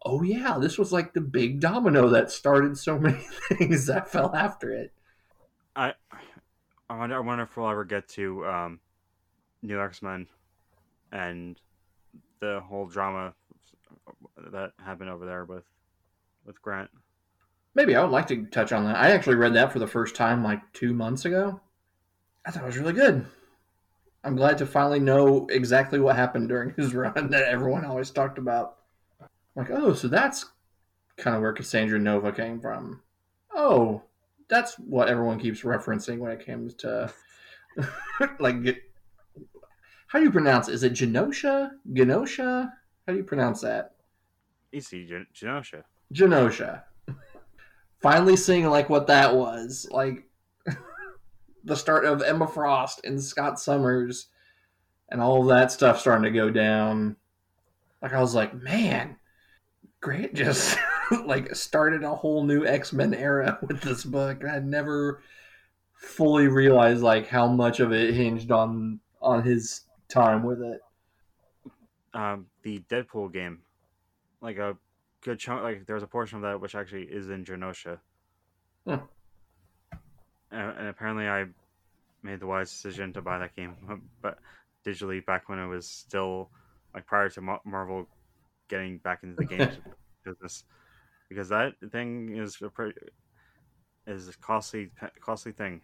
"Oh 0.05 0.21
yeah, 0.21 0.57
this 0.59 0.77
was 0.77 0.91
like 0.91 1.13
the 1.13 1.21
big 1.21 1.59
domino 1.59 2.09
that 2.09 2.31
started 2.31 2.77
so 2.77 2.97
many 2.99 3.25
things 3.49 3.87
that 3.87 4.09
fell 4.09 4.33
after 4.35 4.71
it." 4.71 4.93
I 5.75 5.93
I 6.89 6.97
wonder, 6.97 7.15
I 7.15 7.19
wonder 7.19 7.43
if 7.43 7.57
we'll 7.57 7.69
ever 7.69 7.85
get 7.85 8.07
to 8.09 8.45
um, 8.45 8.79
New 9.61 9.81
X 9.81 10.01
Men 10.01 10.27
and 11.11 11.59
the 12.41 12.61
whole 12.67 12.87
drama 12.87 13.33
that 14.51 14.71
happened 14.83 15.09
over 15.09 15.25
there 15.25 15.45
with 15.45 15.63
with 16.45 16.61
Grant. 16.61 16.89
Maybe 17.73 17.95
I 17.95 18.01
would 18.01 18.11
like 18.11 18.27
to 18.27 18.45
touch 18.47 18.73
on 18.73 18.83
that. 18.85 18.97
I 18.97 19.11
actually 19.11 19.37
read 19.37 19.53
that 19.53 19.71
for 19.71 19.79
the 19.79 19.87
first 19.87 20.15
time 20.15 20.43
like 20.43 20.59
two 20.73 20.93
months 20.93 21.23
ago. 21.23 21.61
I 22.45 22.51
thought 22.51 22.63
it 22.63 22.65
was 22.65 22.77
really 22.77 22.93
good. 22.93 23.25
I'm 24.23 24.35
glad 24.35 24.57
to 24.57 24.65
finally 24.65 24.99
know 24.99 25.47
exactly 25.49 25.99
what 25.99 26.15
happened 26.15 26.49
during 26.49 26.73
his 26.75 26.93
run 26.95 27.29
that 27.29 27.47
everyone 27.47 27.85
always 27.85 28.11
talked 28.11 28.37
about. 28.37 28.77
like, 29.55 29.69
oh, 29.69 29.93
so 29.93 30.07
that's 30.07 30.45
kind 31.17 31.35
of 31.35 31.41
where 31.41 31.53
Cassandra 31.53 31.99
Nova 31.99 32.31
came 32.31 32.59
from. 32.59 33.01
Oh, 33.53 34.01
that's 34.49 34.75
what 34.75 35.07
everyone 35.07 35.39
keeps 35.39 35.61
referencing 35.61 36.17
when 36.17 36.31
it 36.31 36.45
comes 36.45 36.73
to 36.75 37.13
like. 38.39 38.83
How 40.11 40.19
do 40.19 40.25
you 40.25 40.31
pronounce? 40.31 40.67
it? 40.67 40.73
Is 40.73 40.83
it 40.83 40.91
Genosha? 40.91 41.71
Genosha? 41.93 42.69
How 43.07 43.13
do 43.13 43.15
you 43.17 43.23
pronounce 43.23 43.61
that? 43.61 43.93
Easy, 44.73 45.05
Gen- 45.05 45.27
Genosha. 45.33 45.83
Genosha. 46.13 46.81
Finally 48.01 48.35
seeing 48.35 48.67
like 48.67 48.89
what 48.89 49.07
that 49.07 49.33
was. 49.33 49.87
Like 49.89 50.27
the 51.63 51.77
start 51.77 52.03
of 52.03 52.21
Emma 52.21 52.45
Frost 52.45 53.05
and 53.05 53.23
Scott 53.23 53.57
Summers 53.57 54.27
and 55.07 55.21
all 55.21 55.45
that 55.45 55.71
stuff 55.71 56.01
starting 56.01 56.25
to 56.25 56.37
go 56.37 56.49
down. 56.49 57.15
Like 58.01 58.11
I 58.11 58.19
was 58.19 58.35
like, 58.35 58.53
man, 58.53 59.15
Grant 60.01 60.33
just 60.33 60.77
like 61.25 61.55
started 61.55 62.03
a 62.03 62.13
whole 62.13 62.43
new 62.43 62.65
X 62.65 62.91
Men 62.91 63.13
era 63.13 63.59
with 63.65 63.79
this 63.79 64.03
book. 64.03 64.43
I 64.43 64.59
never 64.59 65.23
fully 65.93 66.49
realized 66.49 67.01
like 67.01 67.27
how 67.27 67.47
much 67.47 67.79
of 67.79 67.93
it 67.93 68.13
hinged 68.13 68.51
on 68.51 68.99
on 69.21 69.43
his 69.43 69.83
time 70.11 70.43
with 70.43 70.61
it. 70.61 70.81
um, 72.13 72.47
the 72.63 72.79
Deadpool 72.89 73.31
game, 73.33 73.63
like 74.41 74.57
a 74.57 74.77
good 75.23 75.39
chunk, 75.39 75.63
like 75.63 75.85
there's 75.85 76.03
a 76.03 76.07
portion 76.07 76.37
of 76.37 76.43
that 76.43 76.59
which 76.61 76.75
actually 76.75 77.03
is 77.03 77.29
in 77.29 77.45
Genosha. 77.45 77.99
Hmm. 78.85 78.95
And, 80.51 80.77
and 80.79 80.87
apparently, 80.87 81.27
I 81.27 81.45
made 82.23 82.39
the 82.39 82.47
wise 82.47 82.69
decision 82.71 83.13
to 83.13 83.21
buy 83.21 83.39
that 83.39 83.55
game, 83.55 83.75
but 84.21 84.39
digitally 84.85 85.25
back 85.25 85.49
when 85.49 85.59
it 85.59 85.67
was 85.67 85.87
still 85.87 86.51
like 86.93 87.05
prior 87.05 87.29
to 87.29 87.41
Mar- 87.41 87.61
Marvel 87.65 88.07
getting 88.69 88.97
back 88.97 89.23
into 89.23 89.37
the 89.37 89.45
games 89.45 89.79
business, 90.25 90.65
because 91.29 91.49
that 91.49 91.73
thing 91.91 92.35
is 92.35 92.57
a 92.61 92.69
pretty 92.69 92.99
is 94.07 94.27
a 94.29 94.33
costly 94.39 94.91
costly 95.21 95.51
thing. 95.53 95.81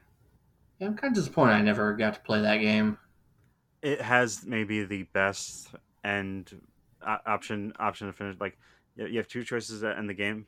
Yeah, 0.79 0.87
I'm 0.87 0.97
kind 0.97 1.11
of 1.11 1.15
disappointed 1.15 1.53
I 1.53 1.61
never 1.61 1.93
got 1.93 2.15
to 2.15 2.19
play 2.21 2.41
that 2.41 2.57
game. 2.57 2.97
It 3.81 4.01
has 4.01 4.45
maybe 4.45 4.83
the 4.83 5.03
best 5.03 5.69
end 6.03 6.61
uh, 7.05 7.17
option 7.25 7.73
option 7.79 8.07
to 8.07 8.13
finish. 8.13 8.37
Like 8.39 8.57
you 8.95 9.17
have 9.17 9.27
two 9.27 9.43
choices 9.43 9.83
in 9.83 10.07
the 10.07 10.13
game. 10.13 10.47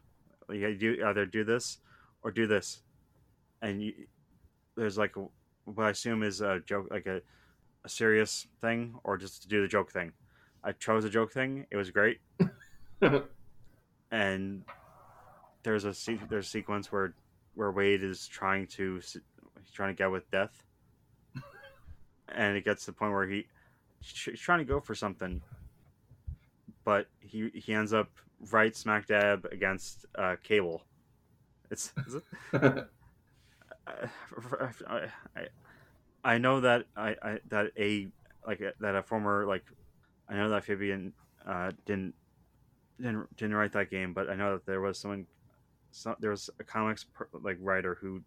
You 0.50 0.76
do 0.76 1.04
either 1.06 1.26
do 1.26 1.44
this 1.44 1.78
or 2.24 2.32
do 2.32 2.48
this, 2.48 2.82
and 3.62 3.82
you, 3.82 3.94
there's 4.76 4.98
like 4.98 5.16
what 5.66 5.86
I 5.86 5.90
assume 5.92 6.24
is 6.24 6.42
a 6.42 6.60
joke, 6.66 6.88
like 6.90 7.06
a, 7.06 7.22
a 7.86 7.90
serious 7.90 8.48
thing, 8.62 8.96
or 9.04 9.18
just 9.18 9.44
to 9.44 9.48
do 9.48 9.62
the 9.62 9.68
joke 9.68 9.92
thing. 9.92 10.12
I 10.64 10.72
chose 10.72 11.06
a 11.06 11.10
joke 11.10 11.32
thing. 11.32 11.68
It 11.70 11.78
was 11.78 11.92
great, 11.92 12.20
and 14.12 14.64
there's 15.64 15.86
a 15.86 15.94
there's 16.30 16.46
a 16.48 16.50
sequence 16.50 16.92
where 16.92 17.14
where 17.54 17.72
Wade 17.72 18.04
is 18.04 18.28
trying 18.28 18.68
to 18.68 18.96
he's 18.96 19.72
trying 19.72 19.96
to 19.96 19.98
get 19.98 20.12
with 20.12 20.30
death, 20.32 20.64
and 22.36 22.58
it 22.58 22.66
gets 22.66 22.86
to 22.86 22.92
the 22.92 22.96
point 22.96 23.12
where 23.12 23.28
he 23.28 23.46
he's 24.02 24.40
trying 24.40 24.60
to 24.60 24.66
go 24.66 24.80
for 24.80 24.96
something, 24.96 25.42
but 26.84 27.08
he 27.20 27.50
he 27.54 27.74
ends 27.74 27.94
up 27.94 28.10
right 28.52 28.76
smack 28.76 29.08
dab 29.08 29.48
against 29.52 30.06
uh, 30.18 30.36
Cable. 30.44 30.84
It's, 31.70 31.94
is 32.08 32.16
it? 32.16 32.24
I, 33.88 35.04
I, 35.36 35.48
I 36.24 36.38
know 36.38 36.62
that 36.62 36.86
I, 36.96 37.16
I 37.22 37.40
that 37.50 37.72
a 37.78 38.08
like 38.46 38.62
that 38.80 38.96
a 38.96 39.04
former 39.04 39.46
like 39.46 39.64
I 40.28 40.36
know 40.36 40.50
that 40.50 40.64
Fabian 40.64 41.14
uh, 41.46 41.72
didn't 41.86 42.14
didn't 42.98 43.36
didn't 43.38 43.56
write 43.56 43.74
that 43.74 43.90
game, 43.90 44.14
but 44.14 44.30
I 44.30 44.36
know 44.36 44.54
that 44.54 44.66
there 44.66 44.82
was 44.82 44.98
someone 44.98 45.26
some, 45.92 46.16
there 46.20 46.32
was 46.32 46.50
a 46.60 46.64
comics 46.64 47.04
per, 47.04 47.28
like 47.42 47.58
writer 47.60 47.98
who 48.00 48.22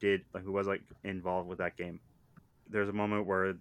did 0.00 0.22
like 0.34 0.44
who 0.44 0.52
was 0.52 0.66
like 0.66 0.82
involved 1.04 1.48
with 1.48 1.58
that 1.58 1.76
game. 1.76 2.00
There's 2.72 2.88
a 2.88 2.92
moment 2.92 3.26
where 3.26 3.54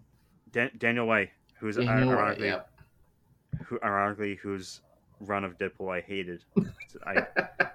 Dan- 0.51 0.71
Daniel 0.77 1.05
Way, 1.05 1.31
who's 1.59 1.77
what, 1.77 1.87
ironically 1.87 2.53
who 3.65 3.79
ironically 3.83 4.35
whose 4.35 4.81
run 5.19 5.43
of 5.43 5.57
Deadpool 5.57 5.93
I 5.93 6.01
hated. 6.01 6.43
I 7.05 7.27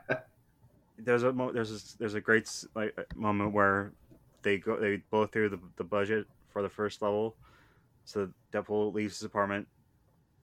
there's 0.98 1.22
a 1.22 1.32
mo- 1.32 1.52
there's 1.52 1.70
a, 1.70 1.98
there's 1.98 2.14
a 2.14 2.20
great 2.20 2.50
like 2.74 2.96
moment 3.14 3.52
where 3.52 3.92
they 4.42 4.58
go 4.58 4.78
they 4.78 4.96
blow 5.10 5.26
through 5.26 5.50
the, 5.50 5.60
the 5.76 5.84
budget 5.84 6.26
for 6.48 6.62
the 6.62 6.68
first 6.68 7.02
level, 7.02 7.36
so 8.04 8.28
Deadpool 8.52 8.94
leaves 8.94 9.18
his 9.18 9.24
apartment, 9.24 9.68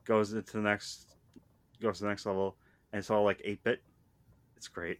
goes 0.05 0.33
into 0.33 0.53
the 0.53 0.63
next 0.63 1.15
goes 1.81 1.97
to 1.97 2.03
the 2.03 2.09
next 2.09 2.25
level, 2.25 2.55
and 2.91 2.99
it's 2.99 3.09
all 3.09 3.23
like 3.23 3.41
eight 3.43 3.63
bit. 3.63 3.81
It's 4.55 4.67
great. 4.67 4.99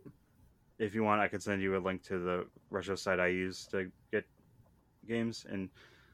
if 0.78 0.94
you 0.94 1.04
want, 1.04 1.20
I 1.20 1.28
could 1.28 1.42
send 1.42 1.62
you 1.62 1.76
a 1.76 1.78
link 1.78 2.02
to 2.04 2.18
the 2.18 2.46
retro 2.70 2.96
site 2.96 3.20
I 3.20 3.28
use 3.28 3.66
to 3.66 3.90
get 4.10 4.24
games, 5.06 5.46
and 5.48 5.68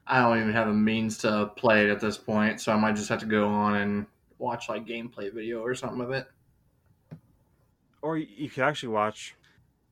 I 0.07 0.21
don't 0.21 0.39
even 0.39 0.53
have 0.53 0.67
a 0.67 0.73
means 0.73 1.17
to 1.19 1.51
play 1.55 1.83
it 1.85 1.89
at 1.89 1.99
this 1.99 2.17
point, 2.17 2.61
so 2.61 2.71
I 2.71 2.77
might 2.77 2.95
just 2.95 3.09
have 3.09 3.19
to 3.19 3.25
go 3.25 3.47
on 3.47 3.75
and 3.75 4.05
watch 4.37 4.69
like 4.69 4.85
gameplay 4.85 5.33
video 5.33 5.61
or 5.61 5.75
something 5.75 6.01
of 6.01 6.11
it. 6.11 6.27
or 8.01 8.17
you- 8.17 8.49
could 8.49 8.63
actually 8.63 8.89
watch. 8.89 9.35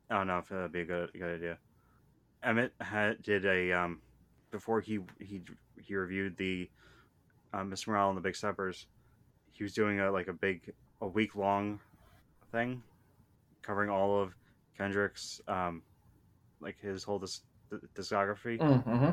I 0.09 0.15
don't 0.17 0.27
know 0.27 0.37
if 0.39 0.47
that'd 0.49 0.71
be 0.71 0.81
a 0.81 0.85
good 0.85 1.11
good 1.13 1.35
idea. 1.35 1.57
Emmett 2.41 2.73
had 2.79 3.21
did 3.21 3.45
a 3.45 3.73
um 3.73 4.01
before 4.51 4.79
he 4.79 4.99
he 5.19 5.41
he 5.81 5.95
reviewed 5.95 6.37
the 6.37 6.69
uh, 7.53 7.59
Mr. 7.63 7.87
Morale 7.89 8.09
and 8.09 8.17
the 8.17 8.21
Big 8.21 8.35
Steppers. 8.35 8.87
He 9.51 9.63
was 9.63 9.73
doing 9.73 9.99
a 9.99 10.09
like 10.11 10.27
a 10.29 10.33
big 10.33 10.73
a 11.01 11.07
week 11.07 11.35
long 11.35 11.79
thing 12.51 12.81
covering 13.61 13.89
all 13.89 14.21
of 14.21 14.33
Kendrick's 14.77 15.41
um 15.49 15.81
like 16.61 16.79
his 16.79 17.03
whole 17.03 17.19
dis- 17.19 17.41
discography 17.95 18.57
Mm-hmm. 18.59 19.09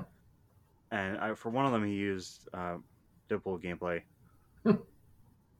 and 0.91 1.19
I, 1.19 1.35
for 1.35 1.51
one 1.51 1.67
of 1.67 1.73
them 1.73 1.85
he 1.85 1.93
used 1.95 2.49
uh, 2.55 2.77
Deadpool 3.29 3.63
gameplay, 3.63 4.03
Hmm. 4.65 4.77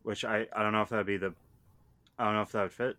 which 0.03 0.25
I, 0.25 0.47
I 0.55 0.63
don't 0.63 0.73
know 0.73 0.83
if 0.83 0.89
that'd 0.91 1.07
be 1.07 1.17
the 1.17 1.35
I 2.19 2.25
don't 2.25 2.35
know 2.35 2.43
if 2.43 2.53
that 2.53 2.63
would 2.63 2.73
fit. 2.73 2.97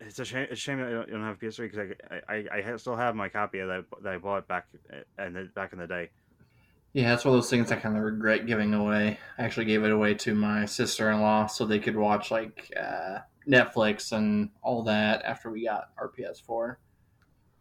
It's 0.00 0.18
a 0.18 0.24
shame. 0.24 0.42
It's 0.50 0.52
a 0.52 0.56
shame 0.56 0.78
that 0.78 0.88
I 0.88 0.90
don't, 0.90 1.08
I 1.08 1.12
don't 1.12 1.22
have 1.22 1.38
PS3 1.38 1.70
because 1.70 1.94
I, 2.28 2.34
I, 2.34 2.72
I 2.72 2.76
still 2.76 2.96
have 2.96 3.14
my 3.14 3.28
copy 3.28 3.60
of 3.60 3.68
that 3.68 3.84
that 4.02 4.12
I 4.14 4.18
bought 4.18 4.48
back 4.48 4.66
and 5.18 5.36
the, 5.36 5.44
back 5.54 5.72
in 5.72 5.78
the 5.78 5.86
day. 5.86 6.10
Yeah, 6.94 7.10
that's 7.10 7.24
one 7.24 7.34
of 7.34 7.40
those 7.40 7.50
things 7.50 7.70
I 7.72 7.76
kind 7.76 7.96
of 7.96 8.02
regret 8.02 8.46
giving 8.46 8.74
away. 8.74 9.18
I 9.38 9.42
actually 9.44 9.66
gave 9.66 9.84
it 9.84 9.92
away 9.92 10.14
to 10.14 10.34
my 10.34 10.64
sister 10.64 11.10
in 11.10 11.20
law 11.20 11.46
so 11.46 11.64
they 11.64 11.78
could 11.78 11.96
watch 11.96 12.30
like 12.32 12.72
uh, 12.80 13.18
Netflix 13.48 14.10
and 14.12 14.50
all 14.62 14.82
that 14.84 15.22
after 15.24 15.50
we 15.50 15.64
got 15.64 15.90
our 15.98 16.08
PS4. 16.08 16.76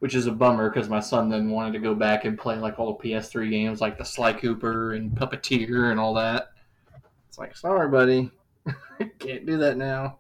Which 0.04 0.16
is 0.16 0.28
a 0.28 0.34
bummer 0.34 0.70
because 0.70 0.90
my 0.90 1.00
son 1.00 1.30
then 1.30 1.50
wanted 1.50 1.72
to 1.72 1.80
go 1.80 1.96
back 1.96 2.26
and 2.26 2.38
play 2.38 2.58
like 2.58 2.78
all 2.78 2.98
the 2.98 3.08
PS3 3.08 3.50
games 3.50 3.80
like 3.80 3.98
the 3.98 4.04
Sly 4.04 4.34
Cooper 4.34 4.96
and 4.96 5.12
Puppeteer 5.12 5.92
and 5.92 5.98
all 5.98 6.14
that. 6.16 6.50
It's 7.30 7.38
like, 7.38 7.56
sorry, 7.56 7.88
buddy. 7.88 8.30
Can't 9.20 9.46
do 9.46 9.56
that 9.60 9.78
now. 9.78 10.18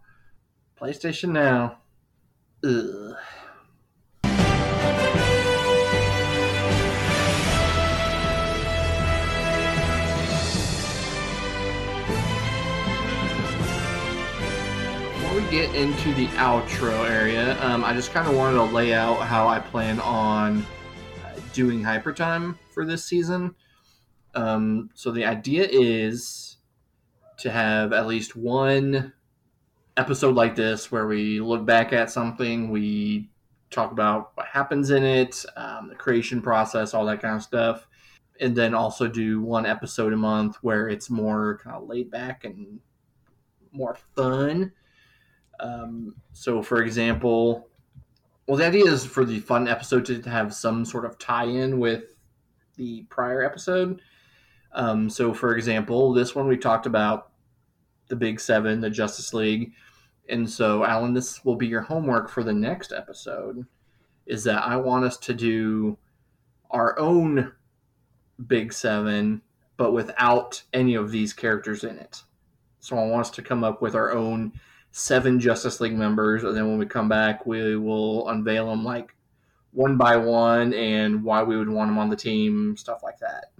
PlayStation 0.79 1.31
now. 1.31 1.79
Ugh. 2.63 3.17
Get 15.53 15.75
into 15.75 16.11
the 16.15 16.25
outro 16.29 17.07
area, 17.07 17.63
um, 17.63 17.83
I 17.83 17.93
just 17.93 18.11
kind 18.11 18.27
of 18.27 18.35
wanted 18.35 18.57
to 18.57 18.63
lay 18.63 18.91
out 18.91 19.19
how 19.19 19.47
I 19.47 19.59
plan 19.59 19.99
on 19.99 20.65
uh, 21.23 21.39
doing 21.53 21.83
Hypertime 21.83 22.57
for 22.71 22.87
this 22.87 23.05
season. 23.05 23.53
Um, 24.33 24.89
so 24.95 25.11
the 25.11 25.25
idea 25.25 25.67
is 25.69 26.57
to 27.37 27.51
have 27.51 27.93
at 27.93 28.07
least 28.07 28.35
one 28.35 29.13
episode 29.95 30.33
like 30.33 30.55
this 30.55 30.91
where 30.91 31.05
we 31.05 31.39
look 31.39 31.67
back 31.67 31.93
at 31.93 32.09
something, 32.09 32.71
we 32.71 33.29
talk 33.69 33.91
about 33.91 34.31
what 34.33 34.47
happens 34.47 34.89
in 34.89 35.03
it, 35.03 35.45
um, 35.55 35.87
the 35.87 35.95
creation 35.95 36.41
process, 36.41 36.95
all 36.95 37.05
that 37.05 37.21
kind 37.21 37.35
of 37.35 37.43
stuff, 37.43 37.87
and 38.39 38.55
then 38.55 38.73
also 38.73 39.07
do 39.07 39.39
one 39.39 39.67
episode 39.67 40.13
a 40.13 40.17
month 40.17 40.55
where 40.63 40.89
it's 40.89 41.11
more 41.11 41.59
kind 41.63 41.75
of 41.75 41.87
laid 41.87 42.09
back 42.09 42.43
and 42.43 42.79
more 43.71 43.95
fun. 44.15 44.71
Um, 45.63 46.15
so, 46.33 46.61
for 46.61 46.83
example, 46.83 47.69
well, 48.47 48.57
the 48.57 48.67
idea 48.67 48.85
is 48.85 49.05
for 49.05 49.23
the 49.23 49.39
fun 49.39 49.67
episode 49.69 50.05
to 50.05 50.29
have 50.29 50.53
some 50.53 50.83
sort 50.83 51.05
of 51.05 51.17
tie-in 51.17 51.79
with 51.79 52.15
the 52.75 53.03
prior 53.03 53.41
episode. 53.43 54.01
Um, 54.73 55.09
so, 55.09 55.33
for 55.33 55.55
example, 55.55 56.11
this 56.11 56.35
one 56.35 56.47
we 56.47 56.57
talked 56.57 56.85
about 56.85 57.31
the 58.09 58.15
Big 58.17 58.41
Seven, 58.41 58.81
the 58.81 58.89
Justice 58.89 59.33
League, 59.33 59.71
and 60.27 60.49
so 60.49 60.83
Alan, 60.83 61.13
this 61.13 61.45
will 61.45 61.55
be 61.55 61.67
your 61.67 61.81
homework 61.81 62.29
for 62.29 62.43
the 62.43 62.53
next 62.53 62.91
episode. 62.91 63.65
Is 64.25 64.43
that 64.43 64.65
I 64.65 64.75
want 64.75 65.05
us 65.05 65.17
to 65.19 65.33
do 65.33 65.97
our 66.71 66.99
own 66.99 67.53
Big 68.47 68.73
Seven, 68.73 69.41
but 69.77 69.93
without 69.93 70.61
any 70.73 70.95
of 70.95 71.11
these 71.11 71.31
characters 71.31 71.85
in 71.85 71.97
it. 71.97 72.23
So 72.79 72.97
I 72.97 73.05
want 73.05 73.27
us 73.27 73.31
to 73.31 73.41
come 73.41 73.63
up 73.63 73.81
with 73.81 73.95
our 73.95 74.11
own 74.11 74.53
seven 74.93 75.39
Justice 75.39 75.81
League 75.81 75.97
members, 75.97 76.43
and 76.43 76.55
then 76.55 76.67
when 76.69 76.77
we 76.77 76.85
come 76.85 77.09
back, 77.09 77.45
we 77.45 77.75
will 77.75 78.29
unveil 78.29 78.67
them 78.67 78.85
like 78.85 79.13
one 79.71 79.97
by 79.97 80.15
one 80.15 80.73
and 80.73 81.23
why 81.23 81.41
we 81.43 81.57
would 81.57 81.67
want 81.67 81.89
them 81.89 81.97
on 81.97 82.09
the 82.09 82.15
team, 82.15 82.77
stuff 82.77 83.01
like 83.03 83.17
that. 83.17 83.51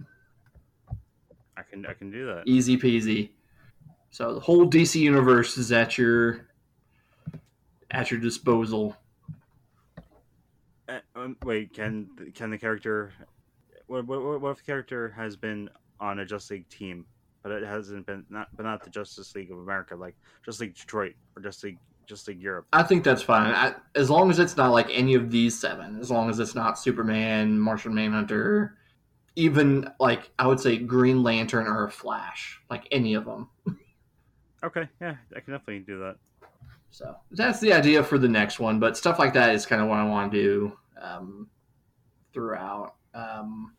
I 1.56 1.62
can 1.62 1.84
I 1.86 1.92
can 1.92 2.10
do 2.10 2.26
that. 2.26 2.44
Easy 2.46 2.78
peasy. 2.78 3.30
So 4.10 4.34
the 4.34 4.40
whole 4.40 4.70
DC 4.70 4.94
universe 5.00 5.58
is 5.58 5.72
at 5.72 5.98
your 5.98 6.46
at 7.90 8.10
your 8.12 8.20
disposal. 8.20 8.96
Uh, 10.88 11.00
um, 11.16 11.36
wait, 11.44 11.74
can 11.74 12.08
can 12.34 12.50
the 12.50 12.58
character? 12.58 13.12
What, 13.88 14.06
what, 14.06 14.40
what 14.40 14.50
if 14.50 14.58
the 14.58 14.62
character 14.62 15.12
has 15.16 15.36
been 15.36 15.68
on 15.98 16.20
a 16.20 16.24
Justice 16.24 16.52
League 16.52 16.68
team, 16.68 17.04
but 17.44 17.52
it 17.52 17.62
hasn't 17.62 18.06
been 18.06 18.24
not 18.30 18.48
but 18.56 18.64
not 18.64 18.82
the 18.82 18.90
Justice 18.90 19.32
League 19.36 19.52
of 19.52 19.58
America, 19.58 19.94
like 19.94 20.16
Justice 20.44 20.62
League 20.62 20.74
Detroit 20.74 21.14
or 21.36 21.42
Justice 21.42 21.62
League 21.64 21.78
just 22.06 22.26
like 22.26 22.40
Europe. 22.40 22.66
I 22.72 22.82
think 22.82 23.04
that's 23.04 23.22
fine. 23.22 23.54
I, 23.54 23.74
as 23.94 24.10
long 24.10 24.30
as 24.30 24.38
it's 24.38 24.56
not 24.56 24.72
like 24.72 24.88
any 24.90 25.14
of 25.14 25.30
these 25.30 25.58
seven, 25.58 25.98
as 26.00 26.10
long 26.10 26.28
as 26.28 26.38
it's 26.38 26.54
not 26.54 26.78
Superman, 26.78 27.58
Martian 27.58 27.94
Manhunter, 27.94 28.76
even 29.36 29.90
like 30.00 30.30
I 30.38 30.46
would 30.46 30.60
say 30.60 30.78
Green 30.78 31.22
Lantern 31.22 31.66
or 31.66 31.88
Flash, 31.88 32.60
like 32.70 32.88
any 32.90 33.14
of 33.14 33.24
them. 33.24 33.48
Okay, 34.62 34.88
yeah, 35.00 35.16
I 35.36 35.40
can 35.40 35.52
definitely 35.52 35.80
do 35.80 35.98
that. 36.00 36.16
So 36.90 37.14
that's 37.32 37.60
the 37.60 37.72
idea 37.72 38.02
for 38.02 38.18
the 38.18 38.28
next 38.28 38.58
one. 38.58 38.78
But 38.80 38.96
stuff 38.96 39.18
like 39.18 39.34
that 39.34 39.54
is 39.54 39.66
kind 39.66 39.82
of 39.82 39.88
what 39.88 39.98
I 39.98 40.04
want 40.04 40.32
to 40.32 40.42
do 40.42 40.78
um, 41.00 41.48
throughout. 42.32 42.94
Um, 43.14 43.74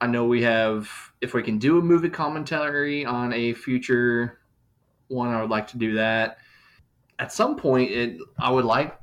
I 0.00 0.06
know 0.06 0.24
we 0.24 0.42
have, 0.42 0.88
if 1.20 1.34
we 1.34 1.42
can 1.42 1.58
do 1.58 1.78
a 1.78 1.82
movie 1.82 2.08
commentary 2.08 3.04
on 3.04 3.32
a 3.32 3.52
future 3.52 4.40
one, 5.08 5.28
I 5.28 5.40
would 5.40 5.50
like 5.50 5.66
to 5.68 5.78
do 5.78 5.94
that. 5.94 6.38
At 7.18 7.32
some 7.32 7.56
point, 7.56 7.90
it 7.90 8.18
I 8.38 8.50
would 8.50 8.64
like 8.64 8.98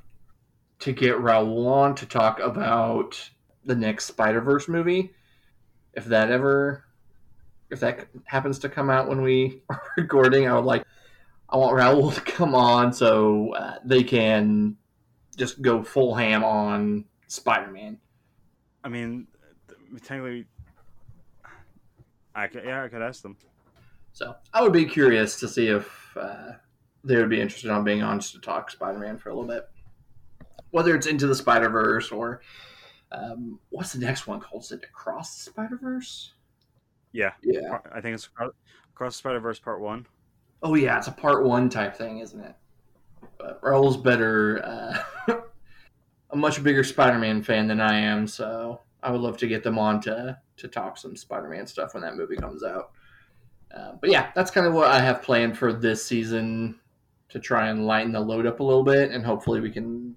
to 0.79 0.91
get 0.91 1.17
Raul 1.17 1.67
on 1.67 1.95
to 1.95 2.05
talk 2.05 2.39
about 2.39 3.29
the 3.65 3.75
next 3.75 4.05
Spider 4.05 4.41
Verse 4.41 4.67
movie. 4.67 5.13
If 5.93 6.05
that 6.05 6.31
ever, 6.31 6.85
if 7.69 7.79
that 7.81 8.07
happens 8.25 8.59
to 8.59 8.69
come 8.69 8.89
out 8.89 9.07
when 9.07 9.21
we 9.21 9.61
are 9.69 9.81
recording, 9.97 10.47
I 10.47 10.55
would 10.55 10.65
like 10.65 10.83
I 11.49 11.57
want 11.57 11.77
Raul 11.77 12.13
to 12.13 12.21
come 12.21 12.55
on 12.55 12.91
so 12.91 13.53
uh, 13.53 13.75
they 13.85 14.03
can 14.03 14.77
just 15.37 15.61
go 15.61 15.83
full 15.83 16.15
ham 16.15 16.43
on 16.43 17.05
Spider 17.27 17.71
Man. 17.71 17.99
I 18.83 18.89
mean, 18.89 19.27
technically, 20.03 20.45
I 22.37 22.45
could 22.45 22.63
yeah, 22.63 22.83
I 22.83 22.87
could 22.87 23.01
ask 23.01 23.23
them. 23.23 23.35
So 24.13 24.35
I 24.53 24.61
would 24.61 24.71
be 24.71 24.85
curious 24.85 25.39
to 25.39 25.47
see 25.47 25.67
if 25.67 26.15
uh, 26.15 26.51
they 27.03 27.15
would 27.17 27.29
be 27.29 27.41
interested 27.41 27.71
on 27.71 27.83
being 27.83 28.03
on 28.03 28.19
just 28.19 28.33
to 28.33 28.39
talk 28.39 28.69
Spider 28.69 28.99
Man 28.99 29.17
for 29.17 29.29
a 29.29 29.33
little 29.35 29.49
bit. 29.49 29.67
Whether 30.69 30.95
it's 30.95 31.07
into 31.07 31.25
the 31.25 31.35
Spider 31.35 31.69
Verse 31.69 32.11
or 32.11 32.41
um, 33.11 33.59
what's 33.69 33.91
the 33.91 33.99
next 33.99 34.27
one 34.27 34.39
called? 34.39 34.63
Is 34.63 34.71
it 34.71 34.83
Across 34.83 35.35
the 35.35 35.51
Spider 35.51 35.79
Verse? 35.81 36.33
Yeah, 37.11 37.31
Yeah. 37.41 37.79
I 37.91 38.01
think 38.01 38.13
it's 38.13 38.29
Across 38.93 39.13
the 39.13 39.17
Spider 39.17 39.39
Verse 39.39 39.59
Part 39.59 39.81
One. 39.81 40.05
Oh 40.61 40.75
yeah, 40.75 40.97
it's 40.97 41.07
a 41.07 41.11
part 41.11 41.43
one 41.43 41.69
type 41.69 41.95
thing, 41.95 42.19
isn't 42.19 42.39
it? 42.39 42.55
But 43.39 43.59
Raul's 43.63 43.97
better, 43.97 44.61
uh, 44.63 45.33
a 46.31 46.35
much 46.35 46.63
bigger 46.63 46.83
Spider-Man 46.83 47.41
fan 47.41 47.67
than 47.67 47.79
I 47.79 47.97
am, 47.97 48.27
so 48.27 48.81
I 49.01 49.11
would 49.11 49.21
love 49.21 49.37
to 49.37 49.47
get 49.47 49.63
them 49.63 49.79
on 49.79 50.01
to 50.01 50.37
to 50.57 50.67
talk 50.67 50.97
some 50.97 51.15
Spider-Man 51.15 51.67
stuff 51.67 51.93
when 51.93 52.03
that 52.03 52.15
movie 52.15 52.35
comes 52.35 52.63
out. 52.63 52.91
Uh, 53.75 53.93
but 53.99 54.09
yeah, 54.09 54.31
that's 54.35 54.51
kind 54.51 54.65
of 54.65 54.73
what 54.73 54.89
I 54.89 54.99
have 54.99 55.21
planned 55.21 55.57
for 55.57 55.73
this 55.73 56.05
season 56.05 56.79
to 57.29 57.39
try 57.39 57.67
and 57.69 57.85
lighten 57.85 58.11
the 58.11 58.19
load 58.19 58.45
up 58.45 58.59
a 58.59 58.63
little 58.63 58.83
bit, 58.83 59.11
and 59.11 59.25
hopefully 59.25 59.59
we 59.59 59.69
can 59.69 60.15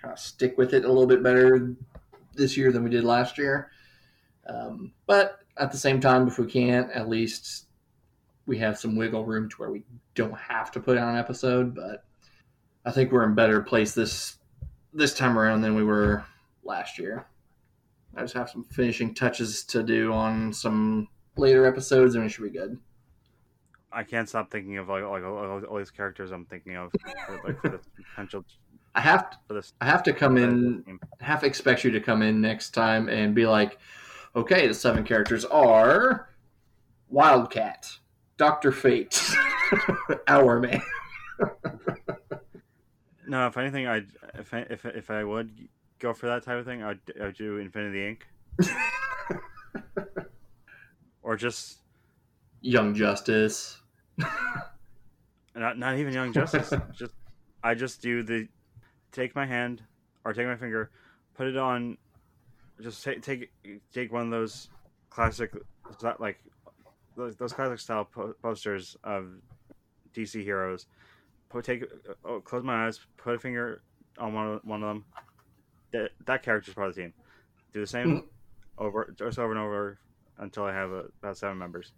kind 0.00 0.12
of 0.12 0.18
stick 0.18 0.56
with 0.56 0.72
it 0.72 0.84
a 0.84 0.88
little 0.88 1.06
bit 1.06 1.22
better 1.22 1.74
this 2.34 2.56
year 2.56 2.72
than 2.72 2.84
we 2.84 2.90
did 2.90 3.04
last 3.04 3.36
year. 3.36 3.70
Um, 4.46 4.92
but 5.06 5.40
at 5.56 5.70
the 5.70 5.78
same 5.78 6.00
time, 6.00 6.26
if 6.26 6.38
we 6.38 6.46
can't, 6.46 6.90
at 6.92 7.08
least 7.08 7.66
we 8.46 8.58
have 8.58 8.78
some 8.78 8.96
wiggle 8.96 9.24
room 9.24 9.48
to 9.48 9.56
where 9.56 9.70
we 9.70 9.82
don't 10.14 10.36
have 10.36 10.70
to 10.72 10.80
put 10.80 10.96
out 10.96 11.08
an 11.08 11.18
episode. 11.18 11.74
But 11.74 12.04
I 12.84 12.90
think 12.90 13.12
we're 13.12 13.24
in 13.24 13.34
better 13.34 13.60
place 13.60 13.94
this 13.94 14.36
this 14.92 15.14
time 15.14 15.38
around 15.38 15.60
than 15.60 15.76
we 15.76 15.84
were 15.84 16.24
last 16.64 16.98
year. 16.98 17.26
I 18.16 18.22
just 18.22 18.34
have 18.34 18.50
some 18.50 18.64
finishing 18.64 19.14
touches 19.14 19.64
to 19.66 19.82
do 19.82 20.12
on 20.12 20.52
some 20.52 21.08
later 21.36 21.66
episodes, 21.66 22.14
and 22.14 22.24
we 22.24 22.30
should 22.30 22.44
be 22.44 22.58
good. 22.58 22.78
I 23.92 24.04
can't 24.04 24.28
stop 24.28 24.50
thinking 24.50 24.76
of 24.78 24.88
like 24.88 25.02
like 25.02 25.24
all, 25.24 25.64
all 25.64 25.78
these 25.78 25.90
characters 25.90 26.30
I'm 26.30 26.46
thinking 26.46 26.76
of 26.76 26.92
for, 27.26 27.40
like 27.44 27.60
for 27.60 27.68
the 27.70 27.80
potential 28.14 28.44
I 28.94 29.00
have 29.00 29.30
to. 29.30 29.62
I 29.80 29.84
have 29.84 30.02
to 30.04 30.12
come 30.12 30.36
in 30.36 30.98
half 31.20 31.44
expect 31.44 31.84
you 31.84 31.90
to 31.92 32.00
come 32.00 32.22
in 32.22 32.40
next 32.40 32.70
time 32.70 33.08
and 33.08 33.34
be 33.34 33.46
like, 33.46 33.78
okay, 34.34 34.66
the 34.66 34.74
seven 34.74 35.04
characters 35.04 35.44
are 35.44 36.30
Wildcat, 37.08 37.88
Doctor 38.36 38.72
Fate, 38.72 39.20
Hourman. 40.28 40.82
No, 43.26 43.46
if 43.46 43.56
anything, 43.56 43.86
I 43.86 44.02
if 44.34 44.52
I, 44.52 44.66
if 44.70 44.84
if 44.84 45.08
I 45.08 45.22
would 45.22 45.52
go 46.00 46.12
for 46.12 46.26
that 46.26 46.42
type 46.42 46.58
of 46.58 46.64
thing, 46.64 46.82
I'd 46.82 46.98
I'd 47.22 47.36
do 47.36 47.58
Infinity 47.58 48.18
Inc. 48.58 48.76
or 51.22 51.36
just 51.36 51.78
Young 52.60 52.94
Justice. 52.94 53.80
not 55.54 55.78
not 55.78 55.98
even 55.98 56.12
Young 56.12 56.32
Justice. 56.32 56.72
just 56.98 57.12
I 57.62 57.74
just 57.74 58.02
do 58.02 58.22
the 58.22 58.48
take 59.12 59.34
my 59.36 59.46
hand 59.46 59.82
or 60.24 60.32
take 60.32 60.46
my 60.46 60.56
finger, 60.56 60.90
put 61.34 61.46
it 61.46 61.56
on, 61.56 61.96
just 62.82 63.04
take 63.04 63.22
take 63.22 63.52
take 63.92 64.12
one 64.12 64.22
of 64.22 64.30
those 64.30 64.68
classic 65.10 65.54
like 66.18 66.40
those, 67.16 67.36
those 67.36 67.52
classic 67.52 67.78
style 67.78 68.04
po- 68.04 68.34
posters 68.42 68.96
of 69.04 69.28
DC 70.14 70.42
heroes. 70.42 70.86
Put 71.48 71.64
take 71.64 71.84
oh, 72.24 72.40
close 72.40 72.62
my 72.62 72.86
eyes, 72.86 73.00
put 73.16 73.34
a 73.34 73.38
finger 73.38 73.82
on 74.18 74.32
one 74.32 74.46
of, 74.46 74.60
one 74.64 74.82
of 74.82 74.88
them. 74.88 75.04
That 75.92 76.10
that 76.26 76.42
character's 76.42 76.74
part 76.74 76.88
of 76.88 76.94
the 76.94 77.02
team. 77.02 77.12
Do 77.72 77.80
the 77.80 77.86
same 77.86 78.24
over 78.78 79.14
just 79.18 79.38
over 79.38 79.52
and 79.52 79.60
over 79.60 79.98
until 80.38 80.64
I 80.64 80.72
have 80.72 80.90
uh 80.92 81.02
about 81.22 81.36
seven 81.36 81.58
members. 81.58 81.92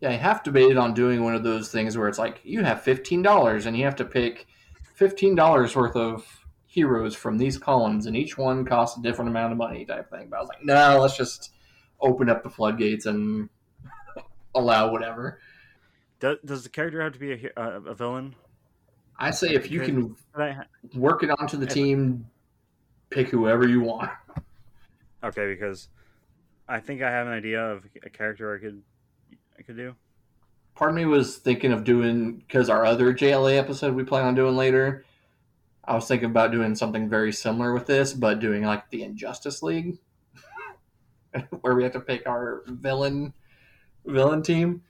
Yeah, 0.00 0.10
I 0.10 0.14
have 0.14 0.42
debated 0.42 0.76
on 0.76 0.94
doing 0.94 1.22
one 1.22 1.34
of 1.34 1.44
those 1.44 1.70
things 1.70 1.96
where 1.96 2.08
it's 2.08 2.18
like 2.18 2.40
you 2.44 2.62
have 2.64 2.82
fifteen 2.82 3.22
dollars 3.22 3.66
and 3.66 3.76
you 3.76 3.84
have 3.84 3.96
to 3.96 4.04
pick 4.04 4.46
fifteen 4.94 5.34
dollars 5.34 5.76
worth 5.76 5.96
of 5.96 6.26
heroes 6.66 7.14
from 7.14 7.36
these 7.36 7.58
columns, 7.58 8.06
and 8.06 8.16
each 8.16 8.38
one 8.38 8.64
costs 8.64 8.98
a 8.98 9.02
different 9.02 9.30
amount 9.30 9.52
of 9.52 9.58
money, 9.58 9.84
type 9.84 10.10
thing. 10.10 10.28
But 10.30 10.38
I 10.38 10.40
was 10.40 10.48
like, 10.48 10.64
no, 10.64 11.00
let's 11.00 11.16
just 11.16 11.52
open 12.00 12.30
up 12.30 12.42
the 12.42 12.50
floodgates 12.50 13.06
and 13.06 13.48
allow 14.54 14.90
whatever. 14.90 15.38
Does, 16.18 16.38
does 16.44 16.62
the 16.62 16.68
character 16.68 17.02
have 17.02 17.12
to 17.12 17.18
be 17.18 17.32
a, 17.32 17.50
a, 17.56 17.80
a 17.82 17.94
villain? 17.94 18.34
I 19.18 19.30
say 19.30 19.48
if 19.48 19.70
you 19.70 19.80
can 19.80 20.16
Could 20.32 20.42
I 20.42 20.52
ha- 20.52 20.66
work 20.94 21.22
it 21.22 21.30
onto 21.30 21.56
the 21.56 21.66
team, 21.66 22.26
pick 23.12 23.28
whoever 23.28 23.68
you 23.68 23.80
want. 23.80 24.10
Okay, 25.22 25.46
because 25.46 25.88
I 26.68 26.80
think 26.80 27.02
I 27.02 27.10
have 27.10 27.26
an 27.26 27.32
idea 27.32 27.60
of 27.60 27.84
a 28.02 28.10
character 28.10 28.54
I 28.54 28.58
could 28.58 28.82
I 29.58 29.62
could 29.62 29.76
do. 29.76 29.94
Part 30.74 30.90
of 30.90 30.96
me 30.96 31.04
was 31.04 31.36
thinking 31.36 31.72
of 31.72 31.84
doing 31.84 32.36
because 32.36 32.68
our 32.70 32.84
other 32.84 33.12
JLA 33.12 33.58
episode 33.58 33.94
we 33.94 34.04
plan 34.04 34.24
on 34.24 34.34
doing 34.34 34.56
later. 34.56 35.04
I 35.84 35.94
was 35.94 36.06
thinking 36.06 36.30
about 36.30 36.52
doing 36.52 36.74
something 36.74 37.08
very 37.08 37.32
similar 37.32 37.74
with 37.74 37.86
this, 37.86 38.12
but 38.12 38.40
doing 38.40 38.62
like 38.62 38.88
the 38.90 39.02
Injustice 39.02 39.62
League, 39.62 39.98
where 41.60 41.74
we 41.74 41.82
have 41.82 41.92
to 41.92 42.00
pick 42.00 42.26
our 42.26 42.62
villain 42.66 43.34
villain 44.06 44.42
team. 44.42 44.82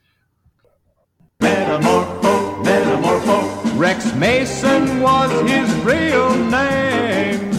Metamorpho, 1.41 2.63
metamorpho, 2.63 3.77
Rex 3.77 4.15
Mason 4.15 5.01
was 5.01 5.31
his 5.49 5.73
real 5.83 6.35
name. 6.49 7.52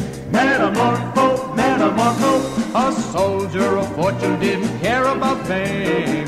Metamorpho, 0.54 1.54
metamorpho, 1.56 2.88
A 2.88 2.92
soldier 3.10 3.76
of 3.76 3.92
fortune 3.96 4.38
didn't 4.38 4.78
care 4.78 5.04
about 5.04 5.44
fame. 5.48 6.26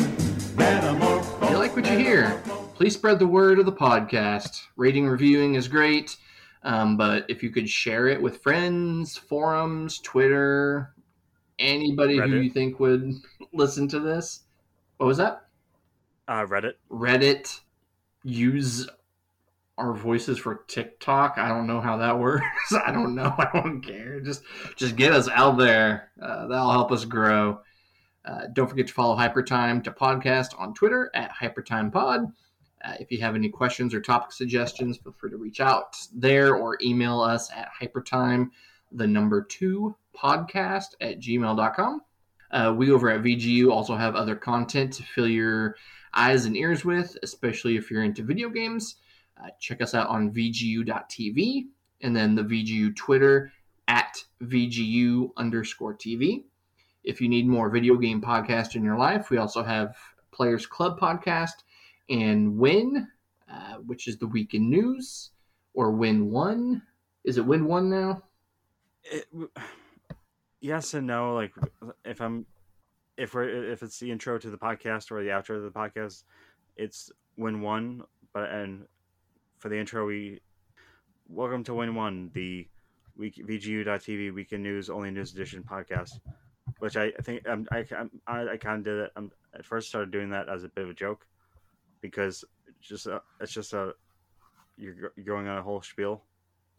metamorpho. 0.56 1.48
You 1.50 1.58
like 1.58 1.76
what 1.76 1.86
you 1.88 1.96
hear, 1.96 2.42
please 2.74 2.94
spread 2.94 3.20
the 3.20 3.26
word 3.26 3.60
of 3.60 3.66
the 3.66 3.72
podcast. 3.72 4.62
Rating, 4.76 5.06
reviewing 5.06 5.54
is 5.54 5.68
great, 5.68 6.16
um, 6.64 6.96
but 6.96 7.24
if 7.28 7.40
you 7.44 7.50
could 7.50 7.68
share 7.70 8.08
it 8.08 8.20
with 8.20 8.42
friends, 8.42 9.16
forums, 9.16 10.00
Twitter, 10.00 10.92
anybody 11.60 12.16
who 12.18 12.40
you 12.40 12.50
think 12.50 12.80
would 12.80 13.14
listen 13.52 13.86
to 13.88 14.00
this. 14.00 14.40
What 14.96 15.06
was 15.06 15.18
that? 15.18 15.42
Uh, 16.26 16.44
Reddit. 16.46 16.72
Reddit. 16.90 17.60
Use 18.24 18.88
our 19.78 19.92
voices 19.92 20.38
for 20.38 20.64
TikTok. 20.68 21.34
I 21.36 21.48
don't 21.48 21.66
know 21.66 21.80
how 21.80 21.98
that 21.98 22.18
works. 22.18 22.72
I 22.84 22.92
don't 22.92 23.14
know. 23.14 23.34
I 23.38 23.50
don't 23.52 23.82
care. 23.82 24.20
Just 24.20 24.42
just 24.76 24.96
get 24.96 25.12
us 25.12 25.28
out 25.28 25.58
there. 25.58 26.10
Uh, 26.20 26.46
that'll 26.46 26.72
help 26.72 26.92
us 26.92 27.04
grow. 27.04 27.60
Uh, 28.24 28.46
don't 28.52 28.68
forget 28.68 28.88
to 28.88 28.92
follow 28.92 29.16
Hypertime 29.16 29.84
to 29.84 29.92
podcast 29.92 30.58
on 30.58 30.74
Twitter 30.74 31.10
at 31.14 31.32
HypertimePod. 31.32 32.32
Uh, 32.84 32.94
if 33.00 33.10
you 33.10 33.20
have 33.20 33.34
any 33.34 33.48
questions 33.48 33.94
or 33.94 34.00
topic 34.00 34.32
suggestions, 34.32 34.98
feel 34.98 35.12
free 35.12 35.30
to 35.30 35.36
reach 35.36 35.60
out 35.60 35.96
there 36.12 36.56
or 36.56 36.76
email 36.82 37.20
us 37.20 37.50
at 37.52 37.68
hypertime, 37.80 38.50
the 38.92 39.06
number 39.06 39.42
two 39.42 39.94
podcast 40.16 40.94
at 41.00 41.20
gmail.com. 41.20 42.00
Uh, 42.50 42.74
we 42.76 42.90
over 42.90 43.10
at 43.10 43.22
VGU 43.22 43.70
also 43.70 43.96
have 43.96 44.14
other 44.14 44.36
content 44.36 44.92
to 44.94 45.02
fill 45.02 45.28
your 45.28 45.76
eyes 46.14 46.46
and 46.46 46.56
ears 46.56 46.84
with, 46.84 47.16
especially 47.22 47.76
if 47.76 47.90
you're 47.90 48.04
into 48.04 48.22
video 48.22 48.48
games. 48.48 48.96
Uh, 49.42 49.48
check 49.60 49.82
us 49.82 49.94
out 49.94 50.08
on 50.08 50.32
VGU.tv 50.32 51.66
and 52.02 52.16
then 52.16 52.34
the 52.34 52.42
VGU 52.42 52.94
Twitter 52.96 53.52
at 53.88 54.24
VGU 54.42 55.30
underscore 55.36 55.94
TV. 55.94 56.44
If 57.04 57.20
you 57.20 57.28
need 57.28 57.46
more 57.46 57.70
video 57.70 57.96
game 57.96 58.20
podcast 58.20 58.74
in 58.74 58.82
your 58.82 58.98
life, 58.98 59.30
we 59.30 59.38
also 59.38 59.62
have 59.62 59.96
Players 60.32 60.66
Club 60.66 60.98
podcast 60.98 61.62
and 62.08 62.58
Win, 62.58 63.08
uh, 63.50 63.76
which 63.86 64.08
is 64.08 64.18
the 64.18 64.26
week 64.26 64.54
in 64.54 64.68
news, 64.68 65.30
or 65.74 65.92
Win 65.92 66.30
One. 66.30 66.82
Is 67.24 67.38
it 67.38 67.46
Win 67.46 67.66
One 67.66 67.88
now? 67.88 68.22
It, 69.04 69.26
yes 70.60 70.94
and 70.94 71.06
no. 71.06 71.34
Like 71.34 71.52
if 72.04 72.20
I'm 72.20 72.46
if 73.16 73.34
we're 73.34 73.70
if 73.72 73.82
it's 73.82 73.98
the 73.98 74.10
intro 74.10 74.38
to 74.38 74.50
the 74.50 74.58
podcast 74.58 75.10
or 75.10 75.22
the 75.22 75.30
outro 75.30 75.56
to 75.56 75.60
the 75.60 75.70
podcast, 75.70 76.24
it's 76.76 77.10
Win 77.36 77.62
One. 77.62 78.02
But 78.32 78.50
and 78.50 78.86
for 79.66 79.70
the 79.70 79.80
intro, 79.80 80.06
we 80.06 80.38
welcome 81.28 81.64
to 81.64 81.74
Win 81.74 81.96
One, 81.96 82.30
the 82.34 82.68
week 83.16 83.34
VGU.TV 83.34 84.32
Week 84.32 84.52
in 84.52 84.62
News 84.62 84.88
Only 84.88 85.10
News 85.10 85.32
Edition 85.32 85.64
podcast. 85.68 86.20
Which 86.78 86.96
I, 86.96 87.06
I 87.18 87.22
think 87.22 87.48
um, 87.48 87.66
I 87.72 87.84
I, 88.28 88.50
I 88.50 88.56
kind 88.58 88.78
of 88.78 88.84
did 88.84 88.98
it. 89.00 89.12
i 89.16 89.58
at 89.58 89.66
first 89.66 89.88
started 89.88 90.12
doing 90.12 90.30
that 90.30 90.48
as 90.48 90.62
a 90.62 90.68
bit 90.68 90.84
of 90.84 90.90
a 90.90 90.94
joke 90.94 91.26
because 92.00 92.44
it's 92.68 92.86
just 92.86 93.08
a, 93.08 93.20
it's 93.40 93.52
just 93.52 93.72
a 93.72 93.92
you're, 94.76 95.12
you're 95.16 95.26
going 95.26 95.48
on 95.48 95.58
a 95.58 95.62
whole 95.62 95.82
spiel 95.82 96.22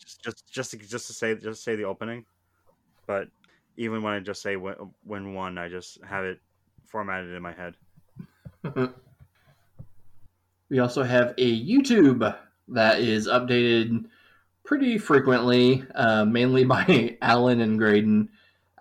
just 0.00 0.20
just 0.24 0.50
just 0.50 0.70
to, 0.72 0.78
just 0.78 1.06
to 1.06 1.12
say 1.12 1.36
just 1.36 1.62
say 1.62 1.76
the 1.76 1.84
opening 1.84 2.24
but 3.06 3.28
even 3.76 4.02
when 4.02 4.14
i 4.14 4.18
just 4.18 4.42
say 4.42 4.56
win, 4.56 4.74
when 5.04 5.32
one 5.32 5.58
i 5.58 5.68
just 5.68 6.02
have 6.02 6.24
it 6.24 6.40
formatted 6.86 7.32
in 7.32 7.42
my 7.42 7.52
head 7.52 7.74
we 10.70 10.78
also 10.78 11.02
have 11.02 11.34
a 11.38 11.66
youtube 11.66 12.36
that 12.68 13.00
is 13.00 13.26
updated 13.26 14.04
pretty 14.64 14.98
frequently 14.98 15.84
uh, 15.94 16.24
mainly 16.24 16.64
by 16.76 17.16
alan 17.22 17.60
and 17.60 17.78
graydon. 17.78 18.28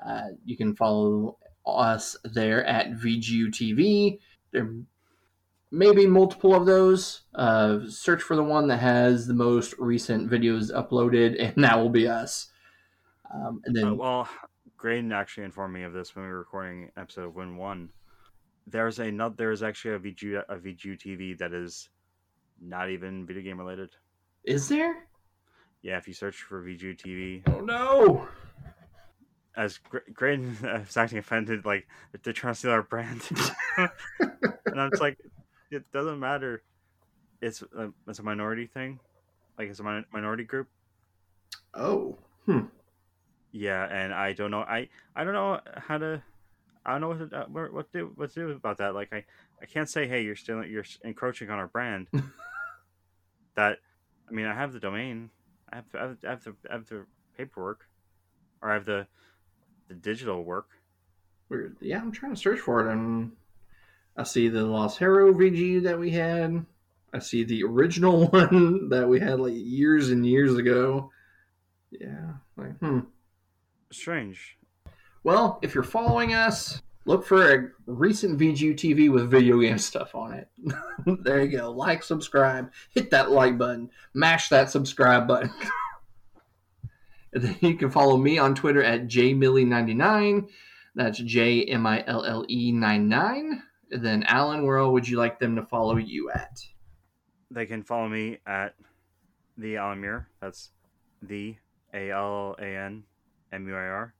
Uh, 0.05 0.29
you 0.45 0.55
can 0.55 0.75
follow 0.75 1.37
us 1.65 2.15
there 2.23 2.65
at 2.65 2.91
vgu 2.91 3.47
tv 3.47 4.19
there 4.51 4.69
may 5.71 5.91
be 5.93 6.07
multiple 6.07 6.55
of 6.55 6.65
those. 6.65 7.21
Uh, 7.35 7.79
search 7.87 8.21
for 8.21 8.35
the 8.35 8.43
one 8.43 8.67
that 8.67 8.77
has 8.77 9.27
the 9.27 9.33
most 9.33 9.73
recent 9.77 10.29
videos 10.29 10.71
uploaded 10.71 11.35
and 11.55 11.63
that 11.63 11.77
will 11.77 11.89
be 11.89 12.07
us. 12.07 12.49
Um, 13.33 13.61
and 13.65 13.75
then 13.75 13.87
uh, 13.87 13.93
well 13.93 14.29
graydon 14.77 15.11
actually 15.11 15.43
informed 15.43 15.73
me 15.73 15.83
of 15.83 15.91
this 15.91 16.15
when 16.15 16.23
we 16.23 16.31
were 16.31 16.37
recording 16.37 16.91
episode 16.95 17.25
of 17.25 17.35
win 17.35 17.57
one 17.57 17.89
there's 18.67 18.99
a 18.99 19.11
not 19.11 19.37
there's 19.37 19.63
actually 19.63 19.95
a 19.95 19.99
VG 19.99 20.43
a 20.49 20.55
VGU 20.55 20.99
TV 20.99 21.37
that 21.39 21.53
is 21.53 21.89
not 22.61 22.89
even 22.89 23.25
video 23.25 23.41
game 23.43 23.59
related. 23.59 23.89
Is 24.43 24.67
there? 24.67 25.07
Yeah, 25.81 25.97
if 25.97 26.07
you 26.07 26.13
search 26.13 26.41
for 26.41 26.61
VGU 26.61 26.97
TV, 26.97 27.43
Oh 27.47 27.61
no! 27.61 28.27
as 29.55 29.77
Gra- 29.77 30.01
Graydon 30.13 30.57
uh, 30.63 30.79
is 30.87 30.97
acting 30.97 31.17
offended, 31.17 31.65
like 31.65 31.87
they're 32.23 32.33
trying 32.33 32.53
to 32.53 32.59
steal 32.59 32.71
our 32.71 32.83
brand, 32.83 33.21
and 33.77 33.89
I'm 34.79 34.89
just 34.91 35.01
like, 35.01 35.17
it 35.71 35.89
doesn't 35.91 36.19
matter. 36.19 36.63
It's 37.41 37.61
a, 37.61 37.91
it's 38.07 38.19
a 38.19 38.23
minority 38.23 38.67
thing, 38.67 38.99
like 39.57 39.69
it's 39.69 39.79
a 39.79 39.83
min- 39.83 40.05
minority 40.11 40.43
group. 40.43 40.67
Oh, 41.73 42.17
hmm. 42.45 42.61
Yeah, 43.51 43.85
and 43.85 44.13
I 44.13 44.33
don't 44.33 44.51
know. 44.51 44.61
I 44.61 44.89
I 45.15 45.23
don't 45.23 45.33
know 45.33 45.59
how 45.77 45.97
to. 45.99 46.21
I 46.87 46.93
don't 46.93 47.01
know 47.01 47.09
what 47.09 47.29
to, 47.29 47.37
uh, 47.37 47.45
what 47.47 47.73
what 47.73 47.91
to 47.91 47.97
do 47.99 48.11
what 48.15 48.33
to 48.33 48.47
do 48.47 48.51
about 48.51 48.77
that. 48.77 48.95
Like 48.95 49.11
I 49.11 49.25
I 49.61 49.65
can't 49.65 49.89
say, 49.89 50.07
hey, 50.07 50.23
you're 50.23 50.37
still 50.37 50.63
you're 50.63 50.85
encroaching 51.03 51.49
on 51.49 51.59
our 51.59 51.67
brand. 51.67 52.07
that 53.55 53.79
I 54.29 54.31
mean, 54.31 54.45
I 54.45 54.53
have 54.53 54.71
the 54.71 54.79
domain. 54.79 55.29
I 55.71 55.75
have 55.75 55.85
I 55.93 55.99
have, 55.99 56.17
I 56.25 56.29
have 56.29 56.43
the 56.45 56.55
I 56.69 56.73
have 56.73 56.87
the 56.87 57.05
paperwork, 57.37 57.81
or 58.61 58.71
I 58.71 58.75
have 58.75 58.85
the 58.85 59.05
the 59.89 59.95
digital 59.95 60.45
work. 60.45 60.69
Weird. 61.49 61.75
Yeah, 61.81 61.99
I'm 61.99 62.13
trying 62.13 62.33
to 62.33 62.39
search 62.39 62.59
for 62.59 62.87
it, 62.87 62.91
and 62.91 63.33
I 64.15 64.23
see 64.23 64.47
the 64.47 64.63
Lost 64.63 64.97
Hero 64.97 65.33
VG 65.33 65.83
that 65.83 65.99
we 65.99 66.11
had. 66.11 66.65
I 67.13 67.19
see 67.19 67.43
the 67.43 67.63
original 67.63 68.27
one 68.29 68.89
that 68.89 69.09
we 69.09 69.19
had 69.19 69.41
like 69.41 69.53
years 69.55 70.09
and 70.09 70.25
years 70.25 70.55
ago. 70.55 71.11
Yeah, 71.91 72.35
like 72.55 72.77
hmm. 72.79 72.99
Strange. 73.91 74.57
Well, 75.23 75.59
if 75.61 75.73
you're 75.73 75.83
following 75.83 76.33
us, 76.33 76.81
look 77.05 77.25
for 77.25 77.53
a 77.53 77.69
recent 77.85 78.39
VGU 78.39 78.75
TV 78.75 79.11
with 79.11 79.29
video 79.29 79.59
game 79.59 79.77
stuff 79.77 80.15
on 80.15 80.33
it. 80.33 80.49
there 81.23 81.41
you 81.41 81.57
go. 81.57 81.71
Like, 81.71 82.03
subscribe, 82.03 82.71
hit 82.91 83.09
that 83.11 83.31
like 83.31 83.57
button, 83.57 83.89
mash 84.13 84.49
that 84.49 84.69
subscribe 84.69 85.27
button. 85.27 85.51
and 87.33 87.43
then 87.43 87.57
you 87.61 87.75
can 87.75 87.89
follow 87.89 88.17
me 88.17 88.37
on 88.37 88.55
Twitter 88.55 88.83
at 88.83 89.07
jmillie99. 89.07 90.47
That's 90.95 91.19
J 91.19 91.63
M 91.65 91.85
I 91.85 92.03
L 92.07 92.25
L 92.25 92.45
E 92.49 92.71
99. 92.71 93.63
And 93.91 94.05
then, 94.05 94.23
Alan, 94.23 94.65
where 94.65 94.85
would 94.85 95.07
you 95.07 95.17
like 95.17 95.39
them 95.39 95.55
to 95.55 95.63
follow 95.63 95.95
you 95.97 96.31
at? 96.31 96.59
They 97.51 97.65
can 97.65 97.83
follow 97.83 98.09
me 98.09 98.39
at 98.45 98.73
the 99.57 99.77
Alan 99.77 100.01
Muir. 100.01 100.27
That's 100.41 100.71
the 101.21 101.55
A 101.93 102.11
L 102.11 102.55
A 102.59 102.65
N 102.65 103.03
M 103.53 103.67
U 103.67 103.75
I 103.75 103.77
R. 103.77 104.13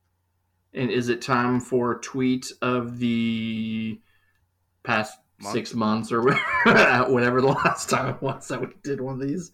And 0.74 0.92
is 0.92 1.10
it 1.10 1.22
time 1.22 1.60
for 1.60 1.94
a 1.94 2.02
tweet 2.02 2.52
of 2.62 3.00
the 3.00 4.00
past 4.84 5.18
Month? 5.40 5.54
six 5.54 5.74
months 5.74 6.12
or 6.12 6.22
whatever 6.64 7.42
the 7.42 7.48
last 7.48 7.90
time 7.90 8.16
it 8.16 8.22
was 8.22 8.48
that 8.48 8.60
we 8.60 8.68
did 8.84 9.00
one 9.02 9.22
of 9.22 9.28
these? 9.28 9.52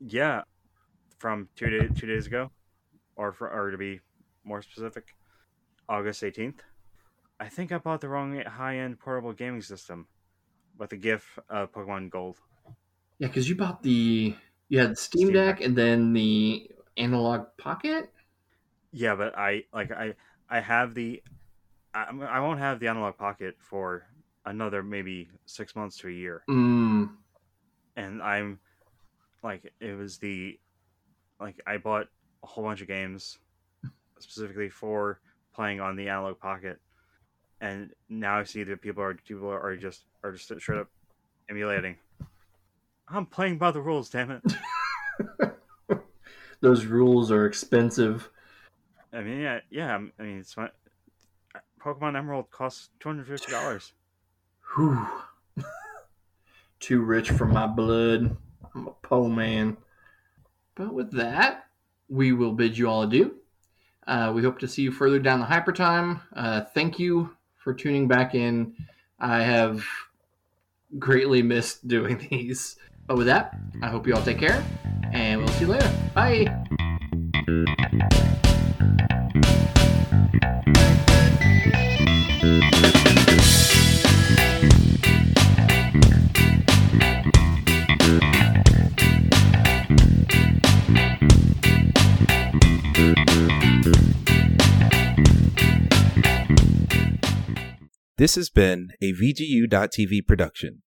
Yeah, 0.00 0.42
from 1.18 1.48
two 1.56 1.70
days 1.70 1.90
two 1.98 2.06
days 2.06 2.26
ago, 2.26 2.50
or 3.16 3.32
for 3.32 3.50
or 3.50 3.70
to 3.70 3.78
be 3.78 4.00
more 4.44 4.62
specific, 4.62 5.14
August 5.88 6.22
eighteenth. 6.22 6.62
I 7.40 7.48
think 7.48 7.72
I 7.72 7.78
bought 7.78 8.00
the 8.00 8.08
wrong 8.08 8.40
high 8.40 8.78
end 8.78 8.98
portable 8.98 9.32
gaming 9.32 9.62
system 9.62 10.06
with 10.78 10.92
a 10.92 10.96
GIF 10.96 11.38
of 11.48 11.72
Pokemon 11.72 12.10
Gold. 12.10 12.38
Yeah, 13.18 13.28
because 13.28 13.48
you 13.48 13.56
bought 13.56 13.82
the 13.82 14.34
you 14.68 14.78
had 14.78 14.90
the 14.92 14.96
Steam, 14.96 15.28
Steam 15.28 15.34
Deck 15.34 15.58
Deck. 15.58 15.66
and 15.66 15.76
then 15.76 16.12
the 16.12 16.70
Analog 16.96 17.46
Pocket. 17.58 18.12
Yeah, 18.96 19.16
but 19.16 19.36
I 19.36 19.64
like 19.72 19.90
I 19.90 20.14
I 20.48 20.60
have 20.60 20.94
the 20.94 21.20
I, 21.92 22.04
I 22.28 22.38
won't 22.38 22.60
have 22.60 22.78
the 22.78 22.86
analog 22.86 23.16
pocket 23.16 23.56
for 23.58 24.04
another 24.44 24.84
maybe 24.84 25.30
six 25.46 25.74
months 25.74 25.98
to 25.98 26.08
a 26.08 26.12
year, 26.12 26.44
Mm, 26.48 27.10
and 27.96 28.22
I'm 28.22 28.60
like 29.42 29.72
it 29.80 29.98
was 29.98 30.18
the 30.18 30.60
like 31.40 31.60
I 31.66 31.78
bought 31.78 32.06
a 32.44 32.46
whole 32.46 32.62
bunch 32.62 32.82
of 32.82 32.86
games 32.86 33.36
specifically 34.20 34.70
for 34.70 35.20
playing 35.52 35.80
on 35.80 35.96
the 35.96 36.08
analog 36.08 36.38
pocket, 36.38 36.78
and 37.60 37.90
now 38.08 38.38
I 38.38 38.44
see 38.44 38.62
that 38.62 38.80
people 38.80 39.02
are 39.02 39.14
people 39.14 39.48
are 39.50 39.76
just 39.76 40.04
are 40.22 40.30
just 40.30 40.44
straight 40.60 40.78
up 40.78 40.88
emulating. 41.50 41.96
I'm 43.08 43.26
playing 43.26 43.58
by 43.58 43.72
the 43.72 43.80
rules, 43.80 44.08
damn 44.08 44.30
it. 44.30 44.42
those 46.60 46.86
rules 46.86 47.32
are 47.32 47.44
expensive. 47.44 48.30
I 49.14 49.22
mean, 49.22 49.40
yeah, 49.40 49.60
yeah. 49.70 49.94
I 49.94 50.22
mean, 50.22 50.38
it's 50.38 50.56
my 50.56 50.68
Pokemon 51.80 52.16
Emerald 52.16 52.50
costs 52.50 52.90
two 52.98 53.08
hundred 53.08 53.28
fifty 53.28 53.52
dollars. 53.52 53.92
Whew. 54.74 55.06
Too 56.80 57.00
rich 57.00 57.30
for 57.30 57.46
my 57.46 57.66
blood. 57.66 58.36
I'm 58.74 58.88
a 58.88 58.90
poor 59.02 59.28
man. 59.28 59.76
But 60.74 60.92
with 60.92 61.12
that, 61.12 61.66
we 62.08 62.32
will 62.32 62.52
bid 62.52 62.76
you 62.76 62.88
all 62.88 63.02
adieu. 63.02 63.36
Uh, 64.06 64.32
we 64.34 64.42
hope 64.42 64.58
to 64.58 64.68
see 64.68 64.82
you 64.82 64.90
further 64.92 65.18
down 65.18 65.38
the 65.40 65.46
hyper 65.46 65.72
time. 65.72 66.20
Uh, 66.34 66.62
thank 66.62 66.98
you 66.98 67.30
for 67.56 67.72
tuning 67.72 68.08
back 68.08 68.34
in. 68.34 68.74
I 69.18 69.42
have 69.42 69.86
greatly 70.98 71.42
missed 71.42 71.86
doing 71.88 72.26
these. 72.30 72.76
But 73.06 73.16
with 73.18 73.26
that, 73.26 73.56
I 73.82 73.88
hope 73.88 74.06
you 74.06 74.14
all 74.14 74.22
take 74.22 74.38
care, 74.38 74.64
and 75.12 75.40
we'll 75.40 75.48
see 75.48 75.66
you 75.66 75.72
later. 75.72 75.92
Bye. 76.14 76.50
This 98.16 98.36
has 98.36 98.48
been 98.48 98.88
a 99.02 99.12
VGU.TV 99.12 100.26
production. 100.26 100.82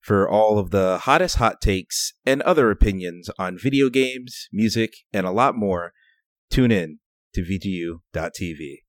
For 0.00 0.28
all 0.28 0.58
of 0.58 0.70
the 0.70 0.98
hottest 0.98 1.36
hot 1.36 1.60
takes 1.60 2.12
and 2.24 2.40
other 2.42 2.70
opinions 2.70 3.28
on 3.40 3.58
video 3.58 3.88
games, 3.88 4.46
music, 4.52 4.94
and 5.12 5.26
a 5.26 5.32
lot 5.32 5.56
more, 5.56 5.92
tune 6.48 6.70
in 6.70 7.00
to 7.36 7.42
VGU.TV. 7.42 8.85